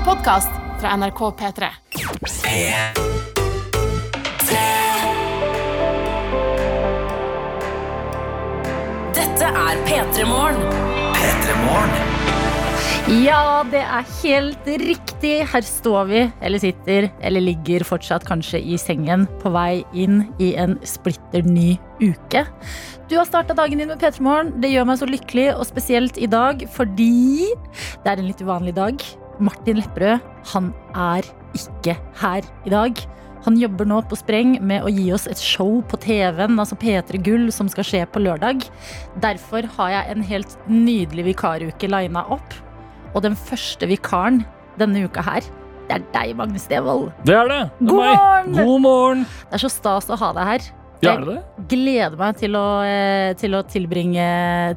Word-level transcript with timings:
en 0.00 0.06
podkast 0.06 0.50
fra 0.80 0.96
NRK 0.96 1.20
P3. 1.36 1.66
P3. 2.44 2.52
Dette 9.16 9.50
er 9.50 9.82
P3 9.88 10.24
Morgen. 10.28 10.62
Ja, 13.10 13.64
det 13.66 13.82
er 13.82 14.08
helt 14.22 14.66
riktig. 14.80 15.34
Her 15.50 15.66
står 15.66 16.04
vi, 16.08 16.24
eller 16.40 16.62
sitter, 16.62 17.10
eller 17.20 17.44
ligger 17.44 17.84
fortsatt 17.84 18.24
kanskje 18.28 18.62
i 18.62 18.78
sengen 18.80 19.26
på 19.42 19.52
vei 19.52 19.82
inn 19.92 20.22
i 20.40 20.54
en 20.56 20.78
splitter 20.86 21.44
ny 21.44 21.74
uke. 22.00 22.46
Du 23.10 23.18
har 23.18 23.26
starta 23.28 23.56
dagen 23.58 23.82
din 23.82 23.90
med 23.90 24.00
P3 24.00 24.22
Morgen. 24.24 24.54
Det 24.62 24.70
gjør 24.72 24.86
meg 24.88 25.02
så 25.02 25.10
lykkelig, 25.10 25.50
og 25.58 25.66
spesielt 25.68 26.16
i 26.16 26.30
dag 26.30 26.64
fordi 26.72 27.50
det 27.50 28.14
er 28.14 28.16
en 28.16 28.30
litt 28.30 28.40
uvanlig 28.40 28.78
dag. 28.78 29.10
Martin 29.40 29.80
Lepperød, 29.80 30.26
han 30.52 30.70
er 30.94 31.26
ikke 31.56 31.96
her 32.20 32.46
i 32.66 32.72
dag. 32.72 33.02
Han 33.46 33.56
jobber 33.56 33.88
nå 33.88 34.02
på 34.04 34.18
spreng 34.20 34.58
med 34.60 34.84
å 34.84 34.90
gi 34.92 35.06
oss 35.16 35.24
et 35.30 35.40
show 35.40 35.78
på 35.88 35.96
TV-en, 36.02 36.58
altså 36.60 36.76
P3 36.80 37.20
Gull, 37.24 37.46
som 37.54 37.70
skal 37.72 37.86
skje 37.88 38.02
på 38.12 38.20
lørdag. 38.20 38.66
Derfor 39.22 39.68
har 39.78 39.94
jeg 39.94 40.12
en 40.12 40.26
helt 40.28 40.56
nydelig 40.68 41.30
vikaruke 41.30 41.88
lina 41.88 42.26
opp. 42.28 42.58
Og 43.14 43.24
den 43.24 43.38
første 43.38 43.88
vikaren 43.90 44.42
denne 44.78 45.06
uka 45.08 45.24
her, 45.24 45.46
det 45.88 45.96
er 45.96 46.04
deg, 46.14 46.36
Magnus 46.38 46.68
Devold. 46.70 47.08
Det 47.26 47.34
er 47.34 47.48
det. 47.50 47.62
det 47.80 47.88
er 47.88 47.96
God 47.96 48.04
morgen! 48.04 48.52
God 48.60 48.84
morgen! 48.84 49.24
Det 49.48 49.58
er 49.58 49.64
så 49.64 49.72
stas 49.72 50.12
å 50.12 50.20
ha 50.20 50.30
deg 50.36 50.52
her. 50.52 50.68
Ja, 51.02 51.14
er 51.14 51.20
det 51.24 51.26
det? 51.32 51.42
Jeg 51.56 51.68
gleder 51.72 52.16
meg 52.20 52.36
til 52.36 52.56
å, 52.58 52.64
eh, 52.84 53.32
til 53.40 53.54
å 53.56 53.62
tilbringe 53.64 54.24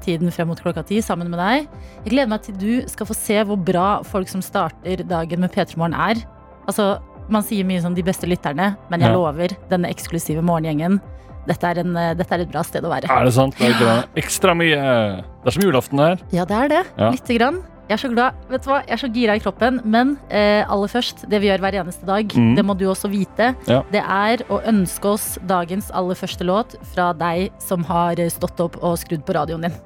tiden 0.05 0.31
frem 0.31 0.47
mot 0.47 0.59
klokka 0.61 0.85
ti 0.87 1.01
sammen 1.03 1.29
med 1.29 1.39
deg. 1.41 1.67
Jeg 2.05 2.13
gleder 2.13 2.29
meg 2.31 2.41
til 2.45 2.55
du 2.55 2.87
skal 2.87 3.09
få 3.09 3.15
se 3.17 3.41
hvor 3.43 3.57
bra 3.59 3.87
folk 4.07 4.29
som 4.31 4.41
starter 4.41 5.03
dagen 5.07 5.39
med 5.43 5.51
P3 5.51 5.75
Morgen 5.77 5.93
er. 5.93 6.21
Altså, 6.67 6.99
man 7.29 7.43
sier 7.43 7.65
mye 7.67 7.81
sånn 7.83 7.95
de 7.95 8.03
beste 8.03 8.27
lytterne, 8.27 8.75
men 8.89 8.99
jeg 9.01 9.09
Ja. 9.09 9.15
lover 9.15 9.49
denne 9.69 9.89
eksklusive 9.91 10.41
morgengjengen. 10.41 11.01
Dette 11.45 11.63
er, 11.65 11.79
en, 11.79 11.95
eh, 11.97 12.13
dette 12.13 12.31
er 12.31 12.39
et 12.41 12.51
bra 12.51 12.61
sted 12.63 12.83
å 12.83 12.89
være. 12.89 13.09
Er 13.11 13.25
det 13.25 13.33
sant? 13.33 13.57
Det 13.57 13.81
er. 13.81 14.05
Ekstra 14.15 14.55
mye. 14.55 15.23
Det 15.43 15.47
er 15.47 15.51
som 15.51 15.63
julaften 15.63 15.99
her. 15.99 16.17
Ja, 16.31 16.45
det 16.45 16.55
er 16.55 16.67
det. 16.69 16.85
Ja. 16.97 17.11
Lite 17.11 17.37
grann. 17.37 17.63
Jeg 17.93 17.99
er 17.99 18.07
så 18.07 18.09
glad. 18.09 18.37
Vet 18.49 18.63
du 18.65 18.71
hva? 18.71 18.79
Jeg 18.87 18.95
er 18.95 19.01
så 19.03 19.07
gira 19.13 19.33
i 19.37 19.41
kroppen. 19.43 19.75
Men 19.85 20.15
eh, 20.33 20.65
aller 20.65 20.89
først, 20.89 21.27
det 21.29 21.43
vi 21.43 21.51
gjør 21.51 21.61
hver 21.61 21.75
eneste 21.83 22.07
dag, 22.09 22.25
mm. 22.25 22.55
det 22.57 22.63
må 22.65 22.73
du 22.73 22.87
også 22.89 23.11
vite. 23.11 23.51
Ja. 23.69 23.83
Det 23.93 24.01
er 24.01 24.41
å 24.49 24.57
ønske 24.65 25.11
oss 25.13 25.27
dagens 25.45 25.91
aller 25.93 26.17
første 26.17 26.47
låt 26.49 26.73
fra 26.95 27.11
deg 27.13 27.53
som 27.61 27.85
har 27.85 28.17
stått 28.33 28.65
opp 28.65 28.81
og 28.81 28.97
skrudd 28.97 29.21
på 29.27 29.37
radioen 29.37 29.67
din. 29.67 29.77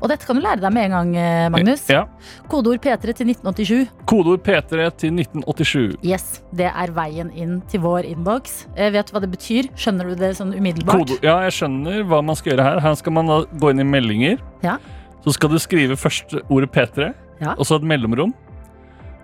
Og 0.00 0.08
dette 0.08 0.24
kan 0.24 0.40
du 0.40 0.46
lære 0.46 0.62
deg 0.64 0.72
med 0.72 0.88
en 0.88 0.96
gang, 0.96 1.12
eh, 1.20 1.50
Magnus. 1.52 1.84
Ja. 1.92 2.06
Kodeord 2.48 2.80
P3 2.80 3.12
til 3.20 3.28
1987. 3.34 3.92
Kodeord 4.08 4.40
P3 4.40 4.88
til 4.96 5.12
1987. 5.20 5.96
Yes, 6.08 6.40
Det 6.56 6.72
er 6.72 6.96
veien 6.96 7.28
inn 7.36 7.60
til 7.68 7.84
vår 7.84 8.08
innboks. 8.08 8.62
Eh, 8.76 8.88
vet 8.96 9.12
du 9.12 9.12
hva 9.12 9.20
det 9.20 9.32
betyr? 9.36 9.68
Skjønner 9.76 10.08
du 10.08 10.16
det 10.16 10.38
sånn 10.40 10.56
umiddelbart? 10.56 11.04
Kode, 11.04 11.20
ja, 11.20 11.42
jeg 11.44 11.60
skjønner 11.60 12.00
hva 12.08 12.24
man 12.24 12.36
skal 12.38 12.54
gjøre 12.54 12.64
her. 12.64 12.80
Her 12.80 12.94
skal 12.96 13.12
man 13.12 13.28
da 13.28 13.42
gå 13.44 13.76
inn 13.76 13.84
i 13.84 13.90
meldinger. 13.92 14.40
Ja. 14.64 14.78
Så 15.26 15.34
skal 15.34 15.50
du 15.50 15.58
skrive 15.58 15.96
først 15.98 16.36
ordet 16.46 16.70
P3, 16.70 17.12
Ja. 17.42 17.52
og 17.58 17.66
så 17.66 17.76
et 17.76 17.82
mellomrom. 17.82 18.32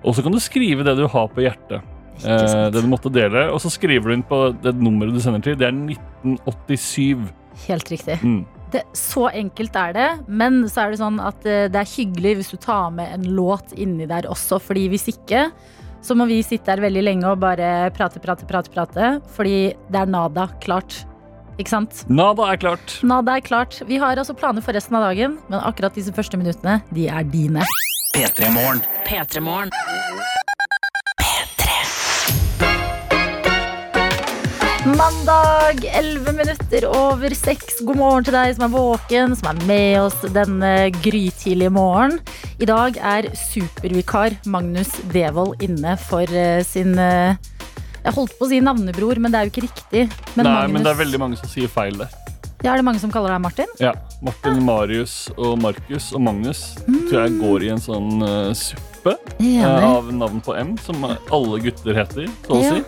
Og 0.05 0.17
så 0.17 0.23
kan 0.23 0.33
du 0.35 0.41
skrive 0.43 0.83
det 0.83 0.97
du 0.99 1.07
har 1.07 1.29
på 1.31 1.41
hjertet. 1.45 1.81
Eh, 2.27 2.71
det 2.75 2.83
du 2.83 2.89
måtte 2.91 3.11
dele. 3.13 3.47
Og 3.55 3.61
så 3.63 3.71
skriver 3.71 4.11
du 4.11 4.17
inn 4.17 4.25
på 4.27 4.41
det 4.63 4.75
nummeret 4.75 5.15
du 5.15 5.21
sender 5.23 5.41
til. 5.41 5.55
Det 5.57 5.69
er 5.69 5.73
1987. 5.73 7.31
Helt 7.69 7.93
riktig. 7.93 8.19
Mm. 8.23 8.43
Det, 8.73 8.83
så 8.97 9.29
enkelt 9.31 9.77
er 9.77 9.93
det, 9.93 10.09
men 10.33 10.63
så 10.73 10.87
er 10.87 10.91
det 10.91 11.01
sånn 11.03 11.21
at 11.21 11.45
eh, 11.47 11.67
det 11.69 11.77
er 11.83 11.91
hyggelig 11.93 12.39
hvis 12.39 12.53
du 12.55 12.57
tar 12.57 12.91
med 12.91 13.11
en 13.13 13.27
låt 13.37 13.75
inni 13.77 14.07
der 14.09 14.25
også, 14.33 14.59
fordi 14.65 14.87
hvis 14.89 15.11
ikke 15.13 15.51
så 16.03 16.17
må 16.19 16.25
vi 16.27 16.41
sitte 16.43 16.73
her 16.73 16.81
veldig 16.83 17.03
lenge 17.05 17.29
og 17.31 17.39
bare 17.45 17.91
prate, 17.95 18.19
prate, 18.19 18.47
prate, 18.49 18.73
prate, 18.75 19.11
fordi 19.37 19.75
det 19.93 20.01
er 20.01 20.09
nada 20.11 20.49
klart. 20.65 21.03
Ikke 21.63 21.71
sant? 21.77 22.03
Nada 22.11 22.49
er 22.51 22.59
klart. 22.59 22.97
Nada 23.07 23.37
er 23.39 23.45
klart. 23.47 23.77
Vi 23.87 24.01
har 24.03 24.19
altså 24.19 24.35
planer 24.35 24.65
for 24.65 24.75
resten 24.75 24.99
av 24.99 25.07
dagen, 25.07 25.39
men 25.47 25.63
akkurat 25.63 25.95
disse 25.95 26.11
første 26.15 26.41
minuttene, 26.41 26.81
de 26.91 27.07
er 27.07 27.23
dine. 27.31 27.63
P3 28.17 28.51
Morgen. 28.51 29.71
Mandag, 34.83 35.85
11 35.87 36.35
minutter 36.35 36.89
over 36.91 37.31
6. 37.31 37.85
God 37.87 38.01
morgen 38.01 38.27
til 38.27 38.35
deg 38.35 38.57
som 38.57 38.67
er 38.67 38.73
våken, 38.75 39.37
som 39.39 39.53
er 39.53 39.63
med 39.69 40.01
oss 40.01 40.19
denne 40.35 40.91
grytidlige 40.99 41.71
morgen. 41.71 42.19
I 42.59 42.67
dag 42.67 42.99
er 42.99 43.31
supervikar 43.39 44.35
Magnus 44.51 44.91
Devold 45.15 45.63
inne 45.63 45.95
for 46.03 46.27
eh, 46.27 46.65
sin 46.67 46.99
eh, 46.99 47.39
Jeg 48.03 48.15
holdt 48.17 48.35
på 48.39 48.47
å 48.47 48.51
si 48.51 48.59
navnebror, 48.65 49.19
men 49.23 49.31
det 49.33 49.39
er 49.41 49.47
jo 49.49 49.53
ikke 49.55 49.65
riktig. 49.69 50.05
Men 50.35 50.45
Nei, 50.49 50.53
Magnus, 50.55 50.73
men 50.75 50.83
det 50.87 50.91
er 50.93 50.99
veldig 51.05 51.21
mange 51.23 51.37
som 51.39 51.49
sier 51.53 51.69
feil 51.71 51.99
der. 52.01 52.09
ja, 52.63 52.73
er 52.73 52.77
det 52.81 52.85
mange 52.87 53.01
som 53.03 53.11
kaller 53.15 53.31
deg 53.35 53.43
Martin? 53.45 53.71
Ja. 53.83 53.93
Martin, 54.23 54.59
Marius 54.67 55.15
og 55.37 55.57
Markus 55.63 56.13
og 56.15 56.21
Magnus 56.23 56.61
tror 56.87 57.17
jeg 57.25 57.39
går 57.41 57.63
i 57.67 57.71
en 57.75 57.81
sånn 57.83 58.23
uh, 58.23 58.51
suppe 58.55 59.15
uh, 59.19 59.87
av 59.87 60.11
navn 60.15 60.43
på 60.43 60.55
M, 60.59 60.77
som 60.83 61.03
alle 61.07 61.59
gutter 61.65 61.95
heter, 62.03 62.27
så 62.47 62.59
å 62.59 62.63
Ja. 62.63 62.75
si. 62.75 62.83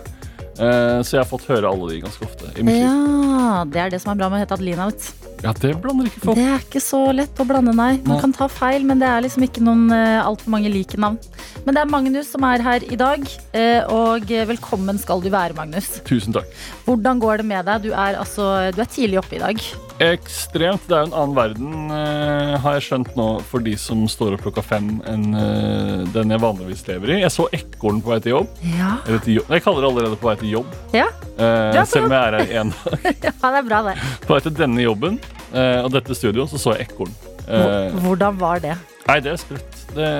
Uh, 0.54 1.02
så 1.02 1.16
jeg 1.16 1.22
har 1.24 1.26
fått 1.26 1.48
høre 1.50 1.66
alle 1.66 1.88
de 1.90 2.00
ganske 2.04 2.22
ofte 2.26 2.50
i 2.54 2.62
mitt 2.62 2.76
liv. 2.78 2.84
Ja, 2.86 3.64
det 3.66 3.80
er 3.82 3.90
det 3.90 3.98
som 4.02 4.12
er 4.14 4.20
bra 4.20 4.28
med 4.30 4.38
å 4.38 4.44
hete 4.44 4.54
Adelina. 4.54 4.86
vet. 4.90 5.33
Ja, 5.44 5.52
det 5.60 5.74
blander 5.82 6.08
ikke 6.08 6.22
folk. 6.22 6.38
Det 6.38 6.44
er 6.48 6.62
ikke 6.62 6.80
så 6.80 7.00
lett 7.12 7.40
å 7.42 7.44
blande, 7.44 7.74
nei. 7.76 7.98
Man 8.08 8.22
kan 8.22 8.32
ta 8.32 8.48
feil, 8.48 8.86
men 8.88 9.02
det 9.02 9.10
er 9.10 9.24
liksom 9.26 9.44
ikke 9.44 9.64
noen 9.64 9.90
uh, 9.92 10.24
altfor 10.24 10.54
mange 10.54 10.72
like 10.72 10.96
navn. 11.00 11.18
Men 11.66 11.76
det 11.76 11.82
er 11.82 11.90
Magnus 11.92 12.30
som 12.32 12.44
er 12.48 12.64
her 12.64 12.84
i 12.88 12.96
dag, 13.00 13.24
eh, 13.56 13.86
og 13.92 14.28
velkommen 14.48 14.98
skal 15.00 15.22
du 15.24 15.30
være, 15.32 15.56
Magnus. 15.56 15.86
Tusen 16.04 16.34
takk. 16.36 16.48
Hvordan 16.84 17.20
går 17.22 17.40
det 17.40 17.46
med 17.48 17.64
deg? 17.68 17.86
Du 17.86 17.92
er, 17.92 18.18
altså, 18.20 18.48
du 18.74 18.82
er 18.84 18.90
tidlig 18.90 19.20
oppe 19.22 19.38
i 19.38 19.40
dag. 19.40 19.62
Ekstremt. 20.04 20.84
Det 20.88 20.96
er 20.96 21.04
jo 21.04 21.08
en 21.08 21.16
annen 21.20 21.36
verden, 21.36 21.74
eh, 21.94 22.54
har 22.60 22.76
jeg 22.76 22.86
skjønt 22.88 23.12
nå, 23.16 23.28
for 23.48 23.64
de 23.64 23.76
som 23.80 24.04
står 24.10 24.36
opp 24.36 24.44
klokka 24.44 24.64
fem 24.66 24.90
enn 25.08 25.28
eh, 25.38 26.04
den 26.12 26.34
jeg 26.34 26.42
vanligvis 26.42 26.84
lever 26.88 27.14
i. 27.14 27.20
Jeg 27.22 27.32
så 27.32 27.46
ekorn 27.54 28.02
på 28.02 28.12
vei 28.12 28.18
til 28.24 28.34
jobb. 28.34 28.58
Ja, 28.74 28.96
til 29.14 29.38
jobb. 29.38 29.54
Jeg 29.54 29.64
kaller 29.64 29.84
det 29.86 29.92
allerede 29.92 30.20
på 30.20 30.32
vei 30.32 30.36
til 30.42 30.56
jobb. 30.58 30.74
ja. 30.96 31.08
Eh, 31.34 31.80
selv 31.90 32.06
om 32.06 32.12
jeg 32.14 32.20
er 32.20 32.36
her 32.38 32.60
én 32.60 32.68
dag. 32.74 33.08
ja 33.26 33.32
det 33.34 33.58
er 33.58 33.64
bra, 33.66 33.80
det. 33.88 33.94
På 34.26 34.36
vei 34.36 34.42
til 34.44 34.54
denne 34.54 34.84
jobben 34.84 35.16
eh, 35.52 35.80
og 35.84 35.90
dette 35.94 36.14
studioet, 36.16 36.50
så 36.50 36.58
så 36.60 36.74
jeg 36.78 36.88
ekorn. 36.88 37.12
Eh, 37.48 37.92
Hvordan 38.04 38.38
var 38.40 38.60
det? 38.64 38.76
Nei, 39.08 39.18
det 39.20 39.32
er 39.34 39.36
sprøtt. 39.40 39.80
Det, 39.94 40.10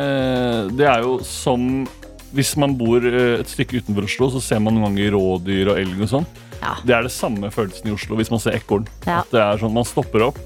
det 0.76 0.84
er 0.86 1.00
jo 1.06 1.18
som 1.24 1.86
Hvis 2.34 2.56
man 2.58 2.74
bor 2.76 2.98
eh, 3.06 3.38
et 3.40 3.48
stykke 3.48 3.78
utenfor 3.80 4.04
Oslo, 4.08 4.28
så 4.34 4.40
ser 4.42 4.58
man 4.60 4.74
noen 4.74 4.90
ganger 4.90 5.12
rådyr 5.14 5.68
og 5.72 5.78
elg 5.78 6.00
og 6.02 6.08
sånn. 6.10 6.26
Ja. 6.60 6.72
Det 6.84 6.94
er 6.96 7.02
det 7.06 7.12
samme 7.14 7.50
følelsen 7.54 7.88
i 7.90 7.94
Oslo 7.94 8.16
hvis 8.18 8.30
man 8.32 8.40
ser 8.42 8.56
ekorn. 8.58 8.88
Ja. 9.06 9.20
At 9.22 9.30
det 9.30 9.40
er 9.40 9.60
sånn, 9.62 9.72
Man 9.76 9.84
stopper 9.86 10.26
opp. 10.32 10.38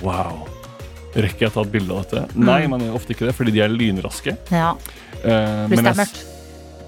Wow. 0.00 0.46
Rekker 1.18 1.46
jeg 1.46 1.50
å 1.50 1.54
ta 1.58 1.62
et 1.66 1.72
bilde 1.72 1.92
av 1.94 2.04
dette? 2.06 2.24
Nei, 2.38 2.62
Mm. 2.64 2.70
man 2.70 2.80
gjør 2.80 2.94
ofte 2.98 3.12
ikke 3.14 3.26
det, 3.28 3.34
fordi 3.36 3.52
de 3.52 3.60
er 3.64 3.68
lynraske. 3.68 4.36
Ja, 4.50 4.74
Eh, 5.18 5.66
Pluss 5.66 5.82
det 5.82 5.88
er 5.90 5.98
mørkt. 5.98 6.18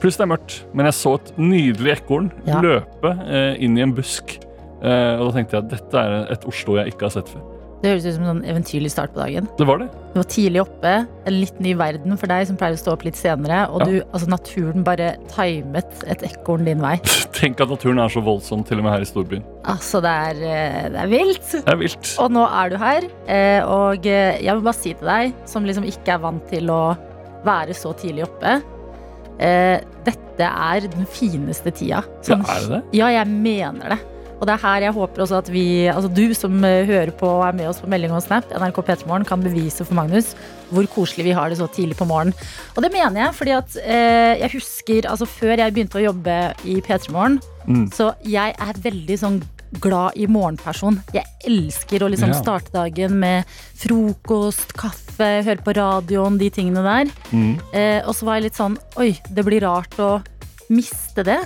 Pluss 0.01 0.17
det 0.17 0.23
er 0.23 0.29
mørkt. 0.31 0.53
Men 0.73 0.87
jeg 0.87 0.95
så 0.95 1.15
et 1.19 1.33
nydelig 1.37 1.97
ekorn 1.99 2.29
løpe 2.63 3.11
eh, 3.27 3.57
inn 3.65 3.77
i 3.77 3.83
en 3.83 3.93
busk. 3.93 4.37
Eh, 4.83 5.15
og 5.21 5.31
da 5.31 5.33
tenkte 5.39 5.57
jeg 5.59 5.65
at 5.67 5.73
dette 5.77 6.05
er 6.05 6.33
et 6.33 6.45
Oslo 6.49 6.77
jeg 6.81 6.95
ikke 6.95 7.09
har 7.09 7.11
sett 7.21 7.29
før. 7.29 7.43
Det 7.81 7.89
høres 7.95 8.05
ut 8.05 8.13
som 8.13 8.25
en 8.27 8.29
sånn 8.35 8.43
eventyrlig 8.45 8.91
start 8.93 9.15
på 9.15 9.23
dagen. 9.23 9.47
Det 9.57 9.65
var 9.65 9.79
det. 9.81 9.87
Du 10.13 10.19
var 10.21 10.27
tidlig 10.29 10.61
oppe, 10.61 10.91
en 11.25 11.33
litt 11.41 11.61
ny 11.65 11.71
verden 11.81 12.19
for 12.21 12.29
deg 12.29 12.43
som 12.51 12.59
pleier 12.61 12.77
å 12.77 12.81
stå 12.83 12.93
opp 12.93 13.07
litt 13.07 13.17
senere, 13.17 13.63
og 13.73 13.81
Ja. 13.81 13.87
du, 13.89 13.95
altså 14.13 14.29
naturen 14.29 14.85
bare 14.85 15.15
timet 15.33 16.03
et 16.07 16.21
ekorn 16.29 16.67
din 16.69 16.83
vei. 16.85 16.99
Tenk 17.41 17.59
at 17.65 17.73
naturen 17.73 17.99
er 18.05 18.13
så 18.13 18.21
voldsom, 18.21 18.67
til 18.69 18.83
og 18.83 18.85
med 18.85 18.93
her 18.93 19.01
i 19.01 19.09
storbyen. 19.09 19.47
Altså, 19.65 20.03
det 20.05 20.13
er, 20.13 20.43
eh, 20.45 20.89
det 20.93 21.01
er 21.07 21.09
vilt. 21.09 21.49
Det 21.57 21.73
er 21.73 21.81
vilt. 21.81 22.13
Og 22.21 22.29
nå 22.37 22.45
er 22.53 22.69
du 22.69 22.77
her, 22.77 23.09
eh, 23.33 23.65
og 23.65 24.05
jeg 24.05 24.45
vil 24.53 24.61
bare 24.69 24.77
si 24.77 24.93
til 24.93 25.09
deg, 25.09 25.33
som 25.49 25.65
liksom 25.65 25.89
ikke 25.89 26.19
er 26.19 26.19
vant 26.29 26.45
til 26.53 26.69
å 26.69 26.83
være 27.49 27.73
så 27.73 27.95
tidlig 27.97 28.29
oppe 28.29 28.59
Dette 29.41 30.45
er 30.45 30.85
den 30.85 31.07
fineste 31.09 31.71
tida. 31.73 32.03
Sånn- 32.21 32.45
Ja, 32.45 32.53
er 32.57 32.61
det 32.61 32.69
det? 32.69 32.83
Ja, 32.99 33.07
jeg 33.09 33.27
mener 33.29 33.89
det. 33.95 33.99
Og 34.41 34.47
det 34.49 34.55
er 34.55 34.63
her 34.65 34.81
jeg 34.87 34.95
håper 34.97 35.21
også 35.21 35.37
at 35.43 35.49
vi, 35.53 35.65
altså 35.93 36.09
du 36.17 36.33
som 36.35 36.65
eh, 36.65 36.87
hører 36.89 37.11
på 37.13 37.29
og 37.29 37.43
er 37.45 37.53
med 37.59 37.69
oss 37.69 37.83
på 37.83 37.91
melding 37.93 38.15
og 38.17 38.23
snap, 38.25 38.49
NRK 38.57 38.81
P3morgen, 38.87 39.27
kan 39.29 39.43
bevise 39.45 39.85
for 39.85 39.95
Magnus 39.99 40.33
hvor 40.71 40.87
koselig 40.87 41.25
vi 41.27 41.33
har 41.37 41.51
det 41.51 41.59
så 41.59 41.67
tidlig 41.69 41.97
på 41.99 42.07
morgenen. 42.07 42.33
Og 42.77 42.83
det 42.85 42.93
mener 42.95 43.25
jeg, 43.27 43.35
fordi 43.37 43.53
at 43.59 43.77
eh, 43.85 44.39
jeg 44.41 44.53
husker, 44.55 45.09
altså 45.11 45.27
før 45.29 45.57
jeg 45.59 45.75
begynte 45.75 45.99
å 46.01 46.05
jobbe 46.09 46.41
i 46.65 46.81
P3morgen, 46.81 47.41
Mm. 47.69 47.91
så 47.93 48.15
jeg 48.25 48.55
er 48.57 48.79
veldig 48.83 49.17
sånn 49.21 49.35
glad 49.85 50.17
i 50.17 50.25
morgenperson. 50.27 50.97
Jeg 51.15 51.27
elsker 51.47 52.01
å 52.03 52.09
liksom 52.11 52.33
Ja. 52.33 52.39
starte 52.41 52.73
dagen 52.73 53.19
med 53.21 53.45
frokost, 53.77 54.73
kaffe, 54.79 55.29
høre 55.45 55.61
på 55.63 55.75
radioen, 55.77 56.39
de 56.41 56.49
tingene 56.51 56.83
der. 56.83 57.11
Mm. 57.31 57.61
Eh, 57.77 58.01
og 58.07 58.15
så 58.17 58.25
var 58.29 58.39
jeg 58.39 58.45
litt 58.49 58.59
sånn 58.59 58.79
Oi, 58.97 59.13
det 59.29 59.45
blir 59.47 59.61
rart 59.67 59.95
å 60.01 60.23
miste 60.71 61.25
det. 61.27 61.39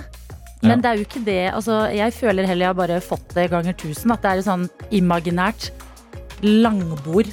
Men 0.67 0.81
det 0.81 0.89
er 0.91 0.95
jo 1.01 1.05
ikke 1.07 1.23
det. 1.25 1.39
Altså, 1.53 1.79
jeg 1.95 2.13
føler 2.13 2.45
heller 2.49 2.65
jeg 2.65 2.73
har 2.73 2.79
bare 2.81 2.99
fått 3.01 3.33
det 3.35 3.49
ganger 3.51 3.73
tusen. 3.77 4.11
At 4.11 4.21
det 4.25 4.31
er 4.31 4.37
et 4.43 4.47
sånn 4.49 4.69
imaginært 4.91 5.71
langbord 6.43 7.27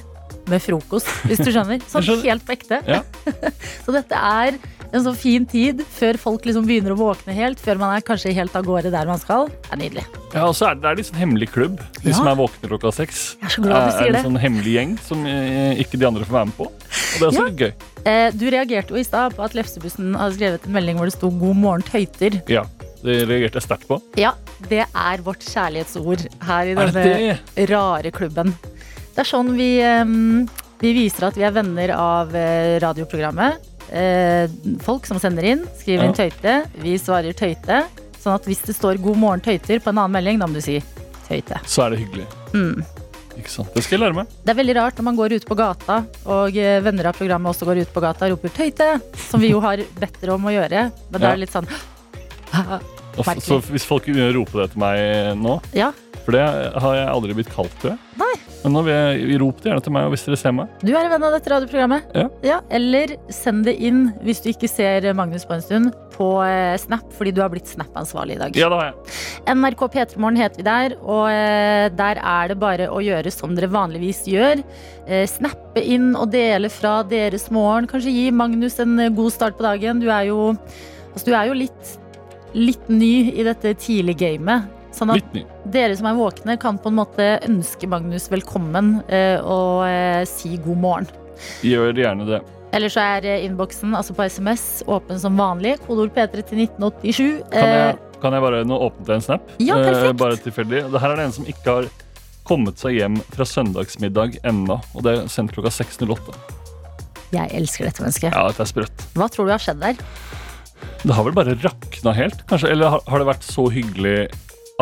med 0.50 0.58
frokost, 0.62 1.06
hvis 1.28 1.38
du 1.38 1.52
skjønner. 1.54 1.78
Sånn 1.92 2.22
helt 2.24 2.42
på 2.46 2.54
ekte. 2.56 2.80
Ja. 2.88 3.02
Så 3.84 3.92
dette 3.94 4.18
er 4.18 4.56
En 4.92 5.00
sånn 5.00 5.16
fin 5.16 5.46
tid 5.48 5.78
før 5.88 6.18
folk 6.20 6.44
liksom 6.44 6.66
begynner 6.68 6.92
å 6.92 6.98
våkne 6.98 7.32
helt. 7.32 7.56
Før 7.64 7.78
man 7.80 7.94
er 7.96 8.02
kanskje 8.04 8.34
helt 8.36 8.52
av 8.58 8.66
gårde 8.66 8.90
der 8.92 9.06
man 9.08 9.16
skal. 9.22 9.46
Det 9.48 9.70
er 9.72 9.78
nydelig. 9.80 10.02
Ja, 10.34 10.42
og 10.50 10.52
så 10.58 10.66
er 10.68 10.74
det, 10.76 10.82
det 10.82 10.90
er 10.90 10.98
litt 10.98 11.08
sånn 11.08 11.20
hemmelig 11.22 11.48
klubb, 11.54 11.78
de 12.02 12.10
Ja. 12.10 12.16
som 12.18 12.28
er 12.28 12.36
våkne 12.36 12.68
klokka 12.68 12.92
seks. 12.92 13.22
Jeg 13.40 13.46
er 13.48 13.54
så 13.54 13.64
glad 13.64 13.72
du 13.72 13.88
er 13.88 13.96
sier 13.96 14.10
en 14.10 14.18
det. 14.18 14.22
sånn 14.26 14.36
hemmelig 14.42 14.74
gjeng 14.76 14.92
som 15.00 15.24
eh, 15.24 15.80
ikke 15.80 15.96
de 16.02 16.08
andre 16.10 16.26
får 16.28 16.36
være 16.36 16.50
med 16.50 16.56
på. 16.58 16.66
Og 16.68 17.16
det 17.16 17.22
er 17.22 17.30
også 17.30 17.40
Ja. 17.40 17.48
litt 17.48 17.62
gøy. 17.64 17.72
Eh, 18.04 18.28
du 18.36 18.44
reagerte 18.52 18.92
jo 18.92 19.00
i 19.00 19.06
stad 19.08 19.32
på 19.38 19.46
at 19.48 19.56
Lefsebussen 19.56 20.12
hadde 20.20 20.36
skrevet 20.36 20.68
en 20.68 20.76
melding 20.76 21.00
hvor 21.00 21.08
det 21.08 21.16
sto 21.16 21.30
'God 21.32 21.56
morgen, 21.56 21.82
tøyter'. 21.88 22.42
Ja, 22.52 22.66
det 23.02 23.16
reagerte 23.28 23.60
sterkt 23.64 23.88
på. 23.88 23.98
Ja, 24.20 24.34
det 24.68 24.84
er 24.86 25.22
vårt 25.26 25.42
kjærlighetsord 25.46 26.26
her 26.46 26.70
i 26.70 26.76
denne 26.78 27.38
rare 27.72 28.10
klubben. 28.14 28.54
Det 29.12 29.24
er 29.24 29.28
sånn 29.28 29.50
vi, 29.56 29.70
vi 30.80 30.92
viser 30.96 31.28
at 31.28 31.36
vi 31.36 31.44
er 31.46 31.52
venner 31.54 31.92
av 31.96 32.32
eh, 32.36 32.78
radioprogrammet. 32.82 33.68
Eh, 33.92 34.46
folk 34.80 35.04
som 35.06 35.18
sender 35.20 35.44
inn, 35.50 35.66
skriver 35.82 36.06
inn 36.08 36.16
tøyte. 36.16 36.54
Vi 36.80 36.94
svarer 37.00 37.36
tøyte. 37.36 37.82
Sånn 38.22 38.36
at 38.38 38.46
hvis 38.46 38.62
det 38.64 38.76
står 38.78 39.00
'God 39.02 39.18
morgen, 39.18 39.42
tøyter' 39.42 39.82
på 39.82 39.90
en 39.90 39.98
annen 39.98 40.14
melding, 40.14 40.38
da 40.38 40.46
må 40.46 40.54
du 40.54 40.62
si 40.64 40.78
tøyte. 41.26 41.58
Så 41.66 41.82
er 41.84 41.90
det 41.90 42.04
hyggelig. 42.04 42.26
Mm. 42.54 42.84
Ikke 43.36 43.50
sant? 43.50 43.72
Det 43.74 43.82
skal 43.82 43.96
jeg 43.98 44.02
lære 44.04 44.14
meg. 44.20 44.32
Det 44.44 44.52
er 44.52 44.58
veldig 44.60 44.76
rart 44.78 44.98
når 45.00 45.06
man 45.08 45.16
går 45.18 45.34
ut 45.40 45.46
på 45.48 45.56
gata, 45.58 45.96
og 46.30 46.56
eh, 46.56 46.78
venner 46.84 47.08
av 47.10 47.16
programmet 47.18 47.50
også 47.50 47.66
går 47.68 47.82
ut 47.82 47.92
på 47.92 48.00
gata 48.04 48.28
og 48.28 48.36
roper 48.36 48.54
'tøyte', 48.54 48.90
som 49.28 49.40
vi 49.42 49.50
jo 49.52 49.60
har 49.64 49.82
bedt 49.98 50.20
dere 50.22 50.36
om 50.38 50.44
å 50.46 50.52
gjøre. 50.54 50.90
Men 51.10 51.20
det 51.20 51.26
Ja. 51.28 51.32
er 51.32 51.42
litt 51.42 51.52
sånn 51.52 51.66
Og 53.12 53.26
så, 53.26 53.36
så 53.44 53.60
hvis 53.72 53.84
folk 53.84 54.06
begynner 54.08 54.32
rope 54.36 54.56
det 54.62 54.70
til 54.72 54.80
meg 54.80 55.36
nå, 55.40 55.58
Ja, 55.76 55.90
for 56.22 56.36
det 56.36 56.42
har 56.44 56.94
jeg 56.94 57.06
aldri 57.10 57.34
blitt 57.34 57.50
kalt, 57.50 57.72
tror 57.82 57.94
jeg. 57.94 58.00
Nei. 58.20 58.32
Men 58.62 58.76
nå 58.76 58.82
vil 58.86 58.94
jeg 58.94 59.38
rop 59.42 59.58
det 59.58 59.70
gjerne 59.70 59.82
til 59.82 59.94
meg 59.96 60.04
hvis 60.12 60.24
dere 60.28 60.38
ser 60.38 60.52
meg. 60.54 60.74
du 60.86 60.92
er 60.92 61.00
en 61.00 61.10
venn 61.10 61.24
av 61.26 61.34
dette 61.34 61.50
radioprogrammet. 61.50 62.12
Ja. 62.46 62.60
Eller 62.70 63.16
send 63.34 63.64
det 63.66 63.74
inn 63.82 64.04
hvis 64.22 64.42
du 64.44 64.52
ikke 64.52 64.70
ser 64.70 65.08
Magnus 65.18 65.46
på 65.48 65.56
en 65.56 65.64
stund, 65.64 65.96
på 66.14 66.28
eh, 66.46 66.76
Snap, 66.78 67.08
fordi 67.16 67.32
du 67.34 67.40
har 67.42 67.50
blitt 67.50 67.70
Snap-ansvarlig 67.72 68.36
i 68.36 68.42
dag. 68.44 68.58
Ja, 68.60 68.68
det 68.70 68.78
har 68.78 68.90
jeg. 68.92 69.16
NRK 69.58 69.82
P3morgen 69.96 70.38
heter 70.38 70.62
vi 70.62 70.66
der, 70.68 70.94
og 71.02 71.24
eh, 71.32 71.88
der 71.98 72.20
er 72.22 72.52
det 72.52 72.58
bare 72.62 72.86
å 72.92 73.02
gjøre 73.02 73.32
som 73.34 73.56
dere 73.58 73.72
vanligvis 73.72 74.22
gjør. 74.30 74.62
Eh, 75.08 75.24
snappe 75.30 75.82
inn 75.82 76.12
og 76.14 76.30
dele 76.34 76.70
fra 76.70 77.00
deres 77.08 77.48
morgen. 77.50 77.90
Kanskje 77.90 78.14
gi 78.14 78.28
Magnus 78.30 78.78
en 78.84 79.08
god 79.16 79.34
start 79.34 79.58
på 79.58 79.66
dagen. 79.66 80.04
Du 80.04 80.06
er 80.12 80.30
jo, 80.30 80.52
altså, 81.10 81.26
du 81.26 81.34
er 81.34 81.50
jo 81.50 81.58
litt, 81.64 81.96
litt 82.52 82.88
ny 82.88 83.32
i 83.32 83.44
dette 83.46 83.74
tidlige 83.80 84.22
gamet. 84.24 84.70
Sånn 84.92 85.14
at 85.14 85.36
dere 85.72 85.94
som 85.96 86.10
er 86.10 86.16
våkne, 86.18 86.58
kan 86.60 86.76
på 86.80 86.90
en 86.92 86.98
måte 86.98 87.28
ønske 87.46 87.88
Magnus 87.88 88.28
velkommen 88.32 88.98
eh, 89.08 89.38
og 89.40 89.86
eh, 89.88 90.20
si 90.28 90.58
god 90.60 90.82
morgen. 90.82 91.08
Gjør 91.64 91.96
gjerne 91.96 92.28
det. 92.28 92.42
Eller 92.76 92.92
så 92.92 93.04
er 93.16 93.28
eh, 93.28 93.46
innboksen 93.46 93.96
altså 93.96 94.16
på 94.16 94.26
SMS 94.28 94.84
åpen 94.84 95.20
som 95.20 95.40
vanlig. 95.40 95.78
Kodeord 95.86 96.12
P3 96.16 96.44
til 96.44 96.64
1987. 96.66 97.40
Kan 97.52 97.72
jeg, 97.72 97.96
kan 98.20 98.36
jeg 98.36 98.44
bare 98.44 98.62
nå 98.68 98.80
åpne 98.88 99.08
til 99.08 99.16
en 99.16 99.24
snap? 99.24 99.52
Ja, 99.60 99.80
perfekt. 99.80 100.20
Bare 100.20 100.40
tilfeldig. 100.44 100.84
Det 100.92 101.04
her 101.04 101.14
er 101.14 101.22
det 101.22 101.28
en 101.30 101.36
som 101.40 101.48
ikke 101.48 101.78
har 101.78 101.90
kommet 102.48 102.80
seg 102.82 102.98
hjem 102.98 103.20
fra 103.32 103.46
søndagsmiddag 103.48 104.40
ennå. 104.48 104.76
Og 104.92 105.06
det 105.06 105.16
er 105.16 105.32
sendt 105.32 105.56
klokka 105.56 105.72
6.08. 105.72 106.36
jeg 107.32 107.48
elsker 107.56 107.88
dette 107.88 108.04
mennesket. 108.04 108.32
Ja, 108.32 108.44
dette 108.50 108.66
er 108.66 108.72
sprøtt. 108.74 109.08
Hva 109.16 109.32
tror 109.32 109.48
du 109.48 109.54
har 109.56 109.62
skjedd 109.62 109.80
der? 109.80 110.00
Det 111.02 111.14
har 111.16 111.26
vel 111.26 111.34
bare 111.34 111.56
rakna 111.58 112.12
helt, 112.14 112.44
kanskje? 112.50 112.70
Eller 112.74 112.92
har, 112.94 113.02
har 113.10 113.22
det 113.22 113.26
vært 113.26 113.46
så 113.46 113.66
hyggelig 113.72 114.16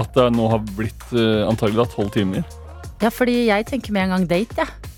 at 0.01 0.13
det 0.17 0.27
nå 0.37 0.49
har 0.53 0.61
blitt 0.77 1.07
uh, 1.17 1.49
antagelig 1.49 1.89
tolv 1.95 2.13
timer? 2.15 2.45
Ja, 3.01 3.09
fordi 3.13 3.47
jeg 3.49 3.67
tenker 3.71 3.95
med 3.97 4.09
en 4.09 4.15
gang 4.17 4.27
date, 4.29 4.61
jeg. 4.61 4.91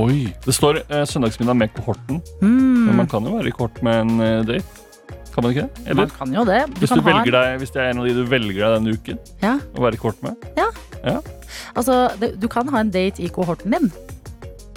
Oi! 0.00 0.30
Det 0.44 0.54
står 0.54 0.80
uh, 0.86 1.02
søndagsmiddag 1.08 1.58
med 1.58 1.74
kohorten. 1.76 2.22
Mm, 2.40 2.86
Men 2.86 3.02
man 3.02 3.10
kan 3.10 3.26
jo 3.26 3.34
være 3.36 3.50
i 3.50 3.56
kohort 3.56 3.82
med 3.84 4.04
en 4.04 4.14
uh, 4.22 4.46
date. 4.46 4.86
Kan 5.32 5.44
man 5.46 5.54
ikke 5.54 5.64
det? 5.66 5.84
Eller 5.88 6.06
man 6.06 6.14
kan 6.14 6.34
jo 6.36 6.46
det. 6.48 6.62
Du 6.70 6.80
hvis, 6.82 6.92
du 6.92 7.04
velger 7.04 7.34
deg, 7.34 7.58
hvis 7.62 7.74
det 7.74 7.82
er 7.82 7.90
en 7.92 8.02
av 8.02 8.08
de 8.08 8.16
du 8.16 8.24
velger 8.28 8.58
deg 8.60 8.74
denne 8.76 8.96
uken 8.96 9.20
Ja, 9.40 9.54
å 9.72 9.84
være 9.84 9.96
i 9.96 10.00
kohort 10.02 10.20
med. 10.24 10.48
altså, 11.72 11.98
det, 12.20 12.34
du 12.40 12.48
kan 12.52 12.68
ha 12.68 12.82
en 12.84 12.92
date 12.92 13.24
i 13.24 13.30
kohorten 13.32 13.72
din. 13.72 13.88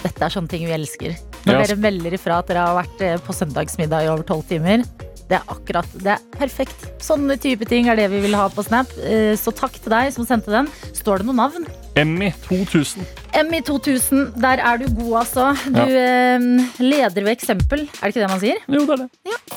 Dette 0.00 0.24
er 0.24 0.32
sånne 0.32 0.48
ting 0.48 0.64
vi 0.64 0.72
elsker. 0.72 1.12
Når 1.44 1.52
Ja. 1.52 1.60
dere 1.62 1.76
melder 1.78 2.16
ifra 2.16 2.40
at 2.40 2.48
dere 2.50 2.64
har 2.64 2.78
vært 2.80 3.04
på 3.26 3.36
søndagsmiddag 3.36 4.06
i 4.06 4.08
over 4.10 4.24
tolv 4.26 4.48
timer. 4.48 4.82
Det 5.26 5.40
er 5.40 5.48
akkurat, 5.50 5.88
det 6.04 6.12
er 6.14 6.20
perfekt. 6.38 6.84
Sånne 7.02 7.34
type 7.42 7.66
ting 7.66 7.88
er 7.90 7.98
det 7.98 8.06
vi 8.12 8.20
vil 8.22 8.36
ha 8.38 8.46
på 8.52 8.62
Snap. 8.62 8.92
Eh, 9.02 9.34
Så 9.38 9.50
takk 9.54 9.74
til 9.82 9.90
deg 9.90 10.12
som 10.14 10.26
sendte 10.28 10.52
den. 10.54 10.68
Står 10.94 11.18
det 11.22 11.26
noe 11.26 11.34
navn? 11.34 11.66
Emmy 11.98 12.30
2000. 12.46 13.02
Emmy 13.34 13.60
2000, 13.64 14.34
der 14.40 14.62
er 14.62 14.78
du 14.78 14.86
god, 14.94 15.14
altså. 15.24 15.48
Du 15.66 15.82
ja. 15.82 16.38
leder 16.78 17.24
ved 17.24 17.32
eksempel. 17.34 17.88
Er 17.88 18.06
det 18.06 18.14
ikke 18.14 18.22
det 18.22 18.30
man 18.30 18.42
sier? 18.44 18.62
Jo, 18.68 18.84
det 18.86 18.98
er 19.00 19.06
det. 19.06 19.55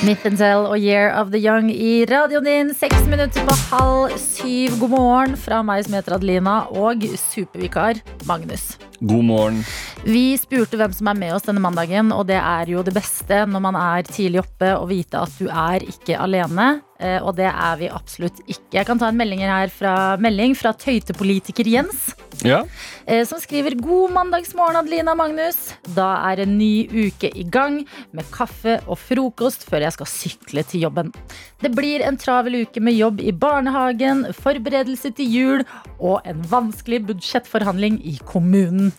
Smith 0.00 0.24
Tell 0.24 0.64
og 0.64 0.78
Year 0.80 1.10
of 1.12 1.28
the 1.28 1.36
Young 1.36 1.66
i 1.68 2.06
radioen 2.08 2.46
din. 2.46 2.68
Seks 2.72 3.02
minutter 3.04 3.44
på 3.44 3.56
halv 3.68 4.14
syv. 4.16 4.78
God 4.80 4.94
morgen 4.94 5.34
fra 5.36 5.58
meg 5.60 5.82
som 5.84 5.98
heter 5.98 6.14
Adelina, 6.16 6.54
og 6.72 7.04
supervikar 7.20 8.00
Magnus. 8.24 8.78
God 9.04 9.26
morgen. 9.28 9.60
Vi 10.08 10.38
spurte 10.40 10.80
hvem 10.80 10.94
som 10.96 11.12
er 11.12 11.20
med 11.20 11.34
oss 11.36 11.44
denne 11.44 11.60
mandagen, 11.60 12.14
og 12.16 12.30
det 12.32 12.40
er 12.40 12.72
jo 12.72 12.80
det 12.86 12.96
beste 12.96 13.42
når 13.44 13.64
man 13.66 13.76
er 13.76 14.08
tidlig 14.08 14.40
oppe 14.40 14.72
og 14.78 14.88
vite 14.88 15.20
at 15.20 15.36
du 15.36 15.52
er 15.52 15.84
ikke 15.84 16.16
alene. 16.16 16.78
Eh, 17.00 17.18
Og 17.22 17.34
det 17.38 17.48
er 17.50 17.76
vi 17.80 17.88
absolutt 17.90 18.40
ikke. 18.46 18.78
Jeg 18.78 18.86
kan 18.86 19.00
ta 19.00 19.08
en 19.10 19.18
melding 19.18 19.42
her 19.44 19.72
fra, 19.72 20.16
melding 20.20 20.54
fra 20.58 20.72
tøytepolitiker 20.76 21.68
Jens. 21.68 22.10
Ja. 22.46 22.62
eh, 23.06 23.24
som 23.28 23.40
skriver 23.42 23.74
God 23.76 24.14
mandagsmorgen, 24.14 24.78
Adelina 24.80 25.14
Magnus. 25.18 25.74
Da 25.96 26.12
er 26.30 26.44
en 26.44 26.56
ny 26.58 26.86
uke 26.88 27.32
i 27.36 27.44
gang 27.44 27.82
med 28.16 28.28
kaffe 28.32 28.78
og 28.86 28.96
frokost 29.00 29.66
før 29.68 29.84
jeg 29.84 29.96
skal 29.98 30.10
sykle 30.12 30.64
til 30.64 30.86
jobben. 30.86 31.12
Det 31.60 31.72
blir 31.76 32.04
en 32.06 32.16
travel 32.20 32.62
uke 32.62 32.80
med 32.80 32.96
jobb 32.96 33.20
i 33.20 33.32
barnehagen, 33.32 34.24
forberedelse 34.40 35.12
til 35.18 35.34
jul 35.34 35.66
og 35.98 36.24
en 36.24 36.40
vanskelig 36.48 37.02
budsjettforhandling 37.10 38.00
i 38.08 38.16
kommunen. 38.24 38.94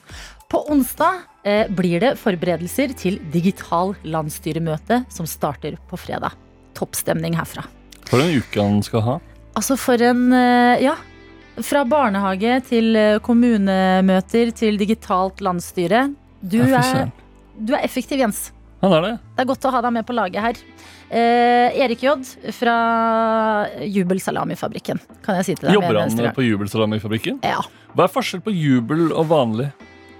På 0.51 0.65
onsdag 0.69 1.21
eh, 1.47 1.69
blir 1.71 2.01
det 2.03 2.17
forberedelser 2.19 2.93
til 2.99 3.21
digital 3.33 3.95
landsstyremøte 4.03 5.05
som 5.09 5.29
starter 5.29 5.79
på 5.89 5.97
fredag. 5.97 6.35
Toppstemning 6.77 7.37
herfra. 7.39 7.63
For 8.11 8.19
en 8.19 8.33
uke 8.41 8.59
han 8.59 8.81
skal 8.83 9.05
ha. 9.05 9.17
Altså 9.55 9.77
for 9.79 10.01
en 10.03 10.27
eh, 10.35 10.83
Ja. 10.83 10.97
Fra 11.61 11.81
barnehage 11.85 12.61
til 12.69 12.95
eh, 12.95 13.17
kommunemøter 13.23 14.53
til 14.55 14.77
digitalt 14.79 15.41
landsstyre. 15.43 16.05
Du 16.41 16.61
er, 16.63 17.11
du 17.59 17.73
er 17.75 17.83
effektiv, 17.85 18.21
Jens. 18.23 18.49
Han 18.81 18.95
er 18.97 19.03
det. 19.05 19.11
Det 19.35 19.43
er 19.43 19.49
godt 19.51 19.67
å 19.67 19.71
ha 19.75 19.81
deg 19.85 19.93
med 19.93 20.07
på 20.07 20.15
laget 20.17 20.41
her. 20.41 20.61
Eh, 21.11 21.75
Erik 21.83 22.01
J 22.01 22.15
fra 22.55 22.75
Jubelsalamifabrikken, 23.83 25.01
kan 25.21 25.37
jeg 25.41 25.49
si 25.49 25.55
til 25.59 25.67
deg. 25.69 25.75
Jobber 25.75 25.99
han 26.01 26.33
på 26.33 26.47
Jubelsalamifabrikken? 26.47 27.41
Ja. 27.45 27.59
Hva 27.93 28.07
er 28.07 28.13
forskjell 28.15 28.41
på 28.47 28.53
jubel 28.55 29.11
og 29.11 29.27
vanlig? 29.29 29.69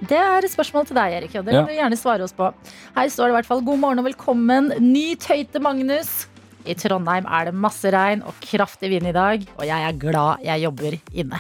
Det 0.02 0.18
er 0.18 0.44
et 0.44 0.52
spørsmål 0.52 0.88
til 0.90 0.98
deg, 0.98 1.16
Erik 1.22 1.34
J. 1.34 1.42
Det 1.46 1.54
Ja. 1.56 1.64
kan 1.64 1.72
du 1.72 1.80
gjerne 1.80 1.98
svare 1.98 2.24
oss 2.28 2.34
på. 2.34 2.52
Her 2.96 3.08
står 3.08 3.30
det 3.30 3.34
i 3.34 3.38
hvert 3.40 3.50
fall 3.50 3.62
'God 3.62 3.80
morgen 3.80 4.00
og 4.00 4.06
velkommen'. 4.12 4.80
Ny 4.80 5.16
tøyte 5.16 5.62
Magnus. 5.62 6.28
I 6.66 6.76
Trondheim 6.78 7.26
er 7.26 7.50
det 7.50 7.54
masse 7.58 7.90
regn 7.94 8.22
og 8.28 8.34
kraftig 8.44 8.92
vind 8.94 9.08
i 9.10 9.16
dag, 9.16 9.46
og 9.58 9.64
jeg 9.66 9.88
er 9.88 9.98
glad 10.02 10.44
jeg 10.46 10.62
jobber 10.66 10.98
inne. 11.14 11.40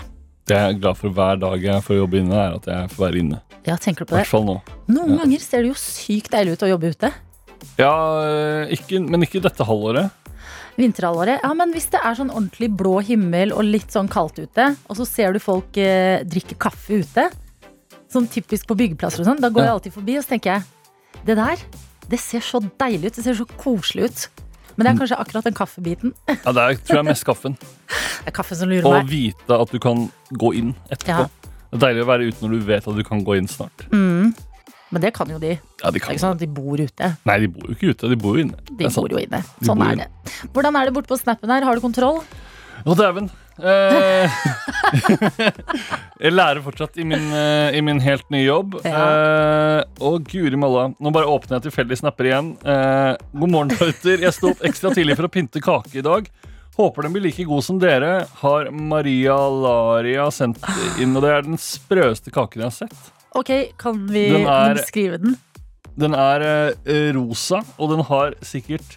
Det 0.49 0.57
jeg 0.57 0.73
er 0.75 0.79
glad 0.81 0.97
for 0.97 1.09
hver 1.15 1.37
dag 1.39 1.61
jeg 1.63 1.83
får 1.85 1.99
jobbe 1.99 2.17
inne, 2.23 2.37
er 2.41 2.55
at 2.57 2.65
jeg 2.71 2.89
får 2.95 3.03
være 3.05 3.19
inne. 3.21 3.41
Ja, 3.67 3.75
tenker 3.77 4.05
du 4.05 4.09
på 4.09 4.15
det? 4.17 4.23
hvert 4.23 4.31
fall 4.31 4.47
nå. 4.47 4.55
Noen 4.89 5.13
Ja. 5.13 5.19
ganger 5.23 5.39
ser 5.39 5.61
det 5.61 5.69
jo 5.69 5.77
sykt 5.77 6.31
deilig 6.33 6.53
ut 6.57 6.63
å 6.65 6.71
jobbe 6.71 6.89
ute. 6.95 7.11
Ja, 7.77 7.93
ikke, 8.73 8.99
men 9.07 9.21
ikke 9.21 9.41
dette 9.43 9.63
halvåret. 9.67 10.09
Vinterhalvåret. 10.79 11.41
Ja, 11.43 11.53
men 11.53 11.73
hvis 11.75 11.89
det 11.93 11.99
er 12.01 12.15
sånn 12.17 12.31
ordentlig 12.31 12.71
blå 12.75 13.01
himmel 13.05 13.51
og 13.53 13.63
litt 13.67 13.91
sånn 13.93 14.09
kaldt 14.09 14.39
ute, 14.39 14.71
og 14.89 14.97
så 14.97 15.05
ser 15.05 15.33
du 15.35 15.39
folk 15.43 15.77
eh, 15.77 16.23
drikke 16.25 16.57
kaffe 16.57 17.01
ute, 17.03 17.27
sånn 18.11 18.27
typisk 18.31 18.65
på 18.67 18.75
byggeplasser 18.79 19.21
og 19.21 19.29
sånn, 19.29 19.41
da 19.43 19.49
går 19.53 19.63
jeg 19.67 19.73
alltid 19.75 19.93
forbi 19.93 20.17
og 20.17 20.23
så 20.25 20.33
tenker 20.33 20.57
jeg 20.57 20.63
det 21.27 21.35
der, 21.37 21.61
det 22.09 22.19
ser 22.19 22.39
så 22.43 22.59
deilig 22.81 23.11
ut, 23.11 23.15
det 23.19 23.23
ser 23.27 23.37
så 23.37 23.45
koselig 23.59 24.09
ut. 24.09 24.25
Men 24.81 24.87
det 24.89 24.91
er 24.95 25.01
kanskje 25.03 25.17
akkurat 25.21 25.45
den 25.45 25.55
kaffebiten. 25.57 26.13
Ja, 26.31 26.51
Det 26.51 26.61
er, 26.65 26.79
tror 26.81 26.97
jeg 26.97 27.03
er 27.05 27.09
mest 27.11 27.25
kaffen. 27.27 27.57
Det 27.61 28.31
er 28.31 28.35
kaffen 28.35 28.57
som 28.57 28.69
lurer 28.69 28.87
Og 28.89 28.97
Å 28.97 29.07
vite 29.07 29.57
at 29.61 29.73
du 29.73 29.77
kan 29.81 30.07
gå 30.33 30.53
inn 30.57 30.73
etterpå. 30.89 31.27
Ja. 31.27 31.51
Det 31.71 31.77
er 31.77 31.83
deilig 31.85 32.03
å 32.03 32.07
være 32.09 32.27
ute 32.27 32.43
når 32.43 32.55
du 32.57 32.65
vet 32.67 32.87
at 32.89 32.97
du 32.97 33.03
kan 33.07 33.21
gå 33.23 33.37
inn 33.39 33.47
snart. 33.47 33.85
Mm. 33.93 34.33
Men 34.91 35.05
det 35.05 35.13
kan 35.15 35.29
jo 35.31 35.37
de. 35.39 35.53
Ja, 35.55 35.91
de 35.93 36.01
kan. 36.01 36.09
Det 36.11 36.17
er 36.17 36.17
ikke 36.17 36.23
sånn 36.25 36.35
at 36.35 36.41
de 36.41 36.49
bor 36.51 36.81
ute. 36.81 37.11
Nei, 37.29 37.37
de 37.45 37.47
bor 37.53 37.69
jo 37.69 37.77
ikke 37.77 37.93
ute, 37.93 38.09
de 38.11 38.17
bor 38.19 38.35
jo 38.35 38.43
inne. 38.43 38.57
De 38.67 38.89
bor 38.91 39.13
jo 39.13 39.21
inne. 39.21 39.39
De 39.61 39.69
Sånn 39.69 39.79
bor 39.79 39.87
er 39.87 40.01
det. 40.01 40.09
Hvordan 40.51 40.79
er 40.81 40.89
det 40.89 40.95
borte 40.97 41.11
på 41.13 41.19
snappen 41.21 41.53
her? 41.53 41.63
Har 41.63 41.79
du 41.79 41.83
kontroll? 41.85 42.19
Å, 42.83 42.97
dæven. 42.97 43.29
Eh, 43.59 44.31
jeg 46.23 46.33
lærer 46.33 46.61
fortsatt 46.63 46.97
i 47.01 47.05
min, 47.07 47.27
eh, 47.35 47.75
i 47.77 47.81
min 47.85 47.99
helt 48.03 48.27
nye 48.33 48.45
jobb. 48.45 48.77
Eh, 48.85 49.81
og 50.07 50.23
guri 50.31 50.59
malla, 50.59 50.87
nå 50.97 51.11
bare 51.13 51.29
åpner 51.29 51.57
jeg 51.59 51.67
tilfeldig 51.69 51.99
snapper 51.99 52.29
igjen. 52.29 52.53
Eh, 52.63 53.11
god 53.35 53.53
morgen, 53.53 53.73
Tauter. 53.77 54.23
Jeg 54.23 54.35
sto 54.37 54.53
opp 54.53 54.63
ekstra 54.67 54.93
tidlig 54.95 55.17
for 55.19 55.27
å 55.29 55.33
pynte 55.33 55.61
kake 55.63 55.99
i 56.01 56.05
dag. 56.05 56.29
Håper 56.77 57.03
den 57.05 57.13
blir 57.15 57.25
like 57.27 57.43
god 57.45 57.65
som 57.67 57.79
dere, 57.81 58.13
har 58.41 58.69
Maria 58.71 59.35
Laria 59.51 60.29
sendt 60.33 60.61
inn. 61.03 61.15
Og 61.19 61.25
det 61.25 61.33
er 61.35 61.47
den 61.49 61.59
sprøeste 61.61 62.31
kaken 62.33 62.63
jeg 62.63 62.69
har 62.69 62.77
sett. 62.85 63.11
Ok, 63.37 63.51
kan 63.79 63.99
vi 64.11 64.29
Den 64.31 64.47
er- 64.47 64.75
beskrive 64.79 65.19
den? 65.21 65.37
Den 65.99 66.15
er 66.15 66.41
eh, 66.87 67.11
rosa, 67.13 67.59
og 67.77 67.91
den 67.91 68.01
har 68.07 68.33
sikkert 68.47 68.95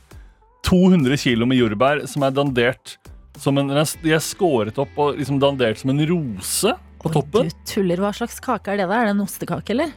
200 0.64 1.18
kilo 1.20 1.44
med 1.46 1.58
jordbær 1.58 2.04
som 2.08 2.22
er 2.24 2.30
dandert 2.32 2.94
en, 3.34 3.68
De 4.02 4.12
er 4.14 4.22
skåret 4.22 4.78
opp 4.78 4.98
og 4.98 5.18
liksom 5.18 5.40
dandert 5.42 5.78
som 5.80 5.90
en 5.90 6.04
rose 6.06 6.74
på 7.02 7.12
toppen. 7.12 7.50
Du 7.50 7.68
tuller. 7.68 8.00
Hva 8.00 8.12
slags 8.16 8.40
kake 8.40 8.72
er 8.72 8.76
det? 8.82 8.88
da? 8.88 9.00
Er 9.02 9.10
det 9.10 9.14
en 9.16 9.24
ostekake, 9.26 9.74
eller? 9.74 9.92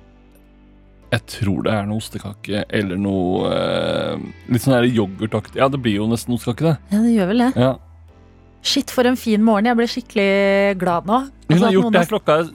Jeg 1.08 1.24
tror 1.32 1.62
det 1.64 1.72
er 1.72 1.86
noe 1.88 2.02
ostekake 2.02 2.66
eller 2.68 2.98
noe 3.00 3.52
eh, 3.56 4.24
litt 4.52 4.64
sånn 4.66 4.76
her 4.76 4.88
yoghurtaktig. 4.90 5.62
Ja, 5.62 5.70
det 5.72 5.80
blir 5.80 6.02
jo 6.02 6.08
nesten 6.12 6.36
ostekake, 6.36 6.66
det. 6.74 6.96
Ja, 6.96 7.04
det 7.06 7.14
gjør 7.14 7.30
vel 7.32 7.44
det. 7.46 7.52
Ja. 7.64 7.70
Shit, 8.68 8.92
for 8.92 9.08
en 9.08 9.16
fin 9.16 9.44
morgen. 9.46 9.70
Jeg 9.70 9.80
ble 9.80 9.88
skikkelig 9.88 10.32
glad 10.82 11.08
nå. 11.08 11.22
Hun 11.48 11.54
Altså, 11.56 11.64
har 11.64 11.78
gjort 11.78 11.94
det 11.96 12.02
her 12.02 12.10
klokka 12.12 12.36
er 12.42 12.50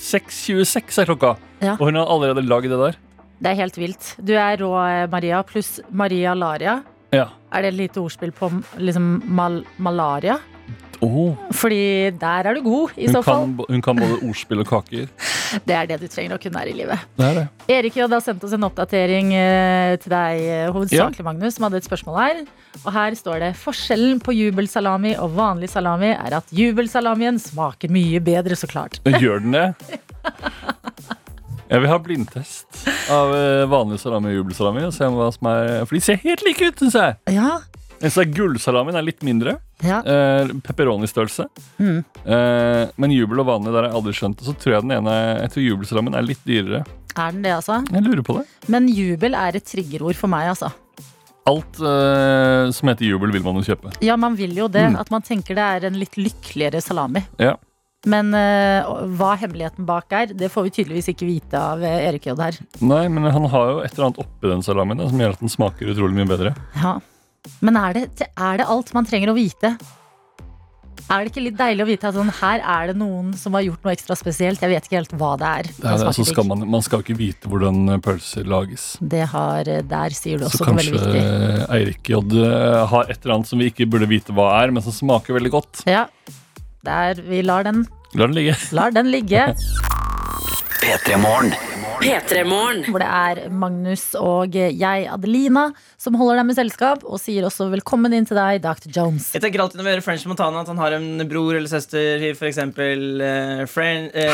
6.26, 0.00 1.02
er 1.02 1.10
klokka. 1.10 1.34
Ja. 1.60 1.74
Og 1.76 1.90
hun 1.90 1.98
har 2.00 2.08
allerede 2.08 2.46
lagd 2.46 2.70
det 2.72 2.78
der. 2.80 2.96
Det 3.38 3.50
er 3.52 3.58
helt 3.60 3.76
vilt. 3.78 4.14
Du 4.24 4.32
er 4.40 4.56
rå, 4.62 4.70
eh, 4.88 5.04
Maria, 5.12 5.42
pluss 5.46 5.76
Maria 5.92 6.32
Laria. 6.34 6.78
Ja. 7.14 7.30
Er 7.54 7.64
det 7.64 7.72
et 7.72 7.80
lite 7.82 8.02
ordspill 8.02 8.32
på 8.36 8.50
liksom 8.76 9.18
mal 9.26 9.62
malaria? 9.78 10.38
Oh. 11.00 11.36
Fordi 11.54 12.10
der 12.18 12.48
er 12.50 12.56
du 12.58 12.62
god, 12.64 12.96
i 12.98 13.06
hun, 13.06 13.12
så 13.14 13.20
fall. 13.22 13.44
kan, 13.46 13.66
hun 13.68 13.82
kan 13.82 14.00
både 14.00 14.16
ordspill 14.26 14.64
og 14.64 14.66
kaker. 14.66 15.06
Det 15.68 15.72
er 15.72 15.86
det 15.88 15.96
du 16.02 16.08
trenger 16.10 16.34
å 16.36 16.40
kunne 16.42 16.60
her 16.60 16.68
i 16.68 16.74
livet. 16.76 17.04
Det 17.16 17.24
er 17.24 17.36
det. 17.38 17.44
Erik 17.72 17.94
har 17.96 18.20
sendt 18.20 18.42
oss 18.44 18.52
en 18.52 18.66
oppdatering 18.66 19.30
eh, 19.32 19.94
til 20.02 20.12
deg, 20.12 20.42
hovedsakelig 20.74 21.22
ja. 21.22 21.24
Magnus, 21.24 21.56
som 21.56 21.64
hadde 21.64 21.80
et 21.80 21.88
spørsmål 21.88 22.18
her. 22.20 22.42
Og 22.82 22.90
her 22.92 23.16
står 23.16 23.40
det 23.46 23.52
forskjellen 23.56 24.20
på 24.20 24.34
jubelsalami 24.36 25.14
og 25.22 25.32
vanlig 25.38 25.70
salami 25.72 26.10
er 26.12 26.36
at 26.42 26.52
jubelsalamien 26.52 27.40
smaker 27.40 27.88
mye 27.94 28.20
bedre, 28.20 28.58
så 28.60 28.68
klart. 28.68 29.00
Gjør 29.08 29.40
den 29.46 29.56
det? 29.56 29.70
Jeg 31.68 31.82
vil 31.84 31.90
ha 31.92 31.98
blindtest 32.00 32.84
av 33.12 33.32
eh, 33.36 33.64
vanlig 33.68 33.98
salami 34.00 34.30
og 34.32 34.38
jubelsalami. 34.40 34.86
Og 34.88 34.94
se 34.96 35.08
hva 35.12 35.26
som 35.34 35.50
er, 35.50 35.72
for 35.84 35.98
de 35.98 36.00
ser 36.04 36.20
helt 36.22 36.44
like 36.46 36.70
ut, 36.70 36.80
syns 36.80 36.96
jeg. 36.96 37.18
Ja, 37.36 37.58
Jeg 38.00 38.12
så 38.14 38.22
er 38.22 38.28
Gullsalamien 38.30 38.94
er 38.96 39.02
litt 39.04 39.24
mindre. 39.26 39.56
ja. 39.82 39.98
Eh, 40.06 40.52
Pepperoni-størrelse. 40.64 41.48
Mm. 41.82 41.98
Eh, 42.24 42.84
men 42.96 43.10
jubel 43.12 43.42
og 43.42 43.48
vanlig 43.50 43.72
der 43.74 43.82
har 43.82 43.88
jeg 43.90 43.98
aldri 44.00 44.14
skjønt. 44.16 44.40
Og 44.40 44.48
så 44.48 44.54
tror 44.56 44.76
jeg 44.78 44.86
den 44.86 44.96
ene 45.00 45.16
Jeg 45.42 45.50
tror 45.54 45.66
jubelsalamien 45.66 46.14
er 46.16 46.26
litt 46.28 46.44
dyrere. 46.46 46.84
Er 47.18 47.32
den 47.34 47.42
det, 47.42 47.52
altså? 47.58 47.80
Jeg 47.90 48.04
lurer 48.06 48.22
på 48.22 48.38
det. 48.38 48.44
Men 48.70 48.86
jubel 48.88 49.34
er 49.34 49.56
et 49.58 49.66
triggerord 49.66 50.14
for 50.16 50.30
meg, 50.30 50.48
altså. 50.54 50.70
Alt 51.48 51.78
eh, 51.80 52.70
som 52.76 52.90
heter 52.92 53.08
jubel, 53.08 53.32
vil 53.34 53.42
man 53.44 53.56
jo 53.60 53.64
kjøpe. 53.72 53.92
Ja, 54.04 54.16
man 54.20 54.36
vil 54.38 54.54
jo 54.56 54.68
det. 54.72 54.84
Mm. 54.92 54.98
At 55.00 55.10
man 55.10 55.24
tenker 55.26 55.56
det 55.58 55.64
er 55.64 55.86
en 55.88 55.96
litt 56.00 56.16
lykkeligere 56.20 56.80
salami. 56.84 57.24
Ja. 57.40 57.56
Men 58.06 58.30
uh, 58.30 59.02
hva 59.18 59.32
hemmeligheten 59.40 59.86
bak 59.88 60.14
er, 60.14 60.30
det 60.30 60.52
får 60.54 60.68
vi 60.68 60.74
tydeligvis 60.76 61.10
ikke 61.10 61.26
vite 61.26 61.58
av 61.58 61.82
eh, 61.82 62.06
Erik 62.06 62.28
J 62.28 62.36
her. 62.38 62.58
Nei, 62.78 63.04
men 63.10 63.26
han 63.26 63.48
har 63.50 63.72
jo 63.72 63.78
et 63.82 63.94
eller 63.96 64.10
annet 64.10 64.20
oppi 64.22 64.52
den 64.52 64.62
salamien 64.62 65.00
da, 65.02 65.08
som 65.10 65.22
gjør 65.24 65.34
at 65.34 65.42
den 65.42 65.50
smaker 65.50 65.90
utrolig 65.90 66.14
mye 66.20 66.30
bedre. 66.30 66.54
Ja. 66.78 66.98
Men 67.64 67.78
er 67.80 67.96
det, 67.96 68.28
er 68.28 68.60
det 68.60 68.68
alt 68.70 68.92
man 68.94 69.08
trenger 69.08 69.32
å 69.32 69.38
vite? 69.38 69.74
Er 71.08 71.24
det 71.24 71.30
ikke 71.32 71.42
litt 71.42 71.56
deilig 71.56 71.82
å 71.82 71.88
vite 71.88 72.08
at 72.10 72.16
sånn, 72.18 72.30
her 72.38 72.60
er 72.60 72.90
det 72.90 72.98
noen 73.00 73.30
som 73.38 73.54
har 73.56 73.64
gjort 73.64 73.86
noe 73.86 73.94
ekstra 73.96 74.14
spesielt? 74.18 74.60
Jeg 74.62 74.74
vet 74.74 74.88
ikke 74.88 74.98
helt 74.98 75.14
hva 75.18 75.34
det 75.40 75.50
er. 75.50 75.70
Det 75.78 75.92
er, 75.94 76.02
det, 76.04 76.26
skal 76.28 76.46
man, 76.46 76.66
man 76.70 76.84
skal 76.84 77.02
ikke 77.02 77.16
vite 77.18 77.50
hvordan 77.50 77.94
eh, 77.96 78.02
pølser 78.04 78.46
lages. 78.46 78.90
Det 79.00 79.24
har, 79.32 79.72
der 79.90 80.14
sier 80.14 80.38
du 80.38 80.46
også 80.46 80.62
så 80.62 80.68
kanskje 80.68 81.22
Eirik 81.66 82.12
J 82.12 82.20
har 82.92 83.08
et 83.08 83.18
eller 83.24 83.40
annet 83.40 83.50
som 83.50 83.58
vi 83.58 83.72
ikke 83.72 83.88
burde 83.90 84.10
vite 84.10 84.36
hva 84.36 84.52
er, 84.60 84.74
men 84.74 84.86
som 84.86 84.94
smaker 84.94 85.40
veldig 85.40 85.58
godt. 85.58 85.82
Ja, 85.88 86.06
der, 86.86 87.18
vi 87.26 87.42
lar 87.42 87.66
den, 87.66 87.82
Lar 88.14 88.30
den 88.30 88.36
ligge. 88.38 88.54
lar 88.72 88.94
den 88.94 89.10
ligge. 89.12 89.48
P3morgen. 90.78 91.50
P3morgen. 91.98 92.84
Hvor 92.92 93.02
det 93.02 93.08
er 93.10 93.38
Magnus 93.50 94.04
og 94.18 94.54
jeg, 94.54 95.08
Adelina, 95.10 95.64
som 95.98 96.14
holder 96.14 96.38
deg 96.38 96.46
med 96.46 96.56
selskap. 96.58 97.02
Og 97.02 97.18
sier 97.20 97.42
også 97.48 97.66
velkommen 97.72 98.14
inn 98.14 98.28
til 98.28 98.38
deg, 98.38 98.60
Dr. 98.62 98.86
Jones. 98.94 99.32
Jeg 99.34 99.42
tenker 99.42 99.64
alltid 99.64 99.80
når 99.80 99.88
vi 99.88 99.94
gjør 99.96 100.04
French 100.06 100.26
Montana 100.30 100.62
At 100.62 100.70
han 100.70 100.78
har 100.78 100.94
en 101.00 101.24
bror 101.28 101.58
eller 101.58 101.68
søster 101.68 102.22
i 102.22 102.30
eh, 102.30 103.66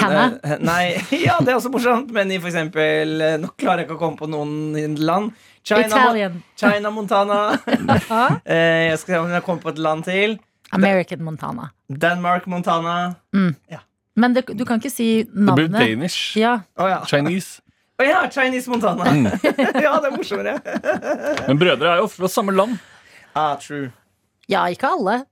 Hannah? 0.02 0.36
eh, 0.44 0.58
Nei, 0.60 0.84
ja, 1.24 1.38
det 1.40 1.54
er 1.54 1.56
også 1.56 1.72
morsomt 1.72 2.12
Men 2.12 2.30
i 2.30 2.38
for 2.38 2.52
eksempel 2.52 3.20
eh, 3.24 3.38
Nå 3.40 3.48
klarer 3.56 3.82
jeg 3.82 3.88
ikke 3.88 3.96
å 3.98 4.02
komme 4.04 4.20
på 4.20 4.28
noen 4.30 4.98
land 5.00 5.32
China, 5.64 6.10
Mo- 6.12 6.42
China 6.60 6.90
Montana 6.92 7.38
uh, 7.56 8.36
Jeg 8.44 8.98
skal 9.00 9.14
se 9.14 9.20
om 9.22 9.32
jeg 9.32 9.42
kommer 9.46 9.62
på 9.64 9.72
et 9.72 9.80
land 9.80 10.04
til 10.04 10.36
American 10.74 11.20
Montana. 11.22 11.68
Denmark 11.88 12.46
Montana 12.46 13.14
Men 14.16 14.34
det, 14.34 14.46
du 14.46 14.64
kan 14.64 14.78
ikke 14.80 14.92
si 14.92 15.24
navnet. 15.32 15.70
Det 15.70 15.70
blir. 15.74 15.96
Danish. 15.96 16.36
Ja, 16.38 16.60
Åja 16.78 17.02
Chinese. 17.10 17.60
Å 17.98 18.06
ja, 18.06 18.22
Chinese 18.30 18.70
Montana 18.70 19.04
Mm. 19.04 19.26
Ja, 19.84 19.98
det 20.02 20.08
er 20.10 20.16
morsommere 20.16 20.56
Men 21.48 21.58
brødre 21.60 21.92
er 21.92 22.00
jo 22.00 22.08
ofte 22.08 22.22
fra 22.24 22.30
samme 22.32 22.54
land. 22.54 22.78
Ah, 23.34 23.54
true 23.60 23.90
ja, 24.50 24.66
ikke 24.68 24.90
alle. 24.92 25.22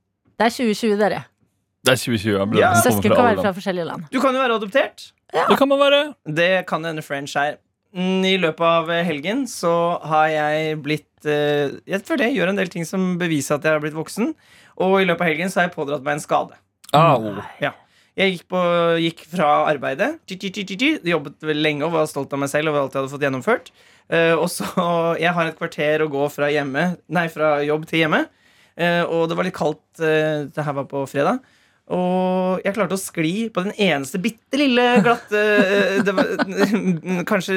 Det 0.40 0.47
er 0.47 0.54
2020, 0.54 0.94
dere. 0.97 1.18
Det 1.85 1.92
er 1.92 1.99
2020. 2.00 2.54
Ja, 2.56 2.61
Ja. 2.62 2.71
Søsken 2.80 3.12
kan 3.12 3.26
være 3.26 3.42
fra 3.42 3.52
forskjellige 3.52 3.85
land. 3.85 4.06
Du 4.12 4.21
kan 4.23 4.35
jo 4.35 4.40
være 4.40 4.56
adoptert 4.56 5.12
Det 5.32 5.59
kan 5.59 5.68
man 5.68 5.78
være. 5.80 6.00
Det 6.26 6.66
kan 6.66 6.85
hende 6.85 7.02
French 7.04 7.37
er. 7.37 7.59
Mm, 7.92 8.25
I 8.25 8.37
løpet 8.40 8.64
av 8.64 8.88
helgen 9.04 9.44
så 9.47 9.99
har 10.09 10.28
jeg 10.32 10.78
blitt 10.80 11.26
eh, 11.28 11.75
Jeg 11.85 12.00
føler 12.09 12.30
jeg 12.30 12.38
gjør 12.38 12.49
en 12.54 12.56
del 12.62 12.71
ting 12.73 12.87
som 12.88 13.18
beviser 13.21 13.59
at 13.59 13.64
jeg 13.68 13.76
har 13.76 13.82
blitt 13.85 13.97
voksen. 13.97 14.32
Og 14.81 15.00
i 15.00 15.07
løpet 15.09 15.25
av 15.25 15.31
helgen 15.33 15.52
så 15.52 15.61
har 15.61 15.69
jeg 15.69 15.76
pådratt 15.76 16.05
meg 16.07 16.19
en 16.19 16.25
skade. 16.25 16.59
Au. 16.97 17.23
Jeg 18.12 18.35
gikk, 18.35 18.45
på, 18.52 18.61
gikk 19.00 19.23
fra 19.31 19.49
arbeidet. 19.71 20.19
Jobbet 20.29 21.47
veldig 21.49 21.64
lenge 21.64 21.87
og 21.87 21.95
var 21.95 22.11
stolt 22.11 22.33
av 22.37 22.43
meg 22.43 22.50
selv 22.52 22.73
over 22.73 22.83
alt 22.83 22.93
jeg 22.93 23.00
hadde 23.00 23.12
fått 23.14 23.25
gjennomført. 23.25 23.73
Eh, 24.12 24.35
og 24.37 24.50
så 24.52 24.67
Jeg 25.21 25.33
har 25.33 25.49
et 25.49 25.57
kvarter 25.57 26.05
å 26.05 26.11
gå 26.12 26.26
fra, 26.33 26.50
hjemme, 26.52 26.97
nei, 27.09 27.26
fra 27.33 27.55
jobb 27.64 27.87
til 27.88 28.05
hjemme. 28.05 28.26
Eh, 28.76 29.02
og 29.05 29.29
det 29.29 29.38
var 29.38 29.49
litt 29.49 29.57
kaldt. 29.57 29.85
eh, 30.00 30.45
det 30.52 30.64
her 30.64 30.76
var 30.76 30.88
på 30.91 31.07
fredag. 31.09 31.41
Og 31.93 32.61
jeg 32.64 32.76
klarte 32.76 32.95
å 32.97 33.00
skli 33.00 33.49
på 33.52 33.64
den 33.64 33.73
eneste 33.75 34.21
bitte 34.23 34.57
lille 34.57 34.85
glatte 35.02 35.41
Kanskje 37.31 37.57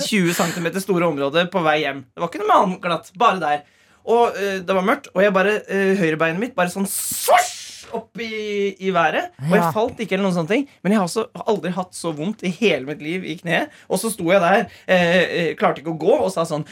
20 0.00 0.32
cm 0.38 0.70
store 0.80 1.10
området 1.10 1.50
på 1.52 1.62
vei 1.66 1.82
hjem. 1.82 2.06
Det 2.08 2.22
var 2.22 2.30
ikke 2.30 2.46
noe 2.46 2.56
annet 2.62 2.82
glatt. 2.86 3.12
Bare 3.20 3.42
der. 3.42 3.62
Og 4.08 4.36
uh, 4.36 4.58
det 4.64 4.76
var 4.76 4.86
mørkt, 4.86 5.10
og 5.14 5.24
jeg 5.24 5.36
bare 5.36 5.58
uh, 5.64 5.96
høyrebeinet 6.00 6.40
mitt 6.40 6.56
bare 6.56 6.72
sånn 6.72 6.88
svosj 6.88 7.60
opp 7.96 8.20
i, 8.22 8.76
i 8.86 8.92
været. 8.94 9.32
Og 9.48 9.54
jeg 9.56 9.72
falt 9.74 10.00
ikke, 10.02 10.16
eller 10.16 10.28
noen 10.28 10.36
sånne 10.36 10.52
ting 10.52 10.66
men 10.82 10.94
jeg 10.94 11.00
har 11.00 11.08
også 11.08 11.24
aldri 11.50 11.72
hatt 11.74 11.96
så 11.96 12.12
vondt 12.16 12.44
i 12.46 12.52
hele 12.54 12.86
mitt 12.88 13.02
liv 13.04 13.24
i 13.26 13.36
kneet. 13.40 13.72
Og 13.90 14.00
så 14.02 14.10
sto 14.12 14.28
jeg 14.30 14.42
der, 14.42 14.66
eh, 14.86 15.16
eh, 15.24 15.50
klarte 15.58 15.82
ikke 15.82 15.94
å 15.94 16.00
gå, 16.00 16.16
og 16.26 16.30
sa 16.32 16.46
sånn. 16.48 16.66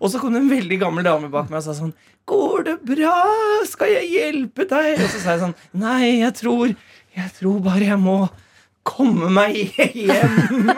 Og 0.00 0.12
så 0.12 0.20
kom 0.20 0.34
det 0.34 0.42
en 0.42 0.52
veldig 0.52 0.78
gammel 0.80 1.06
dame 1.06 1.30
bak 1.32 1.50
meg 1.50 1.60
og 1.62 1.66
sa 1.66 1.76
sånn 1.76 1.94
Går 2.30 2.66
det 2.68 2.76
bra? 2.86 3.16
Skal 3.66 3.90
jeg 3.96 4.10
hjelpe 4.12 4.66
deg? 4.70 5.00
Og 5.00 5.08
så 5.10 5.18
sa 5.18 5.34
jeg 5.34 5.42
sånn 5.42 5.56
Nei, 5.80 6.20
jeg 6.20 6.36
tror 6.38 6.68
Jeg 7.16 7.32
tror 7.40 7.58
bare 7.64 7.88
jeg 7.88 7.98
må 8.00 8.18
komme 8.86 9.28
meg 9.32 9.56
hjem. 9.76 10.70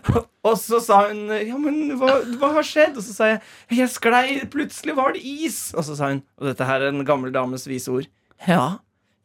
og 0.48 0.54
så 0.60 0.80
sa 0.82 1.02
hun 1.10 1.26
Ja, 1.36 1.58
men 1.60 1.96
hva, 2.00 2.16
hva 2.40 2.52
har 2.58 2.66
skjedd? 2.66 2.96
Og 2.98 3.04
så 3.06 3.16
sa 3.16 3.28
jeg 3.32 3.42
Jeg 3.78 3.92
sklei, 3.92 4.24
plutselig 4.52 4.96
var 4.98 5.16
det 5.16 5.22
is. 5.22 5.60
Og 5.76 5.86
så 5.88 5.98
sa 5.98 6.12
hun 6.12 6.22
Og 6.40 6.48
dette 6.50 6.68
her 6.68 6.86
er 6.86 6.92
en 6.92 7.04
gammel 7.08 7.34
dames 7.34 7.68
vise 7.68 7.92
ord. 7.92 8.08
Ja, 8.48 8.82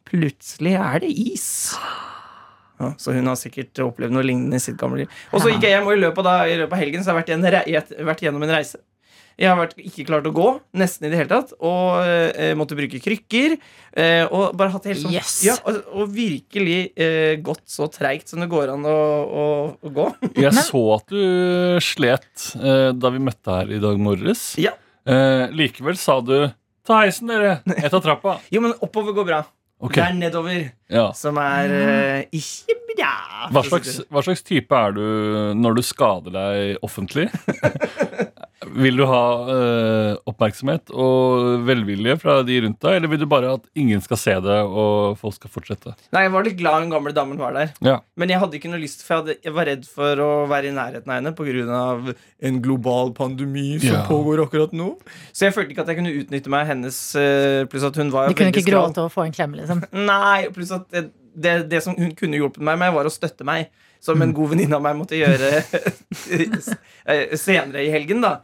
plutselig 0.08 0.76
er 0.78 1.02
det 1.02 1.10
is. 1.10 1.48
Ja, 2.78 2.92
så 3.00 3.12
hun 3.12 3.26
har 3.26 3.38
sikkert 3.38 3.78
opplevd 3.82 4.14
noe 4.14 4.22
lignende 4.22 4.60
i 4.60 4.62
sitt 4.62 4.78
gamle 4.78 5.02
liv. 5.02 5.16
Og 5.32 5.42
så 5.42 5.50
gikk 5.50 5.66
jeg 5.66 5.74
hjem, 5.74 5.88
og 5.90 5.96
i 5.96 6.02
løpet 6.04 6.28
av, 6.30 6.44
i 6.46 6.58
løpet 6.60 6.76
av 6.76 6.82
helgen 6.84 7.02
så 7.02 7.10
har 7.10 7.24
jeg 7.26 7.40
vært, 7.42 7.66
i 7.66 7.74
en 7.74 8.06
vært 8.06 8.22
gjennom 8.22 8.44
en 8.46 8.54
reise. 8.54 8.78
Jeg 9.38 9.52
har 9.52 9.58
vært, 9.60 9.76
ikke 9.78 10.04
klart 10.08 10.26
å 10.26 10.32
gå, 10.34 10.46
nesten 10.80 11.06
i 11.06 11.10
det 11.12 11.20
hele 11.20 11.30
tatt. 11.30 11.52
Og 11.62 12.00
eh, 12.02 12.54
måtte 12.58 12.74
bruke 12.78 12.98
krykker. 13.02 13.54
Eh, 13.94 14.24
og 14.26 14.56
bare 14.58 14.72
hatt 14.74 14.86
det 14.86 14.96
helt 14.96 15.04
sånn 15.04 15.14
Yes. 15.14 15.36
ja, 15.46 15.54
og, 15.62 15.78
og 15.94 16.10
virkelig 16.14 16.80
eh, 16.98 17.38
gått 17.44 17.62
så 17.70 17.86
treigt 17.92 18.30
som 18.30 18.42
det 18.42 18.50
går 18.50 18.74
an 18.74 18.86
å, 18.88 18.98
å, 18.98 19.44
å 19.78 19.92
gå. 19.94 20.08
Jeg 20.42 20.54
så 20.58 20.82
at 20.96 21.14
du 21.14 21.78
slet 21.84 22.48
eh, 22.58 22.90
da 22.98 23.12
vi 23.14 23.22
møtte 23.22 23.60
her 23.60 23.70
i 23.78 23.82
dag 23.82 24.02
morges. 24.02 24.50
Ja. 24.58 24.74
Eh, 25.08 25.46
likevel 25.54 25.96
sa 26.00 26.18
du 26.20 26.50
'ta 26.88 27.04
heisen, 27.04 27.30
dere'. 27.30 27.60
Jeg 27.68 27.92
tar 27.92 28.02
trappa. 28.02 28.38
Jo, 28.54 28.64
men 28.64 28.74
oppover 28.82 29.14
går 29.16 29.28
bra. 29.28 29.40
Okay. 29.78 30.02
Det 30.02 30.08
er 30.08 30.16
nedover 30.18 30.56
ja. 30.90 31.04
som 31.14 31.36
er 31.38 31.70
uh, 31.70 32.22
ikke 32.34 32.74
bra. 32.88 33.12
Hva 33.54 33.62
slags, 33.62 34.00
hva 34.10 34.24
slags 34.26 34.42
type 34.42 34.74
er 34.74 34.96
du 34.96 35.04
når 35.54 35.78
du 35.78 35.82
skader 35.86 36.34
deg 36.34 36.82
offentlig? 36.82 37.28
Vil 38.76 38.96
du 39.00 39.04
ha 39.08 39.22
uh, 39.48 40.16
oppmerksomhet 40.28 40.90
og 40.92 41.64
velvilje 41.68 42.16
fra 42.20 42.38
de 42.46 42.58
rundt 42.64 42.80
deg, 42.84 42.96
eller 42.98 43.10
vil 43.12 43.20
du 43.22 43.26
bare 43.30 43.52
at 43.58 43.64
ingen 43.78 44.00
skal 44.04 44.20
se 44.20 44.34
det 44.44 44.58
og 44.66 45.16
folk 45.20 45.36
skal 45.38 45.52
fortsette? 45.52 45.94
Nei, 46.14 46.22
Jeg 46.26 46.32
var 46.34 46.46
litt 46.46 46.58
glad 46.60 46.82
den 46.84 46.92
gamle 46.92 47.12
damen 47.16 47.38
var 47.40 47.54
der. 47.56 47.72
Ja. 47.84 47.98
Men 48.18 48.32
jeg 48.32 48.40
hadde 48.42 48.58
ikke 48.60 48.70
noe 48.72 48.82
lyst, 48.82 49.04
for 49.06 49.14
jeg, 49.14 49.22
hadde, 49.24 49.38
jeg 49.48 49.56
var 49.56 49.68
redd 49.70 49.86
for 49.88 50.24
å 50.24 50.30
være 50.50 50.70
i 50.70 50.74
nærheten 50.76 51.08
av 51.12 51.20
henne 51.20 51.34
pga. 51.38 52.14
en 52.48 52.60
global 52.62 53.12
pandemi 53.16 53.78
som 53.80 53.94
Ja. 53.96 54.04
pågår 54.06 54.44
akkurat 54.46 54.72
nå. 54.72 54.90
Så 55.32 55.46
jeg 55.48 55.54
følte 55.54 55.72
ikke 55.74 55.82
at 55.86 55.88
jeg 55.88 55.96
kunne 56.02 56.14
utnytte 56.14 56.50
meg 56.52 56.60
av 56.66 56.66
hennes 56.74 56.98
uh, 57.16 57.64
Pluss 57.70 57.84
at 57.84 57.96
hun 57.96 58.10
var 58.10 58.28
Du 58.28 58.34
kunne 58.34 58.52
ikke 58.52 58.62
skral. 58.66 58.88
gråte 58.90 59.04
og 59.06 59.12
få 59.12 59.24
en 59.26 59.32
klem, 59.32 59.54
liksom. 59.58 59.82
Nei, 59.92 60.48
pluss 60.54 60.70
at 60.74 60.86
det, 60.94 61.08
det, 61.42 61.54
det 61.70 61.82
som 61.84 61.94
hun 61.98 62.14
kunne 62.18 62.38
hjulpet 62.40 62.64
meg 62.64 62.78
med, 62.80 62.92
var 62.96 63.08
å 63.08 63.12
støtte 63.12 63.46
meg. 63.48 63.70
som 64.00 64.22
en 64.22 64.30
god 64.30 64.52
venninne 64.52 64.76
av 64.76 64.82
meg 64.84 64.94
måtte 64.94 65.16
gjøre 65.18 65.48
eh, 67.10 67.34
senere 67.36 67.82
i 67.82 67.90
helgen. 67.90 68.20
Da 68.22 68.36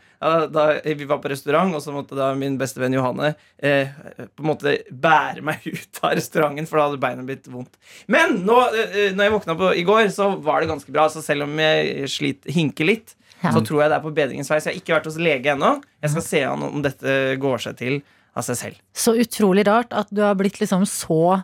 Da 0.51 0.65
Vi 0.83 1.05
var 1.05 1.21
på 1.23 1.29
restaurant, 1.31 1.75
og 1.77 1.83
så 1.85 1.93
måtte 1.95 2.17
da 2.19 2.33
min 2.35 2.57
beste 2.59 2.81
venn 2.81 2.97
Johanne 2.97 3.35
eh, 3.63 3.91
på 4.35 4.43
en 4.43 4.49
måte 4.49 4.73
bære 4.91 5.45
meg 5.47 5.63
ut 5.77 6.01
av 6.03 6.17
restauranten, 6.19 6.67
for 6.67 6.81
da 6.81 6.89
hadde 6.89 7.03
beina 7.03 7.27
blitt 7.27 7.47
vondt. 7.47 7.77
Men 8.11 8.41
nå, 8.47 8.57
eh, 8.73 9.13
når 9.15 9.29
jeg 9.29 9.35
våkna 9.37 9.57
på 9.61 9.71
i 9.79 9.85
går, 9.87 10.09
så 10.15 10.33
var 10.43 10.61
det 10.65 10.73
ganske 10.73 10.95
bra. 10.95 11.07
Så 11.13 11.23
selv 11.23 11.47
om 11.47 11.55
jeg 11.61 12.09
slit, 12.11 12.43
hinker 12.51 12.89
litt, 12.91 13.15
så 13.45 13.61
tror 13.61 13.83
jeg 13.85 13.91
det 13.93 13.97
er 13.99 14.05
på 14.07 14.15
bedringens 14.17 14.49
vei. 14.51 14.59
Så 14.59 14.71
jeg 14.71 14.79
har 14.79 14.83
ikke 14.83 14.95
vært 14.97 15.09
hos 15.11 15.21
lege 15.21 15.53
ennå. 15.53 15.75
Jeg 16.03 16.15
skal 16.15 16.25
se 16.25 16.45
an 16.49 16.63
om 16.65 16.83
dette 16.85 17.17
går 17.43 17.61
seg 17.67 17.77
til 17.79 17.99
av 18.35 18.43
seg 18.47 18.57
selv. 18.59 18.79
Så 18.97 19.13
utrolig 19.21 19.67
rart 19.69 19.93
at 19.95 20.09
du 20.11 20.25
har 20.25 20.35
blitt 20.39 20.57
liksom 20.63 20.87
så 20.89 21.43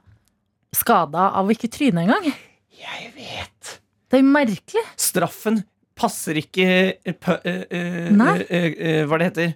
skada 0.76 1.30
av 1.36 1.46
å 1.48 1.54
ikke 1.54 1.70
tryne 1.72 2.04
engang. 2.06 2.30
Jeg 2.80 3.10
vet. 3.16 3.80
Det 4.10 4.18
er 4.18 4.22
jo 4.24 4.30
merkelig. 4.32 4.84
Straffen 5.00 5.62
passer 6.00 6.38
ikke 6.40 6.94
pø, 7.20 7.34
eh, 7.44 7.64
eh, 7.70 8.10
Nei. 8.16 8.38
eh, 8.48 8.70
eh, 8.78 9.02
Hva 9.06 9.18
det 9.20 9.32
heter 9.32 9.54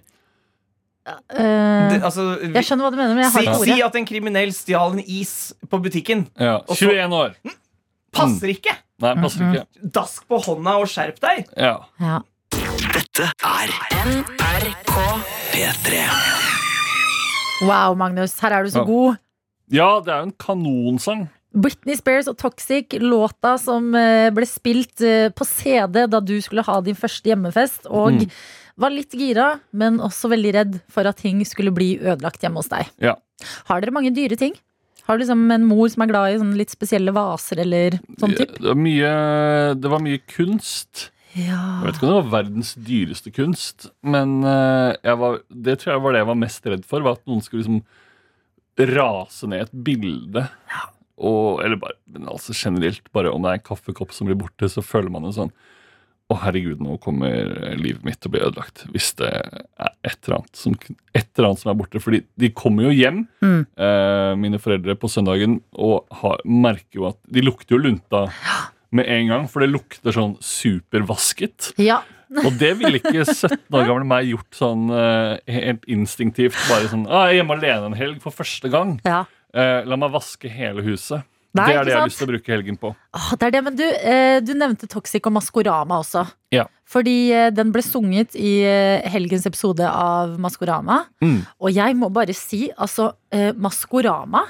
Eh, 1.05 1.89
det? 1.91 1.99
Altså, 2.01 2.23
vi, 2.41 2.47
jeg 2.55 2.65
skjønner 2.65 2.87
hva 2.87 2.89
du 2.89 2.97
mener, 2.97 3.13
men 3.13 3.23
jeg 3.27 3.31
har 3.31 3.41
si, 3.43 3.45
ikke 3.45 3.75
si 3.77 3.81
at 3.85 3.95
en 3.99 4.05
kriminell 4.09 4.49
stjal 4.57 4.95
en 4.95 5.03
is 5.05 5.53
på 5.69 5.77
butikken. 5.83 6.23
Ja. 6.39 6.55
Og 6.65 6.73
så- 6.75 6.89
21 6.89 7.13
år. 7.13 7.35
Passer 8.11 8.47
ikke! 8.49 8.73
Nei, 9.03 9.11
passer 9.21 9.43
ikke. 9.51 9.65
Dask 9.93 10.25
på 10.27 10.39
hånda 10.41 10.73
og 10.81 10.87
skjerp 10.89 11.19
deg! 11.21 11.45
Ja. 11.55 11.75
Ja. 11.99 12.21
Dette 12.95 13.29
er 13.43 13.69
NRK 14.01 14.95
P3. 15.53 16.01
Wow, 17.67 17.93
Magnus, 17.93 18.33
her 18.41 18.51
er 18.57 18.63
du 18.65 18.71
så 18.73 18.83
god. 18.87 19.17
Ja, 19.71 19.87
det 20.01 20.11
er 20.13 20.21
jo 20.23 20.27
en 20.29 20.35
kanonsang. 20.41 21.25
Britney 21.55 21.95
Spears 21.95 22.27
og 22.27 22.35
Toxic, 22.37 22.91
låta 22.99 23.53
som 23.61 23.93
eh, 23.95 24.27
ble 24.35 24.43
spilt 24.49 24.99
eh, 25.01 25.29
på 25.31 25.45
CD 25.47 26.03
da 26.11 26.19
du 26.19 26.35
skulle 26.43 26.65
ha 26.67 26.81
din 26.83 26.97
første 26.99 27.31
hjemmefest, 27.31 27.87
og 27.87 28.11
Mm. 28.19 28.29
var 28.77 28.91
litt 28.91 29.13
gira, 29.15 29.59
men 29.71 29.99
også 30.03 30.27
veldig 30.29 30.51
redd 30.53 30.73
for 30.91 31.07
at 31.07 31.15
ting 31.23 31.39
skulle 31.47 31.71
bli 31.71 31.93
ødelagt 31.97 32.41
hjemme 32.43 32.59
hos 32.59 32.67
deg. 32.67 32.89
Ja. 32.99 33.15
Har 33.69 33.79
dere 33.79 33.95
mange 33.95 34.11
dyre 34.13 34.35
ting? 34.35 34.53
Har 35.07 35.15
du 35.17 35.23
liksom 35.23 35.49
en 35.53 35.63
mor 35.69 35.87
som 35.87 36.01
er 36.03 36.07
glad 36.11 36.33
i 36.33 36.39
sånne 36.41 36.57
litt 36.59 36.71
spesielle 36.73 37.13
vaser 37.15 37.59
eller 37.63 37.99
sånn 38.19 38.35
type? 38.35 38.57
Det 38.59 38.67
var 38.67 38.75
mye, 38.75 39.11
det 39.79 39.91
var 39.91 40.01
mye 40.03 40.19
kunst. 40.27 41.11
Ja. 41.35 41.59
Jeg 41.83 41.85
vet 41.87 41.95
ikke 41.99 42.07
om 42.07 42.11
det 42.13 42.19
var 42.23 42.43
verdens 42.43 42.73
dyreste 42.75 43.31
kunst, 43.35 43.87
men 44.03 44.41
eh, 44.43 45.15
var, 45.19 45.39
det 45.51 45.79
tror 45.79 45.93
jeg 45.95 46.03
var 46.03 46.11
det 46.15 46.23
jeg 46.25 46.29
var 46.33 46.41
mest 46.43 46.65
redd 46.73 46.83
for. 46.89 47.05
Var 47.05 47.15
At 47.19 47.23
noen 47.29 47.43
skulle 47.45 47.63
liksom 47.63 47.81
rase 48.77 49.47
ned 49.47 49.61
et 49.67 49.71
bilde. 49.85 50.47
Og, 51.15 51.61
eller 51.63 51.79
bare, 51.79 51.95
men 52.11 52.27
altså 52.27 52.51
generelt, 52.53 53.05
bare 53.15 53.31
om 53.31 53.41
det 53.45 53.49
er 53.53 53.59
en 53.61 53.67
kaffekopp 53.69 54.11
som 54.11 54.27
blir 54.27 54.35
borte, 54.35 54.67
så 54.67 54.83
føler 54.83 55.09
man 55.13 55.23
det 55.23 55.35
sånn 55.37 55.53
Å, 56.25 56.39
herregud, 56.41 56.79
nå 56.81 56.95
kommer 57.03 57.29
livet 57.77 58.01
mitt 58.03 58.17
til 58.17 58.31
å 58.31 58.33
bli 58.33 58.39
ødelagt. 58.41 58.81
Hvis 58.89 59.11
det 59.19 59.27
er 59.29 59.91
et 60.09 60.17
eller 60.25 60.39
annet 60.39 60.57
som, 60.57 60.73
eller 61.13 61.47
annet 61.51 61.61
som 61.61 61.69
er 61.69 61.77
borte. 61.77 61.99
Fordi 62.01 62.23
de 62.41 62.49
kommer 62.49 62.87
jo 62.87 62.95
hjem, 62.97 63.27
Mm. 63.45 63.59
eh, 63.77 64.31
mine 64.41 64.57
foreldre, 64.57 64.95
på 64.97 65.05
søndagen, 65.07 65.59
og 65.77 66.07
har, 66.23 66.41
merker 66.43 66.97
jo 66.97 67.05
at 67.11 67.19
De 67.29 67.41
lukter 67.45 67.77
jo 67.77 67.83
lunta 67.83 68.23
med 68.91 69.05
en 69.05 69.27
gang, 69.29 69.45
for 69.47 69.61
det 69.61 69.69
lukter 69.69 70.11
sånn 70.17 70.33
supervasket. 70.41 71.73
ja. 71.77 72.01
Og 72.47 72.57
det 72.59 72.73
ville 72.79 72.99
ikke 73.01 73.23
17 73.23 73.55
år 73.75 73.87
gamle 73.87 74.07
meg 74.07 74.31
gjort 74.31 74.57
sånn 74.57 74.89
uh, 74.91 75.35
helt 75.51 75.85
instinktivt. 75.91 76.57
Bare 76.69 76.89
sånn 76.91 77.07
ah, 77.07 77.29
'Jeg 77.29 77.37
er 77.37 77.41
hjemme 77.41 77.57
alene 77.59 77.91
en 77.91 77.97
helg 77.99 78.19
for 78.23 78.35
første 78.35 78.71
gang. 78.71 78.99
ja. 79.05 79.25
Uh, 79.55 79.87
la 79.87 79.95
meg 79.95 80.11
vaske 80.11 80.49
hele 80.51 80.83
huset'. 80.83 81.23
Nei, 81.55 81.69
det 81.69 81.75
er 81.75 81.87
det 81.87 81.93
jeg 81.93 82.01
har 82.01 82.09
lyst 82.09 82.19
til 82.19 82.27
å 82.27 82.31
bruke 82.33 82.51
helgen 82.51 82.77
på. 82.79 82.89
Ah, 83.15 83.29
det 83.39 83.47
er 83.47 83.53
det, 83.55 83.61
men 83.63 83.77
du, 83.79 83.85
eh, 83.85 84.39
du 84.43 84.51
nevnte 84.59 84.89
Toxic 84.91 85.23
og 85.29 85.37
Maskorama 85.37 86.01
også. 86.01 86.25
Ja. 86.51 86.65
Fordi 86.91 87.15
eh, 87.31 87.47
den 87.55 87.71
ble 87.71 87.83
sunget 87.85 88.35
i 88.35 88.57
eh, 88.67 89.05
helgens 89.13 89.47
episode 89.47 89.87
av 89.87 90.35
Maskorama. 90.41 91.05
Mm. 91.23 91.45
Og 91.63 91.71
jeg 91.71 91.95
må 91.95 92.11
bare 92.11 92.35
si, 92.35 92.65
altså, 92.75 93.13
eh, 93.31 93.53
Maskorama 93.55 94.43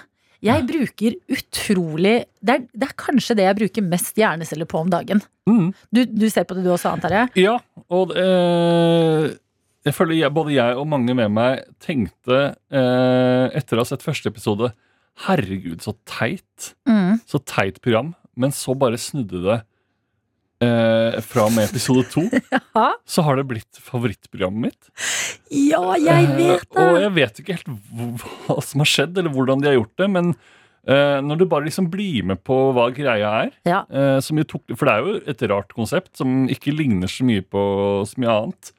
Jeg 0.43 0.65
bruker 0.67 1.15
utrolig 1.31 2.15
det 2.45 2.53
er, 2.53 2.65
det 2.73 2.89
er 2.89 2.97
kanskje 2.99 3.37
det 3.39 3.47
jeg 3.47 3.57
bruker 3.61 3.87
mest 3.87 4.19
hjerneceller 4.19 4.67
på 4.69 4.81
om 4.83 4.91
dagen. 4.91 5.21
Mm. 5.49 5.71
Du, 5.93 6.03
du 6.05 6.27
ser 6.29 6.45
på 6.47 6.57
det 6.57 6.65
du 6.65 6.71
også, 6.73 6.91
antar 6.93 7.15
jeg? 7.15 7.31
Ja, 7.45 7.55
og 7.93 8.13
eh, 8.19 9.31
jeg 9.85 9.95
føler 9.95 10.17
jeg, 10.17 10.33
både 10.33 10.55
jeg 10.55 10.77
og 10.81 10.89
mange 10.89 11.15
med 11.17 11.33
meg 11.33 11.65
tenkte 11.83 12.41
eh, 12.73 13.45
etter 13.57 13.77
å 13.77 13.85
ha 13.85 13.89
sett 13.89 14.05
første 14.05 14.31
episode 14.33 14.73
Herregud, 15.25 15.79
så 15.79 15.93
teit. 16.03 16.73
Mm. 16.89 17.21
Så 17.23 17.39
teit 17.47 17.77
program. 17.79 18.11
Men 18.35 18.51
så 18.51 18.73
bare 18.75 18.99
snudde 18.99 19.39
det 19.45 19.61
eh, 20.63 21.17
fra 21.25 21.45
og 21.47 21.53
med 21.55 21.69
episode 21.69 22.05
to. 22.13 22.25
Ja. 22.75 22.89
Så 23.07 23.23
har 23.23 23.37
det 23.39 23.47
blitt 23.49 23.79
favorittprogrammet 23.79 24.69
mitt. 24.69 24.91
ja, 25.51 25.81
jeg 25.99 26.27
vet 26.37 26.67
Eh, 26.75 26.91
og 26.91 26.99
jeg 27.01 27.13
vet 27.15 27.39
ikke 27.41 27.55
helt 27.57 27.71
hva 28.47 28.59
som 28.67 28.83
har 28.83 28.89
skjedd, 28.91 29.17
eller 29.17 29.31
hvordan 29.35 29.63
de 29.63 29.69
har 29.71 29.77
gjort 29.79 29.95
det. 30.01 30.09
Men 30.11 30.31
eh, 30.87 31.19
når 31.23 31.39
du 31.41 31.45
bare 31.49 31.67
liksom 31.69 31.89
blir 31.93 32.23
med 32.31 32.43
på 32.45 32.57
hva 32.75 32.89
greia 32.95 33.31
er 33.45 33.51
Ja. 33.67 33.83
eh, 33.89 34.19
som 34.23 34.37
tok, 34.43 34.65
For 34.75 34.85
det 34.85 34.95
er 34.95 35.05
jo 35.05 35.19
et 35.35 35.45
rart 35.51 35.71
konsept 35.75 36.15
som 36.19 36.47
ikke 36.51 36.75
ligner 36.75 37.07
så 37.11 37.23
mye 37.27 37.41
på 37.45 37.63
så 38.09 38.19
mye 38.21 38.35
annet. 38.35 38.71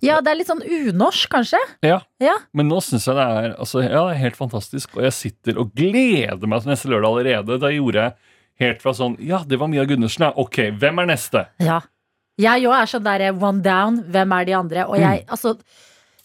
ja, 0.00 0.20
det 0.24 0.30
er 0.32 0.38
litt 0.40 0.48
sånn 0.48 0.62
unorsk, 0.64 1.28
kanskje? 1.34 1.58
Ja. 1.84 1.98
Ja. 2.22 2.38
Men 2.56 2.70
nå 2.72 2.78
syns 2.82 3.06
jeg 3.06 3.14
det 3.18 3.26
er, 3.28 3.50
altså, 3.60 3.82
ja, 3.84 4.06
det 4.08 4.14
er 4.16 4.22
helt 4.24 4.38
fantastisk. 4.38 4.96
Og 4.96 5.04
jeg 5.04 5.12
sitter 5.12 5.58
og 5.60 5.74
gleder 5.76 6.48
meg 6.48 6.62
til 6.64 6.72
neste 6.72 6.88
lørdag 6.88 7.12
allerede. 7.12 7.58
Da 7.60 7.68
gjorde 7.74 8.06
jeg 8.06 8.14
helt 8.60 8.82
fra 8.82 8.92
sånn 8.96 9.16
Ja, 9.20 9.42
det 9.46 9.58
var 9.60 9.68
Mia 9.68 9.84
Gundersen, 9.84 10.26
ja. 10.26 10.32
Ok, 10.36 10.56
hvem 10.80 10.98
er 11.02 11.06
neste? 11.06 11.46
Ja. 11.60 11.80
Jeg 12.38 12.66
òg 12.68 12.74
er 12.82 12.86
sånn 12.90 13.04
der 13.04 13.32
one 13.32 13.62
down, 13.64 14.02
hvem 14.12 14.32
er 14.40 14.44
de 14.44 14.52
andre? 14.58 14.84
Og 14.88 14.98
jeg, 15.00 15.24
altså 15.28 15.58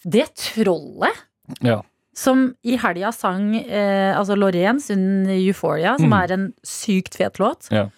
Det 0.04 0.26
trollet 0.34 1.14
Ja. 1.62 1.80
som 2.14 2.54
i 2.64 2.76
helga 2.76 3.12
sang 3.12 3.54
eh, 3.56 4.12
altså 4.18 4.36
Loreen 4.36 4.80
under 4.90 5.32
Euphoria, 5.32 5.96
som 5.98 6.10
Mm. 6.10 6.22
er 6.24 6.32
en 6.32 6.52
sykt 6.64 7.14
fet 7.16 7.38
låt. 7.38 7.68
Ja. 7.70 7.88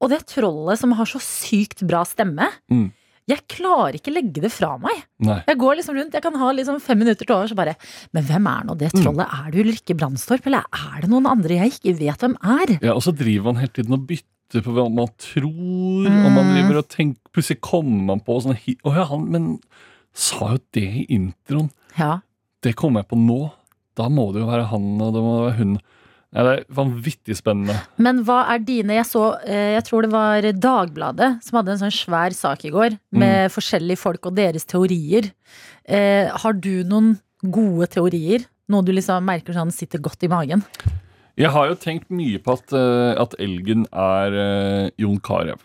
Og 0.00 0.10
det 0.10 0.26
trollet 0.26 0.78
som 0.78 0.92
har 0.92 1.04
så 1.06 1.18
sykt 1.20 1.86
bra 1.86 2.02
stemme. 2.04 2.48
Mm. 2.70 2.92
Jeg 3.30 3.38
klarer 3.48 3.94
ikke 4.00 4.12
legge 4.12 4.40
det 4.42 4.50
fra 4.50 4.72
meg. 4.82 5.04
Nei. 5.22 5.38
Jeg 5.46 5.58
går 5.60 5.76
liksom 5.78 5.94
rundt, 5.94 6.12
jeg 6.16 6.22
kan 6.24 6.34
ha 6.40 6.48
liksom 6.52 6.80
fem 6.82 6.98
minutter 6.98 7.24
til 7.24 7.34
overs 7.36 7.52
og 7.54 7.56
bare 7.60 7.76
Men 8.12 8.24
hvem 8.26 8.48
er 8.50 8.64
nå 8.66 8.76
det 8.78 8.90
Mm. 8.92 9.02
trollet? 9.02 9.28
Er 9.30 9.50
det 9.52 9.60
Ulrikke 9.64 9.96
Brandstorp, 9.96 10.46
eller 10.46 10.64
er 10.72 11.00
det 11.02 11.10
noen 11.10 11.26
andre 11.30 11.60
jeg 11.62 11.72
ikke 11.78 11.94
vet 11.98 12.18
hvem 12.18 12.34
er? 12.42 12.78
Ja, 12.82 12.92
og 12.94 13.02
så 13.02 13.14
driver 13.14 13.52
man 13.52 13.56
hele 13.62 13.72
tiden 13.72 13.92
og 13.94 14.06
bytter 14.06 14.62
på 14.66 14.74
hva 14.74 14.88
man 14.92 15.08
tror, 15.18 16.06
og 16.10 16.30
man 16.34 16.44
Mm. 16.44 16.52
driver 16.56 16.78
og 16.78 16.88
tenker 16.88 17.18
Plutselig 17.32 17.60
kommer 17.62 18.02
man 18.04 18.20
på 18.20 18.42
sånn 18.42 18.58
Å 18.84 18.94
ja, 18.94 19.04
han 19.04 19.30
Men 19.30 19.58
sa 20.12 20.50
jo 20.52 20.58
det 20.72 20.82
i 20.82 21.06
introen. 21.08 21.70
Ja. 21.96 22.20
Det 22.60 22.74
kommer 22.76 23.00
jeg 23.00 23.08
på 23.08 23.16
nå. 23.16 23.52
Da 23.96 24.08
må 24.08 24.32
det 24.34 24.42
jo 24.42 24.46
være 24.50 24.66
han, 24.68 25.00
og 25.00 25.14
det 25.14 25.22
må 25.22 25.32
være 25.48 25.56
hun. 25.56 25.78
Ja, 26.32 26.44
det 26.46 26.52
er 26.52 26.62
vanvittig 26.72 27.36
spennende. 27.36 27.76
Men 28.00 28.22
hva 28.24 28.38
er 28.54 28.62
dine? 28.64 28.96
Jeg 28.96 29.04
så, 29.10 29.26
eh, 29.44 29.74
jeg 29.74 29.84
tror 29.84 30.06
det 30.06 30.12
var 30.14 30.46
Dagbladet 30.64 31.30
som 31.44 31.58
hadde 31.58 31.74
en 31.74 31.82
sånn 31.84 31.92
svær 31.92 32.32
sak 32.32 32.64
i 32.64 32.72
går 32.72 32.96
med 33.12 33.52
forskjellige 33.52 34.00
folk 34.00 34.30
og 34.30 34.38
deres 34.38 34.64
teorier. 34.64 35.28
Eh, 35.84 36.32
har 36.32 36.56
du 36.56 36.84
noen 36.88 37.18
gode 37.44 37.90
teorier? 37.92 38.46
Noe 38.72 38.86
du 38.86 38.94
liksom 38.94 39.24
merker 39.28 39.52
sånn 39.56 39.72
sitter 39.74 40.00
godt 40.00 40.24
i 40.24 40.30
magen? 40.32 40.64
Jeg 41.36 41.52
har 41.52 41.68
jo 41.70 41.76
tenkt 41.80 42.10
mye 42.12 42.40
på 42.42 42.56
at, 42.58 42.72
eh, 42.76 43.12
at 43.20 43.36
elgen 43.40 43.86
er 43.88 44.36
uh, 44.36 44.90
Jon 45.00 45.20
Carew. 45.20 45.60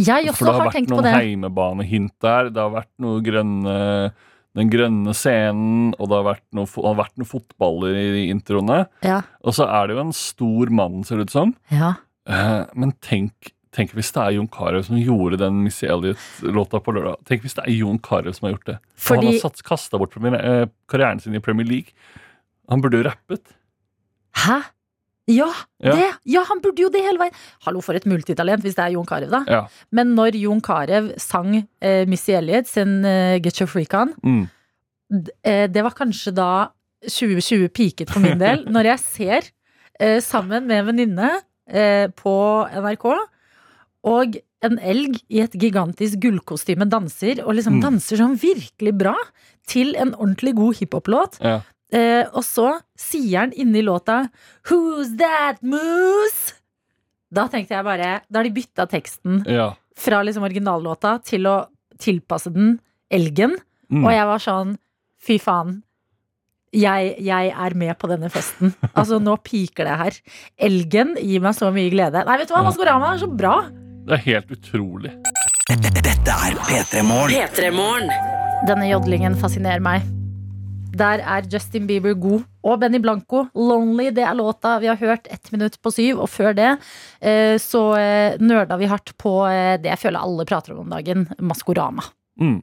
Jeg 0.00 0.30
For 0.32 0.32
også 0.32 0.44
det 0.44 0.52
har 0.52 0.58
har 0.58 0.66
vært 0.66 0.76
tenkt 0.78 0.92
noen 0.94 1.08
heimebanehint 1.12 2.12
der. 2.24 2.48
Det 2.48 2.60
har 2.60 2.72
vært 2.72 2.92
noe 3.04 3.20
grønne 3.24 3.74
den 4.58 4.70
grønne 4.72 5.12
scenen, 5.14 5.92
og 5.98 6.08
det 6.10 6.16
har 6.18 6.24
vært 6.26 6.44
noe, 6.58 6.66
har 6.66 6.96
vært 6.98 7.16
noen 7.20 7.28
fotballer 7.30 7.94
i 7.94 8.06
de 8.16 8.22
introene. 8.32 8.80
Ja, 9.06 9.20
Og 9.46 9.54
så 9.54 9.68
er 9.70 9.86
det 9.86 9.96
jo 9.96 10.00
en 10.02 10.12
stor 10.16 10.70
mann, 10.74 11.04
ser 11.06 11.16
det 11.20 11.28
ut 11.30 11.36
som. 11.36 11.54
ja. 11.70 11.94
Eh, 12.30 12.66
men 12.76 12.92
tenk, 13.02 13.52
tenk 13.74 13.90
hvis 13.96 14.10
det 14.12 14.20
er 14.22 14.34
Jon 14.36 14.46
Carew 14.52 14.82
som 14.86 14.98
gjorde 15.00 15.38
den 15.40 15.62
Missy 15.64 15.86
Elliot-låta 15.88 16.78
på 16.84 16.92
lørdag. 16.94 17.16
Tenk 17.26 17.42
hvis 17.42 17.54
det 17.56 17.64
er 17.64 17.72
Jon 17.78 17.98
Carew 17.98 18.30
som 18.36 18.46
har 18.46 18.52
gjort 18.56 18.66
det. 18.68 18.76
For 18.94 19.16
han 19.16 19.26
har 19.30 19.38
satt, 19.40 19.62
kasta 19.66 19.98
bort 19.98 20.12
premier- 20.14 20.36
eh, 20.38 20.66
karrieren 20.90 21.18
sin 21.22 21.34
i 21.34 21.40
Premier 21.42 21.66
League. 21.66 21.94
Han 22.68 22.82
burde 22.84 23.00
jo 23.00 23.08
rappet. 23.08 23.54
Hæ? 24.36 24.60
Ja, 25.30 25.46
Ja. 25.80 25.94
det! 25.96 26.08
Ja, 26.34 26.42
han 26.48 26.60
burde 26.64 26.82
jo 26.82 26.90
det 26.92 27.02
hele 27.06 27.18
veien. 27.22 27.36
Hallo, 27.66 27.80
for 27.84 27.94
et 27.98 28.06
multitalent 28.10 28.62
hvis 28.64 28.74
det 28.76 28.84
er 28.84 28.94
Jon 28.96 29.06
Carew, 29.08 29.30
da. 29.30 29.44
Ja. 29.48 29.60
Men 29.94 30.14
når 30.16 30.34
Jon 30.40 30.60
Carew 30.60 31.12
sang 31.22 31.54
eh, 31.80 32.04
Missy 32.10 32.32
Elliot 32.36 32.66
sin 32.68 33.04
eh, 33.04 33.38
Get 33.44 33.60
Your 33.60 33.68
Freak 33.70 33.94
On, 33.94 34.12
Mm. 34.24 34.48
eh, 35.44 35.66
det 35.68 35.82
var 35.86 35.94
kanskje 35.96 36.34
da 36.34 36.50
2020 37.06 37.68
peaket 37.72 38.10
for 38.12 38.20
min 38.20 38.38
del. 38.38 38.64
når 38.74 38.90
jeg 38.94 38.98
ser 39.06 39.50
eh, 40.00 40.20
sammen 40.20 40.66
med 40.68 40.82
en 40.82 40.86
venninne 40.92 41.30
eh, 41.70 42.08
på 42.16 42.34
NRK, 42.76 43.06
og 44.10 44.36
en 44.64 44.78
elg 44.84 45.16
i 45.32 45.40
et 45.40 45.52
gigantisk 45.56 46.18
gullkostyme 46.20 46.84
danser, 46.92 47.42
og 47.46 47.54
liksom 47.56 47.78
Mm. 47.78 47.82
danser 47.86 48.16
sånn 48.20 48.36
virkelig 48.40 48.92
bra, 48.98 49.14
til 49.66 49.94
en 49.96 50.12
ordentlig 50.16 50.54
god 50.58 50.74
hiphop-låt. 50.80 51.38
Ja. 51.40 51.60
Eh, 51.90 52.22
og 52.30 52.44
så 52.46 52.76
sier 52.98 53.46
han 53.46 53.52
inni 53.52 53.82
låta 53.82 54.28
'Who's 54.64 55.16
that 55.18 55.62
moose?' 55.62 56.54
Da 57.30 57.46
tenkte 57.50 57.76
jeg 57.76 57.86
bare 57.86 58.22
Da 58.30 58.40
har 58.40 58.44
de 58.44 58.54
bytta 58.54 58.86
teksten 58.90 59.44
ja. 59.46 59.72
fra 59.96 60.22
liksom 60.22 60.42
originallåta 60.46 61.18
til 61.22 61.46
å 61.46 61.66
tilpasse 61.98 62.50
den 62.50 62.80
elgen. 63.10 63.56
Mm. 63.90 64.04
Og 64.04 64.12
jeg 64.14 64.26
var 64.26 64.38
sånn 64.38 64.76
Fy 65.20 65.36
faen. 65.38 65.82
Jeg, 66.72 67.16
jeg 67.20 67.50
er 67.50 67.74
med 67.74 67.98
på 67.98 68.08
denne 68.08 68.30
festen. 68.30 68.72
Altså, 68.94 69.18
nå 69.20 69.36
piker 69.44 69.84
det 69.84 69.96
her. 70.00 70.20
Elgen 70.56 71.16
gir 71.20 71.42
meg 71.44 71.58
så 71.58 71.68
mye 71.74 71.90
glede. 71.92 72.22
Nei, 72.24 72.38
vet 72.40 72.48
du 72.48 72.54
hva, 72.54 72.62
Maskorama 72.64 73.12
er 73.14 73.20
så 73.20 73.28
bra! 73.28 73.56
Det 74.06 74.16
er 74.16 74.22
helt 74.24 74.54
utrolig. 74.56 75.12
Dette 75.68 76.38
er 76.48 76.56
P3 76.64 77.04
Morgen. 77.04 78.08
Denne 78.70 78.88
jodlingen 78.88 79.36
fascinerer 79.36 79.84
meg. 79.84 80.08
Der 81.00 81.22
er 81.24 81.46
Justin 81.48 81.86
Bieber 81.88 82.14
god. 82.14 82.44
Og 82.62 82.80
Benny 82.80 83.00
Blanco. 83.00 83.46
'Lonely' 83.54 84.10
det 84.12 84.24
er 84.26 84.36
låta 84.36 84.78
vi 84.80 84.90
har 84.90 84.98
hørt 85.00 85.26
ett 85.32 85.52
minutt 85.52 85.78
på 85.80 85.92
syv. 85.92 86.20
Og 86.20 86.28
før 86.28 86.52
det 86.56 86.70
eh, 87.20 87.56
så 87.56 87.84
eh, 87.96 88.36
nerda 88.40 88.76
vi 88.76 88.90
hardt 88.90 89.14
på 89.16 89.32
eh, 89.48 89.78
det 89.80 89.94
jeg 89.94 90.02
føler 90.02 90.20
alle 90.20 90.44
prater 90.44 90.74
om 90.74 90.80
om 90.84 90.92
dagen, 90.92 91.26
Maskorama. 91.38 92.04
Mm. 92.40 92.60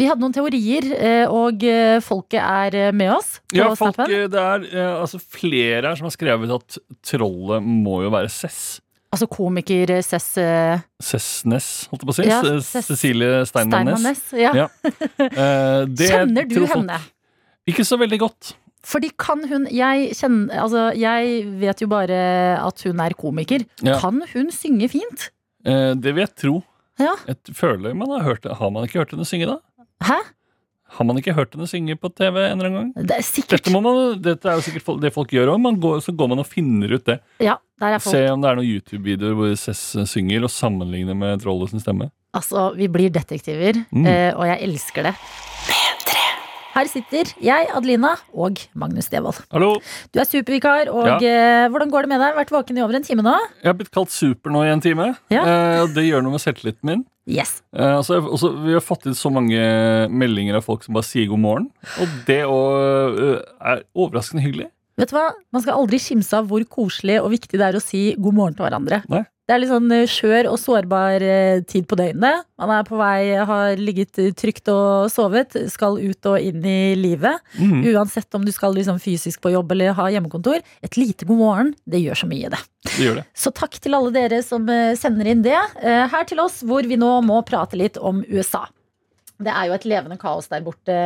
Vi 0.00 0.06
hadde 0.08 0.22
noen 0.22 0.32
teorier, 0.32 0.86
og 1.28 1.60
folket 2.00 2.40
er 2.40 2.94
med 2.96 3.10
oss. 3.12 3.34
Ja, 3.52 3.66
folk, 3.76 3.98
det 4.08 4.32
er 4.32 4.64
altså 4.94 5.20
flere 5.20 5.90
her 5.90 5.98
som 5.98 6.06
har 6.08 6.14
skrevet 6.14 6.54
at 6.54 6.78
trollet 7.04 7.60
må 7.60 7.98
jo 8.06 8.12
være 8.14 8.30
Cess. 8.32 8.78
Altså 9.12 9.28
komiker 9.28 9.92
Cess 10.06 10.38
Cessnes, 11.04 11.68
holdt 11.90 12.00
jeg 12.00 12.08
på 12.08 12.14
å 12.14 12.16
si. 12.16 12.28
Ja, 12.30 12.40
Cecilie 12.64 13.44
Steinmann 13.50 13.92
Ness. 14.00 14.24
Ja. 14.32 14.54
Ja. 14.56 14.68
Kjenner 16.00 16.48
du 16.48 16.62
folk- 16.62 16.78
henne? 16.78 17.02
Ikke 17.70 17.86
så 17.86 17.98
veldig 18.00 18.18
godt. 18.22 18.52
Fordi 18.90 19.10
kan 19.20 19.42
hun 19.50 19.66
jeg, 19.68 20.10
kjenner, 20.16 20.56
altså, 20.62 20.86
jeg 20.96 21.44
vet 21.60 21.82
jo 21.84 21.88
bare 21.92 22.16
at 22.64 22.82
hun 22.86 23.00
er 23.04 23.12
komiker. 23.18 23.64
Ja. 23.84 23.98
Kan 24.00 24.22
hun 24.32 24.48
synge 24.56 24.88
fint? 24.92 25.28
Eh, 25.68 25.92
det 26.00 26.14
vil 26.16 26.24
jeg 26.24 26.34
tro. 26.40 26.54
Ja. 27.00 27.12
Jeg 27.28 27.56
føler 27.56 27.94
man 27.96 28.10
har 28.16 28.24
hørt 28.24 28.42
det. 28.44 28.56
Har 28.56 28.70
man 28.72 28.86
ikke 28.88 29.02
hørt 29.02 29.12
henne 29.14 29.26
synge, 29.28 29.46
da? 29.50 29.58
Hæ? 30.08 30.16
Har 30.96 31.06
man 31.06 31.20
ikke 31.20 31.32
hørt 31.36 31.52
henne 31.54 31.68
synge 31.70 31.94
på 32.00 32.08
TV 32.18 32.40
en 32.48 32.56
eller 32.58 32.66
annen 32.70 32.78
gang? 32.96 33.06
Det 33.06 33.18
er 33.20 33.22
sikkert. 33.22 33.60
Dette, 33.60 33.72
man, 33.76 33.86
dette 34.24 34.48
er 34.50 34.56
jo 34.58 34.64
sikkert 34.64 34.88
det 35.04 35.12
folk 35.14 35.30
gjør 35.36 35.52
òg. 35.54 35.68
Så 36.02 36.16
går 36.16 36.32
man 36.32 36.42
og 36.42 36.48
finner 36.50 36.96
ut 36.96 37.04
det. 37.06 37.20
Ja, 37.44 37.58
der 37.80 37.94
er 37.98 38.02
folk. 38.02 38.16
Se 38.16 38.24
om 38.32 38.40
det 38.42 38.50
er 38.50 38.58
noen 38.58 38.72
YouTube-videoer 38.72 39.36
hvor 39.38 39.52
Cess 39.60 39.84
synger, 40.10 40.48
og 40.48 40.50
sammenligner 40.50 41.14
med 41.20 41.44
trollet 41.44 41.70
sin 41.70 41.84
stemme. 41.84 42.08
Altså, 42.34 42.70
vi 42.80 42.88
blir 42.88 43.10
detektiver, 43.12 43.84
Mm. 43.92 44.06
eh, 44.06 44.32
og 44.34 44.46
jeg 44.50 44.62
elsker 44.66 45.02
det. 45.10 45.14
Her 46.70 46.86
sitter 46.86 47.32
jeg, 47.42 47.66
Adelina, 47.74 48.12
og 48.30 48.60
Magnus 48.78 49.08
Devold. 49.10 49.40
Hallo! 49.50 49.72
Du 50.14 50.20
er 50.22 50.26
supervikar, 50.28 50.86
og 50.94 51.06
Ja. 51.08 51.16
eh, 51.64 51.68
hvordan 51.68 51.90
går 51.90 52.02
det 52.06 52.08
med 52.12 52.20
deg? 52.22 52.36
Vært 52.36 52.52
våken 52.54 52.78
i 52.78 52.82
over 52.82 52.94
en 52.94 53.02
time 53.02 53.22
nå? 53.22 53.34
Jeg 53.62 53.66
har 53.72 53.74
blitt 53.74 53.90
kalt 53.90 54.10
super 54.10 54.50
nå 54.54 54.62
i 54.64 54.70
en 54.72 54.80
time, 54.80 55.16
Ja. 55.30 55.42
eh, 55.42 55.82
og 55.82 55.94
det 55.94 56.04
gjør 56.06 56.22
noe 56.22 56.30
med 56.32 56.40
selvtilliten 56.40 56.84
min. 56.84 57.04
Yes. 57.26 57.62
Eh, 57.74 57.96
altså, 57.96 58.20
også, 58.22 58.64
vi 58.64 58.72
har 58.72 58.80
fått 58.80 59.06
inn 59.06 59.14
så 59.14 59.30
mange 59.32 60.08
meldinger 60.10 60.56
av 60.56 60.64
folk 60.64 60.84
som 60.84 60.94
bare 60.94 61.04
sier 61.04 61.26
god 61.28 61.38
morgen, 61.40 61.70
og 62.00 62.08
det 62.26 62.40
eh, 62.46 63.42
er 63.60 63.82
overraskende 63.94 64.42
hyggelig. 64.42 64.70
Vet 64.96 65.08
du 65.10 65.16
hva? 65.16 65.32
Man 65.52 65.62
skal 65.62 65.74
aldri 65.74 65.98
kimse 65.98 66.32
av 66.36 66.46
hvor 66.46 66.62
koselig 66.68 67.20
og 67.22 67.30
viktig 67.32 67.58
det 67.58 67.62
er 67.66 67.78
å 67.78 67.82
si 67.82 68.14
god 68.14 68.34
morgen 68.34 68.54
til 68.54 68.64
hverandre. 68.66 69.02
Nei. 69.08 69.24
Det 69.50 69.56
er 69.56 69.62
litt 69.64 69.72
sånn 69.72 69.90
eh, 69.90 70.06
skjør 70.06 70.46
og 70.52 70.60
sårbar 70.62 71.24
eh, 71.26 71.62
tid 71.66 71.88
på 71.90 71.96
døgnet. 71.98 72.44
Man 72.62 72.70
er 72.70 72.84
på 72.86 72.94
vei, 73.00 73.32
har 73.34 73.80
ligget 73.82 74.20
eh, 74.22 74.28
trygt 74.38 74.70
og 74.70 75.08
sovet, 75.10 75.56
skal 75.72 75.98
ut 75.98 76.28
og 76.30 76.38
inn 76.38 76.62
i 76.62 76.94
livet. 76.94 77.42
Mm. 77.58 77.82
Uansett 77.90 78.38
om 78.38 78.46
du 78.46 78.52
skal 78.54 78.78
liksom 78.78 79.02
fysisk 79.02 79.42
på 79.42 79.50
jobb 79.50 79.74
eller 79.74 79.96
ha 79.98 80.06
hjemmekontor. 80.14 80.62
Et 80.86 81.00
lite 81.00 81.26
god 81.26 81.42
morgen, 81.42 81.74
det 81.82 81.98
gjør 81.98 82.22
så 82.22 82.30
mye, 82.30 82.52
det. 82.54 82.62
Det 82.86 83.08
gjør 83.08 83.18
det. 83.18 83.26
Så 83.34 83.50
takk 83.58 83.74
til 83.82 83.98
alle 83.98 84.14
dere 84.14 84.38
som 84.46 84.70
sender 85.02 85.34
inn 85.34 85.42
det. 85.42 85.58
Her 85.82 86.30
til 86.30 86.46
oss, 86.46 86.62
hvor 86.62 86.86
vi 86.86 87.00
nå 87.00 87.16
må 87.26 87.42
prate 87.42 87.80
litt 87.80 87.98
om 87.98 88.22
USA. 88.30 88.68
Det 89.40 89.52
er 89.52 89.68
jo 89.70 89.74
et 89.76 89.86
levende 89.88 90.18
kaos 90.20 90.50
der 90.52 90.60
borte 90.66 90.96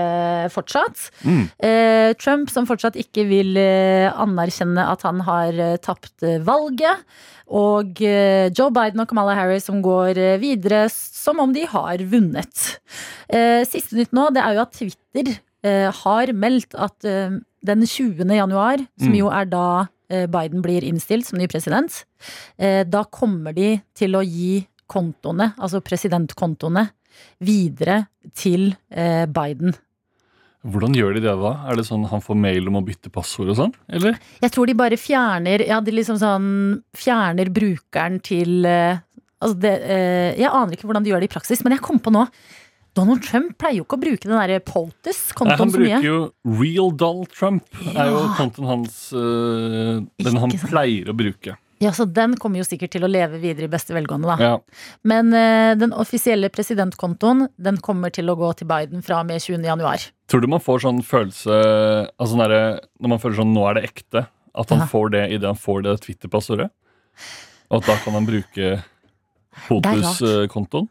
fortsatt. 0.55 1.05
Mm. 1.23 1.44
Eh, 1.62 2.11
Trump 2.18 2.51
som 2.51 2.66
fortsatt 2.66 2.97
ikke 2.99 3.25
vil 3.29 3.55
eh, 3.61 4.09
anerkjenne 4.11 4.85
at 4.90 5.05
han 5.07 5.23
har 5.27 5.55
eh, 5.55 5.77
tapt 5.85 6.25
eh, 6.27 6.40
valget. 6.44 7.05
Og 7.55 8.01
Joe 8.01 8.70
Biden 8.73 9.03
og 9.03 9.09
Kamala 9.11 9.35
Harris 9.37 9.66
som 9.68 9.83
går 9.85 10.16
videre 10.40 10.87
som 10.90 11.42
om 11.44 11.53
de 11.53 11.66
har 11.68 12.01
vunnet. 12.09 12.62
Eh, 13.29 13.61
siste 13.68 13.99
nytt 13.99 14.14
nå 14.16 14.31
det 14.35 14.40
er 14.42 14.57
jo 14.57 14.62
at 14.64 14.73
Twitter 14.79 15.35
eh, 15.62 15.90
har 15.92 16.33
meldt 16.33 16.73
at 16.75 16.97
den 17.05 17.85
20. 17.87 18.25
januar, 18.37 18.81
som 19.01 19.12
Mm. 19.12 19.18
jo 19.20 19.29
er 19.33 19.47
da 19.49 19.66
Biden 20.29 20.61
blir 20.62 20.85
innstilt 20.85 21.25
som 21.27 21.38
ny 21.40 21.47
president, 21.49 22.05
eh, 22.61 22.85
da 22.85 23.05
kommer 23.05 23.55
de 23.57 23.81
til 23.97 24.12
å 24.14 24.20
gi 24.23 24.66
kontoene, 24.87 25.55
altså 25.59 25.81
presidentkontoene, 25.81 26.90
videre 27.44 28.07
til 28.37 28.72
eh, 28.90 29.24
Biden. 29.27 29.74
Hvordan 30.64 30.94
gjør 30.96 31.12
de 31.18 31.20
det 31.27 31.33
da? 31.37 31.50
Er 31.68 31.77
det 31.77 31.85
sånn 31.85 32.07
han 32.09 32.22
får 32.24 32.38
mail 32.40 32.68
om 32.70 32.79
å 32.81 32.85
bytte 32.87 33.11
passord 33.12 33.50
og 33.53 33.59
sånn? 33.59 33.72
Eller? 33.92 34.14
Jeg 34.40 34.53
tror 34.55 34.70
de 34.70 34.77
bare 34.79 34.96
fjerner 34.96 35.61
Ja, 35.68 35.77
de 35.85 35.92
liksom 35.92 36.16
sånn 36.16 36.46
Fjerner 36.96 37.50
brukeren 37.53 38.16
til 38.24 38.64
eh, 38.64 38.96
Altså 39.44 39.59
det 39.61 39.74
eh, 39.85 40.31
Jeg 40.40 40.48
aner 40.48 40.72
ikke 40.72 40.88
hvordan 40.88 41.05
de 41.05 41.12
gjør 41.12 41.20
det 41.20 41.29
i 41.29 41.35
praksis, 41.35 41.61
men 41.66 41.77
jeg 41.77 41.85
kom 41.85 42.00
på 42.00 42.14
nå 42.16 42.24
Donald 42.96 43.24
Trump 43.27 43.57
pleier 43.59 43.81
jo 43.81 43.85
ikke 43.85 43.96
å 43.98 44.03
bruke 44.07 44.24
den 44.29 44.37
derre 44.38 44.57
Nei, 44.61 44.64
POTUS-kontoen 44.70 45.72
så 45.74 45.81
mye. 45.83 45.96
Han 45.98 46.03
bruker 46.05 46.07
jo 46.07 46.59
Real 46.62 46.92
Doll 46.94 47.24
Trump. 47.27 47.64
er 47.90 48.07
jo 48.12 48.20
Ja. 48.22 48.29
kontoen 48.38 48.68
hans 48.70 48.98
øh, 49.12 50.05
Den 50.22 50.37
han 50.38 50.55
pleier 50.62 51.11
å 51.11 51.16
bruke. 51.18 51.57
Ja, 51.83 51.91
så 51.93 52.05
den 52.07 52.37
kommer 52.41 52.61
jo 52.61 52.65
sikkert 52.67 52.93
til 52.95 53.03
å 53.05 53.11
leve 53.11 53.41
videre 53.43 53.67
i 53.67 53.73
beste 53.73 53.95
velgående, 53.97 54.31
da. 54.31 54.37
Ja. 54.39 54.59
Men 55.03 55.33
uh, 55.35 55.75
den 55.79 55.93
offisielle 55.93 56.49
presidentkontoen, 56.55 57.49
den 57.57 57.81
kommer 57.83 58.13
til 58.15 58.31
å 58.31 58.37
gå 58.39 58.53
til 58.61 58.69
Biden 58.71 59.03
fra 59.05 59.21
og 59.21 59.27
med 59.27 59.43
20. 59.43 59.65
januar. 59.67 60.07
Tror 60.31 60.41
du 60.41 60.47
man 60.49 60.63
får 60.65 60.85
sånn 60.87 61.03
følelse 61.05 61.59
altså 62.15 62.31
sånn 62.33 62.55
Når 63.03 63.11
man 63.13 63.21
føler 63.21 63.37
sånn 63.43 63.53
nå 63.53 63.67
er 63.69 63.75
det 63.81 63.85
ekte, 63.91 64.27
at 64.55 64.71
han 64.71 64.85
Ja. 64.85 64.87
får 64.87 65.11
det 65.11 65.25
idet 65.33 65.51
han 65.51 65.59
får 65.59 65.83
det 65.83 66.01
Twitter-passordet? 66.07 66.71
Og 67.71 67.81
at 67.83 67.87
da 67.91 67.97
kan 68.05 68.13
han 68.15 68.27
bruke. 68.27 68.83
POTUS-kontoen? 69.69 70.89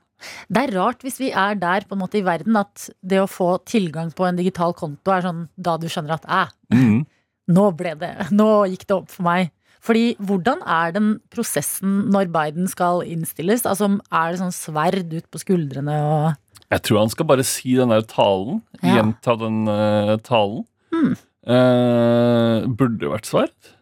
Det 0.47 0.61
er 0.69 0.71
rart 0.77 1.01
hvis 1.03 1.17
vi 1.19 1.31
er 1.35 1.57
der 1.59 1.83
på 1.87 1.97
en 1.97 2.01
måte 2.03 2.19
i 2.21 2.23
verden 2.23 2.55
at 2.59 2.85
det 3.03 3.19
å 3.19 3.27
få 3.27 3.57
tilgang 3.67 4.13
på 4.15 4.23
en 4.27 4.37
digital 4.39 4.71
konto 4.77 5.11
er 5.11 5.25
sånn 5.25 5.41
da 5.59 5.75
du 5.77 5.89
skjønner 5.91 6.15
at 6.15 6.25
æ, 6.27 6.43
Mm. 6.73 7.05
nå 7.49 7.65
ble 7.75 7.95
det, 7.99 8.13
nå 8.31 8.65
gikk 8.71 8.87
det 8.87 8.95
opp 8.95 9.09
for 9.11 9.23
meg. 9.23 9.51
Fordi 9.83 10.13
hvordan 10.23 10.63
er 10.63 10.93
den 10.95 11.09
prosessen 11.33 12.05
når 12.13 12.31
Biden 12.31 12.69
skal 12.71 13.03
innstilles? 13.03 13.65
Altså 13.67 13.89
Er 14.07 14.31
det 14.31 14.39
sånn 14.39 14.55
sverd 14.55 15.11
ut 15.11 15.27
på 15.27 15.41
skuldrene 15.41 15.97
og 16.07 16.29
Jeg 16.71 16.85
tror 16.87 17.03
han 17.03 17.11
skal 17.11 17.27
bare 17.29 17.45
si 17.45 17.75
den 17.77 17.91
der 17.91 18.05
talen. 18.07 18.63
Ja. 18.79 18.97
Gjenta 18.97 19.35
den 19.41 19.59
uh, 19.67 20.15
talen. 20.23 20.63
Hmm. 20.93 21.13
Uh, 21.43 22.63
burde 22.71 23.11
vært 23.11 23.27
sverd. 23.29 23.73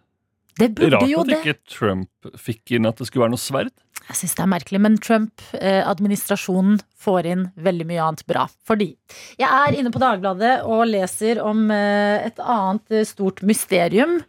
Det 0.59 0.73
burde 0.75 0.97
Rart 0.97 1.09
jo 1.09 1.21
at 1.21 1.31
ikke 1.37 1.55
Trump 1.69 2.33
fikk 2.37 2.75
inn 2.75 2.89
at 2.89 2.99
det 2.99 3.07
skulle 3.07 3.27
være 3.27 3.35
noe 3.35 3.41
sverd. 3.41 3.71
Jeg 4.09 4.17
syns 4.21 4.33
det 4.37 4.43
er 4.45 4.51
merkelig, 4.51 4.79
men 4.81 4.97
Trump-administrasjonen 5.01 6.79
får 7.01 7.25
inn 7.31 7.43
veldig 7.57 7.85
mye 7.89 8.01
annet 8.03 8.23
bra. 8.29 8.43
Fordi 8.67 8.91
jeg 9.39 9.47
er 9.49 9.77
inne 9.77 9.89
på 9.93 10.01
Dagbladet 10.01 10.59
og 10.69 10.83
leser 10.89 11.39
om 11.41 11.63
eh, 11.73 12.27
et 12.27 12.37
annet 12.41 12.93
eh, 12.93 13.05
stort 13.09 13.41
mysterium. 13.47 14.19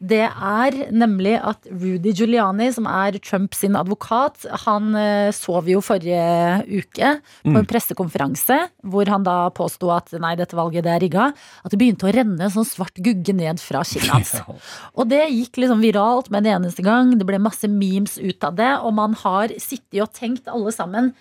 Det 0.00 0.22
er 0.24 0.78
nemlig 0.94 1.34
at 1.38 1.68
Rudy 1.68 2.14
Giuliani, 2.16 2.70
som 2.74 2.88
er 2.88 3.18
Trumps 3.22 3.60
advokat, 3.68 4.46
han 4.64 4.94
eh, 4.98 5.28
sov 5.36 5.68
jo 5.70 5.82
forrige 5.84 6.22
uke 6.68 7.12
på 7.44 7.52
en 7.52 7.60
Mm. 7.62 7.66
pressekonferanse 7.68 8.56
hvor 8.88 9.06
han 9.12 9.22
da 9.26 9.50
påsto 9.54 9.90
at 9.94 10.10
nei, 10.18 10.32
dette 10.38 10.56
valget 10.56 10.86
det 10.86 10.92
er 10.94 11.02
rigga. 11.04 11.26
At 11.62 11.70
det 11.74 11.78
begynte 11.78 12.08
å 12.08 12.14
renne 12.14 12.48
sånn 12.50 12.66
svart 12.66 12.96
gugge 13.04 13.34
ned 13.36 13.60
fra 13.62 13.84
kinnet 13.86 14.10
hans. 14.10 14.32
Og 14.98 15.06
det 15.12 15.20
gikk 15.30 15.60
liksom 15.62 15.84
viralt 15.84 16.30
med 16.32 16.46
en 16.46 16.56
eneste 16.62 16.82
gang. 16.86 17.12
Det 17.18 17.28
ble 17.28 17.38
masse 17.42 17.68
memes 17.68 18.16
ut 18.18 18.48
av 18.48 18.56
det. 18.58 18.72
Og 18.82 18.96
man 18.96 19.14
har 19.20 19.31
sittet 19.60 20.00
og 20.04 20.12
tenkt 20.16 20.48
alle 20.50 20.72
sammen 20.74 21.12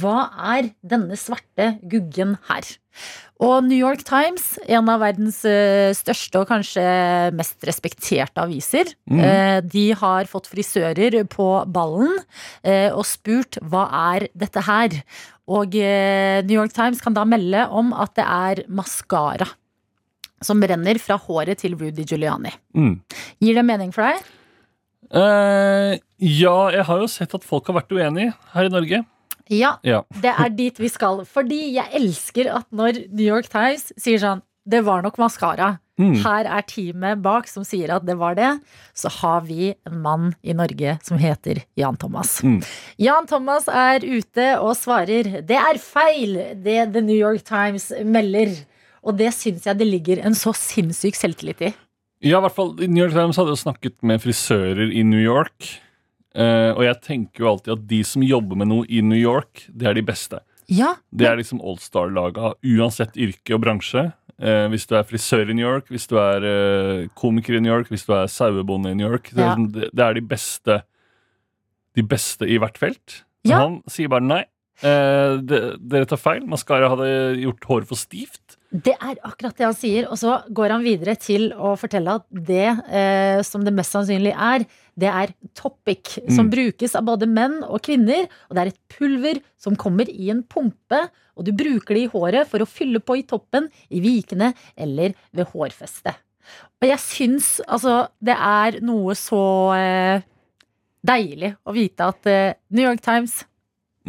hva 0.00 0.30
er 0.56 0.70
denne 0.80 1.12
svarte 1.20 1.74
guggen 1.84 2.38
her? 2.48 2.64
Og 3.44 3.66
New 3.66 3.76
York 3.76 4.00
Times, 4.06 4.54
en 4.64 4.88
av 4.88 5.02
verdens 5.02 5.42
eh, 5.44 5.90
største 5.92 6.40
og 6.40 6.46
kanskje 6.48 6.84
mest 7.36 7.66
respekterte 7.68 8.40
aviser, 8.46 8.94
Mm. 9.10 9.18
eh, 9.20 9.58
de 9.60 9.82
har 10.00 10.24
fått 10.30 10.48
frisører 10.48 11.18
på 11.28 11.48
ballen 11.68 12.14
eh, 12.62 12.88
og 12.96 13.04
spurt 13.04 13.58
hva 13.60 13.84
er 14.14 14.28
dette 14.32 14.62
her? 14.64 14.96
Og 15.52 15.74
New 15.76 16.56
York 16.56 16.72
Times 16.72 17.02
kan 17.04 17.12
da 17.12 17.26
melde 17.28 17.66
om 17.68 17.92
at 17.92 18.14
det 18.16 18.24
er 18.24 18.62
maskara 18.72 19.44
som 20.40 20.62
renner 20.64 20.96
fra 21.00 21.18
håret 21.20 21.60
til 21.60 21.76
Rudy 21.76 22.04
Giuliani. 22.08 22.54
Mm. 22.74 22.94
Gir 23.44 23.58
det 23.60 23.64
mening 23.68 23.92
for 23.92 24.08
deg? 24.08 24.24
Eh, 25.14 25.98
ja, 26.26 26.56
jeg 26.74 26.86
har 26.88 27.02
jo 27.04 27.10
sett 27.10 27.34
at 27.36 27.44
folk 27.46 27.68
har 27.70 27.76
vært 27.82 27.92
uenige 27.94 28.32
her 28.54 28.66
i 28.68 28.72
Norge. 28.72 29.04
Ja, 29.52 29.76
Ja. 29.84 30.02
det 30.20 30.32
er 30.32 30.48
dit 30.50 30.78
vi 30.80 30.88
skal. 30.88 31.24
Fordi 31.28 31.74
jeg 31.74 31.86
elsker 31.92 32.48
at 32.56 32.66
når 32.72 33.04
New 33.12 33.26
York 33.26 33.48
Times 33.52 33.92
sier 33.98 34.18
sånn 34.18 34.42
Det 34.66 34.80
var 34.82 35.02
nok 35.04 35.18
maskara. 35.20 35.78
Mm. 36.00 36.14
Her 36.24 36.46
er 36.48 36.62
teamet 36.62 37.20
bak 37.22 37.46
som 37.46 37.62
sier 37.68 37.90
at 37.94 38.06
det 38.06 38.16
var 38.16 38.34
det. 38.34 38.48
Så 38.96 39.10
har 39.20 39.42
vi 39.42 39.74
en 39.86 40.00
mann 40.00 40.34
i 40.42 40.54
Norge 40.56 40.98
som 41.04 41.18
heter 41.20 41.60
Jan 41.76 41.98
Thomas. 42.00 42.40
Mm. 42.40 42.64
Jan 42.96 43.26
Thomas 43.28 43.68
er 43.68 44.00
ute 44.00 44.46
og 44.58 44.72
svarer 44.74 45.44
det 45.44 45.58
er 45.60 45.76
feil, 45.78 46.32
det 46.64 46.94
The 46.94 47.02
New 47.04 47.14
York 47.14 47.44
Times 47.44 47.92
melder. 48.02 48.56
Og 49.04 49.18
det 49.18 49.34
syns 49.36 49.66
jeg 49.68 49.76
det 49.76 49.86
ligger 49.86 50.24
en 50.24 50.32
så 50.32 50.54
sinnssyk 50.56 51.14
selvtillit 51.14 51.60
i. 51.60 51.74
Ja, 52.24 52.38
i 52.38 52.44
hvert 52.46 52.54
fall 52.56 52.72
New 52.88 53.02
York 53.04 53.12
Times 53.12 53.36
hadde 53.36 53.52
jo 53.52 53.60
snakket 53.60 53.98
med 54.06 54.22
frisører 54.22 54.88
i 54.96 55.02
New 55.04 55.20
York. 55.20 55.68
Uh, 56.34 56.72
og 56.74 56.82
jeg 56.82 56.96
tenker 57.04 57.44
jo 57.44 57.50
alltid 57.52 57.72
at 57.76 57.82
de 57.86 58.00
som 58.08 58.24
jobber 58.26 58.58
med 58.58 58.66
noe 58.72 58.86
i 58.90 59.02
New 59.06 59.18
York, 59.20 59.66
det 59.70 59.86
er 59.86 59.94
de 59.94 60.02
beste. 60.02 60.40
Ja, 60.72 60.94
Det 61.12 61.26
er 61.28 61.36
liksom 61.36 61.60
Allstar-laga, 61.60 62.54
uansett 62.64 63.14
yrke 63.20 63.54
og 63.54 63.60
bransje. 63.66 64.06
Uh, 64.42 64.64
hvis 64.72 64.88
du 64.90 64.96
er 64.98 65.04
frisør 65.06 65.52
i 65.52 65.54
New 65.54 65.62
York, 65.68 65.86
hvis 65.94 66.08
du 66.10 66.16
er 66.18 66.42
uh, 66.48 67.04
komiker 67.14 67.54
i 67.54 67.60
New 67.62 67.70
York, 67.70 67.92
hvis 67.92 68.06
du 68.08 68.14
er 68.16 68.26
sauebonde 68.32 68.90
i 68.90 68.98
New 68.98 69.06
York. 69.06 69.30
Det 69.30 69.38
Ja. 69.44 69.52
liksom- 69.54 69.70
det, 69.76 69.90
det 69.94 70.04
er 70.08 70.14
de 70.14 70.20
beste 70.32 70.82
De 71.94 72.02
beste 72.02 72.48
i 72.50 72.56
hvert 72.58 72.76
felt. 72.78 73.20
Så 73.46 73.50
Ja. 73.52 73.58
han 73.60 73.82
sier 73.86 74.08
bare 74.08 74.20
nei. 74.26 74.44
Dere 74.82 76.04
tar 76.06 76.16
feil. 76.18 76.44
Maskara 76.44 76.88
hadde 76.90 77.38
gjort 77.38 77.60
håret 77.68 77.86
for 77.86 77.94
stivt. 77.94 78.56
Det 78.74 78.96
er 78.98 79.20
akkurat 79.22 79.54
det 79.54 79.66
han 79.68 79.76
sier, 79.78 80.08
og 80.10 80.18
så 80.18 80.40
går 80.50 80.72
han 80.74 80.82
videre 80.82 81.14
til 81.22 81.52
å 81.54 81.76
fortelle 81.78 82.16
at 82.18 82.24
det 82.34 82.72
eh, 82.90 83.38
som 83.46 83.62
det 83.62 83.70
mest 83.76 83.94
sannsynlig 83.94 84.32
er, 84.34 84.64
det 84.98 85.10
er 85.10 85.30
topic, 85.54 86.16
som 86.26 86.48
Mm. 86.48 86.50
brukes 86.50 86.96
av 86.98 87.04
både 87.06 87.28
menn 87.30 87.60
og 87.62 87.80
kvinner. 87.86 88.26
Og 88.48 88.56
det 88.56 88.62
er 88.64 88.70
et 88.72 88.80
pulver 88.90 89.38
som 89.56 89.76
kommer 89.78 90.10
i 90.10 90.26
en 90.30 90.42
pumpe, 90.42 91.04
og 91.38 91.46
du 91.46 91.52
bruker 91.54 91.94
det 91.94 92.02
i 92.04 92.10
håret 92.10 92.50
for 92.50 92.58
å 92.62 92.66
fylle 92.66 92.98
på 92.98 93.16
i 93.18 93.22
toppen, 93.22 93.68
i 93.94 94.00
vikene 94.02 94.52
eller 94.76 95.14
ved 95.32 95.46
hårfestet. 95.54 96.18
Og 96.82 96.88
jeg 96.90 96.98
syns 96.98 97.60
altså 97.66 98.08
det 98.20 98.34
er 98.36 98.80
noe 98.84 99.14
så 99.16 99.40
eh, 99.78 100.20
deilig 101.06 101.54
å 101.64 101.72
vite 101.76 102.10
at 102.10 102.26
eh, 102.26 102.54
New 102.74 102.84
York 102.84 103.00
Times 103.06 103.44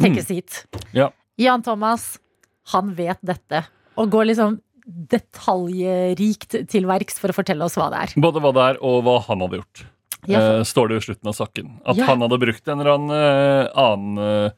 tenker 0.00 0.22
sitt. 0.26 0.64
Ja. 0.92 1.10
Jan 1.38 1.62
Thomas, 1.62 2.18
han 2.74 2.94
vet 2.98 3.22
dette. 3.22 3.62
Og 3.96 4.10
går 4.12 4.28
liksom 4.30 4.58
detaljrikt 4.86 6.54
til 6.70 6.86
verks 6.88 7.18
for 7.20 7.32
å 7.32 7.36
fortelle 7.36 7.64
oss 7.66 7.76
hva 7.78 7.88
det 7.92 8.02
er. 8.04 8.14
Både 8.22 8.42
hva 8.42 8.52
det 8.54 8.64
er, 8.70 8.80
og 8.84 9.02
hva 9.06 9.16
han 9.26 9.42
hadde 9.44 9.60
gjort. 9.62 9.84
Ja, 10.26 10.38
for- 10.40 10.58
eh, 10.60 10.64
står 10.66 10.88
det 10.88 10.96
i 10.96 11.06
slutten 11.06 11.28
av 11.30 11.34
saken. 11.34 11.80
At 11.86 11.96
Ja. 11.96 12.06
han 12.06 12.20
hadde 12.20 12.38
brukt 12.40 12.68
en 12.68 12.80
eller 12.80 12.94
annen 12.94 13.10
eh, 13.10 13.70
annen 13.76 14.18
eh, 14.18 14.50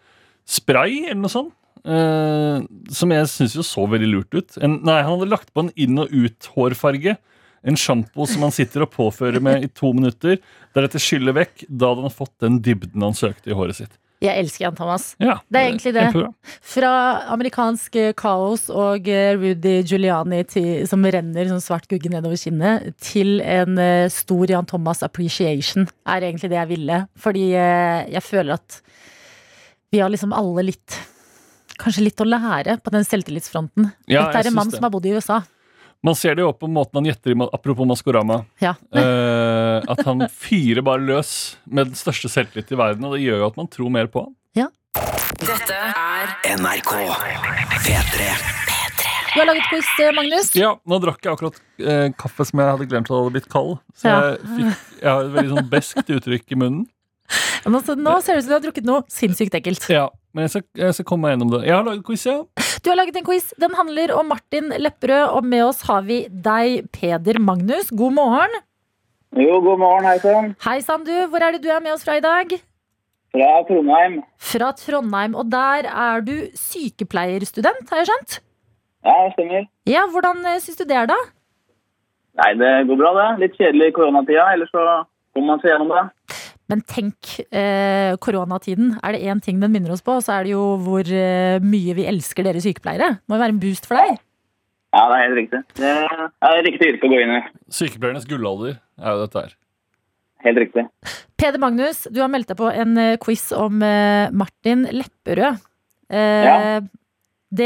spray 0.47 1.05
eller 1.11 1.23
noe 1.23 1.29
sånt. 1.33 1.53
Uh, 1.89 2.67
som 2.91 3.09
jeg 3.09 3.25
syns 3.31 3.55
jo 3.55 3.63
så 3.63 3.87
veldig 3.89 4.09
lurt 4.11 4.35
ut. 4.35 4.59
En, 4.61 4.83
nei, 4.83 5.01
han 5.01 5.19
hadde 5.19 5.31
lagt 5.31 5.55
på 5.55 5.61
en 5.63 5.71
inn- 5.77 5.99
og 6.03 6.11
ut-hårfarge. 6.11 7.17
En 7.65 7.77
sjampo 7.77 8.27
som 8.27 8.43
han 8.43 8.51
sitter 8.51 8.83
og 8.83 8.91
påfører 8.91 9.41
med 9.41 9.63
i 9.65 9.69
to 9.69 9.93
minutter. 9.95 10.39
Deretter 10.75 10.99
skyller 10.99 11.33
vekk. 11.33 11.65
Da 11.71 11.95
hadde 11.95 12.03
han 12.03 12.11
fått 12.11 12.35
den 12.41 12.59
dybden 12.61 13.01
han 13.01 13.15
søkte 13.15 13.47
i 13.53 13.55
håret 13.55 13.77
sitt. 13.77 13.95
Jeg 14.19 14.35
elsker 14.43 14.65
Jan 14.65 14.75
Thomas. 14.79 15.05
Ja, 15.23 15.37
Det 15.47 15.61
er 15.61 15.69
egentlig 15.69 15.93
det. 15.95 16.07
Fra 16.73 16.91
amerikansk 17.35 17.99
eh, 18.01 18.13
kaos 18.19 18.65
og 18.71 19.07
eh, 19.07 19.37
Rudy 19.39 19.77
Giuliani 19.87 20.41
til, 20.51 20.87
som 20.91 21.05
renner 21.07 21.47
som 21.53 21.61
svart 21.63 21.87
gugge 21.91 22.11
nedover 22.11 22.35
kinnet, 22.41 22.97
til 22.99 23.39
en 23.45 23.79
eh, 23.79 24.09
stor 24.11 24.51
Jan 24.51 24.67
Thomas 24.67 25.05
appreciation, 25.07 25.87
er 26.07 26.27
egentlig 26.27 26.51
det 26.51 26.59
jeg 26.59 26.71
ville. 26.73 26.99
Fordi 27.19 27.47
jeg 27.55 28.25
føler 28.27 28.59
at 28.59 28.81
vi 29.95 30.03
har 30.03 30.11
liksom 30.13 30.35
alle 30.37 30.67
litt 30.73 30.99
Kanskje 31.79 32.03
litt 32.03 32.19
å 32.19 32.25
lære 32.27 32.75
på 32.83 32.91
den 32.91 33.05
selvtillitsfronten. 33.07 33.85
Ja, 34.11 34.25
Dette 34.27 34.41
er 34.41 34.49
en 34.51 34.57
mann 34.57 34.67
det. 34.73 34.81
som 34.81 34.87
har 34.89 34.91
bodd 34.91 35.05
i 35.07 35.13
USA. 35.15 35.37
Man 36.03 36.17
ser 36.19 36.35
det 36.35 36.43
jo 36.43 36.49
på 36.55 36.67
måten 36.71 36.99
han 36.99 37.07
gjetter 37.07 37.31
i, 37.31 37.37
apropos 37.55 37.87
Maskorama. 37.87 38.41
Ja. 38.59 38.73
eh, 38.91 38.99
at 39.89 40.03
han 40.07 40.27
fyrer 40.31 40.85
bare 40.85 41.01
løs 41.01 41.31
med 41.67 41.91
den 41.93 41.99
største 41.99 42.29
selvtillit 42.33 42.73
i 42.75 42.79
verden, 42.79 43.05
og 43.09 43.17
det 43.17 43.23
gjør 43.25 43.43
jo 43.45 43.49
at 43.53 43.57
man 43.61 43.71
tror 43.73 43.91
mer 43.95 44.11
på 44.13 44.27
han. 44.27 44.35
Dette 45.39 45.75
er 45.77 46.31
NRK 46.59 46.89
P3 47.85 48.25
Du 49.31 49.37
har 49.39 49.47
laget 49.47 49.69
quiz, 49.71 49.87
eh, 50.03 50.11
Magnus. 50.17 50.49
Ja, 50.59 50.73
nå 50.89 50.99
drakk 51.05 51.23
jeg 51.23 51.31
akkurat 51.37 51.61
eh, 51.79 52.09
kaffe 52.19 52.47
som 52.49 52.59
jeg 52.59 52.73
hadde 52.73 52.89
glemt 52.91 53.07
at 53.11 53.15
hadde 53.15 53.35
blitt 53.37 53.49
kald. 53.53 53.77
Så 53.95 54.09
Ja. 54.11 54.17
jeg, 54.33 54.41
fikk, 54.57 54.87
jeg 55.03 55.09
har 55.13 55.23
et 55.29 55.35
veldig 55.37 55.53
sånn 55.55 55.71
beskt 55.71 56.11
uttrykk 56.17 56.57
i 56.57 56.59
munnen. 56.59 56.87
Nå, 57.69 57.75
altså, 57.79 57.95
nå 58.01 58.17
ser 58.25 58.35
det 58.35 58.41
ut 58.43 58.47
som 58.47 58.51
du 58.51 58.57
har 58.57 58.65
drukket 58.67 58.89
noe 58.89 59.05
sinnssykt 59.13 59.55
ekkelt. 59.61 59.87
Ja, 59.93 60.09
Men 60.35 60.47
jeg 60.49 60.51
skal, 60.57 60.65
jeg 60.81 60.95
skal 60.97 61.07
komme 61.13 61.29
meg 61.29 61.37
gjennom 61.37 61.51
det. 61.55 61.61
Jeg 61.69 61.77
har 61.77 61.85
laget 61.87 62.05
quiz, 62.09 62.25
ja. 62.27 62.37
Du 62.83 62.91
har 62.91 62.97
laget 62.99 63.17
en 63.21 63.27
quiz. 63.29 63.53
Den 63.61 63.75
handler 63.79 64.15
om 64.19 64.29
Martin 64.33 64.73
Lepperød, 64.81 65.29
og 65.37 65.45
med 65.45 65.65
oss 65.69 65.83
har 65.89 66.03
vi 66.09 66.23
deg, 66.31 66.89
Peder 66.95 67.39
Magnus. 67.39 67.91
God 67.95 68.17
morgen. 68.19 68.59
Jo, 69.37 69.59
god 69.61 69.77
morgen, 69.79 70.07
hei 70.09 70.19
sann. 70.23 70.55
Hei 70.65 70.79
sann, 70.81 71.05
du. 71.05 71.13
Hvor 71.29 71.43
er 71.45 71.53
det 71.55 71.61
du 71.63 71.69
er 71.69 71.83
med 71.85 71.93
oss 71.93 72.05
fra 72.07 72.17
i 72.17 72.25
dag? 72.25 72.55
Fra 73.35 73.49
Trondheim. 73.69 74.23
Fra 74.41 74.71
Trondheim. 74.73 75.35
Og 75.37 75.51
der 75.53 75.89
er 75.89 76.23
du 76.25 76.33
sykepleierstudent, 76.57 77.91
har 77.91 78.01
jeg 78.01 78.09
skjønt? 78.09 78.39
Ja, 79.05 79.17
det 79.27 79.35
stemmer. 79.37 79.67
Ja, 79.89 80.07
hvordan 80.11 80.41
eh, 80.49 80.57
syns 80.65 80.81
du 80.81 80.87
det 80.89 80.97
er, 80.97 81.11
da? 81.11 81.19
Nei, 82.41 82.55
det 82.57 82.73
går 82.89 83.01
bra, 83.03 83.13
det. 83.19 83.29
Litt 83.45 83.59
kjedelig 83.61 83.91
i 83.91 83.97
koronatida, 83.99 84.49
ellers 84.55 84.73
så 84.73 84.87
kommer 85.37 85.53
man 85.53 85.63
seg 85.63 85.75
gjennom 85.75 85.93
det. 85.93 86.07
Men 86.73 86.83
tenk, 86.89 87.35
eh, 87.53 88.17
koronatiden. 88.25 88.95
Er 89.05 89.13
det 89.13 89.29
én 89.29 89.45
ting 89.45 89.61
den 89.61 89.77
minner 89.77 89.93
oss 89.93 90.05
på, 90.05 90.17
så 90.25 90.39
er 90.39 90.49
det 90.49 90.57
jo 90.57 90.65
hvor 90.85 91.05
eh, 91.05 91.61
mye 91.65 91.97
vi 92.01 92.09
elsker 92.09 92.49
dere 92.49 92.65
sykepleiere. 92.65 93.19
Det 93.21 93.29
Må 93.29 93.37
jo 93.37 93.45
være 93.45 93.57
en 93.59 93.63
boost 93.63 93.89
for 93.89 94.01
deg. 94.01 94.17
Ja, 94.95 95.03
det 95.11 95.17
er 95.19 95.23
helt 95.27 95.39
riktig. 95.39 95.59
Det 95.77 95.89
er 96.49 96.63
riktig 96.65 96.91
yrke 96.95 97.09
å 97.09 97.13
gå 97.13 97.19
inn 97.23 97.33
i. 97.37 97.41
Sykepleiernes 97.77 98.25
gullalder 98.29 98.79
er 98.79 99.11
jo 99.17 99.25
dette 99.27 99.43
her. 99.43 99.57
Helt 100.47 100.61
riktig. 100.63 100.85
Peder 101.39 101.61
Magnus, 101.61 102.05
du 102.15 102.21
har 102.23 102.31
meldt 102.33 102.49
deg 102.53 102.57
på 102.61 102.71
en 102.71 102.95
eh, 103.03 103.17
quiz 103.21 103.49
om 103.59 103.83
eh, 103.85 104.31
Martin 104.33 104.87
Lepperød. 104.95 105.61
Eh, 106.11 106.47
Ja. 106.49 106.81
Det 107.49 107.65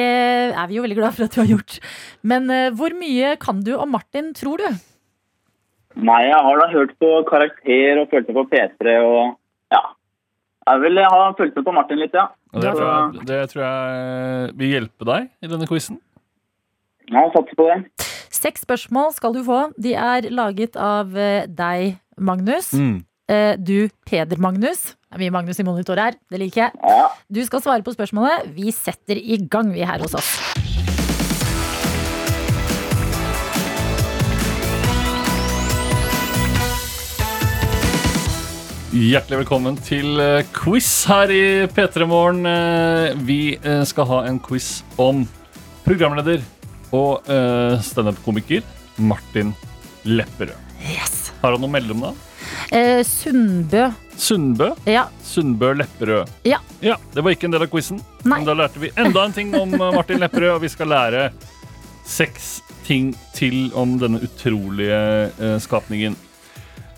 er 0.55 0.67
vi 0.71 0.77
jo 0.77 0.83
veldig 0.85 0.95
glad 0.95 1.15
for 1.17 1.27
at 1.27 1.35
du 1.35 1.41
har 1.43 1.49
gjort. 1.57 1.79
Men 2.23 2.45
eh, 2.55 2.69
hvor 2.79 2.95
mye 2.95 3.33
kan 3.43 3.65
du 3.67 3.73
om 3.75 3.91
Martin, 3.91 4.29
tror 4.39 4.63
du? 4.63 4.69
Nei, 5.99 6.21
jeg 6.29 6.39
har 6.47 6.61
da 6.63 6.69
hørt 6.71 6.93
på 7.03 7.09
Karakter 7.29 7.99
og 8.01 8.13
følt 8.13 8.31
med 8.31 8.39
på 8.39 8.45
P3 8.53 8.95
og 9.03 9.35
ja. 9.75 9.81
Jeg 10.71 10.85
vil 10.85 11.03
ha 11.03 11.25
fulgt 11.35 11.59
med 11.59 11.67
på 11.67 11.75
Martin 11.75 11.99
litt, 11.99 12.15
ja. 12.15 12.29
Det, 12.55 12.71
tror 12.71 12.87
jeg, 12.87 13.27
det 13.27 13.41
tror 13.51 13.65
jeg 13.67 14.55
vil 14.63 14.73
hjelpe 14.77 15.09
deg 15.11 15.29
i 15.43 15.51
denne 15.51 15.67
quizen. 15.69 15.99
Ja, 17.13 17.27
satser 17.35 17.59
på 17.59 17.67
det. 17.69 18.07
Seks 18.33 18.65
spørsmål 18.65 19.13
skal 19.15 19.35
du 19.37 19.43
få. 19.45 19.59
De 19.81 19.93
er 19.95 20.29
laget 20.33 20.79
av 20.81 21.13
eh, 21.19 21.45
deg, 21.47 21.99
Magnus. 22.17 22.73
Mm. 22.73 23.03
Eh, 23.29 23.53
Du, 23.61 23.89
Peder 24.09 24.41
Magnus. 24.41 24.95
Det 25.13 25.19
er 25.19 25.25
mye 25.27 25.35
Magnus 25.35 25.61
i 25.61 25.67
monitor 25.69 26.01
her. 26.01 26.17
Det 26.33 26.41
liker 26.41 26.65
jeg. 26.65 26.81
Ja. 26.81 27.11
Du 27.29 27.43
skal 27.45 27.61
svare 27.65 27.85
på 27.85 27.93
spørsmålet. 27.93 28.49
Vi 28.57 28.73
setter 28.73 29.21
i 29.21 29.37
gang, 29.45 29.75
vi 29.77 29.85
her 29.85 30.01
hos 30.01 30.17
oss. 30.17 30.33
Hjertelig 38.93 39.39
velkommen 39.41 39.77
til 39.81 40.21
eh, 40.21 40.43
quiz 40.57 40.89
her 41.09 41.31
i 41.33 41.45
P3 41.73 42.09
Morgen. 42.09 42.45
Vi 43.25 43.57
skal 43.89 44.09
ha 44.11 44.19
en 44.29 44.41
quiz 44.45 44.83
om 45.01 45.25
programleder 45.87 46.43
og 46.93 47.29
uh, 47.29 47.81
standup-komiker 47.83 48.63
Martin 49.01 49.55
Lepperød. 50.05 50.59
Yes. 50.83 51.33
Har 51.43 51.55
han 51.55 51.63
noe 51.63 51.71
mellomnavn? 51.73 52.19
Eh, 52.73 53.03
Sundbø. 53.07 53.87
Sundbø? 54.17 54.73
Ja. 54.87 55.07
Sundbø 55.25 55.73
Lepperød. 55.79 56.31
Ja. 56.45 56.59
Det 56.81 57.23
var 57.23 57.35
ikke 57.35 57.49
en 57.49 57.55
del 57.55 57.65
av 57.67 57.71
quizen, 57.73 58.01
men 58.25 58.47
da 58.47 58.55
lærte 58.57 58.83
vi 58.83 58.91
enda 58.99 59.25
en 59.27 59.35
ting 59.37 59.55
om 59.59 59.75
eh, 59.77 59.95
Martin 59.95 60.21
Lepperød, 60.23 60.57
og 60.57 60.63
vi 60.65 60.71
skal 60.73 60.91
lære 60.93 61.31
seks 62.09 62.61
ting 62.87 63.13
til 63.37 63.71
om 63.79 63.97
denne 64.01 64.21
utrolige 64.25 65.01
eh, 65.31 65.57
skapningen. 65.63 66.17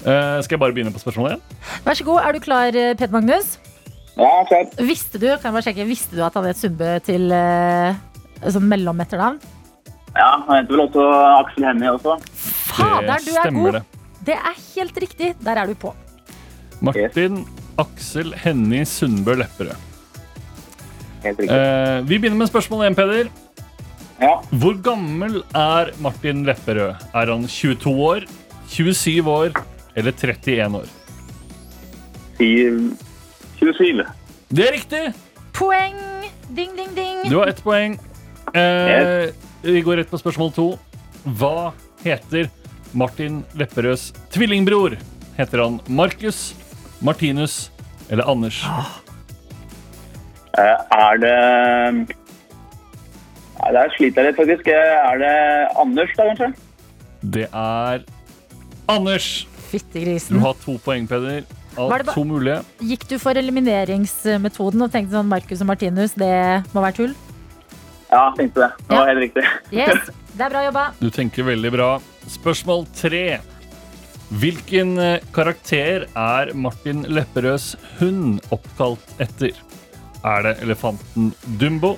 Eh, 0.04 0.38
skal 0.44 0.56
jeg 0.56 0.62
bare 0.62 0.76
begynne 0.76 0.92
på 0.94 1.02
spørsmålet 1.02 1.34
igjen? 1.34 1.60
Vær 1.84 2.00
så 2.00 2.08
god. 2.08 2.20
Er 2.24 2.36
du 2.36 2.44
klar, 2.44 2.76
eh, 2.76 2.94
Peder 2.96 3.14
Magnus? 3.14 3.56
Ja, 4.14 4.30
klar. 4.48 4.68
Visste 4.78 5.18
du 5.20 5.28
kan 5.32 5.48
jeg 5.48 5.56
bare 5.56 5.66
sjekke, 5.68 5.88
visste 5.88 6.16
du 6.16 6.24
at 6.24 6.36
han 6.38 6.48
het 6.48 6.60
Sundbø 6.60 6.96
til 7.04 7.32
eh, 7.34 8.60
mellometternavn? 8.60 9.40
Ja, 10.14 10.30
han 10.46 10.56
heter 10.60 10.70
vel 10.76 10.84
også 10.86 11.04
Aksel 11.40 11.66
Hennie 11.66 11.90
også. 11.90 12.16
Fader, 12.70 13.24
du 13.26 13.32
er 13.34 13.50
god! 13.56 13.78
det. 13.78 13.82
Det 14.24 14.36
er 14.38 14.54
helt 14.74 15.00
riktig. 15.04 15.34
Der 15.44 15.60
er 15.60 15.66
du 15.68 15.74
på. 15.74 15.94
Martin 16.84 17.42
Aksel 17.78 18.32
Hennie 18.44 18.84
Sundbø 18.88 19.34
Lepperød. 19.40 19.74
Helt 21.24 21.40
riktig. 21.40 21.56
Eh, 21.56 22.08
vi 22.08 22.18
begynner 22.18 22.38
med 22.38 22.50
spørsmål 22.50 22.86
én, 22.88 22.96
Peder. 22.96 23.28
Ja. 24.20 24.36
Hvor 24.50 24.76
gammel 24.82 25.42
er 25.54 25.90
Martin 26.00 26.44
Lepperød? 26.46 26.94
Er 27.14 27.32
han 27.32 27.46
22 27.48 27.94
år, 28.08 28.26
27 28.68 29.30
år 29.30 29.50
eller 29.96 30.12
31 30.12 30.76
år? 30.76 30.88
27. 32.38 34.04
Det 34.54 34.68
er 34.68 34.72
riktig! 34.72 35.04
Poeng! 35.54 35.98
Ding, 36.56 36.70
ding, 36.76 36.90
ding. 36.96 37.24
Du 37.30 37.38
har 37.38 37.50
ett 37.50 37.62
poeng. 37.64 37.98
Eh, 38.54 39.30
vi 39.64 39.80
går 39.84 39.96
rett 40.02 40.10
på 40.10 40.18
spørsmål 40.20 40.52
to. 40.56 40.66
Hva 41.24 41.72
heter 42.04 42.50
Martin 42.94 43.42
Lepperøds 43.58 44.10
tvillingbror? 44.34 44.98
Heter 45.38 45.62
han 45.64 45.80
Markus, 45.88 46.52
Martinus 47.02 47.70
eller 48.10 48.28
Anders? 48.30 48.60
Eh, 50.54 50.76
Er 50.94 51.18
det 51.18 51.34
Nei, 53.64 53.70
Der 53.72 53.88
sliter 53.96 54.22
jeg 54.22 54.32
litt, 54.32 54.36
faktisk. 54.38 54.68
Eh, 54.68 55.10
Er 55.10 55.18
det 55.22 55.34
Anders, 55.80 56.10
da, 56.18 56.28
kanskje? 56.30 56.52
Det 57.24 57.48
er 57.50 58.04
Anders. 58.88 59.46
Du 60.28 60.38
har 60.38 60.54
to 60.62 60.76
poeng, 60.84 61.08
Peder. 61.08 61.42
Av 61.76 61.88
ba- 61.90 62.12
to 62.12 62.22
mulige. 62.22 62.60
Gikk 62.78 63.08
du 63.10 63.16
for 63.18 63.34
elimineringsmetoden 63.34 64.84
og 64.84 64.92
tenkte 64.92 65.16
sånn 65.16 65.26
Markus 65.26 65.60
og 65.64 65.66
Martinus, 65.66 66.12
det 66.14 66.62
må 66.72 66.84
være 66.84 66.94
tull? 66.94 67.14
Ja, 68.14 68.28
tenkte 68.38 68.60
det. 68.62 68.70
Det 68.86 68.94
var 68.94 69.00
Ja. 69.08 69.10
helt 69.10 69.24
riktig. 69.24 69.44
Yes, 69.74 70.10
det 70.38 70.46
er 70.46 70.52
bra 70.54 70.62
jobba. 70.68 70.84
Du 71.00 71.08
tenker 71.10 71.46
veldig 71.50 71.72
bra. 71.74 71.88
Spørsmål 72.30 72.86
tre. 72.96 73.24
Hvilken 74.40 74.94
eh, 74.98 75.20
karakter 75.34 76.06
er 76.16 76.52
Martin 76.56 77.02
Lepperøds 77.10 77.74
hund 78.00 78.40
oppkalt 78.54 79.14
etter? 79.22 79.52
Er 80.24 80.46
det 80.46 80.54
elefanten 80.64 81.32
Dumbo, 81.60 81.96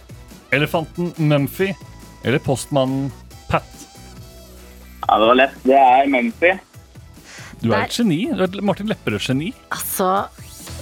elefanten 0.53 1.13
Mumphy 1.23 1.71
eller 2.27 2.41
postmannen 2.43 3.13
Pat? 3.49 3.69
Ja, 5.07 5.19
det 5.23 5.29
var 5.31 5.39
lett. 5.39 5.61
Det 5.63 5.77
er 5.79 6.09
Mumphy. 6.11 6.57
Du 7.63 7.71
er 7.73 7.85
et 7.87 7.95
geni. 7.95 8.19
Du 8.35 8.43
er 8.43 8.49
et 8.51 8.59
Martin 8.67 8.91
Lepperød-geni. 8.91 9.53
Altså, 9.73 10.09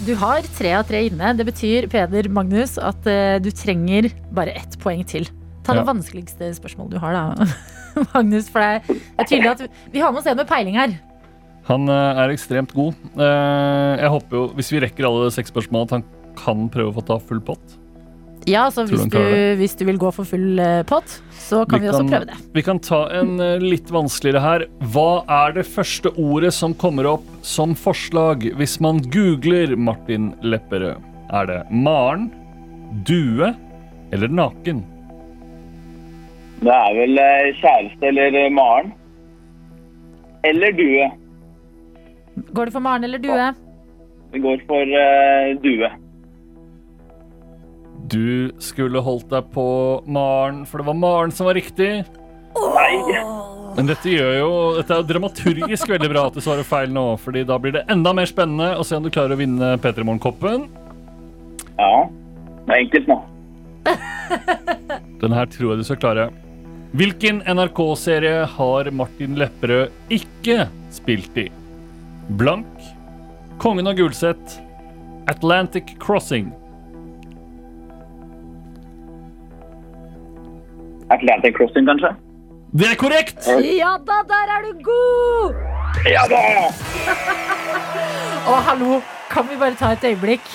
du 0.04 0.12
har 0.20 0.44
tre 0.58 0.72
av 0.78 0.84
tre 0.88 1.04
inne. 1.08 1.32
Det 1.38 1.46
betyr, 1.48 1.86
Peder 1.92 2.28
Magnus, 2.32 2.76
at 2.78 3.06
eh, 3.10 3.38
du 3.42 3.50
trenger 3.54 4.10
bare 4.34 4.52
ett 4.56 4.76
poeng 4.82 5.04
til. 5.08 5.26
Ta 5.64 5.72
det 5.72 5.82
Ja. 5.84 5.88
vanskeligste 5.88 6.50
spørsmålet 6.58 6.96
du 6.96 6.98
har, 7.00 7.12
da. 7.16 7.46
Magnus, 8.14 8.48
for 8.52 8.60
det 8.60 8.98
er, 9.18 9.24
tydelig 9.24 9.50
at 9.54 9.62
vi 9.94 10.02
har 10.02 10.12
med 10.12 10.20
oss 10.20 10.26
en 10.28 10.36
med 10.36 10.48
peiling 10.50 10.76
her. 10.76 10.96
Han 11.70 11.88
eh, 11.88 12.20
er 12.24 12.34
ekstremt 12.34 12.74
god. 12.76 12.92
Eh, 13.16 14.02
Jeg 14.02 14.10
håper 14.12 14.36
jo, 14.36 14.44
hvis 14.58 14.72
vi 14.74 14.82
rekker 14.84 15.08
alle 15.08 15.30
seks 15.32 15.48
spørsmål, 15.54 15.86
at 15.88 15.96
han 15.98 16.04
kan 16.36 16.68
prøve 16.68 16.92
å 16.92 16.96
få 16.98 17.06
ta 17.08 17.16
full 17.22 17.40
pott. 17.40 17.78
Ja, 18.50 18.66
så 18.70 18.84
hvis 18.84 19.06
du, 19.08 19.20
hvis 19.56 19.76
du 19.78 19.84
vil 19.88 19.98
gå 20.00 20.10
for 20.12 20.28
full 20.28 20.60
eh, 20.60 20.82
pott, 20.88 21.08
så 21.32 21.62
kan 21.68 21.80
vi, 21.80 21.88
også 21.88 22.04
prøve 22.08 22.28
det. 22.28 22.36
Vi 22.52 22.64
kan 22.66 22.80
ta 22.82 23.00
en 23.16 23.38
eh, 23.40 23.62
litt 23.62 23.88
vanskeligere 23.92 24.42
her. 24.44 24.66
Hva 24.92 25.24
er 25.32 25.56
det 25.56 25.64
første 25.68 26.12
ordet 26.20 26.52
som 26.56 26.76
kommer 26.76 27.08
opp 27.14 27.24
som 27.46 27.72
forslag 27.78 28.44
hvis 28.58 28.76
man 28.84 29.00
googler 29.14 29.72
Martin 29.80 30.32
Lepperød? 30.44 31.00
Er 31.34 31.48
det 31.48 31.60
Maren, 31.72 32.28
due 33.08 33.54
eller 34.12 34.28
naken? 34.28 34.84
Det 36.60 36.72
er 36.72 36.94
vel 37.00 37.20
eh, 37.24 37.50
kjæreste 37.62 38.12
eller 38.12 38.40
Maren. 38.52 38.92
Eller 40.44 40.76
due. 40.76 41.08
Går 42.52 42.66
det 42.66 42.74
for 42.74 42.84
Maren 42.84 43.04
eller 43.04 43.18
Due? 43.18 43.52
Det 44.32 44.40
går 44.42 44.62
for 44.68 44.82
uh, 44.82 45.62
due. 45.62 45.90
Du 48.10 48.52
skulle 48.60 49.00
holdt 49.00 49.30
deg 49.32 49.46
på 49.54 49.64
Maren, 50.06 50.64
for 50.68 50.80
det 50.80 50.88
var 50.90 50.98
Maren 50.98 51.32
som 51.32 51.48
var 51.48 51.56
riktig. 51.56 52.04
Nei. 52.54 53.22
Men 53.74 53.88
dette 53.88 54.06
gjør 54.06 54.34
jo 54.38 54.50
Dette 54.76 54.94
er 54.94 55.00
jo 55.00 55.06
dramaturgisk 55.08 55.88
veldig 55.90 56.10
bra 56.12 56.26
at 56.28 56.36
du 56.36 56.42
svarer 56.44 56.62
feil 56.62 56.92
nå, 56.94 57.02
Fordi 57.18 57.42
da 57.48 57.56
blir 57.58 57.74
det 57.74 57.82
enda 57.90 58.12
mer 58.14 58.28
spennende 58.30 58.76
å 58.78 58.84
se 58.86 58.94
om 58.94 59.02
du 59.02 59.10
klarer 59.10 59.34
å 59.34 59.40
vinne 59.40 59.72
P3 59.82 60.04
Morgen-koppen. 60.06 60.68
Ja. 61.80 62.06
Det 62.64 62.76
er 62.76 62.84
enkelt 62.84 63.10
nå. 63.10 63.18
Den 65.24 65.34
her 65.34 65.50
tror 65.50 65.72
jeg 65.72 65.82
du 65.82 65.86
skal 65.88 66.00
klare. 66.00 66.28
Hvilken 66.94 67.40
NRK-serie 67.50 68.44
har 68.54 68.90
Martin 68.94 69.34
Lepperød 69.40 70.12
ikke 70.14 70.68
spilt 70.94 71.40
i? 71.42 71.48
Blank, 72.38 72.70
Kongen 73.58 73.90
av 73.90 73.98
Gulset, 73.98 74.60
Atlantic 75.30 75.96
Crossing. 76.02 76.52
Atlantic 81.10 81.56
Crossing, 81.56 81.86
kanskje? 81.88 82.14
Det 82.74 82.88
er 82.90 82.98
korrekt! 82.98 83.46
Ja 83.62 83.94
da, 84.02 84.22
der 84.26 84.52
er 84.56 84.64
du 84.66 84.84
god! 84.86 85.54
Ja 86.10 86.24
da! 86.30 86.40
Å, 88.50 88.60
hallo, 88.68 89.00
kan 89.30 89.46
vi 89.48 89.58
bare 89.60 89.78
ta 89.78 89.92
et 89.94 90.04
øyeblikk 90.08 90.48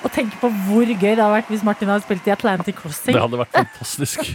og 0.00 0.12
tenke 0.14 0.38
på 0.40 0.48
hvor 0.64 0.88
gøy 0.88 1.12
det 1.12 1.20
hadde 1.20 1.34
vært 1.34 1.50
hvis 1.52 1.64
Martin 1.66 1.90
hadde 1.92 2.06
spilt 2.06 2.26
i 2.28 2.32
Atlantic 2.32 2.78
Crossing? 2.78 3.14
Det 3.14 3.22
hadde 3.22 3.40
vært 3.42 3.56
fantastisk. 3.58 4.32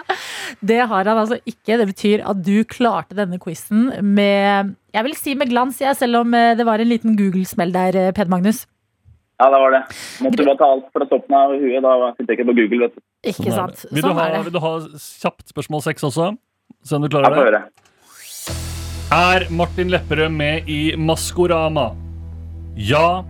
Det 0.70 0.76
har 0.78 1.08
han 1.08 1.18
altså 1.18 1.40
ikke. 1.48 1.76
Det 1.80 1.86
betyr 1.90 2.22
at 2.30 2.38
du 2.46 2.62
klarte 2.68 3.16
denne 3.18 3.40
quizen 3.42 3.88
med 4.06 4.74
Jeg 4.94 5.06
vil 5.06 5.16
si 5.18 5.34
med 5.38 5.50
glans, 5.50 5.80
jeg, 5.82 5.96
selv 5.98 6.22
om 6.22 6.34
eh, 6.34 6.52
det 6.58 6.66
var 6.66 6.82
en 6.82 6.90
liten 6.90 7.16
Google-smell 7.18 7.74
der, 7.74 7.98
Ped 8.10 8.14
Peder 8.18 8.32
Magnus. 8.32 8.64
Ja, 9.40 9.46
det 9.48 9.58
var 9.62 9.70
det. 9.72 9.78
Måtte 10.20 10.44
bare 10.44 10.58
ta 10.60 10.66
alt 10.74 10.88
fra 10.92 11.06
toppen 11.08 11.34
av 11.38 11.54
huet. 11.56 11.80
Da 11.84 12.10
sitter 12.18 12.34
jeg 12.34 12.38
ikke 12.42 12.48
på 12.50 12.56
Google, 12.58 12.80
vet 12.86 12.96
du. 12.98 13.00
Ikke 13.30 13.46
Sånn 13.46 13.52
er 13.52 13.56
sant? 13.56 13.78
det. 13.86 13.92
Vil, 13.96 14.02
du 14.02 14.08
Sånn 14.10 14.18
ha, 14.20 14.24
er 14.28 14.34
det. 14.36 14.40
vil 14.48 14.52
du 14.52 14.60
ha 14.64 14.72
kjapt 15.00 15.46
spørsmål 15.54 15.84
seks 15.86 16.04
også? 16.10 16.26
Se 16.84 16.96
om 16.98 17.02
du 17.02 17.08
Jeg 17.08 17.14
klarer 17.16 17.38
får 17.38 17.54
det. 17.56 17.62
høre. 17.62 17.62
Er 19.10 19.46
Martin 19.50 19.88
Lepperød 19.90 20.30
med 20.36 20.68
i 20.70 20.80
Maskorama? 20.96 21.88
Ja, 22.76 23.22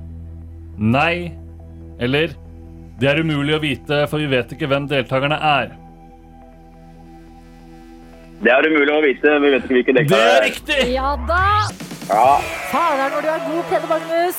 nei 0.77 1.33
eller 2.01 2.35
Det 3.01 3.09
er 3.09 3.23
umulig 3.23 3.55
å 3.57 3.61
vite, 3.63 4.03
for 4.11 4.19
vi 4.21 4.27
vet 4.29 4.51
ikke 4.53 4.67
hvem 4.69 4.85
deltakerne 4.91 5.39
er. 5.41 5.71
Det 8.43 8.51
er 8.53 8.67
umulig 8.69 8.93
å 8.93 9.01
vite. 9.05 9.33
Vi 9.41 9.51
vet 9.55 9.65
ikke 9.65 9.77
hvilke 9.79 9.95
dekk 9.97 10.11
Det 10.11 10.21
er 10.27 10.43
riktig! 10.45 10.81
Ja 10.95 11.15
da! 11.29 11.41
Ja, 12.11 12.27
Fader, 12.73 13.11
når 13.15 13.23
du 13.23 13.29
er 13.31 13.43
god, 13.47 13.65
Peder 13.71 13.89
Magnus. 13.95 14.39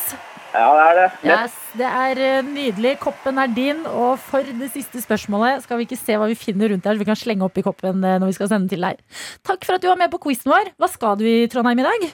Ja, 0.54 0.68
det 0.76 0.86
er 0.86 0.96
det. 1.00 1.08
Yes, 1.30 1.54
det 1.80 1.88
er 1.88 2.22
eh, 2.28 2.42
nydelig. 2.48 2.94
Koppen 3.00 3.38
er 3.40 3.52
din. 3.56 3.84
Og 3.88 4.18
for 4.20 4.44
det 4.44 4.70
siste 4.74 5.02
spørsmålet 5.04 5.64
skal 5.66 5.80
vi 5.80 5.86
ikke 5.88 6.00
se 6.00 6.18
hva 6.20 6.28
vi 6.32 6.36
finner 6.40 6.72
rundt 6.74 6.86
her, 6.86 6.96
så 6.98 7.04
vi 7.04 7.08
kan 7.08 7.20
slenge 7.20 7.46
opp 7.48 7.58
i 7.58 7.64
koppen 7.66 8.04
eh, 8.04 8.18
når 8.20 8.32
vi 8.32 8.38
skal 8.40 8.50
sende 8.52 8.72
til 8.72 8.82
deg. 8.84 9.00
Takk 9.48 9.64
for 9.68 9.78
at 9.78 9.84
du 9.86 9.88
var 9.92 10.00
med 10.02 10.12
på 10.12 10.20
quizen 10.26 10.52
vår. 10.52 10.74
Hva 10.82 10.90
skal 10.92 11.16
du 11.22 11.26
i 11.30 11.48
Trondheim 11.52 11.80
i 11.84 11.88
dag? 11.88 12.10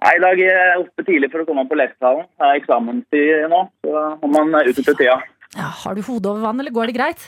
Nei, 0.00 0.12
I 0.16 0.22
dag 0.22 0.38
er 0.40 0.54
jeg 0.54 0.78
oppe 0.86 1.04
tidlig 1.04 1.28
for 1.32 1.42
å 1.42 1.48
komme 1.50 1.66
på 1.68 1.76
lesesalen. 1.76 2.24
Det 2.40 2.46
er 2.46 2.60
eksamenstid 2.62 3.48
nå, 3.52 3.64
så 3.84 4.04
må 4.22 4.30
man 4.46 4.54
utnytte 4.62 4.94
tida. 4.96 5.18
Ja, 5.58 5.66
har 5.82 5.98
du 5.98 6.00
hodet 6.06 6.30
over 6.30 6.46
vann, 6.46 6.60
eller 6.62 6.72
går 6.72 6.88
det 6.88 6.94
greit? 6.96 7.26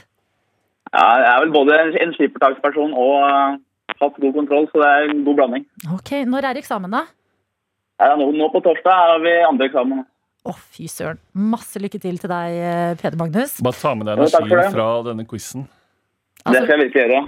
Ja, 0.93 1.03
jeg 1.21 1.29
er 1.35 1.43
vel 1.45 1.53
både 1.53 1.77
en- 1.83 1.99
en 2.01 2.15
skippertaksperson 2.17 2.95
og 2.95 3.13
uh, 3.27 3.59
hatt 4.01 4.17
god 4.23 4.35
kontroll, 4.39 4.67
så 4.73 4.81
det 4.81 4.89
er 4.89 5.11
en 5.11 5.21
god 5.27 5.37
blanding. 5.41 5.67
Ok, 5.93 6.11
Når 6.29 6.49
er 6.53 6.61
eksamen, 6.63 6.91
da? 6.97 7.03
Ja, 8.01 8.15
nå, 8.17 8.31
nå 8.35 8.49
på 8.53 8.63
torsdag 8.65 8.93
har 8.99 9.21
vi 9.23 9.33
andre 9.47 9.69
eksamen. 9.69 10.01
Å, 10.43 10.53
fy 10.75 10.89
søren. 10.91 11.21
Masse 11.39 11.79
lykke 11.79 12.01
til 12.03 12.17
til 12.19 12.31
deg, 12.33 12.57
eh, 12.59 12.95
Peder 12.99 13.19
Magnus. 13.21 13.61
Bare 13.63 13.79
ta 13.79 13.93
med 13.95 14.09
deg 14.09 14.19
energien 14.19 14.73
fra 14.75 14.87
denne 15.07 15.25
quizen. 15.29 15.69
Det 16.43 16.47
Altså- 16.47 16.65
skal 16.67 16.79
jeg 16.79 16.91
virkelig 16.91 17.03
gjøre. 17.07 17.23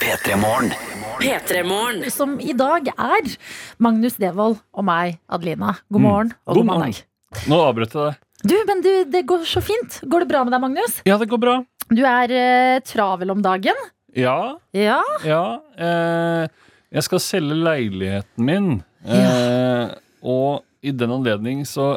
P3 0.00 1.62
Morgen. 1.64 2.10
Som 2.10 2.40
i 2.40 2.52
dag 2.52 2.88
er 2.88 3.36
Magnus 3.78 4.16
Devold 4.16 4.58
og 4.74 4.84
meg, 4.84 5.18
Adelina. 5.30 5.76
God 5.92 6.00
morgen 6.00 6.32
og 6.46 6.54
God 6.54 6.56
god, 6.56 6.66
mandag. 6.66 7.02
Nå 7.48 7.60
avbrøt 7.68 7.92
jeg 7.92 8.02
deg. 8.10 8.16
Du, 8.44 8.64
men 8.66 8.80
du, 8.82 9.04
det 9.04 9.26
går 9.26 9.44
så 9.44 9.62
fint. 9.62 10.00
Går 10.08 10.20
det 10.20 10.28
bra 10.28 10.42
med 10.44 10.52
deg, 10.52 10.60
Magnus? 10.60 11.02
Ja, 11.06 11.16
det 11.18 11.28
går 11.28 11.38
bra. 11.40 11.64
Du 11.90 12.02
er 12.04 12.30
eh, 12.32 12.80
travel 12.80 13.30
om 13.30 13.42
dagen. 13.42 13.74
Ja, 14.16 14.56
Ja. 14.72 15.00
ja. 15.24 15.58
Eh, 15.76 16.48
jeg 16.92 17.02
skal 17.02 17.18
selge 17.20 17.54
leiligheten 17.60 18.44
min. 18.44 18.84
Eh, 19.06 19.94
og 20.22 20.64
i 20.84 20.92
den 20.94 21.12
anledning 21.14 21.64
så 21.68 21.94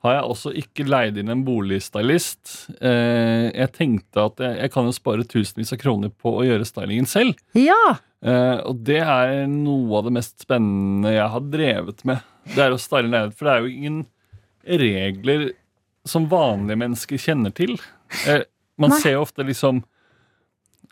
har 0.00 0.14
jeg 0.16 0.28
også 0.32 0.50
ikke 0.56 0.86
leid 0.88 1.18
inn 1.20 1.28
en 1.32 1.42
boligstylist. 1.44 2.52
Eh, 2.80 3.50
jeg 3.52 3.72
tenkte 3.76 4.22
at 4.30 4.40
jeg, 4.40 4.56
jeg 4.62 4.72
kan 4.72 4.88
jo 4.88 4.94
spare 4.96 5.26
tusenvis 5.28 5.74
av 5.76 5.80
kroner 5.82 6.12
på 6.12 6.32
å 6.38 6.46
gjøre 6.46 6.68
stylingen 6.68 7.08
selv. 7.08 7.36
Ja. 7.58 7.98
Eh, 8.24 8.58
og 8.64 8.80
det 8.88 9.02
er 9.04 9.44
noe 9.50 10.00
av 10.00 10.08
det 10.08 10.14
mest 10.16 10.40
spennende 10.46 11.12
jeg 11.12 11.28
har 11.34 11.44
drevet 11.52 12.00
med. 12.08 12.24
Det 12.48 12.64
er 12.64 12.72
å 12.72 12.80
style 12.80 13.10
leilighet, 13.10 13.36
for 13.36 13.48
det 13.48 13.52
er 13.52 13.66
jo 13.66 13.74
ingen 13.74 14.00
regler 14.80 15.44
som 16.08 16.28
vanlige 16.30 16.80
mennesker 16.80 17.20
kjenner 17.20 17.52
til. 17.56 17.76
Eh, 18.24 18.46
man 18.80 18.94
Nei. 18.94 19.00
ser 19.02 19.18
jo 19.18 19.26
ofte 19.26 19.44
liksom 19.44 19.82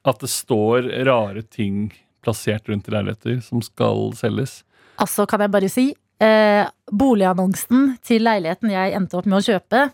at 0.09 0.21
det 0.21 0.31
står 0.31 0.91
rare 1.09 1.43
ting 1.49 1.89
plassert 2.25 2.69
rundt 2.69 2.89
i 2.89 2.93
leiligheter 2.93 3.41
som 3.45 3.65
skal 3.65 4.13
selges. 4.19 4.61
Altså, 5.01 5.25
kan 5.31 5.41
jeg 5.45 5.53
bare 5.55 5.73
si 5.73 5.87
eh, 6.21 6.67
Boligannonsen 6.91 7.97
til 8.05 8.23
leiligheten 8.27 8.71
jeg 8.73 8.95
endte 8.97 9.19
opp 9.19 9.27
med 9.29 9.39
å 9.41 9.45
kjøpe, 9.45 9.91